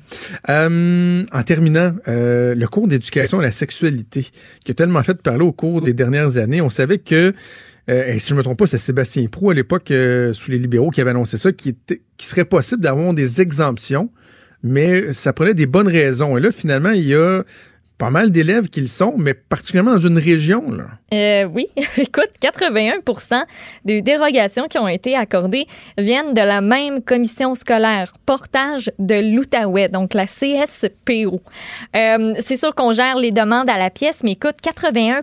Euh, 0.47 1.23
en 1.33 1.43
terminant, 1.43 1.95
le 2.05 2.65
cours 2.67 2.87
d'éducation 2.87 3.39
à 3.39 3.41
la 3.43 3.51
sexualité 3.51 3.88
qui 3.91 4.71
a 4.71 4.73
tellement 4.73 5.03
fait 5.03 5.21
parler 5.21 5.43
au 5.43 5.51
cours 5.51 5.81
des 5.81 5.93
dernières 5.93 6.37
années. 6.37 6.61
On 6.61 6.69
savait 6.69 6.97
que 6.97 7.33
euh, 7.89 8.19
si 8.19 8.29
je 8.29 8.33
ne 8.33 8.37
me 8.37 8.43
trompe 8.43 8.59
pas, 8.59 8.67
c'est 8.67 8.77
Sébastien 8.77 9.25
Prou 9.27 9.49
à 9.49 9.53
l'époque, 9.53 9.89
euh, 9.91 10.31
sous 10.33 10.51
les 10.51 10.59
libéraux, 10.59 10.91
qui 10.91 11.01
avait 11.01 11.09
annoncé 11.09 11.37
ça, 11.37 11.51
qui 11.51 11.75
serait 12.19 12.45
possible 12.45 12.81
d'avoir 12.81 13.13
des 13.13 13.41
exemptions, 13.41 14.11
mais 14.61 15.11
ça 15.13 15.33
prenait 15.33 15.55
des 15.55 15.65
bonnes 15.65 15.87
raisons. 15.87 16.37
Et 16.37 16.39
là, 16.39 16.51
finalement, 16.51 16.91
il 16.91 17.07
y 17.07 17.15
a 17.15 17.43
pas 17.99 18.09
mal 18.09 18.31
d'élèves 18.31 18.69
qui 18.69 18.79
le 18.79 18.87
sont, 18.87 19.15
mais 19.17 19.33
particulièrement 19.33 19.91
dans 19.91 20.07
une 20.07 20.17
région. 20.17 20.71
Là. 20.71 20.85
Euh, 21.13 21.43
oui, 21.53 21.67
écoute, 21.97 22.29
81 22.39 23.01
des 23.83 24.01
dérogations 24.01 24.67
qui 24.69 24.77
ont 24.77 24.87
été 24.87 25.17
accordées 25.17 25.67
viennent 25.97 26.33
de 26.33 26.41
la 26.41 26.61
même 26.61 27.01
commission 27.03 27.55
scolaire, 27.55 28.13
portage 28.25 28.89
de 28.99 29.15
l'Outaouais, 29.15 29.89
donc 29.89 30.13
la 30.13 30.27
CSPO. 30.27 31.41
Euh, 31.95 32.33
c'est 32.39 32.55
sûr 32.55 32.73
qu'on 32.73 32.93
gère 32.93 33.17
les 33.17 33.31
demandes 33.31 33.69
à 33.69 33.77
la 33.77 33.89
pièce, 33.89 34.21
mais 34.23 34.31
écoute, 34.31 34.55
81 34.61 35.21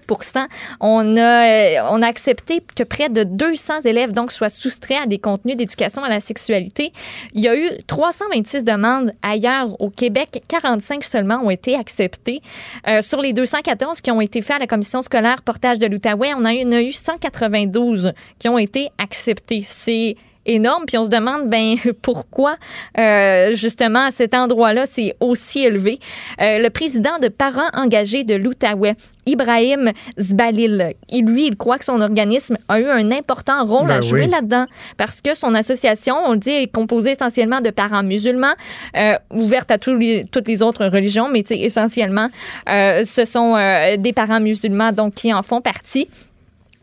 on 0.80 1.16
a, 1.16 1.90
on 1.90 2.02
a 2.02 2.06
accepté 2.06 2.62
que 2.74 2.82
près 2.82 3.08
de 3.08 3.24
200 3.24 3.82
élèves 3.86 4.12
donc 4.12 4.32
soient 4.32 4.50
soustraits 4.50 4.98
à 5.02 5.06
des 5.06 5.18
contenus 5.18 5.56
d'éducation 5.56 6.04
à 6.04 6.10
la 6.10 6.20
sexualité. 6.20 6.92
Il 7.32 7.42
y 7.42 7.48
a 7.48 7.56
eu 7.56 7.70
326 7.86 8.64
demandes 8.64 9.12
ailleurs 9.22 9.80
au 9.80 9.88
Québec, 9.88 10.42
45 10.48 11.04
seulement 11.04 11.40
ont 11.42 11.50
été 11.50 11.74
acceptées. 11.74 12.42
Euh, 12.88 13.02
sur 13.02 13.20
les 13.20 13.32
214 13.32 14.00
qui 14.00 14.10
ont 14.10 14.20
été 14.20 14.42
faits 14.42 14.56
à 14.56 14.58
la 14.60 14.66
commission 14.66 15.02
scolaire 15.02 15.42
portage 15.42 15.78
de 15.78 15.86
l'Outaouais, 15.86 16.34
on, 16.34 16.44
eu, 16.44 16.72
a 16.72 16.82
eu 16.82 16.92
192 16.92 18.12
qui 18.38 18.48
ont 18.48 18.58
été 18.58 18.90
acceptés. 18.98 19.62
C'est 19.64 20.16
énorme. 20.46 20.84
Puis 20.86 20.96
on 20.98 21.04
se 21.04 21.10
demande, 21.10 21.48
ben 21.48 21.76
pourquoi 22.02 22.56
euh, 22.98 23.54
justement 23.54 24.06
à 24.06 24.10
cet 24.10 24.34
endroit-là 24.34 24.86
c'est 24.86 25.14
aussi 25.20 25.64
élevé. 25.64 25.98
Euh, 26.40 26.58
le 26.58 26.70
président 26.70 27.18
de 27.20 27.28
Parents 27.28 27.68
engagés 27.74 28.24
de 28.24 28.34
l'Outaouais, 28.34 28.94
Ibrahim 29.26 29.92
Zbalil, 30.18 30.94
lui, 31.12 31.46
il 31.46 31.56
croit 31.56 31.78
que 31.78 31.84
son 31.84 32.00
organisme 32.00 32.56
a 32.68 32.80
eu 32.80 32.86
un 32.86 33.10
important 33.10 33.64
rôle 33.64 33.90
à 33.90 33.98
ben 33.98 34.02
jouer 34.02 34.26
là-dedans 34.26 34.66
parce 34.96 35.20
que 35.20 35.34
son 35.34 35.54
association, 35.54 36.14
on 36.24 36.32
le 36.32 36.38
dit, 36.38 36.50
est 36.50 36.72
composée 36.72 37.10
essentiellement 37.10 37.60
de 37.60 37.70
parents 37.70 38.04
musulmans, 38.04 38.54
euh, 38.96 39.14
ouverte 39.34 39.70
à 39.70 39.78
les, 39.88 40.22
toutes 40.30 40.48
les 40.48 40.62
autres 40.62 40.86
religions, 40.86 41.28
mais 41.28 41.42
essentiellement, 41.50 42.28
euh, 42.68 43.04
ce 43.04 43.24
sont 43.24 43.56
euh, 43.56 43.96
des 43.96 44.12
parents 44.12 44.40
musulmans 44.40 44.92
donc 44.92 45.14
qui 45.14 45.34
en 45.34 45.42
font 45.42 45.60
partie. 45.60 46.08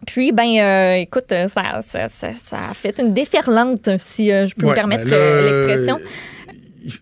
Puis, 0.05 0.31
ben, 0.31 0.57
euh, 0.59 0.95
écoute, 0.95 1.33
ça, 1.47 1.81
ça, 1.81 2.07
ça, 2.07 2.57
a 2.69 2.73
fait 2.73 2.99
une 2.99 3.13
déferlante, 3.13 3.89
si 3.97 4.31
euh, 4.31 4.47
je 4.47 4.55
peux 4.55 4.67
me 4.67 4.73
permettre 4.73 5.05
ben 5.05 5.13
euh, 5.13 5.49
l'expression. 5.49 5.99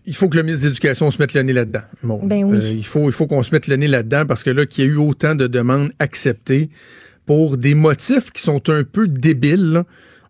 Il 0.06 0.14
faut 0.14 0.28
que 0.28 0.36
le 0.36 0.44
ministre 0.44 0.64
de 0.64 0.68
l'Éducation 0.68 1.10
se 1.10 1.20
mette 1.20 1.34
le 1.34 1.42
nez 1.42 1.52
là-dedans. 1.52 1.82
ben 2.22 2.44
oui. 2.44 2.58
il 2.76 2.86
faut, 2.86 3.08
il 3.08 3.12
faut 3.12 3.26
qu'on 3.26 3.42
se 3.42 3.52
mette 3.52 3.66
le 3.66 3.76
nez 3.76 3.88
là-dedans 3.88 4.24
parce 4.26 4.44
que 4.44 4.50
là, 4.50 4.64
qu'il 4.64 4.84
y 4.84 4.88
a 4.88 4.90
eu 4.90 4.96
autant 4.96 5.34
de 5.34 5.48
demandes 5.48 5.90
acceptées 5.98 6.70
pour 7.26 7.56
des 7.56 7.74
motifs 7.74 8.30
qui 8.30 8.42
sont 8.42 8.68
un 8.70 8.84
peu 8.84 9.08
débiles 9.08 9.82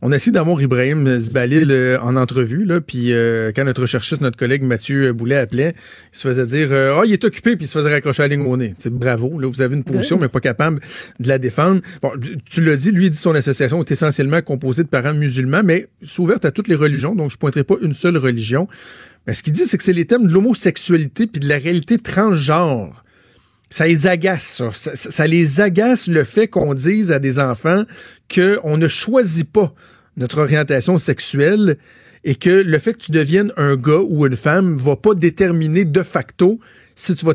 on 0.04 0.10
a 0.10 0.16
essayé 0.16 0.32
d'avoir 0.32 0.60
Ibrahim 0.60 1.16
Zbalil 1.16 1.98
en 2.02 2.16
entrevue, 2.16 2.64
là, 2.64 2.80
puis 2.80 3.12
euh, 3.12 3.52
quand 3.54 3.64
notre 3.64 3.82
recherchiste, 3.82 4.20
notre 4.20 4.36
collègue 4.36 4.64
Mathieu 4.64 5.12
Boulet 5.12 5.36
appelait, 5.36 5.76
il 6.12 6.18
se 6.18 6.26
faisait 6.26 6.44
dire 6.44 6.68
euh, 6.72 6.98
Ah, 6.98 7.02
il 7.06 7.12
est 7.12 7.24
occupé, 7.24 7.54
puis 7.54 7.66
il 7.66 7.68
se 7.68 7.78
faisait 7.78 7.88
raccrocher 7.88 8.24
à 8.24 8.28
la 8.28 8.34
ligne 8.34 8.44
au 8.44 8.56
nez. 8.56 8.74
bravo, 8.90 9.38
là, 9.38 9.48
vous 9.48 9.62
avez 9.62 9.76
une 9.76 9.84
position, 9.84 10.18
mais 10.20 10.26
pas 10.26 10.40
capable 10.40 10.80
de 11.20 11.28
la 11.28 11.38
défendre. 11.38 11.82
Bon, 12.02 12.10
tu 12.44 12.64
l'as 12.64 12.76
dit, 12.76 12.90
lui, 12.90 13.06
il 13.06 13.10
dit 13.10 13.16
son 13.16 13.36
association 13.36 13.80
est 13.80 13.92
essentiellement 13.92 14.42
composée 14.42 14.82
de 14.82 14.88
parents 14.88 15.14
musulmans, 15.14 15.62
mais 15.64 15.86
c'est 16.04 16.18
ouverte 16.18 16.44
à 16.44 16.50
toutes 16.50 16.66
les 16.66 16.74
religions, 16.74 17.14
donc 17.14 17.30
je 17.30 17.36
pointerai 17.36 17.62
pas 17.62 17.76
une 17.80 17.94
seule 17.94 18.16
religion. 18.16 18.66
Mais 19.28 19.34
ce 19.34 19.44
qu'il 19.44 19.52
dit, 19.52 19.66
c'est 19.66 19.78
que 19.78 19.84
c'est 19.84 19.92
les 19.92 20.06
thèmes 20.06 20.26
de 20.26 20.32
l'homosexualité 20.32 21.28
puis 21.28 21.38
de 21.38 21.48
la 21.48 21.58
réalité 21.58 21.96
transgenre 21.96 23.04
ça 23.70 23.86
les 23.86 24.06
agace, 24.06 24.62
ça. 24.72 24.92
ça. 24.94 25.26
les 25.26 25.62
agace 25.62 26.06
le 26.06 26.24
fait 26.24 26.46
qu'on 26.46 26.74
dise 26.74 27.10
à 27.10 27.18
des 27.18 27.38
enfants 27.38 27.84
qu'on 28.32 28.76
ne 28.76 28.86
choisit 28.86 29.50
pas 29.50 29.72
notre 30.16 30.38
orientation 30.40 30.98
sexuelle 30.98 31.76
et 32.24 32.34
que 32.34 32.50
le 32.50 32.78
fait 32.78 32.94
que 32.94 32.98
tu 32.98 33.12
deviennes 33.12 33.52
un 33.56 33.76
gars 33.76 34.00
ou 34.06 34.26
une 34.26 34.36
femme 34.36 34.76
va 34.76 34.96
pas 34.96 35.14
déterminer 35.14 35.84
de 35.84 36.02
facto 36.02 36.60
si 36.94 37.14
tu 37.14 37.24
vas 37.24 37.34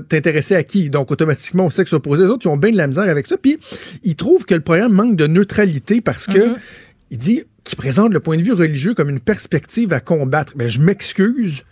t'intéresser 0.00 0.54
à 0.54 0.62
qui. 0.62 0.90
Donc, 0.90 1.10
automatiquement, 1.10 1.66
au 1.66 1.70
sexe 1.70 1.92
opposé. 1.92 2.24
Les 2.24 2.30
autres, 2.30 2.46
ils 2.46 2.48
ont 2.48 2.56
bien 2.56 2.70
de 2.70 2.76
la 2.76 2.86
misère 2.86 3.08
avec 3.08 3.26
ça. 3.26 3.36
Puis, 3.36 3.58
ils 4.02 4.16
trouvent 4.16 4.44
que 4.44 4.54
le 4.54 4.60
programme 4.60 4.92
manque 4.92 5.16
de 5.16 5.26
neutralité 5.26 6.00
parce 6.00 6.26
que 6.26 6.38
mm-hmm. 6.38 6.58
il 7.12 7.18
dit 7.18 7.42
qu'il 7.64 7.76
présente 7.76 8.12
le 8.12 8.20
point 8.20 8.36
de 8.36 8.42
vue 8.42 8.52
religieux 8.52 8.94
comme 8.94 9.08
une 9.08 9.20
perspective 9.20 9.92
à 9.92 10.00
combattre. 10.00 10.52
Ben, 10.56 10.68
je 10.68 10.80
m'excuse, 10.80 11.64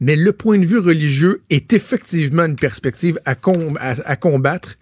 mais 0.00 0.16
le 0.16 0.32
point 0.32 0.58
de 0.58 0.66
vue 0.66 0.78
religieux 0.78 1.42
est 1.50 1.72
effectivement 1.72 2.44
une 2.44 2.56
perspective 2.56 3.18
à, 3.24 3.36
à, 3.80 4.16
combattre 4.16 4.76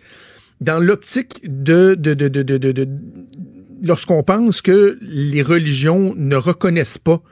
dans 0.60 0.78
l'optique 0.78 1.40
de, 1.44 1.94
de, 1.94 2.14
de, 2.14 2.28
de 2.28 2.88
lorsqu'on 3.82 4.22
pense 4.22 4.62
que 4.62 4.98
les 5.02 5.42
religions 5.42 6.14
ne 6.16 6.36
reconnaissent 6.36 6.98
pas 6.98 7.22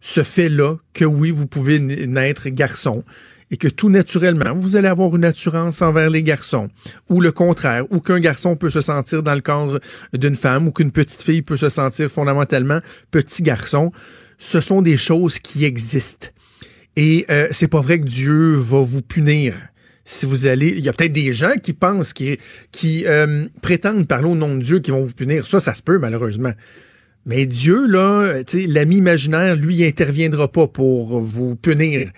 ce 0.00 0.22
fait-là, 0.22 0.76
que 0.94 1.04
oui, 1.04 1.30
vous 1.30 1.46
pouvez 1.46 1.78
naître 1.78 2.48
garçon, 2.48 3.04
et 3.52 3.56
que 3.56 3.68
tout 3.68 3.90
naturellement, 3.90 4.54
vous 4.54 4.76
allez 4.76 4.88
avoir 4.88 5.14
une 5.14 5.24
assurance 5.24 5.82
envers 5.82 6.10
les 6.10 6.22
garçons, 6.22 6.68
ou 7.08 7.20
le 7.20 7.30
contraire, 7.30 7.84
ou 7.90 8.00
qu'un 8.00 8.18
garçon 8.18 8.56
peut 8.56 8.70
se 8.70 8.80
sentir 8.80 9.22
dans 9.22 9.34
le 9.34 9.40
cadre 9.40 9.78
d'une 10.12 10.34
femme, 10.34 10.68
ou 10.68 10.72
qu'une 10.72 10.90
petite 10.90 11.22
fille 11.22 11.42
peut 11.42 11.56
se 11.56 11.68
sentir 11.68 12.10
fondamentalement 12.10 12.80
petit 13.10 13.42
garçon, 13.42 13.92
ce 14.38 14.60
sont 14.60 14.82
des 14.82 14.96
choses 14.96 15.38
qui 15.38 15.64
existent. 15.64 16.28
Et 16.96 17.24
euh, 17.30 17.48
c'est 17.52 17.68
pas 17.68 17.80
vrai 17.80 18.00
que 18.00 18.06
Dieu 18.06 18.54
va 18.54 18.82
vous 18.82 19.02
punir 19.02 19.54
si 20.04 20.26
vous 20.26 20.46
allez. 20.46 20.68
Il 20.68 20.84
y 20.84 20.88
a 20.88 20.92
peut-être 20.92 21.12
des 21.12 21.32
gens 21.32 21.54
qui 21.62 21.72
pensent, 21.72 22.12
qui, 22.12 22.38
euh, 23.06 23.46
prétendent 23.60 24.06
parler 24.06 24.28
au 24.28 24.34
nom 24.34 24.54
de 24.54 24.62
Dieu, 24.62 24.78
qui 24.80 24.90
vont 24.90 25.02
vous 25.02 25.14
punir. 25.14 25.46
Ça, 25.46 25.60
ça 25.60 25.74
se 25.74 25.82
peut, 25.82 25.98
malheureusement. 25.98 26.52
Mais 27.24 27.46
Dieu, 27.46 27.86
là, 27.86 28.34
l'ami 28.66 28.96
imaginaire, 28.96 29.54
lui, 29.54 29.76
il 29.76 29.84
interviendra 29.84 30.50
pas 30.50 30.66
pour 30.66 31.20
vous 31.20 31.54
punir. 31.54 32.10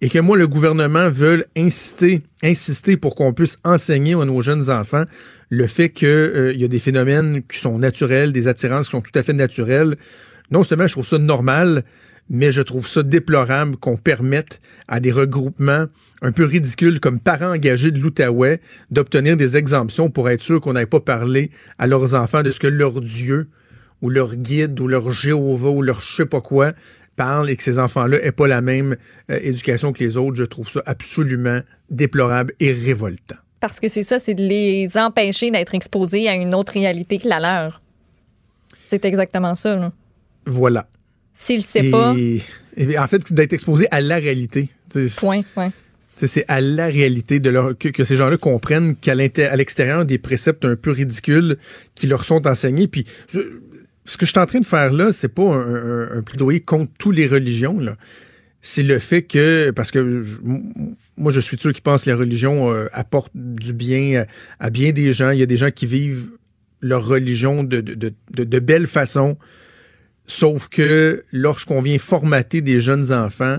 Et 0.00 0.08
que 0.08 0.18
moi, 0.18 0.36
le 0.36 0.46
gouvernement 0.46 1.10
veut 1.10 1.46
insister, 1.56 2.22
insister 2.42 2.96
pour 2.96 3.14
qu'on 3.14 3.32
puisse 3.32 3.58
enseigner 3.64 4.14
à 4.14 4.24
nos 4.24 4.42
jeunes 4.42 4.70
enfants 4.70 5.04
le 5.48 5.66
fait 5.66 5.90
qu'il 5.90 6.08
euh, 6.08 6.52
y 6.54 6.64
a 6.64 6.68
des 6.68 6.78
phénomènes 6.78 7.42
qui 7.42 7.58
sont 7.58 7.78
naturels, 7.78 8.32
des 8.32 8.46
attirances 8.46 8.86
qui 8.86 8.92
sont 8.92 9.00
tout 9.00 9.16
à 9.16 9.22
fait 9.24 9.32
naturelles. 9.32 9.96
Non 10.52 10.62
seulement 10.62 10.86
je 10.86 10.92
trouve 10.92 11.06
ça 11.06 11.18
normal, 11.18 11.84
mais 12.30 12.52
je 12.52 12.62
trouve 12.62 12.86
ça 12.86 13.02
déplorable 13.02 13.76
qu'on 13.76 13.96
permette 13.96 14.60
à 14.86 15.00
des 15.00 15.10
regroupements 15.10 15.86
un 16.22 16.32
peu 16.32 16.44
ridicules 16.44 17.00
comme 17.00 17.20
parents 17.20 17.52
engagés 17.52 17.90
de 17.90 17.98
l'Outaouais 17.98 18.60
d'obtenir 18.90 19.36
des 19.36 19.56
exemptions 19.56 20.10
pour 20.10 20.28
être 20.30 20.40
sûr 20.40 20.60
qu'on 20.60 20.72
n'aille 20.72 20.86
pas 20.86 21.00
parler 21.00 21.50
à 21.78 21.86
leurs 21.86 22.14
enfants 22.14 22.42
de 22.42 22.50
ce 22.50 22.60
que 22.60 22.66
leur 22.66 23.00
Dieu 23.00 23.48
ou 24.02 24.10
leur 24.10 24.36
guide 24.36 24.78
ou 24.80 24.88
leur 24.88 25.10
Jéhovah 25.10 25.70
ou 25.70 25.82
leur 25.82 26.02
je 26.02 26.16
sais 26.16 26.26
pas 26.26 26.40
quoi 26.40 26.72
parle 27.16 27.50
et 27.50 27.56
que 27.56 27.62
ces 27.62 27.78
enfants-là 27.78 28.18
n'aient 28.20 28.32
pas 28.32 28.46
la 28.46 28.60
même 28.60 28.96
euh, 29.30 29.38
éducation 29.42 29.92
que 29.92 30.02
les 30.02 30.16
autres. 30.16 30.36
Je 30.36 30.44
trouve 30.44 30.68
ça 30.70 30.80
absolument 30.86 31.60
déplorable 31.90 32.54
et 32.60 32.72
révoltant. 32.72 33.36
Parce 33.60 33.80
que 33.80 33.88
c'est 33.88 34.04
ça, 34.04 34.20
c'est 34.20 34.34
de 34.34 34.44
les 34.44 34.96
empêcher 34.96 35.50
d'être 35.50 35.74
exposés 35.74 36.28
à 36.28 36.34
une 36.36 36.54
autre 36.54 36.72
réalité 36.74 37.18
que 37.18 37.28
la 37.28 37.40
leur. 37.40 37.82
C'est 38.74 39.04
exactement 39.04 39.56
ça. 39.56 39.74
Là. 39.74 39.92
Voilà. 40.46 40.86
S'il 41.34 41.58
ne 41.58 41.62
sait 41.62 41.90
pas. 41.90 42.12
en 42.12 43.06
fait, 43.08 43.32
d'être 43.32 43.52
exposé 43.52 43.86
à 43.90 44.00
la 44.00 44.16
réalité. 44.16 44.70
Point, 45.16 45.42
point. 45.54 45.72
C'est 46.26 46.44
à 46.48 46.60
la 46.60 46.86
réalité 46.86 47.40
que, 47.40 48.04
ces 48.04 48.16
gens-là 48.16 48.36
comprennent 48.36 48.96
qu'à 48.96 49.14
l'extérieur 49.14 50.04
des 50.04 50.18
préceptes 50.18 50.64
un 50.64 50.76
peu 50.76 50.90
ridicules 50.90 51.58
qui 51.94 52.06
leur 52.06 52.24
sont 52.24 52.46
enseignés. 52.46 52.88
Puis 52.88 53.04
ce 53.28 54.16
que 54.16 54.26
je 54.26 54.30
suis 54.30 54.38
en 54.38 54.46
train 54.46 54.60
de 54.60 54.66
faire 54.66 54.92
là, 54.92 55.12
c'est 55.12 55.28
pas 55.28 55.54
un, 55.54 56.22
plaidoyer 56.22 56.60
contre 56.60 56.92
toutes 56.98 57.16
les 57.16 57.26
religions. 57.26 57.78
C'est 58.60 58.82
le 58.82 58.98
fait 58.98 59.22
que, 59.22 59.70
parce 59.70 59.92
que 59.92 60.24
moi 61.16 61.30
je 61.30 61.40
suis 61.40 61.58
sûr 61.58 61.72
qui 61.72 61.80
pense 61.80 62.04
que 62.04 62.10
la 62.10 62.16
religion 62.16 62.72
euh, 62.72 62.86
apporte 62.92 63.30
du 63.34 63.72
bien 63.72 64.24
à, 64.58 64.70
bien 64.70 64.90
des 64.90 65.12
gens. 65.12 65.30
Il 65.30 65.38
y 65.38 65.42
a 65.42 65.46
des 65.46 65.56
gens 65.56 65.70
qui 65.70 65.86
vivent 65.86 66.30
leur 66.80 67.06
religion 67.06 67.62
de, 67.62 67.80
de 67.80 68.58
belle 68.58 68.86
façon 68.86 69.36
Sauf 70.28 70.68
que 70.68 71.24
lorsqu'on 71.32 71.80
vient 71.80 71.98
formater 71.98 72.60
des 72.60 72.80
jeunes 72.80 73.12
enfants 73.12 73.58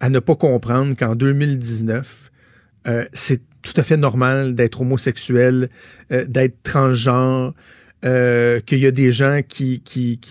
à 0.00 0.10
ne 0.10 0.18
pas 0.18 0.36
comprendre 0.36 0.94
qu'en 0.96 1.14
2019, 1.14 2.30
euh, 2.86 3.04
c'est 3.12 3.40
tout 3.62 3.74
à 3.76 3.82
fait 3.82 3.96
normal 3.96 4.54
d'être 4.54 4.80
homosexuel, 4.80 5.68
euh, 6.12 6.24
d'être 6.24 6.62
transgenre, 6.62 7.54
euh, 8.04 8.60
qu'il 8.60 8.78
y 8.78 8.86
a 8.86 8.92
des 8.92 9.10
gens 9.10 9.40
qui, 9.46 9.82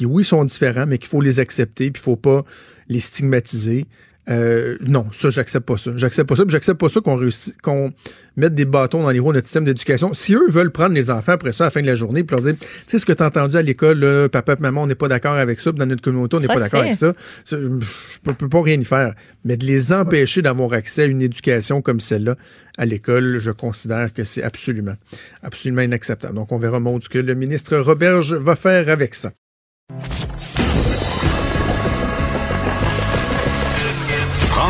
oui, 0.06 0.24
sont 0.24 0.46
différents, 0.46 0.86
mais 0.86 0.98
qu'il 0.98 1.10
faut 1.10 1.22
les 1.22 1.40
accepter, 1.40 1.92
puis 1.92 2.02
il 2.02 2.04
faut 2.04 2.16
pas 2.16 2.46
les 2.88 3.02
stigmatiser. 3.02 3.86
Euh, 4.30 4.78
non, 4.82 5.08
ça, 5.12 5.30
j'accepte 5.30 5.66
pas 5.66 5.78
ça. 5.78 5.92
J'accepte 5.96 6.28
pas 6.28 6.36
ça. 6.36 6.44
J'accepte 6.48 6.80
pas 6.80 6.90
ça 6.90 7.00
qu'on 7.00 7.20
qu'on 7.64 7.94
mette 8.36 8.54
des 8.54 8.66
bâtons 8.66 9.02
dans 9.02 9.10
les 9.10 9.20
roues 9.20 9.32
de 9.32 9.38
notre 9.38 9.48
système 9.48 9.64
d'éducation. 9.64 10.14
Si 10.14 10.36
eux 10.36 10.50
veulent 10.50 10.72
prendre 10.72 10.94
les 10.94 11.10
enfants 11.10 11.32
après 11.34 11.52
ça 11.52 11.64
à 11.64 11.68
la 11.68 11.72
fin 11.72 11.82
de 11.82 11.88
la 11.88 11.96
journée, 11.96 12.24
puis 12.24 12.36
leur 12.36 12.44
dire, 12.44 12.56
tu 12.60 12.68
sais, 12.88 13.00
ce 13.00 13.06
que 13.06 13.14
tu 13.14 13.24
as 13.24 13.28
entendu 13.28 13.56
à 13.56 13.62
l'école, 13.62 14.30
papa 14.30 14.56
maman, 14.60 14.84
on 14.84 14.88
n'est 14.88 14.96
pas 14.96 15.08
d'accord 15.08 15.34
avec 15.34 15.60
ça, 15.60 15.72
puis 15.72 15.80
dans 15.80 15.86
notre 15.86 16.02
communauté, 16.02 16.38
on 16.38 16.40
n'est 16.40 16.48
pas 16.48 16.60
d'accord 16.60 16.82
avec 16.82 16.96
ça. 16.96 17.14
ça, 17.46 17.58
Je 17.60 17.80
peux, 18.24 18.34
peux 18.34 18.50
pas 18.50 18.62
rien 18.62 18.80
y 18.80 18.86
faire. 18.86 19.14
Mais 19.46 19.58
de 19.58 19.66
les 19.66 19.94
empêcher 19.94 20.42
d'avoir 20.42 20.74
accès 20.74 21.04
à 21.04 21.06
une 21.06 21.22
éducation 21.22 21.82
comme 21.82 22.00
celle-là 22.00 22.36
à 22.78 22.86
l'école, 22.86 23.40
je 23.40 23.52
considère 23.52 24.14
que 24.14 24.24
c'est 24.24 24.44
absolument, 24.44 24.96
absolument 25.42 25.82
inacceptable. 25.82 26.36
Donc, 26.36 26.52
on 26.52 26.58
verra, 26.58 26.80
Maud, 26.80 27.02
ce 27.04 27.10
que 27.10 27.18
le 27.18 27.34
ministre 27.34 27.78
Roberge 27.78 28.34
va 28.36 28.56
faire 28.56 28.90
avec 28.90 29.16
ça. 29.16 29.32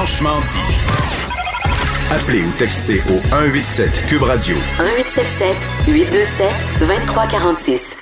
Franchement 0.08 0.40
dit. 0.40 0.76
Appelez 2.12 2.42
ou 2.42 2.52
textez 2.58 3.02
au 3.10 3.20
187 3.30 4.06
Cube 4.08 4.24
Radio 4.24 4.56
1877 4.80 5.58
827 5.86 6.48
2346. 6.80 7.98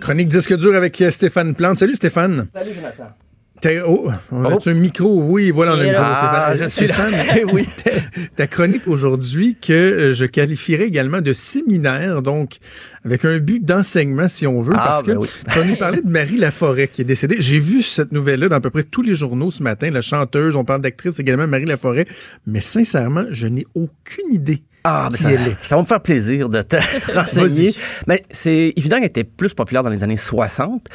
Chronique 0.00 0.28
disque 0.28 0.56
dur 0.56 0.76
avec 0.76 1.02
Stéphane 1.10 1.56
Plante. 1.56 1.78
Salut 1.78 1.96
Stéphane. 1.96 2.46
Salut, 2.54 2.74
Jonathan. 2.74 3.12
T'as- 3.60 3.84
Oh, 3.86 4.08
on 4.32 4.44
a 4.44 4.54
Oh. 4.54 4.68
un 4.68 4.74
micro? 4.74 5.22
Oui, 5.22 5.50
voilà, 5.50 5.72
on 5.74 5.78
a 5.78 5.82
un 5.82 5.84
micro. 5.84 6.00
Ah, 6.02 6.54
je 6.56 6.64
suis 6.66 6.86
là. 6.86 6.94
Oui. 7.52 7.68
ta, 7.84 7.90
ta 8.36 8.46
chronique 8.46 8.86
aujourd'hui 8.88 9.56
que 9.60 9.72
euh, 9.72 10.14
je 10.14 10.24
qualifierais 10.24 10.84
également 10.84 11.20
de 11.20 11.32
séminaire, 11.32 12.22
donc 12.22 12.56
avec 13.04 13.24
un 13.24 13.38
but 13.38 13.64
d'enseignement, 13.64 14.28
si 14.28 14.46
on 14.46 14.62
veut, 14.62 14.72
Ah, 14.76 14.84
parce 14.86 15.02
que 15.02 15.12
ben 15.12 15.18
oui. 15.18 15.28
tu 15.52 15.58
vas 15.58 15.64
nous 15.64 15.76
parler 15.76 16.00
de 16.02 16.08
Marie 16.08 16.36
Laforêt 16.36 16.88
qui 16.88 17.02
est 17.02 17.04
décédée. 17.04 17.36
J'ai 17.38 17.58
vu 17.58 17.82
cette 17.82 18.12
nouvelle-là 18.12 18.48
dans 18.48 18.56
à 18.56 18.60
peu 18.60 18.70
près 18.70 18.82
tous 18.84 19.02
les 19.02 19.14
journaux 19.14 19.50
ce 19.50 19.62
matin. 19.62 19.90
La 19.90 20.02
chanteuse, 20.02 20.56
on 20.56 20.64
parle 20.64 20.80
d'actrice 20.80 21.18
également, 21.18 21.46
Marie 21.46 21.64
Laforêt. 21.66 22.06
Mais 22.46 22.60
sincèrement, 22.60 23.24
je 23.30 23.46
n'ai 23.46 23.66
aucune 23.74 24.32
idée. 24.32 24.62
Ah, 24.84 25.08
ben 25.10 25.16
qui 25.18 25.22
ça, 25.24 25.30
ça 25.60 25.76
va 25.76 25.82
me 25.82 25.86
faire 25.86 26.00
plaisir 26.00 26.48
de 26.48 26.62
te 26.62 26.76
renseigner. 27.14 27.74
Mais 28.06 28.22
c'est 28.30 28.72
évident 28.76 28.96
qu'elle 28.96 29.06
était 29.06 29.24
plus 29.24 29.52
populaire 29.52 29.82
dans 29.82 29.90
les 29.90 30.02
années 30.04 30.16
60. 30.16 30.88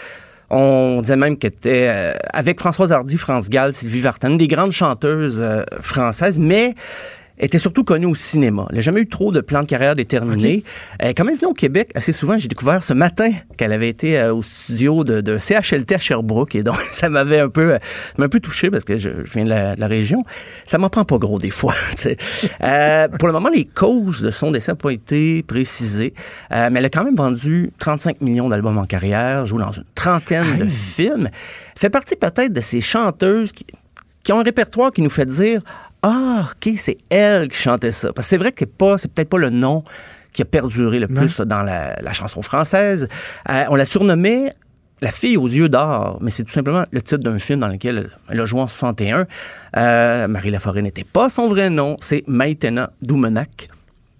On 0.57 1.01
disait 1.01 1.17
même 1.17 1.37
qu'elle 1.37 1.51
était, 1.51 1.87
euh, 1.89 2.13
avec 2.31 2.61
Françoise 2.61 2.93
Hardy, 2.93 3.17
France 3.17 3.49
Gall, 3.49 3.73
Sylvie 3.73 3.99
Vartan, 3.99 4.29
des 4.31 4.47
grandes 4.47 4.71
chanteuses 4.71 5.41
euh, 5.41 5.63
françaises, 5.81 6.39
mais 6.39 6.75
était 7.39 7.59
surtout 7.59 7.83
connue 7.83 8.05
au 8.05 8.15
cinéma. 8.15 8.65
Elle 8.69 8.75
n'a 8.75 8.81
jamais 8.81 9.01
eu 9.01 9.07
trop 9.07 9.31
de 9.31 9.41
plan 9.41 9.61
de 9.61 9.67
carrière 9.67 9.95
déterminé. 9.95 10.63
Elle 10.99 11.09
est 11.09 11.13
quand 11.13 11.25
même 11.25 11.35
venue 11.35 11.51
au 11.51 11.53
Québec 11.53 11.91
assez 11.95 12.13
souvent. 12.13 12.37
J'ai 12.37 12.47
découvert 12.47 12.83
ce 12.83 12.93
matin 12.93 13.29
qu'elle 13.57 13.73
avait 13.73 13.89
été 13.89 14.17
euh, 14.17 14.33
au 14.33 14.41
studio 14.41 15.03
de, 15.03 15.21
de 15.21 15.37
CHLT 15.37 15.95
à 15.95 15.99
Sherbrooke 15.99 16.55
et 16.55 16.63
donc 16.63 16.79
ça 16.91 17.09
m'avait 17.09 17.39
un 17.39 17.49
peu, 17.49 17.73
euh, 17.73 17.79
un 18.17 18.29
peu 18.29 18.39
touché 18.39 18.69
parce 18.69 18.83
que 18.83 18.97
je, 18.97 19.25
je 19.25 19.33
viens 19.33 19.43
de 19.43 19.49
la, 19.49 19.75
de 19.75 19.79
la 19.81 19.87
région. 19.87 20.23
Ça 20.65 20.77
m'en 20.77 20.89
prend 20.89 21.05
pas 21.05 21.17
gros 21.17 21.39
des 21.39 21.51
fois. 21.51 21.73
Euh, 22.61 23.07
pour 23.07 23.27
le 23.27 23.33
moment, 23.33 23.49
les 23.49 23.65
causes 23.65 24.21
de 24.21 24.31
son 24.31 24.51
décès 24.51 24.71
n'ont 24.71 24.77
pas 24.77 24.91
été 24.91 25.43
précisées, 25.43 26.13
euh, 26.51 26.69
mais 26.71 26.79
elle 26.79 26.85
a 26.85 26.89
quand 26.89 27.03
même 27.03 27.15
vendu 27.15 27.71
35 27.79 28.21
millions 28.21 28.49
d'albums 28.49 28.77
en 28.77 28.85
carrière, 28.85 29.45
joue 29.45 29.57
dans 29.57 29.71
une 29.71 29.83
trentaine 29.93 30.57
de 30.57 30.65
films. 30.65 31.29
Fait 31.75 31.89
partie 31.89 32.15
peut-être 32.15 32.53
de 32.53 32.61
ces 32.61 32.81
chanteuses 32.81 33.51
qui, 33.51 33.65
qui 34.23 34.33
ont 34.33 34.39
un 34.39 34.43
répertoire 34.43 34.91
qui 34.91 35.01
nous 35.01 35.09
fait 35.09 35.25
dire 35.25 35.61
Ah, 36.07 36.49
OK, 36.51 36.71
c'est 36.77 36.97
elle 37.09 37.47
qui 37.47 37.57
chantait 37.57 37.91
ça. 37.91 38.13
Parce 38.13 38.27
que 38.27 38.29
c'est 38.29 38.37
vrai 38.37 38.51
que 38.51 38.63
c'est 38.99 39.11
peut-être 39.11 39.29
pas 39.29 39.39
le 39.39 39.49
nom 39.49 39.83
qui 40.33 40.43
a 40.43 40.45
perduré 40.45 40.99
le 40.99 41.07
plus 41.07 41.41
dans 41.41 41.63
la, 41.63 41.99
la 41.99 42.13
chanson 42.13 42.43
française. 42.43 43.07
Euh, 43.49 43.63
on 43.69 43.75
la 43.75 43.85
surnommait 43.85 44.53
la 45.01 45.09
fille 45.09 45.35
aux 45.35 45.47
yeux 45.47 45.67
d'or, 45.67 46.19
mais 46.21 46.29
c'est 46.29 46.43
tout 46.43 46.51
simplement 46.51 46.83
le 46.91 47.01
titre 47.01 47.23
d'un 47.23 47.39
film 47.39 47.59
dans 47.59 47.69
lequel 47.69 48.11
elle 48.29 48.39
a 48.39 48.45
joué 48.45 48.59
en 48.59 48.67
61. 48.67 49.25
Euh, 49.77 50.27
Marie 50.27 50.51
Laforêt 50.51 50.83
n'était 50.83 51.03
pas 51.03 51.29
son 51.31 51.49
vrai 51.49 51.71
nom, 51.71 51.97
c'est 51.99 52.23
Maïtena 52.27 52.91
Doumenac, 53.01 53.69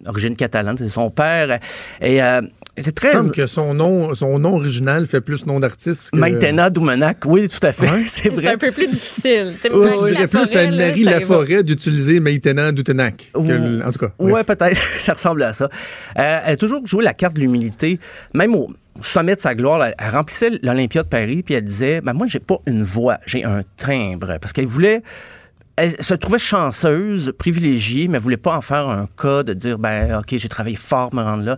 origine 0.06 0.36
catalane, 0.36 0.78
c'est 0.78 0.90
son 0.90 1.10
père. 1.10 1.60
Et 2.02 2.22
euh, 2.22 2.42
était 2.78 2.90
Il 2.90 2.94
très... 2.94 3.08
me 3.10 3.14
semble 3.22 3.32
que 3.32 3.48
son 3.48 3.74
nom, 3.74 4.14
son 4.14 4.38
nom 4.40 4.56
original 4.56 5.08
fait 5.08 5.22
plus 5.22 5.46
nom 5.46 5.60
d'artiste 5.60 6.12
que... 6.12 6.18
Maïtena 6.18 6.70
Doumenac, 6.70 7.20
oui, 7.26 7.48
tout 7.50 7.66
à 7.66 7.72
fait, 7.72 7.90
Ouais. 7.90 8.04
c'est 8.08 8.24
C'est 8.24 8.30
vrai. 8.30 8.48
un 8.54 8.58
peu 8.58 8.72
plus 8.72 8.88
difficile. 8.88 9.54
Tu 9.62 9.70
dirais 9.70 10.28
plus 10.28 10.40
Laforêt, 10.54 10.68
à 10.68 10.72
Marie. 10.72 11.04
Laforêt 11.04 11.64
d'utiliser 11.64 12.20
maintenant 12.20 12.72
Doutenac. 12.72 13.32
que 13.34 13.40
le- 13.40 13.86
En 13.86 13.92
tout 13.92 14.00
cas. 14.00 14.12
bref. 14.20 14.34
Ouais, 14.34 14.44
peut-être. 14.44 14.76
ça 15.00 15.14
ressemble 15.14 15.44
à 15.44 15.54
ça. 15.54 15.66
Euh, 16.20 16.40
elle 16.46 16.54
a 16.54 16.58
toujours 16.58 16.86
joué 16.86 17.04
la 17.04 17.14
carte 17.14 17.36
de 17.36 17.40
l'humilité. 17.42 18.00
Même 18.34 18.54
au 18.56 18.70
sommet 19.02 19.36
de 19.36 19.42
sa 19.42 19.56
gloire, 19.56 19.84
elle, 19.86 19.96
elle 19.98 20.10
remplissait 20.14 20.52
l'Olympia 20.62 21.04
de 21.04 21.08
Paris, 21.08 21.44
puis 21.44 21.54
elle 21.56 21.64
disait 21.64 22.02
ben, 22.02 22.14
Moi, 22.14 22.28
j'ai 22.28 22.40
pas 22.40 22.58
une 22.68 22.84
voix, 22.84 23.18
j'ai 23.26 23.44
un 23.44 23.62
timbre. 23.78 24.38
Parce 24.42 24.52
qu'elle 24.54 24.68
voulait. 24.68 25.02
Elle 25.78 26.02
se 26.02 26.14
trouvait 26.14 26.40
chanceuse, 26.40 27.34
privilégiée, 27.38 28.08
mais 28.08 28.18
elle 28.18 28.24
voulait 28.24 28.38
pas 28.38 28.56
en 28.56 28.62
faire 28.62 28.88
un 28.88 29.08
cas 29.22 29.44
de 29.44 29.54
dire 29.54 29.78
ben 29.78 30.20
OK, 30.20 30.38
j'ai 30.38 30.50
travaillé 30.50 30.78
fort 30.78 31.10
pour 31.10 31.20
me 31.20 31.26
rendre 31.26 31.44
là. 31.44 31.58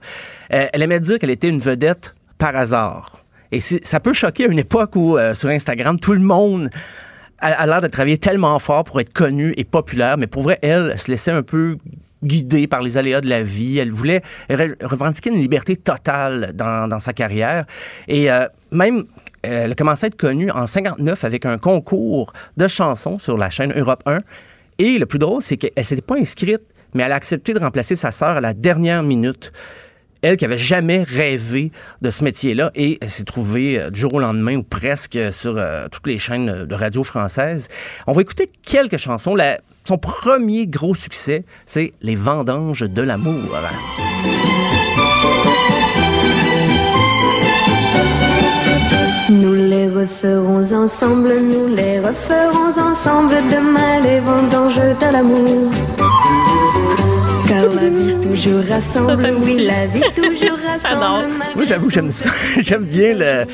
Euh, 0.53 0.67
elle 0.73 0.81
aimait 0.81 0.99
dire 0.99 1.19
qu'elle 1.19 1.29
était 1.29 1.49
une 1.49 1.59
vedette 1.59 2.15
par 2.37 2.55
hasard. 2.55 3.23
Et 3.51 3.59
ça 3.61 3.99
peut 3.99 4.13
choquer 4.13 4.45
à 4.45 4.47
une 4.47 4.59
époque 4.59 4.95
où, 4.95 5.17
euh, 5.17 5.33
sur 5.33 5.49
Instagram, 5.49 5.99
tout 5.99 6.13
le 6.13 6.19
monde 6.19 6.69
a, 7.39 7.65
l'air 7.65 7.81
de 7.81 7.87
travailler 7.87 8.17
tellement 8.17 8.57
fort 8.59 8.83
pour 8.83 8.99
être 8.99 9.13
connue 9.13 9.53
et 9.57 9.63
populaire, 9.63 10.17
mais 10.17 10.27
pour 10.27 10.43
vrai, 10.43 10.59
elle, 10.61 10.97
se 10.97 11.09
laissait 11.09 11.31
un 11.31 11.43
peu 11.43 11.77
guider 12.23 12.67
par 12.67 12.81
les 12.81 12.97
aléas 12.97 13.21
de 13.21 13.29
la 13.29 13.43
vie. 13.43 13.77
Elle 13.77 13.91
voulait 13.91 14.21
re- 14.49 14.75
revendiquer 14.83 15.29
une 15.29 15.39
liberté 15.39 15.75
totale 15.75 16.51
dans, 16.55 16.99
sa 16.99 17.13
carrière. 17.13 17.65
Et 18.07 18.31
euh, 18.31 18.47
même, 18.71 19.05
elle 19.47 19.71
a 19.71 19.75
commencé 19.75 20.05
à 20.05 20.07
être 20.07 20.17
connue 20.17 20.51
en 20.51 20.67
59 20.67 21.23
avec 21.23 21.45
un 21.45 21.57
concours 21.57 22.33
de 22.57 22.67
chansons 22.67 23.19
sur 23.19 23.37
la 23.37 23.49
chaîne 23.49 23.73
Europe 23.75 24.03
1. 24.05 24.19
Et 24.79 24.97
le 24.97 25.05
plus 25.05 25.19
drôle, 25.19 25.41
c'est 25.41 25.57
qu'elle 25.57 25.85
s'était 25.85 26.01
pas 26.01 26.17
inscrite, 26.17 26.61
mais 26.93 27.03
elle 27.03 27.11
a 27.11 27.15
accepté 27.15 27.53
de 27.53 27.59
remplacer 27.59 27.95
sa 27.95 28.11
sœur 28.11 28.37
à 28.37 28.41
la 28.41 28.53
dernière 28.53 29.03
minute 29.03 29.51
elle 30.21 30.37
qui 30.37 30.45
avait 30.45 30.57
jamais 30.57 31.03
rêvé 31.03 31.71
de 32.01 32.09
ce 32.09 32.23
métier-là 32.23 32.71
et 32.75 32.97
elle 33.01 33.09
s'est 33.09 33.23
trouvée 33.23 33.79
euh, 33.79 33.89
du 33.89 33.99
jour 33.99 34.13
au 34.15 34.19
lendemain 34.19 34.55
ou 34.55 34.63
presque 34.63 35.15
euh, 35.15 35.31
sur 35.31 35.55
euh, 35.57 35.87
toutes 35.89 36.07
les 36.07 36.19
chaînes 36.19 36.65
de 36.65 36.75
radio 36.75 37.03
françaises. 37.03 37.67
On 38.07 38.13
va 38.13 38.21
écouter 38.21 38.49
quelques 38.65 38.97
chansons. 38.97 39.35
Son 39.85 39.97
premier 39.97 40.67
gros 40.67 40.95
succès, 40.95 41.45
c'est 41.65 41.93
Les 42.01 42.15
vendanges 42.15 42.81
de 42.81 43.01
l'amour. 43.01 43.55
Referons 49.97 50.73
ensemble, 50.73 51.33
nous 51.39 51.75
les 51.75 51.99
referons 51.99 52.89
ensemble 52.89 53.35
demain 53.51 53.99
les 54.03 54.19
vendanges 54.19 54.75
de 54.75 55.11
l'amour. 55.11 55.71
Car 57.47 57.63
la 57.73 57.89
vie 57.89 58.15
toujours 58.21 58.63
rassemble, 58.69 59.33
oui, 59.43 59.65
la 59.65 59.87
vie 59.87 60.01
toujours 60.15 60.57
rassemble. 60.67 61.29
malgré 61.37 61.55
Moi, 61.55 61.65
j'avoue, 61.65 61.89
j'aime 61.89 62.11
ça. 62.11 62.29
j'aime 62.59 62.83
bien 62.83 63.13
le. 63.15 63.45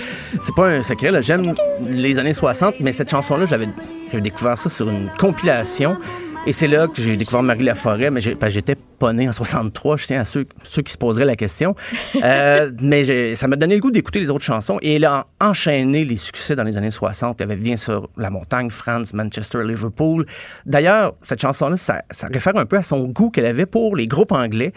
C'est 0.42 0.56
pas 0.56 0.68
un 0.68 0.82
secret, 0.82 1.12
là. 1.12 1.22
J'aime 1.22 1.54
les 1.88 2.20
années 2.20 2.34
60, 2.34 2.76
mais 2.82 2.92
cette 2.92 3.10
chanson-là, 3.10 3.46
je 3.46 3.52
l'avais 3.52 3.70
j'avais 4.12 4.22
découvert 4.22 4.58
ça 4.58 4.70
sur 4.70 4.90
une 4.90 5.10
compilation. 5.18 5.98
Et 6.46 6.52
c'est 6.52 6.68
là 6.68 6.88
que 6.90 7.02
j'ai 7.02 7.16
découvert 7.16 7.42
Marie 7.42 7.64
Laforêt, 7.64 8.12
mais 8.12 8.20
j'ai- 8.20 8.36
j'étais 8.50 8.76
pas 8.76 9.14
né 9.14 9.30
en 9.30 9.32
63, 9.32 9.96
je 9.96 10.06
tiens 10.08 10.20
à 10.20 10.26
ceux, 10.26 10.46
ceux 10.66 10.82
qui 10.82 10.92
se 10.92 10.98
poseraient 10.98 11.24
la 11.26 11.38
question. 11.38 11.74
Euh, 12.24 12.70
mais 12.82 13.04
j'ai- 13.06 13.36
ça 13.38 13.48
m'a 13.48 13.56
donné 13.56 13.76
le 13.76 13.82
goût 13.82 13.92
d'écouter 13.92 14.20
les 14.20 14.30
autres 14.30 14.44
chansons 14.44 14.78
et 14.82 14.96
elle 14.96 15.06
a 15.06 15.26
enchaîné 15.42 16.04
les 16.06 16.18
succès 16.18 16.56
dans 16.56 16.64
les 16.64 16.76
années 16.78 16.92
60. 16.92 17.38
Il 17.40 17.42
y 17.42 17.46
avait 17.46 17.56
bien 17.56 17.78
sûr 17.78 18.10
La 18.18 18.30
Montagne, 18.30 18.70
France, 18.70 19.14
Manchester, 19.14 19.60
Liverpool. 19.66 20.26
D'ailleurs, 20.66 21.16
cette 21.24 21.42
chanson-là, 21.42 21.78
ça, 21.78 22.02
ça 22.12 22.28
réfère 22.28 22.56
un 22.58 22.66
peu 22.66 22.78
à 22.78 22.84
son 22.84 23.06
goût 23.08 23.30
qu'elle 23.30 23.46
avait 23.46 23.66
pour 23.66 23.96
les 23.96 24.08
groupes 24.08 24.32
anglais. 24.34 24.74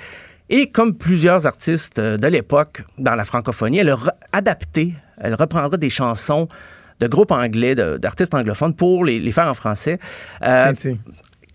Et 0.49 0.71
comme 0.71 0.95
plusieurs 0.97 1.47
artistes 1.47 1.99
euh, 1.99 2.17
de 2.17 2.27
l'époque 2.29 2.85
dans 2.99 3.15
la 3.17 3.25
francophonie, 3.25 3.79
elle 3.79 3.91
a 3.91 3.97
re- 3.97 4.11
adapté, 4.33 4.95
elle 5.19 5.35
reprendra 5.35 5.77
des 5.77 5.91
chansons 5.91 6.47
de 7.01 7.07
groupes 7.09 7.33
anglais, 7.33 7.75
de- 7.75 7.97
d'artistes 7.99 8.35
anglophones 8.35 8.75
pour 8.75 9.05
les, 9.05 9.19
les 9.21 9.33
faire 9.33 9.49
en 9.49 9.55
français. 9.55 9.99
Euh, 10.43 10.73
Tiens, 10.73 10.75
tiens. 10.75 10.99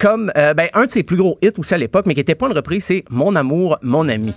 Comme 0.01 0.31
euh, 0.35 0.55
ben, 0.55 0.67
un 0.73 0.85
de 0.85 0.89
ses 0.89 1.03
plus 1.03 1.15
gros 1.15 1.37
hits 1.43 1.51
aussi 1.59 1.75
à 1.75 1.77
l'époque, 1.77 2.07
mais 2.07 2.15
qui 2.15 2.19
n'était 2.21 2.33
pas 2.33 2.47
une 2.47 2.53
reprise, 2.53 2.85
c'est 2.85 3.03
Mon 3.11 3.35
amour, 3.35 3.77
mon 3.83 4.09
ami. 4.09 4.33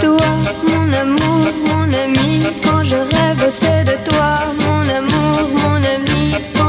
Toi, 0.00 0.26
mon 0.68 0.92
amour, 0.92 1.52
mon 1.66 1.92
ami, 1.92 2.46
quand 2.62 2.84
je 2.84 2.96
rêve, 2.96 3.52
c'est 3.60 3.84
de 3.84 4.08
toi. 4.08 4.54
Mon 4.56 4.88
amour, 4.88 5.48
mon 5.58 5.82
ami, 5.82 6.27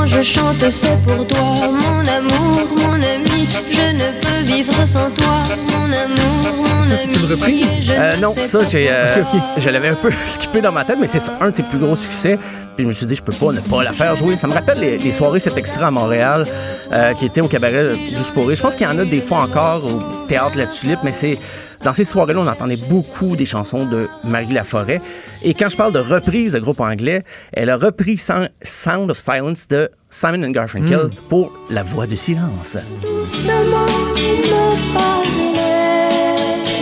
je 0.10 0.24
chante, 0.24 0.72
c'est 0.72 0.98
pour 1.04 1.28
toi. 1.28 1.72
Mon 1.72 2.08
amour, 2.08 2.68
mon 2.76 2.94
ami, 2.94 3.48
je 3.72 3.96
ne 3.96 4.22
peux 4.22 4.52
vivre 4.52 4.88
sans 4.88 5.12
toi. 5.12 5.44
Mon 5.68 5.92
amour, 5.92 6.64
mon 6.64 6.82
ça, 6.82 6.98
c'est 6.98 7.16
une 7.16 7.26
reprise? 7.26 7.68
Euh, 7.90 8.18
non, 8.18 8.34
ça, 8.42 8.64
j'ai, 8.66 8.90
euh, 8.90 9.24
je 9.58 9.70
l'avais 9.70 9.90
un 9.90 9.96
peu 9.96 10.12
skippé 10.28 10.62
dans 10.62 10.72
ma 10.72 10.84
tête, 10.86 10.98
mais 11.00 11.08
c'est 11.08 11.22
un 11.40 11.50
de 11.50 11.56
ses 11.56 11.64
plus 11.64 11.80
gros 11.80 11.96
succès. 11.96 12.38
Puis 12.76 12.84
je 12.84 12.88
me 12.88 12.94
suis 12.94 13.06
dit, 13.06 13.16
je 13.16 13.24
peux 13.24 13.38
pas 13.38 13.52
ne 13.52 13.60
pas 13.62 13.84
la 13.84 13.92
faire 13.92 14.16
jouer. 14.16 14.38
Ça 14.38 14.48
me 14.48 14.54
rappelle 14.54 14.80
les, 14.80 14.98
les 14.98 15.12
soirées 15.12 15.40
cet 15.40 15.58
extrait 15.58 15.84
à 15.84 15.92
Montréal, 15.92 16.48
euh, 16.92 17.14
qui 17.14 17.26
était 17.26 17.42
au 17.42 17.48
cabaret 17.48 17.76
euh, 17.84 17.96
Juste 18.10 18.34
pour 18.34 18.48
rire. 18.48 18.56
Je 18.56 18.62
pense 18.62 18.76
qu'il 18.76 18.88
y 18.88 18.90
en 18.90 18.98
a 18.98 19.06
des 19.06 19.22
fois 19.22 19.40
encore 19.40 19.86
au 19.86 20.26
théâtre 20.28 20.58
La 20.58 20.66
Tulipe, 20.66 21.00
mais 21.04 21.12
c'est 21.12 21.38
dans 21.84 21.94
ces 21.94 22.06
soirées-là, 22.06 22.42
on 22.42 22.48
entendait 22.48 22.78
beaucoup 22.90 23.36
des 23.36 23.46
chansons 23.46 23.86
de 23.86 24.08
Marie 24.24 24.54
Laforêt. 24.54 25.02
Et 25.44 25.54
quand 25.54 25.70
je 25.70 25.78
parle 25.78 25.94
de 25.94 26.00
reprise 26.00 26.52
de 26.54 26.60
groupe 26.60 26.82
anglais, 26.82 27.24
elle 27.54 27.70
a 27.70 27.78
repris 27.78 28.18
Sound 28.18 28.50
Sound 28.62 29.12
of 29.12 29.18
Silence 29.18 29.68
de 29.68 29.90
Simon 30.10 30.44
and 30.44 30.52
Garfunkel 30.52 31.10
pour 31.30 31.54
La 31.70 31.84
Voix 31.84 32.08
du 32.08 32.18
silence. 32.18 32.78
Doucement 33.02 33.86
me 33.86 34.94
parlait, 34.94 36.10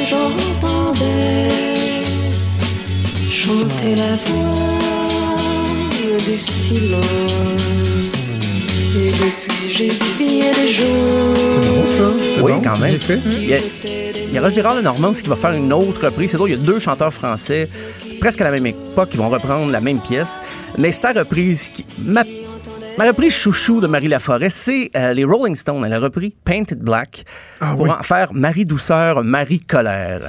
j'entendais 0.10 1.50
chanter 3.30 3.96
la 3.96 4.16
voix 4.16 4.58
du 6.26 6.40
silence. 6.40 7.97
Depuis 9.18 9.68
j'ai 9.68 9.92
C'est 9.92 11.70
bon, 11.70 11.88
ça. 11.88 12.20
C'est 12.36 12.42
Oui, 12.42 12.52
bon, 12.54 12.62
quand 12.64 12.78
même. 12.78 12.98
fait. 13.00 13.20
Il 13.26 13.46
y 13.50 13.54
a, 13.56 13.58
il 14.28 14.34
y 14.34 14.38
a 14.38 14.42
Roger 14.42 14.56
Gérard 14.56 14.76
Lenormand 14.76 15.14
qui 15.14 15.28
va 15.28 15.36
faire 15.36 15.52
une 15.54 15.74
autre 15.74 16.06
reprise. 16.06 16.32
C'est 16.32 16.38
drôle, 16.38 16.50
il 16.50 16.58
y 16.58 16.62
a 16.62 16.64
deux 16.64 16.80
chanteurs 16.80 17.14
français, 17.14 17.68
presque 18.20 18.42
à 18.42 18.44
la 18.46 18.52
même 18.52 18.68
époque, 18.68 19.10
qui 19.10 19.18
vont 19.18 19.30
reprendre 19.30 19.72
la 19.72 19.82
même 19.82 20.00
pièce. 20.00 20.40
Mais 20.78 20.92
sa 20.92 21.14
reprise, 21.14 21.70
qui- 21.74 21.86
ma, 22.04 22.24
ma 22.98 23.06
reprise 23.08 23.34
chouchou 23.34 23.82
de 23.82 23.88
Marie 23.88 24.08
Laforêt, 24.08 24.50
c'est 24.52 24.92
euh, 24.96 25.14
les 25.14 25.24
Rolling 25.24 25.56
Stones. 25.56 25.84
Elle 25.86 25.94
a 25.94 26.00
repris 26.00 26.36
Painted 26.46 26.80
Black 26.80 27.24
Ah 27.60 27.72
pour 27.72 27.82
oui. 27.82 27.90
en 27.90 28.04
faire 28.04 28.30
Marie 28.34 28.66
Douceur, 28.66 29.24
Marie 29.24 29.62
Colère. 29.62 30.22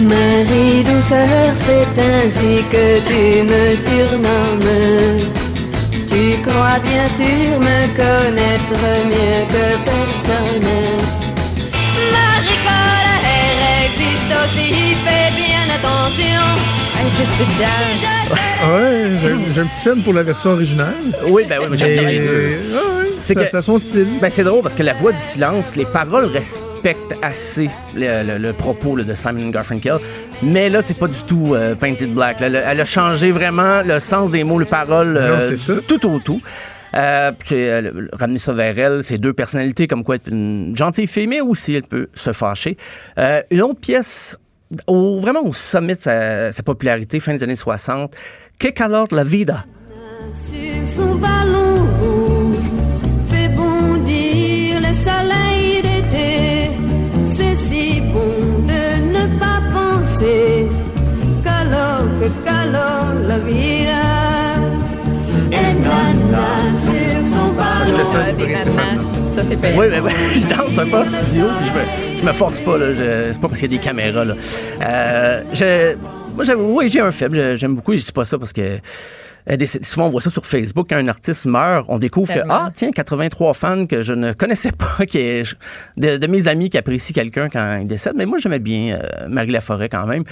Marie 0.00 0.82
douceur, 0.82 1.52
c'est 1.56 2.00
ainsi 2.00 2.64
que 2.70 2.98
tu 3.06 3.42
me 3.44 3.76
surnommes. 3.76 5.51
Tu 6.12 6.36
crois 6.42 6.78
bien 6.84 7.08
sûr 7.08 7.58
me 7.58 7.86
connaître 7.96 8.82
mieux 9.06 9.46
que 9.48 9.64
personne. 9.84 10.68
Marie 12.12 12.58
colère 12.68 13.62
existe 13.86 14.32
aussi, 14.44 14.94
fais 15.04 15.30
bien 15.34 15.74
attention. 15.74 16.42
Hey, 16.98 17.08
c'est 17.16 17.44
spécial. 17.44 18.10
Ah 18.62 18.74
ouais, 18.76 19.10
j'ai 19.22 19.52
j'ai 19.54 19.60
un 19.62 19.64
petit 19.66 19.82
fan 19.82 20.02
pour 20.02 20.12
la 20.12 20.22
version 20.22 20.50
originale. 20.50 20.94
Oui, 21.26 21.44
ben 21.48 21.58
oui, 21.60 21.66
mais 21.70 21.76
j'aime 21.78 21.92
bien 21.98 22.08
les 22.08 22.18
deux. 22.18 22.48
Ouais, 22.72 23.08
C'est 23.20 23.50
ça, 23.50 23.62
son 23.62 23.78
style. 23.78 24.06
Ben, 24.20 24.30
c'est 24.30 24.44
drôle 24.44 24.62
parce 24.62 24.74
que 24.74 24.82
la 24.82 24.92
voix 24.92 25.12
du 25.12 25.18
silence, 25.18 25.76
les 25.76 25.84
paroles 25.86 26.26
respectent 26.26 27.14
assez 27.22 27.70
le, 27.94 28.22
le- 28.22 28.38
le 28.38 28.52
propos 28.52 28.96
là, 28.96 29.04
de 29.04 29.14
Simon 29.14 29.48
Garfunkel. 29.48 29.98
Mais 30.42 30.68
là, 30.68 30.82
c'est 30.82 30.98
pas 30.98 31.06
du 31.06 31.22
tout 31.26 31.54
euh, 31.54 31.74
Painted 31.76 32.12
Black. 32.14 32.40
là. 32.40 32.46
Elle, 32.48 32.56
a- 32.56 32.72
elle 32.72 32.80
a 32.80 32.84
changé 32.84 33.30
vraiment 33.30 33.82
le 33.82 34.00
sens 34.00 34.30
des 34.30 34.42
mots, 34.44 34.58
les 34.58 34.64
paroles, 34.66 35.16
euh, 35.16 35.36
Non, 35.36 35.40
c'est 35.40 35.56
ça. 35.56 35.74
tout 35.86 36.04
au 36.06 36.18
tout. 36.18 36.40
Euh, 36.94 37.30
euh, 37.52 38.08
ramener 38.12 38.38
ça 38.38 38.52
vers 38.52 38.78
elle, 38.78 39.02
ces 39.04 39.16
deux 39.18 39.32
personnalités, 39.32 39.86
comme 39.86 40.04
quoi 40.04 40.16
être 40.16 40.28
une 40.28 40.74
gentille 40.76 41.06
fille, 41.06 41.26
mais 41.26 41.40
aussi 41.40 41.74
elle 41.74 41.84
peut 41.84 42.08
se 42.14 42.32
fâcher. 42.32 42.76
Euh, 43.18 43.40
une 43.50 43.62
autre 43.62 43.80
pièce, 43.80 44.36
au, 44.86 45.20
vraiment 45.20 45.42
au 45.46 45.52
sommet 45.52 45.94
de 45.94 46.02
sa, 46.02 46.52
sa 46.52 46.62
popularité, 46.62 47.18
fin 47.20 47.32
des 47.34 47.42
années 47.42 47.56
60, 47.56 48.12
Que 48.58 48.68
calor 48.68 49.06
la 49.12 49.24
vida? 49.24 49.64
Sur 50.34 50.86
son 51.04 51.14
ballon 51.14 51.86
rouge, 52.00 52.56
fait 53.30 53.48
bondir 53.54 54.80
le 54.80 54.92
soleil 54.94 55.82
d'été. 55.82 56.70
C'est 57.34 57.56
si 57.56 58.00
bon 58.02 58.51
penser 60.22 60.68
qu'alors, 61.44 62.06
que 62.20 62.44
calor 62.44 63.06
la 63.26 63.38
vida. 63.38 64.02
Et 65.50 65.74
nana 65.80 66.46
sur 66.84 67.26
son 67.32 67.86
Je 67.86 67.92
te 67.92 68.04
sens. 68.04 69.34
Ça, 69.34 69.42
c'est 69.48 69.56
payant. 69.60 69.78
Oui, 69.78 69.86
mais 69.90 70.00
ouais, 70.00 70.12
je 70.34 70.46
danse 70.46 70.78
un 70.78 70.86
peu 70.86 70.98
en 70.98 71.04
studio, 71.04 71.46
puis 71.58 71.68
je 71.68 71.72
me, 71.72 72.20
je 72.20 72.26
me 72.26 72.32
force 72.32 72.60
pas, 72.60 72.76
là. 72.78 72.92
Je- 72.92 73.32
C'est 73.32 73.40
pas 73.40 73.48
parce 73.48 73.60
qu'il 73.60 73.72
y 73.72 73.74
a 73.74 73.78
des 73.78 73.82
caméras, 73.84 74.24
là. 74.26 74.34
Euh, 74.82 75.42
je- 75.54 75.96
moi, 76.34 76.44
j'avoue, 76.44 76.74
oui, 76.78 76.88
j'ai 76.88 77.00
un 77.00 77.12
faible. 77.12 77.56
J'aime 77.56 77.74
beaucoup, 77.76 77.96
je 77.96 78.04
dis 78.04 78.12
pas 78.12 78.24
ça 78.24 78.38
parce 78.38 78.52
que. 78.52 78.78
Des- 79.46 79.66
Souvent, 79.66 80.06
on 80.06 80.10
voit 80.10 80.20
ça 80.20 80.30
sur 80.30 80.46
Facebook. 80.46 80.86
Quand 80.90 80.96
un 80.96 81.08
artiste 81.08 81.46
meurt, 81.46 81.86
on 81.88 81.98
découvre 81.98 82.32
que, 82.32 82.40
ah, 82.48 82.70
tiens, 82.74 82.90
83 82.92 83.54
fans 83.54 83.86
que 83.86 84.02
je 84.02 84.12
ne 84.14 84.32
connaissais 84.32 84.72
pas, 84.72 85.06
qui 85.06 85.18
est- 85.18 85.56
de, 85.96 86.16
de 86.16 86.26
mes 86.26 86.48
amis 86.48 86.70
qui 86.70 86.78
apprécient 86.78 87.14
quelqu'un 87.14 87.48
quand 87.48 87.78
il 87.80 87.86
décède. 87.86 88.12
Mais 88.16 88.26
moi, 88.26 88.38
j'aimais 88.38 88.58
bien 88.60 88.96
euh, 89.00 89.28
Marie 89.28 89.50
Laforêt 89.50 89.88
quand 89.88 90.06
même. 90.06 90.24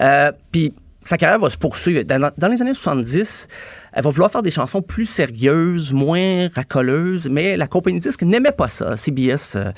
Euh, 0.00 0.32
Puis, 0.52 0.72
sa 1.06 1.18
carrière 1.18 1.38
va 1.38 1.50
se 1.50 1.58
poursuivre. 1.58 2.02
Dans, 2.04 2.30
dans 2.38 2.48
les 2.48 2.62
années 2.62 2.72
70, 2.72 3.46
elle 3.94 4.02
va 4.02 4.10
vouloir 4.10 4.30
faire 4.30 4.42
des 4.42 4.50
chansons 4.50 4.82
plus 4.82 5.06
sérieuses, 5.06 5.92
moins 5.92 6.48
racoleuses, 6.54 7.28
mais 7.30 7.56
la 7.56 7.68
compagnie 7.68 8.00
de 8.00 8.02
disques 8.02 8.22
n'aimait 8.22 8.52
pas 8.52 8.68
ça. 8.68 8.96
CBS 8.96 9.54
euh, 9.54 9.70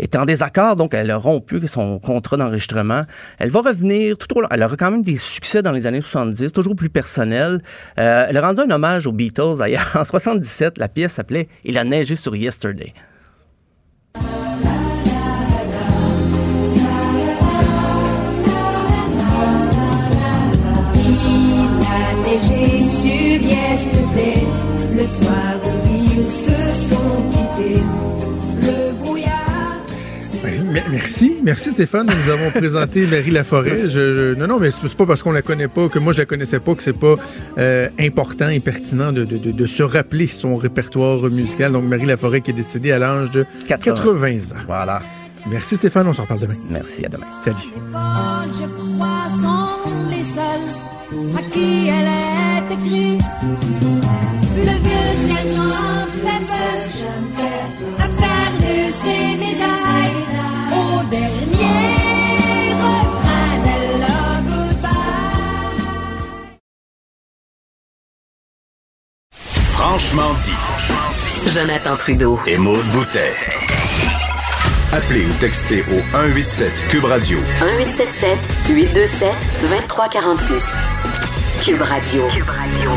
était 0.00 0.18
en 0.18 0.24
désaccord, 0.24 0.74
donc 0.74 0.94
elle 0.94 1.12
a 1.12 1.16
rompu 1.16 1.60
son 1.68 2.00
contrat 2.00 2.36
d'enregistrement. 2.36 3.02
Elle 3.38 3.50
va 3.50 3.60
revenir 3.60 4.18
tout 4.18 4.36
au 4.36 4.40
long. 4.40 4.48
Elle 4.50 4.64
aura 4.64 4.76
quand 4.76 4.90
même 4.90 5.04
des 5.04 5.16
succès 5.16 5.62
dans 5.62 5.70
les 5.70 5.86
années 5.86 6.00
70, 6.00 6.52
toujours 6.52 6.74
plus 6.74 6.90
personnels. 6.90 7.60
Euh, 7.98 8.26
elle 8.28 8.36
a 8.36 8.40
rendu 8.40 8.62
un 8.62 8.70
hommage 8.70 9.06
aux 9.06 9.12
Beatles, 9.12 9.58
d'ailleurs. 9.58 9.90
En 9.94 10.04
77, 10.04 10.78
la 10.78 10.88
pièce 10.88 11.12
s'appelait 11.12 11.48
Il 11.64 11.78
a 11.78 11.84
neigé 11.84 12.16
sur 12.16 12.34
Yesterday. 12.34 12.92
A 23.72 23.76
neigé 23.76 23.82
sur 23.82 23.92
Yesterday, 23.92 24.46
le 24.96 25.04
soir 25.04 25.54
où 25.64 25.94
ils 25.94 26.30
se 26.30 26.94
sont 26.94 27.22
quittés. 27.30 27.80
Le 28.60 28.92
brouillard. 29.02 29.32
Me- 30.44 30.90
Merci, 30.90 31.36
merci 31.42 31.70
Stéphane 31.70 32.06
de 32.06 32.12
nous 32.12 32.30
avons 32.30 32.50
présenté 32.58 33.06
Marie 33.06 33.30
Laforêt. 33.30 33.82
Je, 33.84 33.88
je- 33.88 34.34
non, 34.34 34.46
non, 34.46 34.58
mais 34.60 34.70
c'est 34.70 34.94
pas 34.94 35.06
parce 35.06 35.22
qu'on 35.22 35.32
la 35.32 35.42
connaît 35.42 35.68
pas 35.68 35.88
que 35.88 35.98
moi 35.98 36.12
je 36.12 36.18
la 36.20 36.26
connaissais 36.26 36.60
pas 36.60 36.74
que 36.74 36.82
c'est 36.82 36.92
pas 36.98 37.14
euh, 37.58 37.88
important 37.98 38.48
et 38.48 38.60
pertinent 38.60 39.12
de, 39.12 39.24
de- 39.24 39.38
de- 39.38 39.52
de 39.52 39.66
se 39.66 39.82
rappeler 39.82 40.26
son 40.26 40.54
répertoire 40.54 41.22
musical. 41.30 41.72
Donc 41.72 41.84
Marie 41.84 42.06
Laforêt 42.06 42.40
qui 42.40 42.50
est 42.50 42.54
décédée 42.54 42.92
à 42.92 42.98
l'âge 42.98 43.30
de 43.30 43.44
80. 43.68 43.94
80 43.94 44.28
ans. 44.56 44.62
Voilà. 44.66 45.00
Merci 45.50 45.76
Stéphane, 45.76 46.06
on 46.06 46.12
s'en 46.12 46.22
reparle 46.22 46.40
demain. 46.40 46.54
Merci, 46.70 47.04
à 47.04 47.08
demain. 47.08 47.26
Salut. 47.44 47.56
je 47.66 48.66
crois, 48.66 49.28
sont 49.42 49.90
les 50.10 50.24
seuls 50.24 50.81
à 51.36 51.42
qui 51.50 51.88
elle 51.88 52.08
est 52.08 52.74
écrite. 52.74 53.22
Le 54.56 54.74
vieux 54.84 55.12
sergent 55.26 56.02
Pepper 56.24 56.82
a 57.98 58.06
perdu 58.22 58.76
ses 59.02 59.26
médailles 59.42 60.20
au 60.70 61.02
dernier 61.04 62.74
refrain 62.82 63.52
d'Hello 63.64 64.18
Goodbye. 64.48 64.92
Franchement 69.72 70.32
dit. 70.42 70.60
Jonathan 71.50 71.96
Trudeau. 71.96 72.38
Et 72.46 72.56
Maude 72.58 72.86
Boutet. 72.92 73.34
Appelez 74.92 75.24
ou 75.24 75.32
textez 75.40 75.80
au 75.90 76.00
187 76.12 76.70
Cube 76.90 77.04
Radio 77.04 77.38
1877 77.60 78.38
827 78.68 79.32
2346. 79.62 80.64
Cube 81.64 81.80
Radio. 81.82 82.22
Cube 82.28 82.48
Radio. 82.48 82.90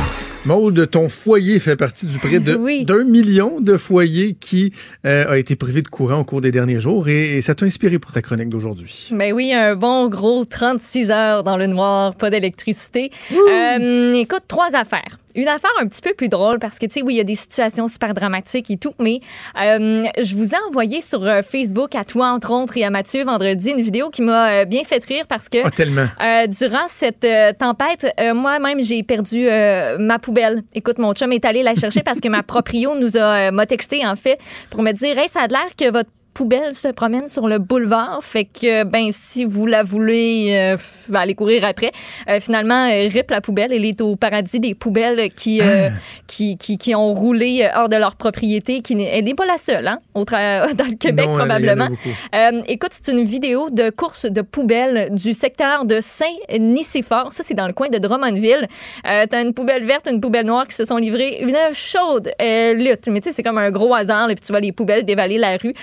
Maude, 0.45 0.89
ton 0.91 1.09
foyer 1.09 1.59
fait 1.59 1.75
partie 1.75 2.05
du 2.05 2.17
près 2.19 2.39
de 2.39 2.55
Oui. 2.55 2.85
d'un 2.85 3.03
million 3.03 3.59
de 3.59 3.77
foyers 3.77 4.35
qui 4.39 4.71
euh, 5.05 5.25
a 5.31 5.37
été 5.37 5.55
privé 5.55 5.81
de 5.81 5.87
courant 5.87 6.19
au 6.19 6.23
cours 6.23 6.41
des 6.41 6.51
derniers 6.51 6.79
jours 6.79 7.07
et, 7.09 7.37
et 7.37 7.41
ça 7.41 7.55
t'a 7.55 7.65
inspiré 7.65 7.97
pour 7.97 8.11
ta 8.11 8.21
chronique 8.21 8.49
d'aujourd'hui. 8.49 9.09
Ben 9.11 9.33
oui, 9.33 9.53
un 9.53 9.75
bon 9.75 10.07
gros 10.07 10.45
36 10.45 11.09
heures 11.09 11.43
dans 11.43 11.57
le 11.57 11.65
noir, 11.67 12.15
pas 12.15 12.29
d'électricité. 12.29 13.11
Euh, 13.33 14.13
écoute, 14.13 14.43
trois 14.47 14.75
affaires. 14.75 15.19
Une 15.35 15.47
affaire 15.47 15.71
un 15.81 15.87
petit 15.87 16.01
peu 16.01 16.13
plus 16.13 16.29
drôle 16.29 16.59
parce 16.59 16.79
que, 16.79 16.85
tu 16.85 16.93
sais, 16.93 17.01
oui, 17.01 17.15
il 17.15 17.17
y 17.17 17.21
a 17.21 17.25
des 17.25 17.35
situations 17.35 17.87
super 17.87 18.13
dramatiques 18.13 18.71
et 18.71 18.77
tout, 18.77 18.93
mais 18.99 19.19
euh, 19.61 20.05
je 20.21 20.35
vous 20.35 20.53
ai 20.53 20.57
envoyé 20.69 21.01
sur 21.01 21.23
euh, 21.23 21.41
Facebook 21.41 21.93
à 21.95 22.03
toi, 22.05 22.27
entre 22.29 22.51
autres, 22.51 22.77
et 22.77 22.83
à 22.85 22.89
Mathieu 22.89 23.23
vendredi, 23.23 23.71
une 23.71 23.81
vidéo 23.81 24.09
qui 24.09 24.21
m'a 24.21 24.49
euh, 24.61 24.65
bien 24.65 24.83
fait 24.83 25.03
rire 25.03 25.25
parce 25.27 25.49
que 25.49 25.57
Ah, 25.65 25.71
tellement. 25.71 26.07
euh, 26.21 26.47
durant 26.47 26.87
cette 26.87 27.27
tempête, 27.59 28.07
euh, 28.19 28.33
moi-même, 28.33 28.81
j'ai 28.81 29.03
perdu 29.03 29.47
euh, 29.49 29.97
ma 29.99 30.19
poubelle. 30.19 30.63
Écoute, 30.73 30.97
mon 30.99 31.13
chum 31.13 31.31
est 31.33 31.45
allé 31.45 31.63
la 31.63 31.75
chercher 31.75 32.01
parce 32.01 32.19
que 32.19 32.29
ma 32.29 32.43
proprio 32.55 32.95
nous 32.97 33.17
a 33.17 33.51
m'a 33.51 33.65
texté, 33.65 34.05
en 34.05 34.15
fait, 34.15 34.39
pour 34.69 34.81
me 34.81 34.91
dire 34.91 35.17
Hey, 35.17 35.27
ça 35.29 35.41
a 35.41 35.47
l'air 35.47 35.67
que 35.77 35.91
votre 35.91 36.09
poubelle 36.35 36.75
se 36.75 36.89
promène 36.89 37.27
sur 37.27 37.47
le 37.47 37.57
boulevard. 37.59 38.19
Fait 38.21 38.43
que, 38.45 38.83
ben, 38.83 39.09
si 39.11 39.45
vous 39.45 39.65
la 39.65 39.83
voulez, 39.83 40.49
euh, 40.51 40.77
va 41.09 41.21
aller 41.21 41.33
courir 41.33 41.63
après. 41.65 41.91
Euh, 42.29 42.39
finalement, 42.41 42.87
euh, 42.91 43.07
rip 43.07 43.31
la 43.31 43.39
poubelle. 43.41 43.71
Elle 43.73 43.85
est 43.85 44.01
au 44.01 44.15
paradis 44.17 44.59
des 44.59 44.75
poubelles 44.75 45.29
qui, 45.33 45.61
euh, 45.61 45.89
qui, 46.27 46.57
qui, 46.57 46.77
qui 46.77 46.93
ont 46.93 47.13
roulé 47.13 47.67
hors 47.75 47.87
de 47.89 47.95
leur 47.95 48.15
propriété. 48.17 48.81
Qui 48.81 48.95
n'est- 48.95 49.17
elle 49.17 49.23
n'est 49.25 49.33
pas 49.33 49.45
la 49.45 49.57
seule, 49.57 49.87
hein, 49.87 49.99
au 50.13 50.23
tra- 50.25 50.73
dans 50.75 50.85
le 50.85 50.95
Québec, 50.97 51.25
Non, 51.27 51.37
probablement. 51.37 51.87
Euh, 52.35 52.61
écoute, 52.67 52.91
c'est 52.91 53.11
une 53.11 53.23
vidéo 53.23 53.69
de 53.71 53.89
course 53.89 54.25
de 54.25 54.41
poubelles 54.41 55.09
du 55.11 55.33
secteur 55.33 55.85
de 55.85 55.99
Saint-Nicéphore. 56.01 57.31
Ça, 57.31 57.43
c'est 57.43 57.53
dans 57.53 57.67
le 57.67 57.73
coin 57.73 57.87
de 57.89 57.97
Drummondville. 57.97 58.67
Euh, 59.07 59.25
T'as 59.29 59.41
une 59.41 59.53
poubelle 59.53 59.85
verte, 59.85 60.07
une 60.11 60.19
poubelle 60.21 60.45
noire 60.45 60.67
qui 60.67 60.75
se 60.75 60.85
sont 60.85 60.97
livrées 60.97 61.39
une 61.41 61.55
chaude 61.73 62.31
euh, 62.41 62.73
lutte. 62.73 63.07
Mais 63.07 63.21
tu 63.21 63.29
sais, 63.29 63.35
c'est 63.35 63.43
comme 63.43 63.57
un 63.57 63.71
gros 63.71 63.93
hasard. 63.93 64.29
Et 64.29 64.35
puis 64.35 64.43
tu 64.45 64.51
vois 64.51 64.59
les 64.59 64.71
poubelles 64.71 65.05
dévaler 65.05 65.37
la 65.37 65.57
rue. 65.57 65.73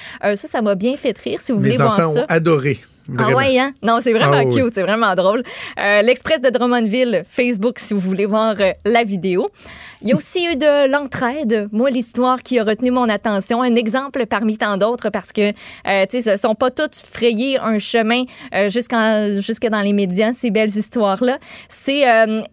Ça, 0.42 0.48
ça 0.48 0.60
m'a 0.62 0.74
bien 0.74 0.96
fait 0.96 1.16
rire. 1.18 1.40
Si 1.40 1.52
vous 1.52 1.60
Mes 1.60 1.68
voulez 1.70 1.76
voir 1.76 1.98
enfants 2.00 2.10
ça. 2.14 2.22
ont 2.22 2.26
adoré. 2.28 2.78
Ah 3.18 3.30
ouais, 3.30 3.58
hein? 3.58 3.72
Non, 3.82 3.98
c'est 4.00 4.12
vraiment 4.12 4.38
Ah 4.38 4.44
oui. 4.44 4.54
cute, 4.62 4.74
c'est 4.74 4.82
vraiment 4.82 5.14
drôle. 5.16 5.42
Euh, 5.78 6.02
L'Express 6.02 6.40
de 6.40 6.50
Drummondville, 6.50 7.24
Facebook, 7.28 7.80
si 7.80 7.94
vous 7.94 8.00
voulez 8.00 8.26
voir 8.26 8.54
euh, 8.60 8.70
la 8.84 9.02
vidéo. 9.02 9.50
Il 10.02 10.08
y 10.08 10.12
a 10.12 10.16
aussi 10.16 10.46
eu 10.46 10.54
de 10.56 10.88
l'entraide. 10.88 11.68
Moi, 11.72 11.90
l'histoire 11.90 12.42
qui 12.44 12.58
a 12.60 12.64
retenu 12.64 12.90
mon 12.92 13.08
attention, 13.08 13.60
un 13.62 13.74
exemple 13.74 14.26
parmi 14.26 14.56
tant 14.56 14.76
d'autres 14.76 15.10
parce 15.10 15.32
que, 15.32 15.50
euh, 15.50 16.06
tu 16.08 16.22
sais, 16.22 16.36
ce 16.36 16.36
sont 16.40 16.54
pas 16.54 16.70
toutes 16.70 16.94
frayées 16.94 17.58
un 17.58 17.78
chemin 17.78 18.22
jusque 18.68 18.92
dans 18.94 19.80
les 19.82 19.92
médias, 19.92 20.32
ces 20.32 20.50
belles 20.50 20.68
histoires-là. 20.76 21.38
C'est 21.68 22.04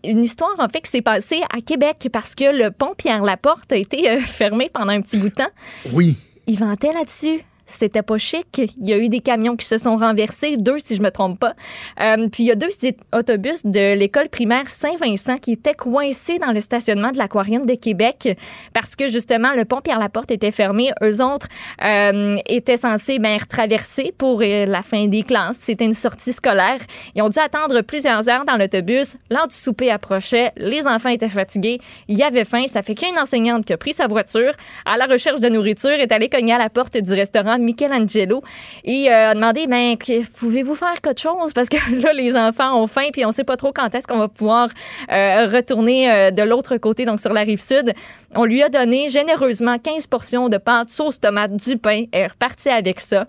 une 0.03 0.24
histoire, 0.24 0.56
en 0.60 0.68
fait, 0.68 0.82
qui 0.82 0.90
s'est 0.91 1.02
passée 1.02 1.41
à 1.56 1.61
Québec 1.61 2.10
parce 2.11 2.34
que 2.36 2.45
le 2.45 2.72
pont 2.72 2.94
Pierre-Laporte 2.98 3.72
a 3.72 3.76
été 3.78 4.20
fermé 4.22 4.70
pendant 4.74 4.91
un 4.94 5.02
petit 5.02 5.18
bout 5.18 5.30
de 5.30 5.36
temps. 5.36 5.52
Oui. 5.94 6.18
Il 6.48 6.57
vantait 6.60 6.94
là-dessus. 6.94 7.41
C'était 7.70 8.02
pas 8.02 8.18
chic. 8.18 8.62
Il 8.78 8.90
y 8.90 8.94
a 8.94 8.98
eu 8.98 9.10
des 9.10 9.20
camions 9.20 9.56
qui 9.56 9.66
se 9.66 9.78
sont 9.78 9.96
renversés, 9.96 10.58
deux 10.58 10.80
si 10.80 10.96
je 10.96 11.02
me 11.02 11.12
trompe 11.12 11.40
pas. 11.40 11.54
Euh, 12.02 12.28
puis 12.30 12.44
il 12.44 12.46
y 12.48 12.52
a 12.52 12.56
deux 12.56 12.70
autobus 13.14 13.66
de 13.66 13.94
l'école 13.94 14.30
primaire 14.30 14.70
Saint-Vincent 14.70 15.38
qui 15.38 15.54
étaient 15.54 15.76
coincés 15.76 16.40
dans 16.40 16.52
le 16.52 16.62
stationnement 16.62 17.12
de 17.12 17.18
l'aquarium 17.18 17.66
de 17.66 17.76
Québec 17.76 18.38
parce 18.74 18.96
que 18.96 19.08
justement 19.08 19.54
le 19.54 19.66
pont 19.66 19.82
Pierre-Laporte 19.82 20.32
était 20.32 20.52
fermé. 20.52 20.91
Eux 21.04 21.24
autres 21.24 21.48
euh, 21.84 22.38
étaient 22.48 22.78
censés 22.78 23.20
ben, 23.20 23.38
traverser 23.48 24.14
pour 24.18 24.41
euh, 24.41 24.66
la 24.66 24.82
fin 24.82 25.06
des 25.08 25.24
classes. 25.24 25.58
C'était 25.60 25.86
une 25.86 25.94
sortie 25.94 26.34
scolaire. 26.34 26.80
Ils 27.16 27.22
ont 27.22 27.30
dû 27.30 27.40
attendre 27.40 27.82
plusieurs 27.82 28.28
heures 28.30 28.46
dans 28.46 28.58
l'autobus. 28.58 29.18
L'heure 29.30 29.48
du 29.48 29.56
souper 29.56 29.91
approchait. 29.91 30.52
Les 30.58 30.88
enfants 30.88 31.10
étaient 31.10 31.30
fatigués. 31.30 31.80
Il 32.08 32.18
y 32.18 32.24
avait 32.24 32.46
faim. 32.46 32.66
Ça 32.68 32.82
fait 32.82 32.96
qu'une 32.96 33.18
enseignante 33.20 33.66
qui 33.66 33.74
a 33.74 33.78
pris 33.78 33.94
sa 33.94 34.08
voiture 34.08 34.54
à 34.86 34.98
la 34.98 35.06
recherche 35.06 35.40
de 35.40 35.50
nourriture 35.50 35.91
est 35.91 36.12
allée 36.12 36.30
cogner 36.30 36.54
à 36.54 36.58
la 36.58 36.70
porte 36.70 36.98
du 36.98 37.14
restaurant 37.14 37.59
Michelangelo 37.61 38.41
et 38.84 39.10
euh, 39.10 39.30
a 39.30 39.34
demandé 39.34 39.68
ben, 39.68 39.95
pouvez-vous 40.36 40.76
faire 40.76 41.02
quelque 41.02 41.19
chose? 41.19 41.53
Parce 41.53 41.69
que 41.69 41.77
là 42.02 42.14
les 42.14 42.36
enfants 42.36 42.81
ont 42.81 42.88
faim 42.88 43.10
puis 43.11 43.26
on 43.26 43.31
sait 43.31 43.44
pas 43.44 43.57
trop 43.57 43.72
quand 43.72 43.94
est-ce 43.94 44.07
qu'on 44.07 44.18
va 44.18 44.27
pouvoir 44.27 44.69
euh, 45.11 45.48
retourner 45.48 46.11
euh, 46.11 46.31
de 46.31 46.41
l'autre 46.44 46.77
côté 46.77 47.06
donc 47.06 47.22
sur 47.22 47.34
la 47.34 47.41
rive 47.41 47.61
sud. 47.61 47.94
On 48.36 48.45
lui 48.45 48.61
a 48.64 48.69
donné 48.69 49.10
généreusement 49.10 49.77
15 49.77 50.07
portions 50.07 50.49
de 50.49 50.57
pâte 50.57 50.90
sauce 50.90 51.19
tomate 51.19 51.56
du 51.56 51.77
pain 51.77 52.03
et 52.14 52.19
est 52.19 52.27
reparti 52.27 52.69
avec 52.69 52.99
ça. 52.99 53.26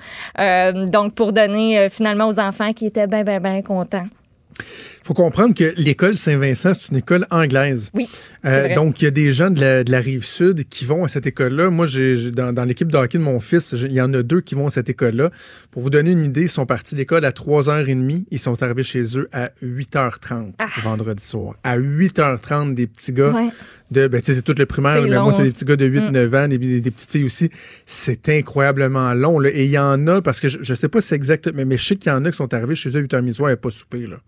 Donc 0.75 1.15
pour 1.15 1.33
donner 1.33 1.89
finalement 1.91 2.29
aux 2.29 2.39
enfants 2.39 2.73
qui 2.73 2.87
étaient 2.87 3.07
bien 3.07 3.23
bien 3.23 3.41
bien 3.41 3.63
contents. 3.63 4.07
Faut 5.11 5.15
comprendre 5.15 5.57
que 5.57 5.75
l'école 5.77 6.17
Saint-Vincent, 6.17 6.73
c'est 6.75 6.91
une 6.93 6.99
école 6.99 7.27
anglaise. 7.33 7.91
Oui. 7.95 8.09
Euh, 8.45 8.73
donc, 8.75 9.03
il 9.03 9.07
y 9.07 9.09
a 9.09 9.11
des 9.11 9.33
gens 9.33 9.51
de 9.51 9.61
la, 9.61 9.83
de 9.83 9.91
la 9.91 9.99
rive 9.99 10.25
sud 10.25 10.69
qui 10.69 10.85
vont 10.85 11.03
à 11.03 11.09
cette 11.09 11.27
école-là. 11.27 11.69
Moi, 11.69 11.87
j'ai, 11.87 12.31
dans, 12.31 12.53
dans 12.53 12.65
l'équipe 12.65 12.93
de 12.93 12.97
hockey 12.97 13.19
de 13.19 13.25
mon 13.25 13.41
fils, 13.41 13.73
il 13.77 13.91
y 13.93 14.01
en 14.01 14.15
a 14.15 14.23
deux 14.23 14.41
qui 14.41 14.55
vont 14.55 14.69
à 14.69 14.71
cette 14.71 14.89
école-là. 14.89 15.31
Pour 15.73 15.83
vous 15.83 15.91
donner 15.91 16.13
une 16.13 16.23
idée, 16.25 16.43
ils 16.43 16.49
sont 16.49 16.65
partis 16.65 16.95
de 16.95 17.01
l'école 17.01 17.25
à 17.25 17.33
3h30. 17.33 18.25
Ils 18.31 18.39
sont 18.39 18.63
arrivés 18.63 18.85
chez 18.85 19.03
eux 19.19 19.29
à 19.33 19.51
8h30 19.65 20.53
vendredi 20.83 21.25
soir. 21.25 21.55
À 21.65 21.77
8h30, 21.77 22.75
des 22.75 22.87
petits 22.87 23.13
gars 23.13 23.33
Ah. 23.35 23.41
Ouais. 23.45 23.51
de, 23.91 24.07
ben, 24.07 24.21
tu 24.21 24.27
sais, 24.27 24.35
c'est 24.35 24.43
tout 24.43 24.55
le 24.57 24.67
primaire, 24.67 25.03
mais 25.03 25.09
long, 25.09 25.25
moi, 25.25 25.33
c'est 25.33 25.41
hein. 25.41 25.45
des 25.47 25.51
petits 25.51 25.65
gars 25.65 25.75
de 25.77 25.87
8-9 25.89 26.37
ans, 26.45 26.47
des, 26.47 26.59
des- 26.59 26.81
des 26.81 26.91
petites 26.93 27.11
filles 27.11 27.25
aussi. 27.25 27.51
C'est 27.85 28.29
incroyablement 28.29 29.13
long, 29.15 29.41
là. 29.41 29.51
Et 29.53 29.65
il 29.65 29.71
y 29.73 29.79
en 29.79 30.07
a, 30.07 30.23
parce 30.23 30.39
que 30.39 30.49
je, 30.49 30.59
je 30.63 30.73
sais 30.75 30.89
pas 30.89 31.01
si 31.01 31.09
c'est 31.09 31.17
exact, 31.17 31.51
mais, 31.53 31.65
mais 31.65 31.77
je 31.77 31.85
sais 31.85 31.97
qu'il 31.97 32.13
y 32.13 32.15
en 32.15 32.25
a 32.25 32.31
qui 32.31 32.37
sont 32.37 32.55
arrivés 32.55 32.77
chez 32.77 32.91
eux 32.91 32.99
à 33.01 33.03
8h30 33.03 33.33
soir 33.33 33.51
et 33.51 33.57
pas 33.57 33.73
souper, 33.73 34.07
là. 34.07 34.19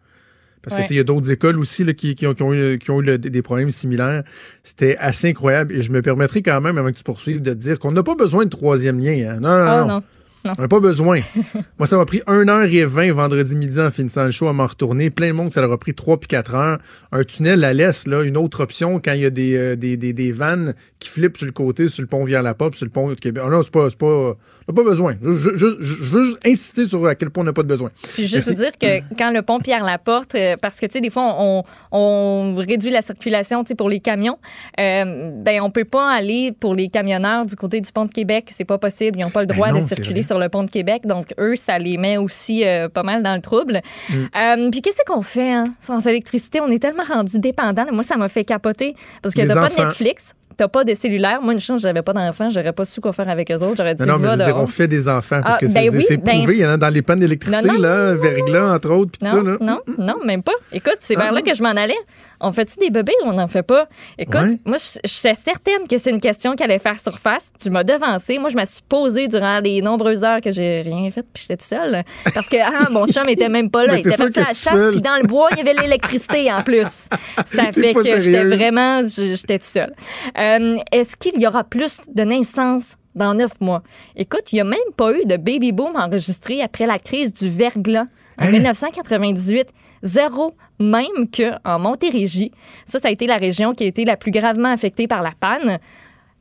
Parce 0.63 0.75
que 0.77 0.81
Ouais. 0.83 0.87
sais, 0.87 0.95
il 0.95 0.97
y 0.97 1.01
a 1.01 1.05
d'autres 1.05 1.31
écoles 1.31 1.59
aussi 1.59 1.85
là, 1.85 1.93
qui, 1.93 2.15
qui 2.15 2.27
ont, 2.27 2.35
qui 2.35 2.43
ont 2.43 2.55
eu, 2.55 2.79
qui 2.79 2.91
ont 2.91 3.01
eu 3.01 3.05
le- 3.05 3.19
des 3.19 3.43
problèmes 3.43 3.71
similaires. 3.71 4.23
C'était 4.63 4.97
assez 4.99 5.29
incroyable. 5.31 5.75
Et 5.75 5.83
je 5.83 5.91
me 5.93 6.03
permettrai 6.03 6.43
quand 6.43 6.61
même, 6.61 6.79
avant 6.79 6.91
que 6.93 6.97
tu 6.97 7.03
poursuives, 7.05 7.41
de 7.43 7.51
te 7.53 7.59
dire 7.59 7.79
qu'on 7.79 7.93
n'a 7.93 8.03
pas 8.03 8.15
besoin 8.15 8.45
de 8.45 8.51
troisième 8.51 8.99
lien. 9.01 9.31
hein. 9.31 9.41
Non, 9.41 9.49
non, 9.49 9.65
Ah, 9.67 9.81
non. 9.81 9.87
non. 9.89 10.03
Non. 10.45 10.55
On 10.59 10.63
n'a 10.63 10.67
pas 10.67 10.81
besoin. 10.81 11.21
Moi, 11.79 11.87
ça 11.87 11.97
m'a 11.97 12.05
pris 12.05 12.21
1h20 12.27 13.13
vendredi 13.13 13.55
midi 13.55 13.79
en 13.79 13.93
finissant 13.93 14.25
le 14.25 14.33
show 14.33 14.49
à 14.49 14.53
m'en 14.53 14.67
retourner. 14.67 15.09
Plein 15.09 15.29
de 15.29 15.33
monde, 15.35 15.53
ça 15.53 15.61
leur 15.61 15.71
a 15.71 15.79
pris 15.79 15.95
3 15.95 16.19
puis 16.19 16.27
4 16.27 16.57
heures. 16.57 16.79
Un 17.13 17.23
tunnel 17.23 17.61
la 17.61 17.73
laisse, 17.73 18.09
là, 18.09 18.25
une 18.25 18.37
autre 18.37 18.61
option 18.65 18.99
quand 18.99 19.13
il 19.13 19.21
y 19.21 19.25
a 19.25 19.31
des, 19.31 19.57
euh, 19.57 19.77
des, 19.77 19.97
des, 19.97 20.13
des 20.13 20.33
vannes 20.33 20.75
qui 21.03 21.09
flippent 21.09 21.37
sur 21.37 21.47
le 21.47 21.53
côté, 21.53 21.89
sur 21.89 22.03
le 22.03 22.07
pont 22.09 22.25
Via-la-Pop, 22.25 22.75
sur 22.75 22.85
le 22.87 22.91
pont 22.91 23.09
de 23.09 23.15
Québec. 23.15 23.43
Ah 23.47 23.51
non, 23.51 23.63
c'est 23.63 23.71
pas, 23.73 23.89
pas, 23.91 24.07
on 24.07 24.37
n'a 24.69 24.75
pas 24.75 24.85
besoin. 24.85 25.17
Je, 25.23 25.33
je, 25.33 25.57
je- 25.57 25.77
je 25.81 25.95
veux 26.11 26.25
juste 26.25 26.47
insister 26.47 26.87
sur 26.87 27.07
à 27.07 27.15
quel 27.15 27.31
point 27.31 27.43
on 27.43 27.47
n'a 27.47 27.53
pas 27.53 27.63
de 27.63 27.69
besoin. 27.69 27.91
Puis 28.15 28.27
juste 28.27 28.49
vous 28.49 28.55
dire 28.55 28.73
que 28.79 29.01
quand 29.19 29.31
le 29.31 29.43
pont 29.43 29.59
Pierre-Laporte, 29.59 30.35
euh, 30.35 30.57
parce 30.61 30.79
que, 30.81 30.87
tu 30.87 30.93
sais, 30.93 31.01
des 31.01 31.11
fois, 31.11 31.35
on, 31.39 31.65
on 31.91 32.55
réduit 32.57 32.91
la 32.91 33.03
circulation, 33.03 33.65
tu 33.65 33.69
sais, 33.69 33.75
pour 33.75 33.89
les 33.89 34.01
camions, 34.01 34.39
euh, 34.81 35.31
ben, 35.35 35.61
on 35.63 35.71
peut 35.71 35.85
pas 35.85 36.11
aller 36.11 36.53
pour 36.59 36.75
les 36.75 36.89
camionneurs 36.89 37.45
du 37.47 37.57
côté 37.57 37.81
du 37.81 37.91
pont 37.93 38.05
de 38.05 38.13
Québec. 38.13 38.51
C'est 38.57 38.65
pas 38.65 38.79
possible. 38.79 39.19
Ils 39.19 39.23
n'ont 39.25 39.31
pas 39.31 39.41
le 39.41 39.47
Ben 39.47 39.55
droit 39.57 39.69
non, 39.71 39.77
de 39.77 39.81
circuler 39.83 40.23
sur 40.23 40.39
le 40.39 40.49
pont 40.49 40.63
de 40.63 40.71
Québec. 40.71 41.03
Donc, 41.07 41.35
eux, 41.39 41.57
ça 41.57 41.79
les 41.79 41.97
met 41.99 42.17
aussi 42.17 42.65
euh, 42.67 42.89
pas 42.89 43.03
mal 43.03 43.23
dans 43.23 43.35
le 43.35 43.41
trouble. 43.41 43.81
Mm. 44.11 44.15
Euh, 44.37 44.71
puis 44.71 44.81
qu'est-ce 44.83 45.01
qu'on 45.07 45.23
fait, 45.23 45.51
hein? 45.53 45.65
Sans 45.81 46.07
électricité, 46.07 46.61
on 46.61 46.69
est 46.69 46.79
tellement 46.79 47.05
rendu 47.05 47.39
dépendant. 47.39 47.87
Moi, 47.93 48.03
ça 48.03 48.17
m'a 48.17 48.29
fait 48.29 48.45
capoter 48.45 48.95
parce 49.23 49.35
que 49.35 49.43
t'as 49.43 49.55
pas 49.55 49.69
de 49.69 49.75
Netflix. 49.87 50.35
T'as 50.57 50.69
pas 50.69 50.85
de 50.85 50.95
cellulaire. 50.95 51.41
Moi, 51.43 51.53
une 51.55 51.61
chance, 51.61 51.81
j'avais 51.81 52.03
pas 52.03 52.13
d'enfants. 52.13 52.51
J'aurais 52.51 52.73
pas 52.73 52.85
su 52.85 53.01
quoi 53.01 53.13
faire 53.13 53.29
avec 53.29 53.51
eux 53.51 53.57
autres. 53.57 53.77
J'aurais 53.77 53.95
dit, 53.95 54.03
Non, 54.05 54.15
non, 54.15 54.19
mais 54.19 54.29
je 54.31 54.37
veux 54.39 54.45
dire, 54.45 54.57
on 54.59 54.67
fait 54.67 54.89
des 54.89 55.09
enfants 55.09 55.41
parce 55.43 55.57
Ah, 55.57 55.59
que 55.59 55.67
c'est 55.67 55.75
ben 55.75 55.91
oui, 55.95 56.05
c'est 56.07 56.17
ben- 56.17 56.39
prouvé. 56.39 56.55
Il 56.57 56.61
y 56.61 56.67
en 56.67 56.71
a 56.71 56.77
dans 56.77 56.89
les 56.91 57.03
pannes 57.03 57.21
d'électricité, 57.21 57.79
là, 57.79 58.15
verglas, 58.15 58.75
entre 58.75 58.91
autres, 58.91 59.13
puis 59.13 59.21
tout 59.21 59.35
ça. 59.35 59.43
Non, 59.43 59.51
Là. 59.53 59.57
non, 59.61 59.81
non, 59.99 60.15
même 60.25 60.43
pas. 60.43 60.53
Écoute, 60.73 60.97
c'est 61.01 61.17
Ah 61.17 61.21
vers 61.25 61.33
là 61.33 61.43
que 61.43 61.55
je 61.55 61.63
m'en 61.63 61.71
allais. 61.71 61.97
On 62.43 62.51
fait-tu 62.53 62.75
des 62.81 62.91
bébés 62.91 63.15
ou 63.25 63.29
on 63.29 63.33
n'en 63.35 63.49
fait 63.49 63.63
pas? 63.63 63.89
Écoute, 64.19 64.35
Ouais. 64.41 64.59
moi, 64.65 64.77
je 64.77 64.99
je 65.05 65.09
suis 65.09 65.21
certaine 65.37 65.87
que 65.89 65.97
c'est 65.99 66.11
une 66.11 66.21
question 66.21 66.55
qui 66.57 66.63
allait 66.65 66.79
faire 66.79 66.99
surface. 66.99 67.53
Tu 67.61 67.71
m'as 67.71 67.85
devancé. 67.85 68.39
Moi, 68.39 68.51
je 68.51 68.57
me 68.57 68.65
suis 68.65 68.83
posée 68.89 69.29
durant 69.29 69.61
les 69.61 69.81
nombreuses 69.81 70.25
heures 70.25 70.41
que 70.41 70.51
j'ai 70.53 70.83
rien 70.83 71.11
fait, 71.11 71.23
puis 71.23 71.43
j'étais 71.43 71.57
toute 71.57 71.67
seule. 71.67 72.03
Parce 72.35 72.49
que 72.49 72.57
ah, 72.61 72.89
mon 72.91 73.07
chum 73.07 73.29
était 73.29 73.49
même 73.49 73.71
pas 73.71 73.87
là. 73.87 73.97
Il 73.97 74.03
c'est 74.03 74.11
était 74.15 74.19
parti 74.25 74.41
à 74.41 74.43
la 74.43 74.49
chasse, 74.49 74.91
puis 74.93 75.01
dans 75.01 75.17
le 75.23 75.27
bois, 75.27 75.49
il 75.53 75.59
y 75.59 75.61
avait 75.61 75.75
l'électricité 75.75 76.53
en 76.53 76.63
plus. 76.63 77.09
Ça 77.47 77.73
fait 77.73 77.95
que 77.95 78.19
j'étais 78.21 78.45
vraiment, 78.45 79.03
j'étais 79.07 79.59
toute 79.59 79.63
seule. 79.69 79.95
Euh, 80.39 80.77
Est-ce 80.91 81.17
qu'il 81.17 81.41
y 81.41 81.47
aura 81.47 81.65
plus 81.65 82.01
de 82.13 82.23
naissances 82.25 82.97
dans 83.15 83.35
neuf 83.35 83.53
mois? 83.61 83.83
Écoute, 84.17 84.53
il 84.53 84.57
n'y 84.57 84.61
a 84.61 84.65
même 84.65 84.79
pas 84.97 85.13
eu 85.13 85.25
de 85.25 85.37
baby 85.37 85.73
boom 85.73 85.95
enregistré 85.97 86.63
après 86.63 86.87
la 86.87 86.99
crise 86.99 87.33
du 87.33 87.49
verglas 87.49 88.07
en 88.41 88.47
1998. 88.51 89.69
Zéro, 90.05 90.55
même 90.83 91.29
que 91.33 91.53
en 91.65 91.79
Montérégie. 91.79 92.53
Ça, 92.85 92.99
ça 92.99 93.09
a 93.09 93.11
été 93.11 93.27
la 93.27 93.37
région 93.37 93.73
qui 93.75 93.85
a 93.85 93.87
été 93.87 94.05
la 94.05 94.17
plus 94.17 94.31
gravement 94.31 94.71
affectée 94.71 95.07
par 95.07 95.23
la 95.23 95.33
panne. 95.39 95.79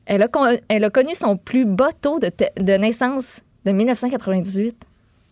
Elle 0.06 0.24
a, 0.24 0.28
con- 0.28 0.58
elle 0.68 0.84
a 0.84 0.90
connu 0.90 1.14
son 1.16 1.38
plus 1.38 1.66
bas 1.66 1.90
taux 2.02 2.20
de 2.20 2.74
naissance 2.78 3.42
de 3.66 3.72
1998. 3.72 4.76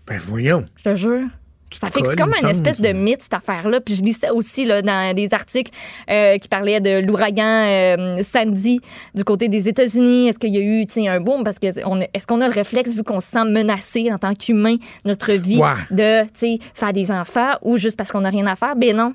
Ben 0.07 0.17
voyons. 0.19 0.65
Je 0.77 0.83
te 0.83 0.95
jure. 0.95 1.27
Ça 1.71 1.89
fait 1.89 2.01
que 2.01 2.09
c'est 2.09 2.15
comme 2.15 2.33
une 2.41 2.49
espèce 2.49 2.81
de 2.81 2.89
mythe, 2.89 3.23
cette 3.23 3.33
affaire-là. 3.33 3.79
Puis 3.81 3.95
je 3.95 4.03
lisais 4.03 4.29
aussi 4.29 4.65
là, 4.65 4.81
dans 4.81 5.15
des 5.15 5.33
articles 5.33 5.71
euh, 6.09 6.37
qui 6.37 6.47
parlaient 6.47 6.81
de 6.81 7.05
l'ouragan 7.05 7.43
euh, 7.43 8.23
Sandy 8.23 8.81
du 9.13 9.23
côté 9.23 9.47
des 9.47 9.67
États-Unis. 9.67 10.29
Est-ce 10.29 10.39
qu'il 10.39 10.53
y 10.53 10.57
a 10.57 10.61
eu 10.61 10.85
un 11.07 11.19
boom? 11.19 11.43
Parce 11.43 11.59
que 11.59 11.67
est-ce 11.67 12.27
qu'on 12.27 12.41
a 12.41 12.47
le 12.47 12.53
réflexe, 12.53 12.95
vu 12.95 13.03
qu'on 13.03 13.19
se 13.19 13.27
sent 13.27 13.45
menacé 13.45 14.11
en 14.11 14.17
tant 14.17 14.33
qu'humain, 14.33 14.75
notre 15.05 15.33
vie, 15.33 15.61
de 15.91 16.23
faire 16.73 16.93
des 16.93 17.11
enfants 17.11 17.53
ou 17.61 17.77
juste 17.77 17.97
parce 17.97 18.11
qu'on 18.11 18.21
n'a 18.21 18.29
rien 18.29 18.47
à 18.47 18.55
faire? 18.55 18.75
Ben 18.75 18.95
non. 18.95 19.13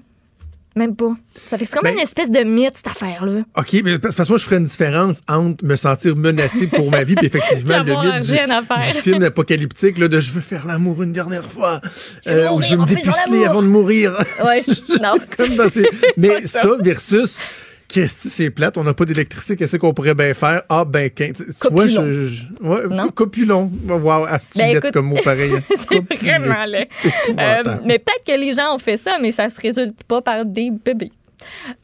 Même 0.77 0.97
pas. 0.97 1.13
Ça 1.47 1.57
fait 1.57 1.67
c'est 1.67 1.75
comme 1.75 1.85
Ben- 1.85 1.95
une 1.95 2.01
espèce 2.01 2.31
de 2.31 2.41
mythe, 2.41 2.73
cette 2.77 2.89
affaire-là. 2.89 3.43
OK, 3.57 3.77
mais 3.85 3.99
parce 3.99 4.17
que 4.17 4.23
moi, 4.29 4.39
je 4.39 4.45
ferais 4.45 4.57
une 4.57 4.65
différence 4.65 5.21
entre 5.29 5.65
me 5.65 5.77
sentir 5.77 6.17
menacé 6.17 6.67
pour 6.67 6.91
ma 6.91 7.05
vie 7.05 7.15
puis 7.15 7.27
effectivement 7.27 7.83
le 7.85 7.95
mythe 7.95 8.27
du, 8.27 9.01
film 9.01 9.23
apocalyptique 9.23 9.99
là, 9.99 10.09
de 10.09 10.19
je 10.21 10.33
veux 10.33 10.41
faire 10.41 10.67
l'amour 10.67 11.03
une 11.03 11.13
dernière 11.13 11.45
fois. 11.45 11.81
euh, 12.27 12.51
ou 12.51 12.61
je 12.61 12.71
veux 12.71 12.77
me 12.79 12.87
dépuceler 12.87 13.45
avant 13.45 13.63
de 13.63 13.69
mourir. 13.69 14.17
Ouais, 14.45 14.65
non. 15.01 15.15
Comme 15.37 15.55
dans 15.55 15.69
ces- 15.69 15.89
Mais 16.17 16.47
ça 16.47 16.69
versus 16.81 17.39
qu'est-ce 17.95 18.15
que 18.25 18.29
c'est 18.29 18.51
plate, 18.51 18.77
on 18.77 18.83
n'a 18.85 18.93
pas 18.95 19.05
d'électricité, 19.05 19.55
qu'est-ce 19.57 19.77
qu'on 19.77 19.95
pourrait 19.95 20.15
bien 20.15 20.35
faire? 20.35 20.63
Ah 20.69 20.85
ben, 20.85 21.09
tu 21.11 21.33
vois, 21.71 21.87
je, 21.87 22.27
je- 22.27 22.43
ouais, 22.61 22.89
Non? 22.91 23.09
copulon. 23.09 23.71
Wow, 23.89 24.25
astuce 24.25 24.61
Ben, 24.61 24.77
écoute, 24.77 24.91
comme 24.93 25.07
mot 25.07 25.17
pareil. 25.25 25.53
c'est 25.71 25.87
Copulé. 25.87 26.19
vraiment 26.31 26.65
laid. 26.65 26.89
Euh, 27.39 27.63
mais 27.85 27.99
peut-être 27.99 28.25
que 28.27 28.39
les 28.41 28.55
gens 28.55 28.75
ont 28.75 28.79
fait 28.79 28.97
ça, 28.97 29.19
mais 29.21 29.31
ça 29.31 29.49
se 29.51 29.61
résulte 29.61 30.03
pas 30.05 30.21
par 30.23 30.45
des 30.45 30.71
bébés. 30.71 31.13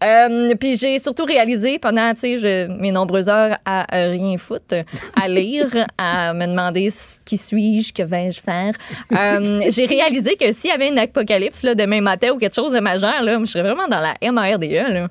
Euh, 0.03 0.55
puis 0.59 0.77
j'ai 0.77 0.99
surtout 0.99 1.25
réalisé 1.25 1.79
pendant 1.79 2.13
tu 2.15 2.21
sais, 2.21 2.39
je- 2.39 2.67
mes 2.81 2.93
nombreuses 2.93 3.29
heures 3.29 3.59
à, 3.65 3.85
rien 3.91 4.39
foutre, 4.39 4.75
à 5.21 5.29
lire, 5.29 5.87
à 5.99 6.33
me 6.35 6.47
demander 6.47 6.89
qui 7.25 7.37
suis-je, 7.37 7.93
que 7.93 8.03
vais-je 8.03 8.41
faire. 8.41 8.73
Euh, 9.13 9.61
j'ai 9.69 9.87
réalisé 9.87 10.37
que 10.37 10.51
s'il 10.53 10.71
y 10.71 10.73
avait 10.73 10.89
une 10.89 10.99
apocalypse 10.99 11.63
là, 11.63 11.75
demain 11.75 12.01
matin 12.01 12.31
ou 12.33 12.39
quelque 12.39 12.55
chose 12.55 12.73
de 12.73 12.81
majeur, 12.81 13.23
là, 13.23 13.39
je 13.41 13.45
serais 13.45 13.63
vraiment 13.65 13.89
dans 13.89 14.01
la 14.01 14.15
MRDE. 14.33 14.93
Là. 14.93 15.09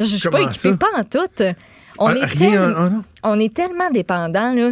Je 0.00 0.04
suis 0.16 0.28
pas 0.28 0.40
équipée, 0.40 0.70
ça? 0.70 0.76
pas 0.76 0.86
en 0.96 1.04
tout. 1.04 1.42
On, 2.00 2.06
Ah, 2.06 2.14
est 2.14 2.24
rien, 2.26 2.50
tel- 2.50 2.74
ah, 2.76 2.90
on 3.24 3.38
est 3.40 3.52
tellement 3.52 3.90
dépendant. 3.90 4.54
Là. 4.54 4.70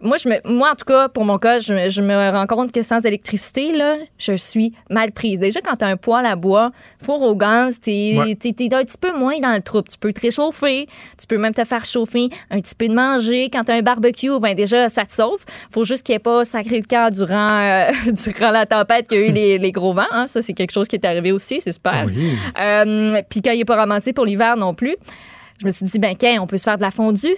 Moi, 0.00 0.16
je 0.22 0.28
me, 0.28 0.36
moi, 0.52 0.70
en 0.72 0.74
tout 0.74 0.84
cas, 0.84 1.08
pour 1.08 1.24
mon 1.24 1.38
cas, 1.38 1.58
je, 1.58 1.72
me- 1.72 1.88
je 1.90 2.02
me 2.02 2.30
rends 2.30 2.46
compte 2.46 2.72
que 2.72 2.82
sans 2.82 3.00
électricité, 3.04 3.72
là, 3.72 3.96
je 4.18 4.32
suis 4.36 4.72
mal 4.90 5.12
prise. 5.12 5.38
Déjà, 5.38 5.60
quand 5.60 5.76
tu 5.76 5.84
as 5.84 5.88
un 5.88 5.96
poêle 5.96 6.26
à 6.26 6.36
bois, 6.36 6.70
four 7.02 7.22
au 7.22 7.34
gaz, 7.36 7.80
tu 7.80 7.90
es, 7.90 8.18
Ouais. 8.18 8.32
un 8.32 8.34
petit 8.34 8.98
peu 9.00 9.12
moins 9.16 9.38
dans 9.40 9.52
le 9.52 9.60
trouble. 9.60 9.88
Tu 9.88 9.96
peux 9.98 10.12
te 10.12 10.20
réchauffer, 10.20 10.86
tu 11.18 11.26
peux 11.26 11.38
même 11.38 11.54
te 11.54 11.64
faire 11.64 11.84
chauffer 11.84 12.28
un 12.50 12.60
petit 12.60 12.74
peu 12.74 12.88
de 12.88 12.94
manger. 12.94 13.48
Quand 13.52 13.64
tu 13.64 13.72
as 13.72 13.76
un 13.76 13.82
barbecue, 13.82 14.38
ben 14.40 14.54
déjà, 14.54 14.88
ça 14.88 15.04
te 15.04 15.12
sauve. 15.12 15.44
faut 15.70 15.84
juste 15.84 16.04
qu'il 16.04 16.12
n'y 16.12 16.16
ait 16.16 16.20
pas 16.20 16.44
sacré 16.44 16.78
le 16.80 16.86
camp 16.86 17.10
durant, 17.12 17.48
euh, 17.52 17.90
durant 18.12 18.50
la 18.50 18.66
tempête 18.66 19.08
qu'il 19.08 19.18
y 19.20 19.22
a 19.24 19.26
eu 19.28 19.32
les, 19.32 19.58
les 19.58 19.72
gros 19.72 19.92
vents. 19.94 20.02
hein. 20.10 20.26
Ça, 20.26 20.42
c'est 20.42 20.52
quelque 20.52 20.72
chose 20.72 20.88
qui 20.88 20.96
est 20.96 21.04
arrivé 21.06 21.32
aussi. 21.32 21.60
C'est 21.60 21.72
super. 21.72 22.04
Oui. 22.06 22.30
Euh, 22.60 23.22
Puis 23.30 23.40
quand 23.42 23.52
il 23.52 23.58
n'est 23.58 23.64
pas 23.64 23.76
ramassé 23.76 24.12
pour 24.12 24.24
l'hiver 24.26 24.56
non 24.56 24.74
plus, 24.74 24.94
je 25.60 25.66
me 25.66 25.70
suis 25.70 25.86
dit, 25.86 25.98
ben, 25.98 26.14
qu'un, 26.16 26.40
on 26.42 26.46
peut 26.46 26.58
se 26.58 26.64
faire 26.64 26.76
de 26.76 26.82
la 26.82 26.90
fondue. 26.90 27.34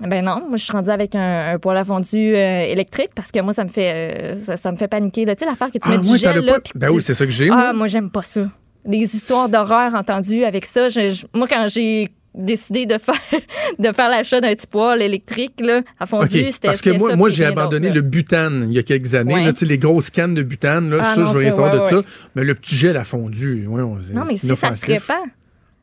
Ben 0.00 0.24
non, 0.24 0.42
moi 0.48 0.56
je 0.56 0.64
suis 0.64 0.72
rendue 0.72 0.90
avec 0.90 1.14
un, 1.14 1.52
un 1.54 1.58
poêle 1.58 1.76
à 1.76 1.84
fondue 1.84 2.34
euh, 2.34 2.62
électrique 2.64 3.10
parce 3.14 3.30
que 3.30 3.40
moi 3.40 3.52
ça 3.52 3.62
me 3.62 3.68
fait 3.68 3.92
euh, 4.34 4.36
ça, 4.36 4.56
ça 4.56 4.72
me 4.72 4.76
fait 4.76 4.88
paniquer 4.88 5.24
là. 5.26 5.36
Tu 5.36 5.40
sais 5.40 5.46
l'affaire 5.50 5.70
que 5.70 5.78
tu 5.78 5.88
mets 5.88 5.96
Ah, 5.96 5.98
du 5.98 6.16
gel 6.16 6.44
là 6.44 6.54
pas- 6.54 6.60
puis 6.60 6.72
Ben 6.74 6.86
tu- 6.88 6.94
oui, 6.94 7.02
c'est 7.02 7.14
ça 7.14 7.24
que 7.26 7.30
j'ai, 7.30 7.48
Ah 7.50 7.54
moi. 7.56 7.72
moi 7.74 7.86
j'aime 7.88 8.10
pas 8.10 8.22
ça. 8.22 8.48
Des 8.86 8.98
histoires 9.14 9.48
d'horreur 9.48 9.94
entendues 9.94 10.44
avec 10.44 10.64
ça. 10.66 10.88
Je- 10.88 11.10
je- 11.10 11.26
moi 11.34 11.46
quand 11.46 11.66
j'ai 11.68 12.08
décidé 12.34 12.86
de 12.86 12.96
faire 12.96 13.14
de 13.78 13.92
faire 13.92 14.08
l'achat 14.08 14.40
d'un 14.40 14.54
petit 14.54 14.66
poêle 14.66 15.02
électrique 15.02 15.60
là 15.60 15.82
à 16.00 16.06
fondue, 16.06 16.40
OK. 16.40 16.46
c'était 16.50 16.68
Parce 16.68 16.80
que 16.80 16.90
moi, 16.90 17.10
ça, 17.10 17.16
moi 17.16 17.28
puis 17.28 17.36
j'ai 17.36 17.44
abandonné 17.44 17.90
le 17.90 18.00
butane 18.00 18.68
il 18.70 18.74
y 18.74 18.78
a 18.78 18.82
quelques 18.82 19.14
années. 19.14 19.34
Ouais. 19.34 19.44
là, 19.44 19.52
tu 19.52 19.60
sais, 19.60 19.66
les 19.66 19.76
grosses 19.78 20.08
cannes 20.08 20.32
de 20.34 20.42
butane, 20.42 20.88
là, 20.88 20.96
Ah 21.02 21.14
ça, 21.14 21.20
non, 21.20 21.26
je 21.28 21.32
veux 21.34 21.38
rien 21.40 21.50
c'est- 21.50 21.56
savoir 21.56 21.74
ouais, 21.74 21.90
de 21.90 21.96
ouais. 21.96 22.02
ça. 22.02 22.08
Mais 22.34 22.44
le 22.44 22.54
petit 22.54 22.74
gel 22.76 22.96
a 22.96 23.04
fondu. 23.04 23.66
On- 23.68 23.76
Non, 23.76 24.24
mais 24.26 24.38
si 24.38 24.46
ça 24.48 24.74
se 24.74 24.86
répand, 24.86 25.16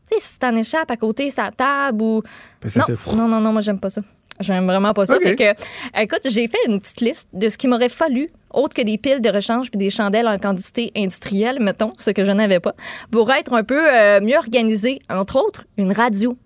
tu 0.09 0.17
sais, 0.17 0.25
si 0.25 0.39
t'en 0.39 0.55
échappes 0.55 0.91
à 0.91 0.97
côté, 0.97 1.29
sa 1.29 1.51
table 1.51 2.01
ou. 2.01 2.21
Ben, 2.61 2.69
ça 2.69 2.79
non, 2.79 2.85
fait 2.85 3.15
non, 3.15 3.27
non, 3.27 3.39
non, 3.39 3.51
moi, 3.51 3.61
j'aime 3.61 3.79
pas 3.79 3.89
ça. 3.89 4.01
J'aime 4.39 4.65
vraiment 4.65 4.93
pas 4.93 5.05
ça. 5.05 5.17
Fait 5.19 5.35
que, 5.35 6.01
écoute, 6.01 6.21
j'ai 6.25 6.47
fait 6.47 6.59
une 6.67 6.79
petite 6.79 7.01
liste 7.01 7.27
de 7.33 7.49
ce 7.49 7.57
qu'il 7.57 7.69
m'aurait 7.69 7.89
fallu, 7.89 8.31
autre 8.53 8.73
que 8.73 8.81
des 8.81 8.97
piles 8.97 9.19
de 9.19 9.29
rechange 9.29 9.69
puis 9.69 9.77
des 9.77 9.89
chandelles 9.89 10.27
en 10.29 10.39
quantité 10.39 10.91
industrielle, 10.95 11.57
mettons, 11.59 11.91
ce 11.97 12.11
que 12.11 12.23
je 12.23 12.31
n'avais 12.31 12.61
pas, 12.61 12.73
pour 13.11 13.29
être 13.31 13.53
un 13.53 13.63
peu 13.63 13.93
euh, 13.93 14.21
mieux 14.21 14.37
organisé. 14.37 14.99
Entre 15.09 15.35
autres, 15.35 15.65
une 15.77 15.91
radio 15.91 16.37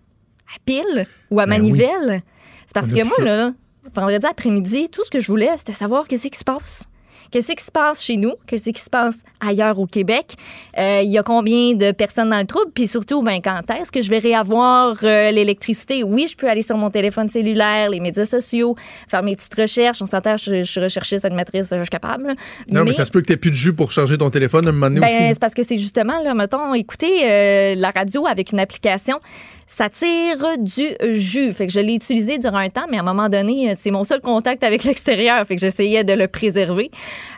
à 0.48 0.60
pile 0.65 1.06
ou 1.30 1.40
à 1.40 1.45
Ben 1.45 1.61
manivelle. 1.61 2.23
C'est 2.65 2.73
parce 2.73 2.91
On 2.91 2.95
que 2.95 3.03
moi, 3.03 3.18
là, 3.19 3.53
vendredi 3.94 4.26
après-midi, 4.26 4.90
tout 4.90 5.03
ce 5.03 5.11
que 5.11 5.19
je 5.19 5.27
voulais, 5.27 5.52
c'était 5.57 5.73
savoir 5.73 6.07
qu'est-ce 6.07 6.27
qui 6.27 6.40
se 6.40 6.44
passe. 6.44 6.88
Qu'est-ce 7.34 7.52
qui 7.54 7.64
se 7.64 7.72
passe 7.72 8.04
chez 8.04 8.16
nous? 8.16 8.34
Qu'est-ce 8.46 8.70
qui 8.70 8.80
se 8.80 8.92
passe 8.92 9.16
ailleurs 9.40 9.80
au 9.80 9.88
Québec? 9.88 10.36
Euh, 10.78 11.02
Il 11.04 11.10
y 11.10 11.18
a 11.18 11.24
combien 11.24 11.74
de 11.74 11.92
personnes 11.92 12.30
dans 12.30 12.38
le 12.38 12.46
trouble? 12.46 12.72
Puis 12.76 12.86
surtout, 12.88 13.24
ben, 13.24 13.40
quand 13.44 13.62
est-ce 13.74 13.92
que 13.92 14.02
je 14.04 14.10
vais 14.12 14.20
réavoir 14.20 14.98
euh, 15.02 15.32
l'électricité? 15.32 16.04
Oui, 16.04 16.28
je 16.30 16.38
peux 16.38 16.48
aller 16.48 16.62
sur 16.62 16.78
mon 16.78 16.92
téléphone 16.92 17.30
cellulaire, 17.30 17.90
les 17.90 18.00
médias 18.00 18.26
sociaux, 18.26 18.76
faire 19.08 19.24
mes 19.24 19.36
petites 19.36 19.56
recherches. 19.56 20.00
On 20.04 20.06
s'entend, 20.06 20.38
je, 20.38 20.58
je 20.58 20.72
suis 20.72 20.80
recherchiste, 20.80 21.26
animatrice, 21.26 21.70
je 21.72 21.80
suis 21.82 21.90
capable. 21.90 22.28
là. 22.28 22.34
Non, 22.70 22.84
mais, 22.84 22.94
ça 22.94 23.04
se 23.04 23.10
peut 23.10 23.22
que 23.22 23.26
tu 23.26 23.38
plus 23.38 23.50
de 23.50 23.56
jus 23.56 23.74
pour 23.74 23.92
charger 23.92 24.16
ton 24.20 24.30
téléphone 24.30 24.68
à 24.68 24.70
un 24.70 24.74
moment 24.74 24.90
donné 24.90 25.00
Ben, 25.00 25.08
aussi. 25.08 25.30
c'est 25.30 25.40
parce 25.40 25.56
que 25.56 25.64
c'est 25.64 25.80
justement, 25.80 26.22
là, 26.24 26.36
mettons, 26.36 26.76
écouter 26.76 27.12
euh, 27.24 27.74
la 27.76 27.90
radio 27.90 28.28
avec 28.28 28.52
une 28.52 28.60
application, 28.60 29.20
ça 29.68 29.90
tire 29.90 30.57
du 30.60 30.90
jus. 31.14 31.53
Fait 31.53 31.68
que 31.68 31.73
je 31.73 31.80
l'ai 31.80 31.94
utilisé 31.95 32.38
durant 32.38 32.57
un 32.57 32.69
temps, 32.69 32.85
mais 32.90 32.98
à 32.98 33.02
un 33.02 33.03
moment 33.03 33.30
donné, 33.30 33.72
euh, 33.72 33.73
c'est 33.77 33.91
mon 33.91 34.03
seul 34.03 34.22
contact 34.22 34.64
avec 34.64 34.84
l'extérieur. 34.85 35.45
Fait 35.45 35.56
que 35.56 35.61
j'essayais 35.61 36.03
de 36.03 36.14
le 36.14 36.27
préserver. 36.27 36.91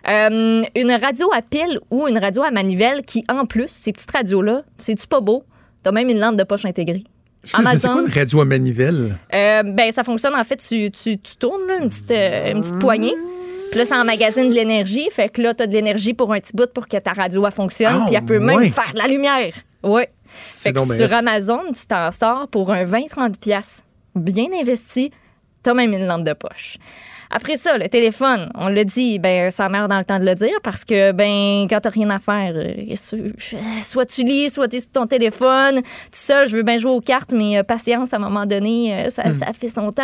Euh, 0.08 0.62
une 0.76 0.92
radio 0.92 1.30
à 1.34 1.42
pile 1.42 1.80
ou 1.92 2.08
une 2.08 2.18
radio 2.18 2.44
à 2.44 2.52
manivelle 2.52 3.04
qui, 3.04 3.24
en 3.30 3.46
plus, 3.46 3.68
ces 3.68 3.92
petites 3.94 4.12
radios-là, 4.12 4.64
c'est-tu 4.78 5.08
pas 5.08 5.22
beau? 5.22 5.44
T'as 5.84 5.92
même 5.92 6.10
une 6.10 6.20
lampe 6.20 6.36
de 6.36 6.44
poche 6.44 6.66
intégrée. 6.66 7.04
C'est 7.46 7.58
quoi 7.62 8.02
une 8.02 8.12
radio 8.12 8.42
à 8.42 8.46
manivelle? 8.46 9.18
Euh, 9.34 9.64
ben, 9.64 9.92
ça 9.92 10.04
fonctionne, 10.04 10.34
en 10.36 10.44
fait, 10.44 10.58
tu, 10.58 10.90
tu, 10.92 11.18
tu 11.20 11.36
tournes 11.38 11.68
là, 11.68 11.78
une, 11.82 11.90
petite, 11.90 12.12
euh, 12.12 12.52
une 12.52 12.62
petite 12.62 12.80
poignée. 12.80 13.14
Puis 13.70 13.80
là, 13.80 13.86
ça 13.86 14.02
emmagasine 14.02 14.50
de 14.50 14.56
l'énergie. 14.56 15.08
Fait 15.12 15.30
que 15.30 15.42
là, 15.42 15.54
tu 15.54 15.64
as 15.64 15.68
de 15.68 15.74
l'énergie 15.74 16.14
pour 16.14 16.34
un 16.34 16.40
petit 16.40 16.54
bout 16.56 16.72
pour 16.74 16.88
que 16.88 16.98
ta 16.98 17.14
radio 17.14 17.46
elle 17.46 17.52
fonctionne. 17.52 18.00
Ah, 18.02 18.06
puis 18.08 18.16
elle 18.16 18.26
peut 18.26 18.40
ouais. 18.40 18.56
même 18.56 18.72
faire 18.72 18.94
de 18.94 19.00
la 19.00 19.08
lumière. 19.08 19.54
Oui. 19.84 20.04
Fait 20.28 20.74
que 20.74 20.80
sur. 20.96 21.14
Amazon, 21.14 21.62
tu 21.74 21.86
t'en 21.86 22.12
sors 22.12 22.48
pour 22.48 22.72
un 22.72 22.86
20-30$ 22.86 23.38
piastres. 23.38 23.84
bien 24.16 24.48
investi. 24.60 25.12
Tu 25.64 25.70
as 25.70 25.74
même 25.74 25.94
une 25.94 26.06
lampe 26.06 26.24
de 26.24 26.34
poche. 26.34 26.78
Après 27.32 27.58
ça, 27.58 27.78
le 27.78 27.90
téléphone, 27.90 28.50
on 28.56 28.68
l'a 28.68 28.84
dit, 28.84 29.20
ben 29.20 29.50
ça 29.50 29.68
meurt 29.68 29.90
dans 29.90 29.98
le 29.98 30.06
temps 30.06 30.20
de 30.20 30.26
le 30.26 30.36
dire 30.36 30.58
parce 30.64 30.86
que 30.86 31.12
ben 31.12 31.68
quand 31.70 31.80
t'as 31.82 31.90
rien 31.90 32.10
à 32.10 32.20
faire, 32.20 32.54
euh, 32.56 32.96
soit 33.82 34.06
tu 34.06 34.24
lis, 34.24 34.50
soit 34.50 34.68
tu 34.68 34.78
es 34.78 34.82
sur 34.82 34.92
ton 34.92 35.08
téléphone, 35.08 35.82
tout 35.82 36.10
seul, 36.12 36.48
je 36.48 36.56
veux 36.56 36.64
bien 36.64 36.78
jouer 36.78 36.92
aux 36.92 37.02
cartes, 37.02 37.34
mais 37.34 37.58
euh, 37.58 37.64
patience, 37.64 38.14
à 38.14 38.18
un 38.18 38.20
moment 38.20 38.46
donné, 38.46 38.94
euh, 38.94 39.10
ça, 39.10 39.34
ça 39.34 39.54
fait 39.54 39.70
son 39.70 39.92
temps. 39.92 40.04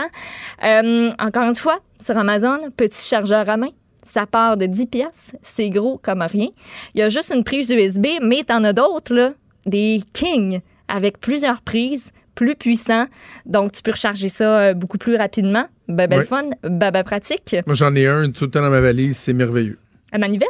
Euh, 0.64 1.12
encore 1.20 1.44
une 1.44 1.56
fois, 1.56 1.80
sur 2.00 2.18
Amazon, 2.18 2.58
petit 2.76 3.08
chargeur 3.08 3.48
à 3.50 3.58
main. 3.58 3.70
Ça 4.04 4.26
part 4.26 4.58
de 4.58 4.66
10 4.66 4.88
pièces, 4.88 5.32
c'est 5.44 5.70
gros 5.70 6.00
comme 6.02 6.24
rien. 6.24 6.48
Il 6.96 7.00
y 7.00 7.04
a 7.04 7.10
juste 7.10 7.32
une 7.34 7.44
prise 7.44 7.70
USB, 7.70 8.08
mais 8.22 8.44
t'en 8.44 8.64
as 8.64 8.74
d'autres 8.74 9.14
là, 9.14 9.34
des 9.66 10.02
King 10.14 10.62
avec 10.88 11.20
plusieurs 11.20 11.62
prises, 11.62 12.12
plus 12.36 12.56
puissants. 12.56 13.06
Donc 13.46 13.72
tu 13.72 13.82
peux 13.82 13.92
recharger 13.92 14.30
ça 14.30 14.60
euh, 14.60 14.74
beaucoup 14.74 14.98
plus 14.98 15.16
rapidement. 15.16 15.68
Ben, 15.88 16.10
fun, 16.24 16.44
ben 16.64 17.04
pratique. 17.04 17.56
Moi, 17.66 17.76
j'en 17.76 17.94
ai 17.96 18.08
un 18.08 18.32
tout 18.32 18.46
le 18.46 18.52
temps 18.52 18.62
dans 18.62 18.70
ma 18.70 18.80
valise, 18.80 19.18
c'est 19.18 19.34
merveilleux. 19.34 19.78
À 20.14 20.18
manivelle? 20.18 20.48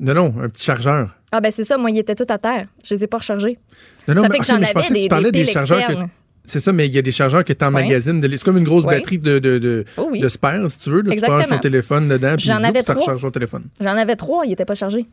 Non, 0.00 0.14
non, 0.14 0.34
un 0.42 0.48
petit 0.48 0.64
chargeur. 0.64 1.16
Ah 1.32 1.40
ben 1.40 1.50
c'est 1.50 1.64
ça, 1.64 1.76
moi 1.76 1.90
il 1.90 1.98
était 1.98 2.14
tout 2.14 2.26
à 2.28 2.38
terre. 2.38 2.68
Je 2.84 2.94
les 2.94 3.04
ai 3.04 3.06
pas 3.06 3.18
rechargés. 3.18 3.58
Non, 4.06 4.14
non, 4.14 4.22
Ça 4.22 4.28
mais, 4.28 4.36
fait 4.36 4.38
que 4.40 4.44
ok, 4.44 4.48
j'en 4.48 4.58
mais 4.58 4.60
je 4.60 4.70
avais 4.70 4.72
pensais 4.74 4.88
que 4.88 4.94
des- 4.94 5.02
tu 5.02 5.08
parlais 5.08 5.32
des 5.32 5.46
chargeurs 5.46 5.86
que. 5.86 5.92
C'est 6.44 6.60
ça, 6.60 6.72
mais 6.72 6.86
il 6.86 6.94
y 6.94 6.98
a 6.98 7.02
des 7.02 7.12
chargeurs 7.12 7.44
que 7.44 7.52
tu 7.52 7.62
emmagasines. 7.64 8.20
de- 8.20 8.28
C'est 8.36 8.42
comme 8.42 8.56
une 8.56 8.64
grosse 8.64 8.84
batterie 8.84 9.18
de, 9.18 9.38
de, 9.38 9.58
de, 9.58 9.84
Oh 9.98 10.08
oui. 10.10 10.20
de 10.20 10.28
spare, 10.28 10.70
si 10.70 10.78
tu 10.78 10.88
veux. 10.90 11.02
Là, 11.02 11.14
tu 11.14 11.20
branches 11.20 11.48
ton 11.48 11.58
téléphone 11.58 12.08
dedans, 12.08 12.34
puis 12.36 12.46
J'en 12.46 12.62
avais 12.64 12.80
ça 12.82 12.94
trois. 12.94 13.04
recharge 13.06 13.20
ton 13.22 13.30
téléphone. 13.30 13.64
J'en 13.80 13.96
avais 13.96 14.16
trois, 14.16 14.46
ils 14.46 14.52
étaient 14.52 14.64
pas 14.64 14.74
chargés. 14.74 15.04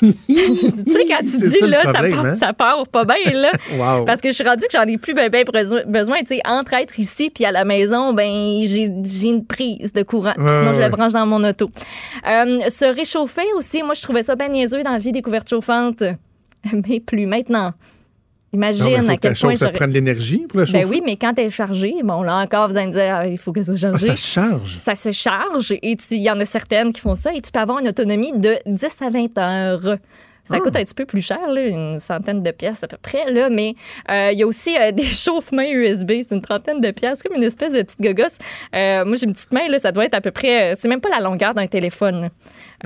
Tu 0.00 0.12
sais, 0.12 1.06
quand 1.08 1.20
tu 1.20 1.38
dis 1.38 1.50
ça, 1.50 1.66
là, 1.66 1.84
ça, 1.84 1.92
part, 1.92 2.26
hein? 2.26 2.34
ça 2.34 2.52
part 2.52 2.88
pas 2.88 3.04
bien, 3.04 3.32
là. 3.32 3.52
Wow. 3.78 4.04
Parce 4.04 4.20
que 4.20 4.28
je 4.30 4.34
suis 4.34 4.44
rendue 4.44 4.64
que 4.64 4.72
j'en 4.72 4.84
ai 4.84 4.98
plus 4.98 5.14
ben, 5.14 5.30
ben 5.30 5.44
besoin. 5.86 6.18
Tu 6.20 6.26
sais, 6.26 6.40
entre 6.44 6.74
être 6.74 6.98
ici 6.98 7.30
puis 7.30 7.44
à 7.44 7.52
la 7.52 7.64
maison, 7.64 8.12
ben 8.12 8.28
j'ai 8.66 8.92
j'ai 9.04 9.28
une 9.28 9.44
prise 9.44 9.92
de 9.92 10.02
courant. 10.02 10.34
Ouais, 10.36 10.48
sinon, 10.48 10.72
je 10.72 10.80
la 10.80 10.88
branche 10.88 11.12
dans 11.12 11.26
mon 11.26 11.44
auto. 11.44 11.70
Euh, 12.26 12.60
se 12.68 12.84
réchauffer 12.84 13.46
aussi, 13.56 13.82
moi, 13.82 13.94
je 13.94 14.02
trouvais 14.02 14.22
ça 14.22 14.34
bien 14.34 14.48
niaiseux 14.48 14.82
dans 14.82 14.92
la 14.92 14.98
vie 14.98 15.12
des 15.12 15.22
couvertes 15.22 15.48
chauffantes. 15.48 16.02
Mais 16.88 17.00
plus 17.00 17.26
maintenant. 17.26 17.72
Imagine 18.52 18.82
Non, 18.84 18.90
mais 18.90 18.96
faut 19.02 19.10
à 19.10 19.14
que 19.16 19.20
quel 19.20 19.32
point 19.36 19.50
chauffe, 19.50 19.58
ça 19.60 19.70
prenne 19.70 19.90
de 19.90 19.94
l'énergie 19.94 20.38
pour 20.48 20.58
la 20.60 20.64
chauffer. 20.66 20.84
Ben 20.84 20.88
oui, 20.88 21.02
mais 21.04 21.16
quand 21.16 21.34
elle 21.38 21.46
est 21.48 21.50
chargée, 21.50 21.96
bon, 22.02 22.22
là 22.22 22.36
encore, 22.38 22.68
vous 22.70 22.76
allez 22.76 22.86
me 22.86 22.92
dire, 22.92 23.14
ah, 23.14 23.26
il 23.26 23.36
faut 23.36 23.52
qu'elle 23.52 23.64
soit 23.66 23.74
Ah, 23.74 23.78
chargée. 23.98 24.06
ça 24.06 24.16
charge. 24.16 24.78
Ça 24.84 24.94
se 24.94 25.12
charge 25.12 25.72
et 25.82 25.96
tu- 25.96 26.14
il 26.14 26.22
y 26.22 26.30
en 26.30 26.40
a 26.40 26.44
certaines 26.46 26.92
qui 26.92 27.00
font 27.02 27.14
ça 27.14 27.32
et 27.34 27.40
tu 27.42 27.50
peux 27.52 27.60
avoir 27.60 27.78
une 27.80 27.88
autonomie 27.88 28.32
de 28.32 28.56
10 28.64 29.02
à 29.02 29.10
20 29.10 29.36
heures. 29.38 29.98
Ça 30.44 30.54
Ah. 30.56 30.60
coûte 30.60 30.76
un 30.76 30.82
petit 30.82 30.94
peu 30.94 31.04
plus 31.04 31.20
cher, 31.20 31.46
là, 31.50 31.60
une 31.66 32.00
centaine 32.00 32.42
de 32.42 32.50
pièces 32.52 32.82
à 32.82 32.88
peu 32.88 32.96
près, 32.96 33.30
là, 33.30 33.50
mais 33.50 33.74
euh, 34.10 34.30
il 34.32 34.38
y 34.38 34.42
a 34.42 34.46
aussi 34.46 34.74
euh, 34.80 34.92
des 34.92 35.04
chauffe-mains 35.04 35.68
USB, 35.68 36.12
c'est 36.26 36.34
une 36.34 36.40
trentaine 36.40 36.80
de 36.80 36.90
pièces, 36.90 37.22
comme 37.22 37.36
une 37.36 37.42
espèce 37.42 37.74
de 37.74 37.82
petite 37.82 38.00
gogosse. 38.00 38.38
Euh, 38.74 39.04
moi, 39.04 39.16
j'ai 39.18 39.26
une 39.26 39.34
petite 39.34 39.52
main, 39.52 39.68
là, 39.68 39.78
ça 39.78 39.92
doit 39.92 40.06
être 40.06 40.14
à 40.14 40.22
peu 40.22 40.30
près, 40.30 40.72
c'est 40.78 40.88
même 40.88 41.02
pas 41.02 41.10
la 41.10 41.20
longueur 41.20 41.52
d'un 41.52 41.66
téléphone 41.66 42.22
là, 42.22 42.28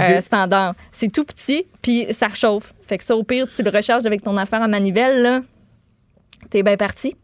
euh, 0.01 0.17
Ok. 0.17 0.23
standard. 0.23 0.75
C'est 0.91 1.13
tout 1.13 1.23
petit, 1.25 1.65
puis 1.83 2.07
ça 2.11 2.31
chauffe. 2.35 2.75
Fait 2.89 2.99
que 2.99 3.05
ça, 3.05 3.15
au 3.15 3.23
pire, 3.23 3.47
tu 3.47 3.63
le 3.63 3.71
recharges 3.71 4.07
avec 4.07 4.23
ton 4.25 4.37
affaire 4.37 4.61
à 4.61 4.67
manivelle, 4.67 5.23
là, 5.23 5.41
t'es 6.53 6.63
bien 6.63 6.77
parti. 6.77 7.17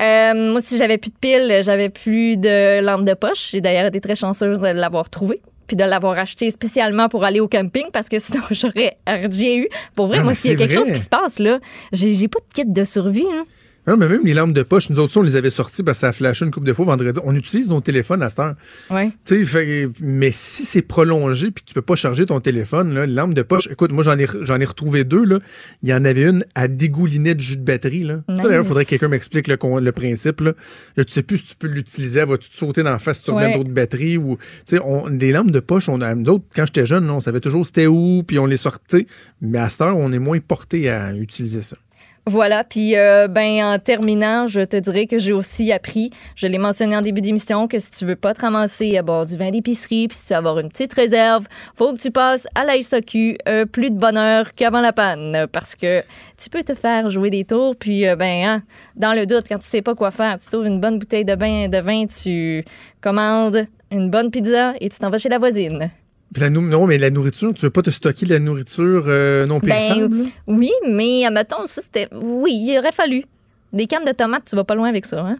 Euh, 0.00 0.52
moi, 0.52 0.60
si 0.60 0.76
j'avais 0.76 0.98
plus 0.98 1.10
de 1.10 1.16
piles, 1.20 1.60
j'avais 1.64 1.88
plus 1.88 2.36
de 2.36 2.80
lampe 2.80 3.04
de 3.04 3.14
poche. 3.14 3.50
J'ai 3.52 3.60
d'ailleurs 3.60 3.86
été 3.86 4.00
très 4.00 4.14
chanceuse 4.16 4.60
de 4.60 4.66
l'avoir 4.68 5.08
trouvé 5.10 5.40
puis 5.66 5.78
de 5.78 5.84
l'avoir 5.84 6.18
acheté 6.18 6.50
spécialement 6.50 7.08
pour 7.08 7.24
aller 7.24 7.40
au 7.40 7.48
camping 7.48 7.84
parce 7.90 8.10
que 8.10 8.18
sinon 8.18 8.42
j'aurais 8.50 8.98
rien 9.06 9.56
eu. 9.56 9.68
Pour 9.94 10.08
vrai, 10.08 10.18
Ah, 10.20 10.24
moi, 10.24 10.34
s'il 10.34 10.50
y 10.50 10.54
a 10.54 10.56
quelque 10.58 10.74
vrai. 10.74 10.84
chose 10.84 10.92
qui 10.92 11.00
se 11.02 11.08
passe 11.08 11.38
là, 11.38 11.58
j'ai 11.92 12.28
pas 12.28 12.38
de 12.40 12.52
kit 12.54 12.66
de 12.66 12.84
survie. 12.84 13.24
hein. 13.32 13.44
Non, 13.86 13.96
mais 13.98 14.08
même 14.08 14.24
les 14.24 14.32
lampes 14.34 14.52
de 14.54 14.62
poche, 14.62 14.88
nous 14.90 14.98
autres, 14.98 15.14
on 15.18 15.22
les 15.22 15.36
avait 15.36 15.50
sorties 15.50 15.82
parce 15.82 15.98
que 15.98 16.00
ça 16.02 16.08
a 16.08 16.12
flashé 16.12 16.44
une 16.44 16.50
couple 16.50 16.66
de 16.66 16.72
fois 16.72 16.86
vendredi. 16.86 17.20
On 17.24 17.34
utilise 17.34 17.68
nos 17.68 17.80
téléphones 17.80 18.22
à 18.22 18.28
cette 18.30 18.38
heure. 18.38 18.54
Ouais. 18.90 19.10
Fait- 19.24 19.88
mais 20.00 20.30
si 20.32 20.64
c'est 20.64 20.82
prolongé 20.82 21.50
puis 21.50 21.62
tu 21.64 21.74
peux 21.74 21.82
pas 21.82 21.94
charger 21.94 22.24
ton 22.26 22.40
téléphone, 22.40 22.94
là, 22.94 23.06
lampe 23.06 23.34
de 23.34 23.42
poche, 23.42 23.68
écoute, 23.70 23.92
moi 23.92 24.02
j'en 24.02 24.18
ai, 24.18 24.26
j'en 24.42 24.58
ai 24.58 24.64
retrouvé 24.64 25.04
deux. 25.04 25.24
Là. 25.24 25.38
Il 25.82 25.90
y 25.90 25.94
en 25.94 26.04
avait 26.04 26.24
une 26.28 26.44
à 26.54 26.66
dégouliner 26.68 27.34
de 27.34 27.40
jus 27.40 27.56
de 27.56 27.62
batterie. 27.62 28.04
Là. 28.04 28.22
D'ailleurs, 28.28 28.64
il 28.64 28.66
faudrait 28.66 28.84
que 28.84 28.90
quelqu'un 28.90 29.08
m'explique 29.08 29.48
le, 29.48 29.56
principe. 29.92 30.40
Là. 30.40 30.52
Là, 30.96 31.04
tu 31.04 31.12
sais 31.12 31.22
plus 31.22 31.38
si 31.38 31.44
tu 31.44 31.54
peux 31.56 31.66
l'utiliser, 31.66 32.24
va-tu 32.24 32.48
te 32.50 32.56
sauter 32.56 32.82
dans 32.82 32.90
la 32.90 32.98
face 32.98 33.18
si 33.18 33.24
tu 33.24 33.30
remets 33.32 33.46
Ouais. 33.46 33.58
d'autres 33.58 33.70
batteries 33.70 34.16
ou. 34.16 34.38
On- 34.82 35.10
des 35.10 35.30
lampes 35.32 35.50
de 35.50 35.60
poche, 35.60 35.88
on 35.88 36.00
a, 36.00 36.14
nous 36.14 36.30
autres, 36.30 36.44
quand 36.54 36.64
j'étais 36.66 36.86
jeune, 36.86 37.06
là, 37.06 37.12
on 37.14 37.20
savait 37.20 37.40
toujours 37.40 37.64
c'était 37.66 37.86
où, 37.86 38.22
puis 38.26 38.38
on 38.38 38.46
les 38.46 38.56
sortait. 38.56 39.06
Mais 39.40 39.58
à 39.58 39.68
cette 39.68 39.82
heure, 39.82 39.96
on 39.98 40.10
est 40.12 40.18
moins 40.18 40.38
porté 40.40 40.88
à 40.88 41.14
utiliser 41.14 41.60
ça. 41.62 41.76
Voilà, 42.26 42.64
puis 42.64 42.96
euh, 42.96 43.28
ben 43.28 43.62
en 43.62 43.78
terminant, 43.78 44.46
je 44.46 44.62
te 44.62 44.78
dirais 44.78 45.06
que 45.06 45.18
j'ai 45.18 45.34
aussi 45.34 45.70
appris, 45.72 46.08
je 46.36 46.46
l'ai 46.46 46.56
mentionné 46.56 46.96
en 46.96 47.02
début 47.02 47.20
d'émission, 47.20 47.68
que 47.68 47.78
si 47.78 47.90
tu 47.90 48.06
veux 48.06 48.16
pas 48.16 48.32
te 48.32 48.40
ramasser 48.40 48.96
à 48.96 49.02
du 49.02 49.36
vin 49.36 49.50
d'épicerie, 49.50 50.08
puis 50.08 50.16
si 50.16 50.28
tu 50.28 50.32
veux 50.32 50.38
avoir 50.38 50.58
une 50.58 50.70
petite 50.70 50.94
réserve, 50.94 51.46
faut 51.74 51.92
que 51.92 51.98
tu 51.98 52.10
passes 52.10 52.48
à 52.54 52.64
la 52.64 52.80
SAQ 52.80 53.36
euh, 53.46 53.66
plus 53.66 53.90
de 53.90 53.98
bonheur 53.98 54.54
qu'avant 54.54 54.80
la 54.80 54.94
panne, 54.94 55.46
parce 55.52 55.74
que 55.74 56.00
tu 56.38 56.48
peux 56.48 56.62
te 56.62 56.74
faire 56.74 57.10
jouer 57.10 57.28
des 57.28 57.44
tours, 57.44 57.76
puis 57.76 58.08
euh, 58.08 58.16
ben 58.16 58.46
hein, 58.46 58.62
dans 58.96 59.12
le 59.12 59.26
doute, 59.26 59.44
quand 59.46 59.58
tu 59.58 59.68
sais 59.68 59.82
pas 59.82 59.94
quoi 59.94 60.10
faire, 60.10 60.38
tu 60.38 60.48
trouves 60.48 60.66
une 60.66 60.80
bonne 60.80 60.98
bouteille 60.98 61.26
de 61.26 61.36
vin, 61.36 61.68
de 61.68 61.78
vin, 61.78 62.06
tu 62.06 62.64
commandes 63.02 63.66
une 63.90 64.08
bonne 64.08 64.30
pizza 64.30 64.72
et 64.80 64.88
tu 64.88 64.98
t'en 64.98 65.10
vas 65.10 65.18
chez 65.18 65.28
la 65.28 65.38
voisine. 65.38 65.90
La 66.36 66.50
nou- 66.50 66.62
non, 66.68 66.86
mais 66.86 66.98
la 66.98 67.10
nourriture, 67.10 67.52
tu 67.54 67.62
veux 67.62 67.70
pas 67.70 67.82
te 67.82 67.90
stocker 67.90 68.26
de 68.26 68.32
la 68.32 68.40
nourriture 68.40 69.04
euh, 69.06 69.46
non 69.46 69.60
périssable? 69.60 70.08
Ben, 70.08 70.30
oui, 70.48 70.70
mais 70.88 71.24
admettons, 71.24 71.66
ça 71.66 71.80
c'était. 71.82 72.08
Oui, 72.12 72.52
il 72.66 72.78
aurait 72.78 72.92
fallu. 72.92 73.24
Des 73.72 73.86
cannes 73.86 74.04
de 74.04 74.12
tomates, 74.12 74.44
tu 74.48 74.56
vas 74.56 74.64
pas 74.64 74.74
loin 74.74 74.88
avec 74.88 75.06
ça, 75.06 75.20
hein? 75.20 75.38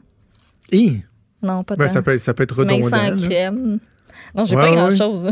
Hi! 0.73 1.03
Non, 1.43 1.63
pas 1.65 1.77
Ben, 1.77 1.87
tant. 1.87 1.93
ça, 1.93 2.03
peut, 2.03 2.17
ça 2.19 2.33
peut 2.35 2.43
être 2.45 2.57
redondant. 2.57 2.89
sans 2.89 3.11
là. 3.11 3.17
crème. 3.17 3.79
Non, 4.35 4.45
j'ai 4.45 4.57
Ouais, 4.57 4.63
pas 4.63 4.71
ouais. 4.71 4.77
grand-chose. 4.77 5.31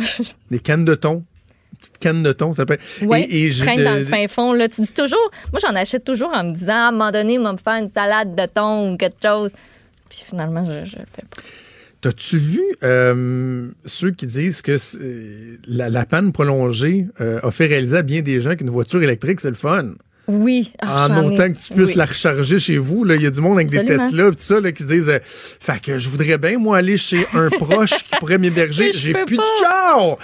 Des 0.51 0.59
cannes 0.59 0.84
de 0.84 0.94
thon. 0.94 1.24
Petite 1.78 1.98
canne 1.98 2.22
de 2.22 2.32
thon, 2.32 2.52
ça 2.52 2.66
peut 2.66 2.74
être. 2.74 2.82
Oui, 3.02 3.20
Et- 3.28 3.47
et 3.47 3.51
traînes 3.51 3.78
de- 3.78 3.84
dans 3.84 3.94
le 3.94 4.05
fin 4.05 4.26
fond. 4.28 4.52
Là. 4.52 4.68
Tu 4.68 4.82
dis 4.82 4.93
toujours... 4.93 5.30
Moi, 5.52 5.60
j'en 5.66 5.74
achète 5.74 6.05
toujours 6.05 6.30
en 6.32 6.44
me 6.44 6.52
disant, 6.52 6.72
à 6.74 6.89
un 6.89 6.90
moment 6.93 7.10
donné, 7.10 7.39
on 7.39 7.43
va 7.44 7.52
me 7.52 7.56
faire 7.59 7.74
une 7.82 7.89
salade 7.89 8.34
de 8.36 8.47
thon 8.47 8.93
ou 8.93 8.97
quelque 8.97 9.16
chose. 9.22 9.52
Puis 10.09 10.22
finalement, 10.24 10.64
je, 10.64 10.84
je 10.84 10.97
le 10.98 11.05
fais 11.06 11.22
pas. 11.30 11.43
T'as-tu 12.02 12.36
vu 12.36 12.60
euh, 12.82 13.68
ceux 13.84 14.10
qui 14.10 14.26
disent 14.26 14.60
que 14.60 14.76
la, 15.68 15.88
la 15.88 16.04
panne 16.04 16.32
prolongée 16.32 17.06
euh, 17.20 17.38
a 17.44 17.50
fait 17.52 17.66
réaliser 17.66 17.96
à 17.96 18.02
bien 18.02 18.22
des 18.22 18.40
gens 18.40 18.56
qu'une 18.56 18.70
voiture 18.70 19.02
électrique, 19.02 19.40
c'est 19.40 19.50
le 19.50 19.54
fun? 19.54 19.92
Oui. 20.28 20.72
Ah, 20.80 21.08
en 21.10 21.22
ai- 21.22 21.26
autant 21.26 21.52
que 21.52 21.58
tu 21.58 21.72
puisses 21.74 21.90
oui. 21.90 21.94
la 21.96 22.06
recharger 22.06 22.58
chez 22.58 22.78
vous. 22.78 23.04
Il 23.08 23.22
y 23.22 23.26
a 23.26 23.30
du 23.30 23.40
monde 23.40 23.54
avec 23.54 23.68
des. 23.68 23.84
Tesla 23.84 24.30
tout 24.30 24.34
ça 24.38 24.60
là, 24.60 24.70
qui 24.72 24.84
disent 24.84 25.08
euh, 25.08 25.18
Fait 25.22 25.80
que 25.80 25.98
je 25.98 26.08
voudrais 26.10 26.38
bien, 26.38 26.58
moi, 26.58 26.78
aller 26.78 26.96
chez 26.96 27.26
un 27.34 27.50
proche 27.58 28.04
qui 28.04 28.16
pourrait 28.18 28.38
m'héberger. 28.38 28.92
J'ai 28.92 29.12
plus 29.24 29.36
de 29.36 29.42
char! 29.60 30.16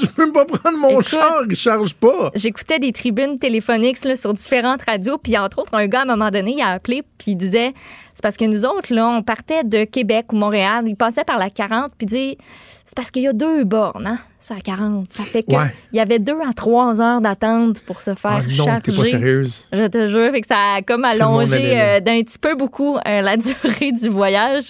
Je 0.00 0.06
peux 0.06 0.24
même 0.24 0.32
pas 0.32 0.46
prendre 0.46 0.78
mon 0.78 0.90
Écoute, 1.00 1.08
char, 1.08 1.42
il 1.48 1.54
charge 1.54 1.94
pas. 1.94 2.30
J'écoutais 2.34 2.78
des 2.78 2.92
tribunes 2.92 3.38
téléphoniques 3.38 4.02
là, 4.04 4.16
sur 4.16 4.32
différentes 4.32 4.82
radios, 4.82 5.18
puis 5.18 5.36
entre 5.36 5.58
autres, 5.58 5.74
un 5.74 5.86
gars, 5.86 6.00
à 6.00 6.02
un 6.02 6.06
moment 6.06 6.30
donné, 6.30 6.54
il 6.56 6.62
a 6.62 6.68
appelé, 6.70 7.02
puis 7.18 7.32
il 7.32 7.36
disait 7.36 7.72
c'est 8.16 8.22
parce 8.22 8.38
que 8.38 8.46
nous 8.46 8.64
autres, 8.64 8.94
là, 8.94 9.06
on 9.08 9.22
partait 9.22 9.62
de 9.62 9.84
Québec 9.84 10.32
ou 10.32 10.36
Montréal, 10.36 10.84
il 10.86 10.96
passait 10.96 11.22
par 11.22 11.36
la 11.38 11.50
40, 11.50 11.90
puis 11.98 12.06
dit 12.06 12.38
c'est 12.86 12.96
parce 12.96 13.10
qu'il 13.10 13.24
y 13.24 13.28
a 13.28 13.32
deux 13.34 13.64
bornes 13.64 14.06
hein, 14.06 14.18
sur 14.40 14.54
la 14.54 14.62
40. 14.62 15.12
Ça 15.12 15.22
fait 15.24 15.42
qu'il 15.42 15.58
Ouais. 15.58 15.74
y 15.92 16.00
avait 16.00 16.18
deux 16.18 16.38
à 16.48 16.54
trois 16.54 17.02
heures 17.02 17.20
d'attente 17.20 17.80
pour 17.80 18.00
se 18.00 18.14
faire 18.14 18.38
Ah 18.38 18.42
non, 18.56 18.64
charger. 18.64 18.80
t'es 18.84 18.92
pas 18.92 19.04
sérieuse. 19.04 19.64
Je 19.72 19.86
te 19.88 20.06
jure, 20.06 20.30
fait 20.30 20.40
que 20.40 20.46
ça 20.46 20.76
a 20.76 20.82
comme 20.82 21.04
allongé 21.04 21.78
euh, 21.78 22.00
d'un 22.00 22.22
petit 22.22 22.38
peu 22.38 22.54
beaucoup 22.54 22.96
euh, 22.96 23.20
la 23.22 23.36
durée 23.36 23.92
du 23.92 24.08
voyage. 24.08 24.68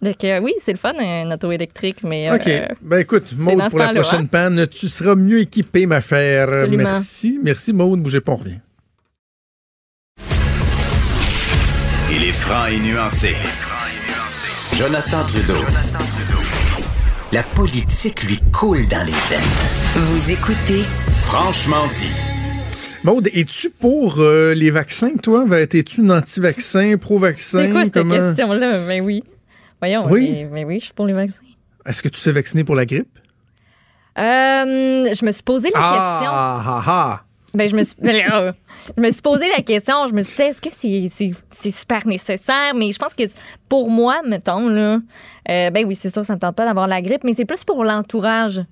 Donc 0.00 0.24
euh, 0.24 0.40
oui, 0.40 0.54
c'est 0.60 0.72
le 0.72 0.78
fun, 0.78 0.92
un 0.98 1.30
auto 1.30 1.50
électrique, 1.52 2.04
mais... 2.04 2.30
euh, 2.30 2.36
OK. 2.36 2.76
Ben 2.80 2.98
écoute, 3.00 3.34
Maude, 3.36 3.68
pour 3.68 3.78
la 3.80 3.88
prochaine 3.92 4.20
hein? 4.22 4.26
panne, 4.30 4.66
tu 4.68 4.88
seras 4.88 5.14
mieux 5.14 5.40
équipé, 5.40 5.84
ma. 5.86 5.96
Absolument. 5.96 6.84
Merci. 6.84 7.38
Merci, 7.42 7.72
Maude. 7.74 8.00
Bougez 8.00 8.20
pas, 8.20 8.32
on 8.32 8.36
revient. 8.36 8.60
Il 12.10 12.24
est 12.24 12.32
franc 12.32 12.66
et 12.66 12.78
nuancé. 12.78 13.34
Jonathan 14.74 15.24
Trudeau. 15.26 15.60
La 17.32 17.42
politique 17.42 18.22
lui 18.24 18.38
coule 18.52 18.86
dans 18.88 19.04
les 19.06 19.12
veines. 19.12 20.04
Vous 20.06 20.30
écoutez 20.30 20.82
Franchement 21.20 21.86
dit. 21.94 22.10
Maude, 23.04 23.28
es-tu 23.34 23.70
pour 23.70 24.16
euh, 24.18 24.54
les 24.54 24.70
vaccins, 24.70 25.16
toi? 25.22 25.44
Ben, 25.46 25.66
Es-tu 25.70 26.00
une 26.00 26.10
anti-vaccin, 26.12 26.96
pro-vaccin? 26.98 27.58
C'est 27.66 27.70
quoi 27.70 27.84
cette 27.84 27.94
Comment- 27.94 28.14
question-là? 28.14 28.78
Ben 28.86 29.02
oui. 29.02 29.22
Voyons, 29.80 30.06
Oui. 30.10 30.30
mais, 30.32 30.48
mais 30.50 30.64
oui, 30.64 30.80
je 30.80 30.86
suis 30.86 30.94
pour 30.94 31.06
les 31.06 31.12
vaccins. 31.12 31.42
Est-ce 31.86 32.02
que 32.02 32.08
tu 32.08 32.20
t'es 32.20 32.32
vacciné 32.32 32.64
pour 32.64 32.74
la 32.74 32.86
grippe? 32.86 33.18
Euh, 34.18 35.12
je 35.14 35.24
me 35.24 35.30
suis 35.30 35.42
posé 35.44 35.68
la 35.72 35.78
question. 35.80 36.30
Ah, 36.32 36.62
ah, 36.66 36.82
ah. 36.86 37.20
Ben, 37.58 37.68
je 37.68 37.74
me 37.76 37.82
suis, 37.82 37.96
ben 38.00 38.54
je 38.96 39.02
me 39.02 39.10
suis 39.10 39.20
posé 39.20 39.44
la 39.56 39.62
question. 39.62 40.06
Je 40.08 40.14
me 40.14 40.22
suis 40.22 40.36
dit, 40.36 40.42
est-ce 40.42 40.60
que 40.60 40.70
c'est, 41.50 41.70
super 41.70 42.06
nécessaire? 42.06 42.72
Mais 42.76 42.92
je 42.92 42.98
pense 42.98 43.14
que 43.14 43.24
pour 43.68 43.90
moi, 43.90 44.20
mettons, 44.24 44.68
là, 44.68 45.00
euh, 45.50 45.70
ben 45.70 45.84
oui, 45.86 45.94
c'est 45.96 46.12
sûr, 46.12 46.24
ça 46.24 46.34
ne 46.34 46.38
tente 46.38 46.54
pas 46.54 46.64
d'avoir 46.64 46.86
la 46.86 47.02
grippe, 47.02 47.24
mais 47.24 47.34
c'est 47.34 47.44
plus 47.44 47.64
pour 47.64 47.84
l'entourage. 47.84 48.56
Tu 48.56 48.64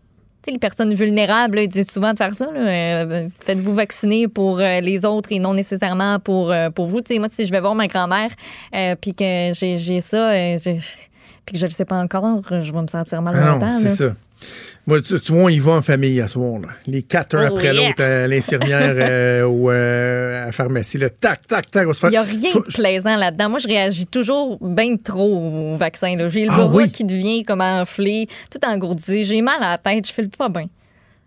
sais, 0.45 0.51
les 0.53 0.59
personnes 0.59 0.95
vulnérables, 0.95 1.57
là, 1.57 1.63
ils 1.63 1.69
disent 1.69 1.91
souvent 1.91 2.13
de 2.13 2.19
faire 2.19 2.33
ça. 2.35 2.47
euh, 2.55 3.29
Faites-vous 3.41 3.75
vacciner 3.75 4.29
pour 4.29 4.61
euh, 4.61 4.81
les 4.81 5.05
autres 5.05 5.33
et 5.33 5.41
non 5.41 5.55
nécessairement 5.55 6.21
pour, 6.21 6.53
euh, 6.53 6.71
pour 6.71 6.87
vous. 6.87 7.01
Tu 7.01 7.15
sais, 7.15 7.19
moi, 7.19 7.29
si 7.31 7.45
je 7.47 7.51
vais 7.51 7.61
voir 7.61 7.75
ma 7.75 7.89
grand-mère 7.89 8.31
puis 9.01 9.13
que 9.15 9.51
j'ai, 9.53 10.01
ça, 10.01 10.31
puis 11.45 11.53
que 11.53 11.59
je 11.59 11.65
ne 11.65 11.69
le 11.71 11.75
sais 11.75 11.85
pas 11.85 11.97
encore, 12.01 12.43
je 12.49 12.73
vais 12.73 12.83
me 12.83 12.87
sentir 12.87 13.21
mal 13.23 13.35
Ah 13.37 13.53
longtemps. 13.55 13.71
c'est 13.81 13.89
ça. 13.89 14.15
Moi, 14.89 15.03
tu, 15.03 15.19
tu 15.21 15.33
vois, 15.33 15.43
on 15.43 15.49
y 15.49 15.59
va 15.59 15.73
en 15.73 15.83
famille 15.83 16.21
à 16.21 16.29
ce 16.29 16.35
soir. 16.35 16.61
Là. 16.61 16.69
Les 16.87 17.03
quatre, 17.03 17.35
un 17.37 17.49
Oh, 17.51 17.55
après 17.57 17.75
yeah. 17.75 17.89
l'autre, 17.89 18.03
à 18.05 18.29
l'infirmière 18.29 18.95
euh, 18.97 19.43
ou 19.43 19.69
euh, 19.71 20.43
à 20.43 20.47
la 20.47 20.53
pharmacie. 20.53 20.97
Là. 20.99 21.11
Tac, 21.11 21.45
tac, 21.49 21.71
tac, 21.73 21.89
on 21.89 21.93
se 21.93 21.99
faire... 22.01 22.11
Il 22.11 22.13
n'y 22.13 22.17
a 22.19 22.23
rien 22.23 22.51
Je- 22.53 22.59
de 22.59 22.63
plaisant 22.73 23.17
là-dedans. 23.17 23.51
Moi, 23.51 23.59
je 23.59 23.67
réagis 23.67 24.07
toujours 24.07 24.59
bien 24.61 24.97
trop 24.97 25.73
au 25.73 25.77
vaccin. 25.77 26.15
J'ai 26.29 26.45
le 26.45 26.51
Ah 26.53 26.57
bras 26.67 26.67
oui? 26.73 26.91
qui 26.91 27.03
devient 27.03 27.45
comme 27.45 27.61
enflé, 27.63 28.29
tout 28.51 28.61
engourdi. 28.65 29.25
J'ai 29.25 29.43
mal 29.43 29.57
à 29.61 29.71
la 29.73 29.79
tête, 29.79 30.07
je 30.07 30.13
file 30.13 30.29
pas 30.29 30.49
bien. 30.49 30.67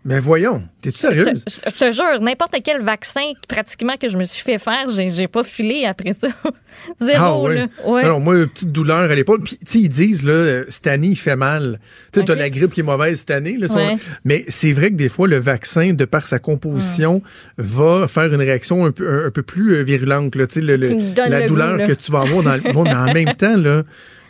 Mais 0.02 0.18
voyons, 0.18 0.62
t'es-tu 0.80 0.96
Je 0.96 1.00
sérieuse? 1.02 1.44
te, 1.44 1.50
je 1.70 1.76
te 1.76 1.92
jure, 1.92 2.20
n'importe 2.22 2.56
quel 2.64 2.80
vaccin 2.82 3.20
pratiquement 3.46 3.96
que 3.98 4.08
je 4.08 4.16
me 4.16 4.24
suis 4.24 4.42
fait 4.42 4.56
faire, 4.58 4.88
j'ai 4.88 5.10
j'ai 5.10 5.28
pas 5.28 5.44
filé 5.44 5.84
après 5.84 6.14
ça. 6.14 6.28
Zéro, 7.02 7.18
Ah 7.22 7.38
ouais. 7.38 7.54
là. 7.56 7.66
Ouais. 7.86 8.02
Alors, 8.04 8.18
moi, 8.18 8.36
une 8.38 8.46
petite 8.46 8.72
douleur 8.72 9.10
à 9.10 9.14
l'épaule. 9.14 9.42
Puis, 9.42 9.58
tu 9.58 9.66
sais, 9.66 9.78
ils 9.80 9.88
disent, 9.90 10.24
là, 10.24 10.32
euh, 10.32 10.64
cette 10.68 10.86
année, 10.86 11.08
il 11.08 11.16
fait 11.16 11.36
mal. 11.36 11.80
Tu 12.12 12.20
sais, 12.20 12.24
t'as 12.26 12.34
la 12.34 12.48
grippe 12.48 12.72
qui 12.72 12.80
est 12.80 12.84
mauvaise 12.84 13.18
cette 13.18 13.30
année. 13.30 13.58
Là, 13.58 13.66
Ouais. 13.74 13.96
Mais 14.24 14.44
c'est 14.48 14.72
vrai 14.72 14.88
que 14.90 14.96
des 14.96 15.10
fois, 15.10 15.28
le 15.28 15.36
vaccin, 15.38 15.92
de 15.92 16.04
par 16.06 16.24
sa 16.26 16.38
composition, 16.38 17.22
va 17.58 18.08
faire 18.08 18.32
une 18.32 18.40
réaction 18.40 18.86
un 18.86 18.92
peu, 18.92 19.06
un, 19.06 19.26
un 19.26 19.30
peu 19.30 19.42
plus 19.42 19.76
euh, 19.76 19.82
virulente. 19.82 20.34
Là, 20.34 20.46
Tu 20.46 20.54
sais, 20.54 20.60
le- 20.62 20.76
le- 20.76 20.88
Tu 20.88 20.94
me 20.94 21.14
donnes 21.14 21.30
la 21.30 21.40
le 21.40 21.46
douleur 21.46 21.72
goût, 21.72 21.78
là. 21.78 21.86
que 21.86 21.92
tu 21.92 22.10
vas 22.10 22.20
avoir 22.22 22.42
dans 22.42 22.54
le 22.56 22.62
mais 22.84 22.94
en 22.94 23.12
même 23.12 23.34
temps, 23.34 23.56
là, 23.58 23.82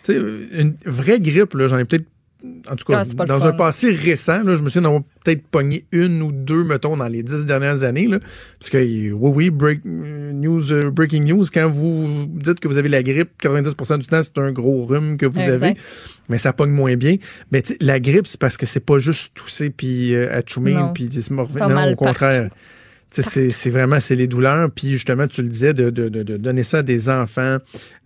tu 0.03 0.15
sais, 0.15 0.19
une 0.59 0.75
vraie 0.85 1.21
grippe, 1.21 1.55
là, 1.55 1.69
j'en 1.69 1.79
ai 1.79 1.85
peut-être. 1.85 2.07
En 2.71 2.77
tout 2.77 2.85
cas, 2.87 3.03
Ah, 3.19 3.25
dans 3.27 3.47
un 3.47 3.53
passé 3.53 3.91
récent, 3.91 4.43
là, 4.43 4.57
je 4.57 4.63
me 4.63 4.69
souviens 4.71 4.83
d'avoir 4.83 5.03
peut-être 5.25 5.43
pogné 5.49 5.85
une 5.93 6.23
ou 6.23 6.33
deux, 6.33 6.65
mettons, 6.65 6.97
dans 6.97 7.09
les 7.09 7.23
dix 7.23 7.45
dernières 7.45 7.83
années. 7.83 8.07
Là, 8.07 8.19
parce 8.59 8.71
que, 8.71 8.79
oui, 8.79 9.13
oui, 9.13 9.51
break- 9.51 9.83
euh, 9.87 10.33
news, 10.33 10.73
euh, 10.73 10.91
breaking 10.91 11.25
news, 11.25 11.45
quand 11.53 11.69
vous 11.69 12.27
dites 12.29 12.59
que 12.61 12.69
vous 12.69 12.79
avez 12.79 12.89
la 12.89 13.03
grippe, 13.03 13.31
90% 13.43 13.99
du 13.99 14.07
temps, 14.07 14.23
c'est 14.23 14.39
un 14.39 14.53
gros 14.53 14.87
rhume 14.87 15.17
que 15.19 15.27
vous 15.27 15.39
Exact. 15.41 15.53
avez, 15.63 15.75
mais 16.31 16.39
ça 16.39 16.53
pogne 16.53 16.71
moins 16.71 16.97
bien. 16.97 17.17
Mais 17.53 17.63
la 17.81 18.01
grippe, 18.01 18.27
c'est 18.27 18.41
parce 18.41 18.57
que 18.57 18.65
c'est 18.67 18.81
pas 18.85 18.99
juste 18.99 19.33
tousser 19.35 19.69
puis 19.71 20.15
euh, 20.15 20.35
atchoumer 20.35 20.77
puis 20.95 21.11
se 21.13 21.33
morver. 21.33 21.61
Non, 21.61 21.93
au 21.93 21.95
contraire. 21.97 22.49
partout. 22.49 22.55
C'est 23.11 23.71
vraiment 23.71 23.99
c'est 24.01 24.15
les 24.15 24.27
douleurs. 24.29 24.71
Puis 24.71 24.91
justement, 24.91 25.27
tu 25.27 25.43
le 25.43 25.49
disais, 25.49 25.75
de, 25.75 25.91
de- 25.91 26.09
de- 26.09 26.23
de 26.23 26.37
donner 26.37 26.63
ça 26.63 26.79
à 26.79 26.83
des 26.83 27.09
enfants, 27.09 27.59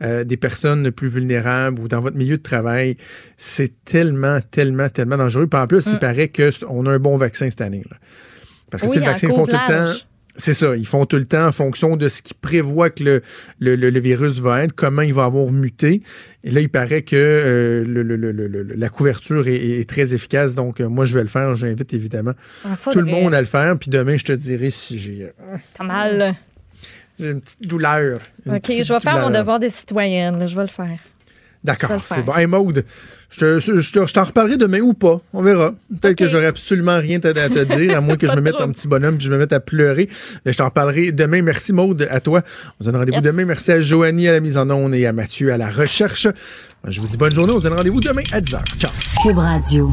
euh, 0.02 0.24
des 0.24 0.36
personnes 0.36 0.90
plus 0.90 1.08
vulnérables 1.08 1.80
ou 1.80 1.88
dans 1.88 2.00
votre 2.00 2.16
milieu 2.16 2.38
de 2.38 2.42
travail, 2.42 2.96
c'est 3.36 3.72
tellement, 3.84 4.38
tellement, 4.50 4.88
tellement 4.88 5.16
dangereux. 5.18 5.46
Puis 5.46 5.60
en 5.60 5.66
plus, 5.66 5.84
il 5.88 5.96
Mm. 5.96 5.98
paraît 5.98 6.28
qu'on 6.30 6.86
a 6.86 6.90
un 6.90 6.98
bon 6.98 7.16
vaccin 7.18 7.50
cette 7.50 7.60
année. 7.60 7.84
là. 7.90 7.96
Parce 8.70 8.82
que 8.82 8.88
tu 8.88 8.94
sais, 8.94 9.00
le 9.00 9.06
vaccin, 9.06 9.28
ils 9.28 9.34
font 9.34 9.46
tout 9.46 9.56
le 9.68 9.68
temps. 9.92 9.92
C'est 10.36 10.52
ça, 10.54 10.74
ils 10.74 10.86
font 10.86 11.06
tout 11.06 11.16
le 11.16 11.26
temps 11.26 11.46
en 11.46 11.52
fonction 11.52 11.96
de 11.96 12.08
ce 12.08 12.20
qu'ils 12.20 12.34
prévoient 12.36 12.90
que 12.90 13.04
le, 13.04 13.22
le, 13.60 13.76
le- 13.76 13.90
le 13.90 14.00
virus 14.00 14.40
va 14.40 14.64
être, 14.64 14.72
comment 14.72 15.02
il 15.02 15.14
va 15.14 15.24
avoir 15.26 15.52
muté. 15.52 16.02
Et 16.42 16.50
là, 16.50 16.60
il 16.60 16.68
paraît 16.68 17.02
que 17.02 17.14
euh, 17.14 17.84
le- 17.86 18.02
la 18.74 18.88
couverture 18.88 19.46
est, 19.46 19.54
est 19.80 19.88
très 19.88 20.12
efficace. 20.12 20.54
Donc, 20.56 20.80
euh, 20.80 20.88
moi, 20.88 21.04
je 21.04 21.14
vais 21.14 21.22
le 21.22 21.28
faire. 21.28 21.54
J'invite 21.54 21.94
évidemment 21.94 22.32
Ah, 22.64 22.76
tout 22.90 22.98
le 22.98 23.04
monde 23.06 23.32
à 23.32 23.40
le 23.40 23.46
faire. 23.46 23.78
Puis 23.78 23.90
demain, 23.90 24.16
je 24.16 24.24
te 24.24 24.32
dirai 24.32 24.70
si 24.70 24.98
j'ai 24.98 25.22
euh, 25.24 25.56
C'est 25.62 25.76
pas 25.78 25.84
mal. 25.84 26.34
j'ai 27.20 27.30
une 27.30 27.40
petite 27.40 27.66
douleur. 27.68 28.18
Une 28.44 28.54
OK, 28.56 28.62
petite 28.62 28.84
je 28.84 28.92
vais 28.92 29.00
faire 29.00 29.20
mon 29.20 29.30
devoir 29.30 29.60
de 29.60 29.68
citoyenne. 29.68 30.36
là, 30.38 30.46
Je 30.48 30.56
vais 30.56 30.62
le 30.62 30.68
faire. 30.68 30.98
D'accord, 31.64 32.02
c'est 32.04 32.22
bon. 32.22 32.34
Hey, 32.34 32.46
Maude, 32.46 32.84
je, 33.30 33.58
je- 33.58 33.78
je 33.78 33.92
te- 33.92 34.04
je 34.06 34.12
t'en 34.12 34.24
reparlerai 34.24 34.58
demain 34.58 34.80
ou 34.80 34.92
pas. 34.92 35.20
On 35.32 35.42
verra. 35.42 35.74
Peut-être 36.00 36.18
que 36.18 36.28
j'aurai 36.28 36.46
absolument 36.46 36.98
rien 36.98 37.18
à, 37.24 37.28
à 37.28 37.48
te 37.48 37.58
dire, 37.78 37.96
à 37.96 38.00
moins 38.02 38.16
que 38.18 38.26
je 38.26 38.34
me 38.34 38.42
mette 38.42 38.60
en 38.60 38.70
petit 38.70 38.86
bonhomme 38.86 39.16
puis 39.16 39.26
je 39.26 39.32
me 39.32 39.38
mette 39.38 39.52
à 39.54 39.60
pleurer. 39.60 40.08
Mais 40.44 40.52
je 40.52 40.58
t'en 40.58 40.66
reparlerai 40.66 41.10
demain. 41.12 41.40
Merci, 41.40 41.72
Maude, 41.72 42.06
à 42.10 42.20
toi. 42.20 42.42
On 42.78 42.84
se 42.84 42.90
donne 42.90 42.98
rendez-vous 43.00 43.16
Yes. 43.22 43.24
demain. 43.24 43.46
Merci 43.46 43.72
à 43.72 43.80
Joanie 43.80 44.28
à 44.28 44.32
la 44.32 44.40
mise 44.40 44.58
en 44.58 44.68
onde 44.70 44.94
et 44.94 45.06
à 45.06 45.12
Mathieu 45.14 45.52
à 45.52 45.56
la 45.56 45.70
recherche. 45.70 46.28
Je 46.86 47.00
vous 47.00 47.06
dis 47.06 47.16
bonne 47.16 47.32
journée. 47.32 47.52
On 47.52 47.58
se 47.58 47.62
donne 47.62 47.72
rendez-vous 47.74 48.00
demain 48.00 48.22
à 48.32 48.40
10h. 48.42 48.60
Ciao. 48.78 48.90
Cube 49.22 49.38
Radio. 49.38 49.90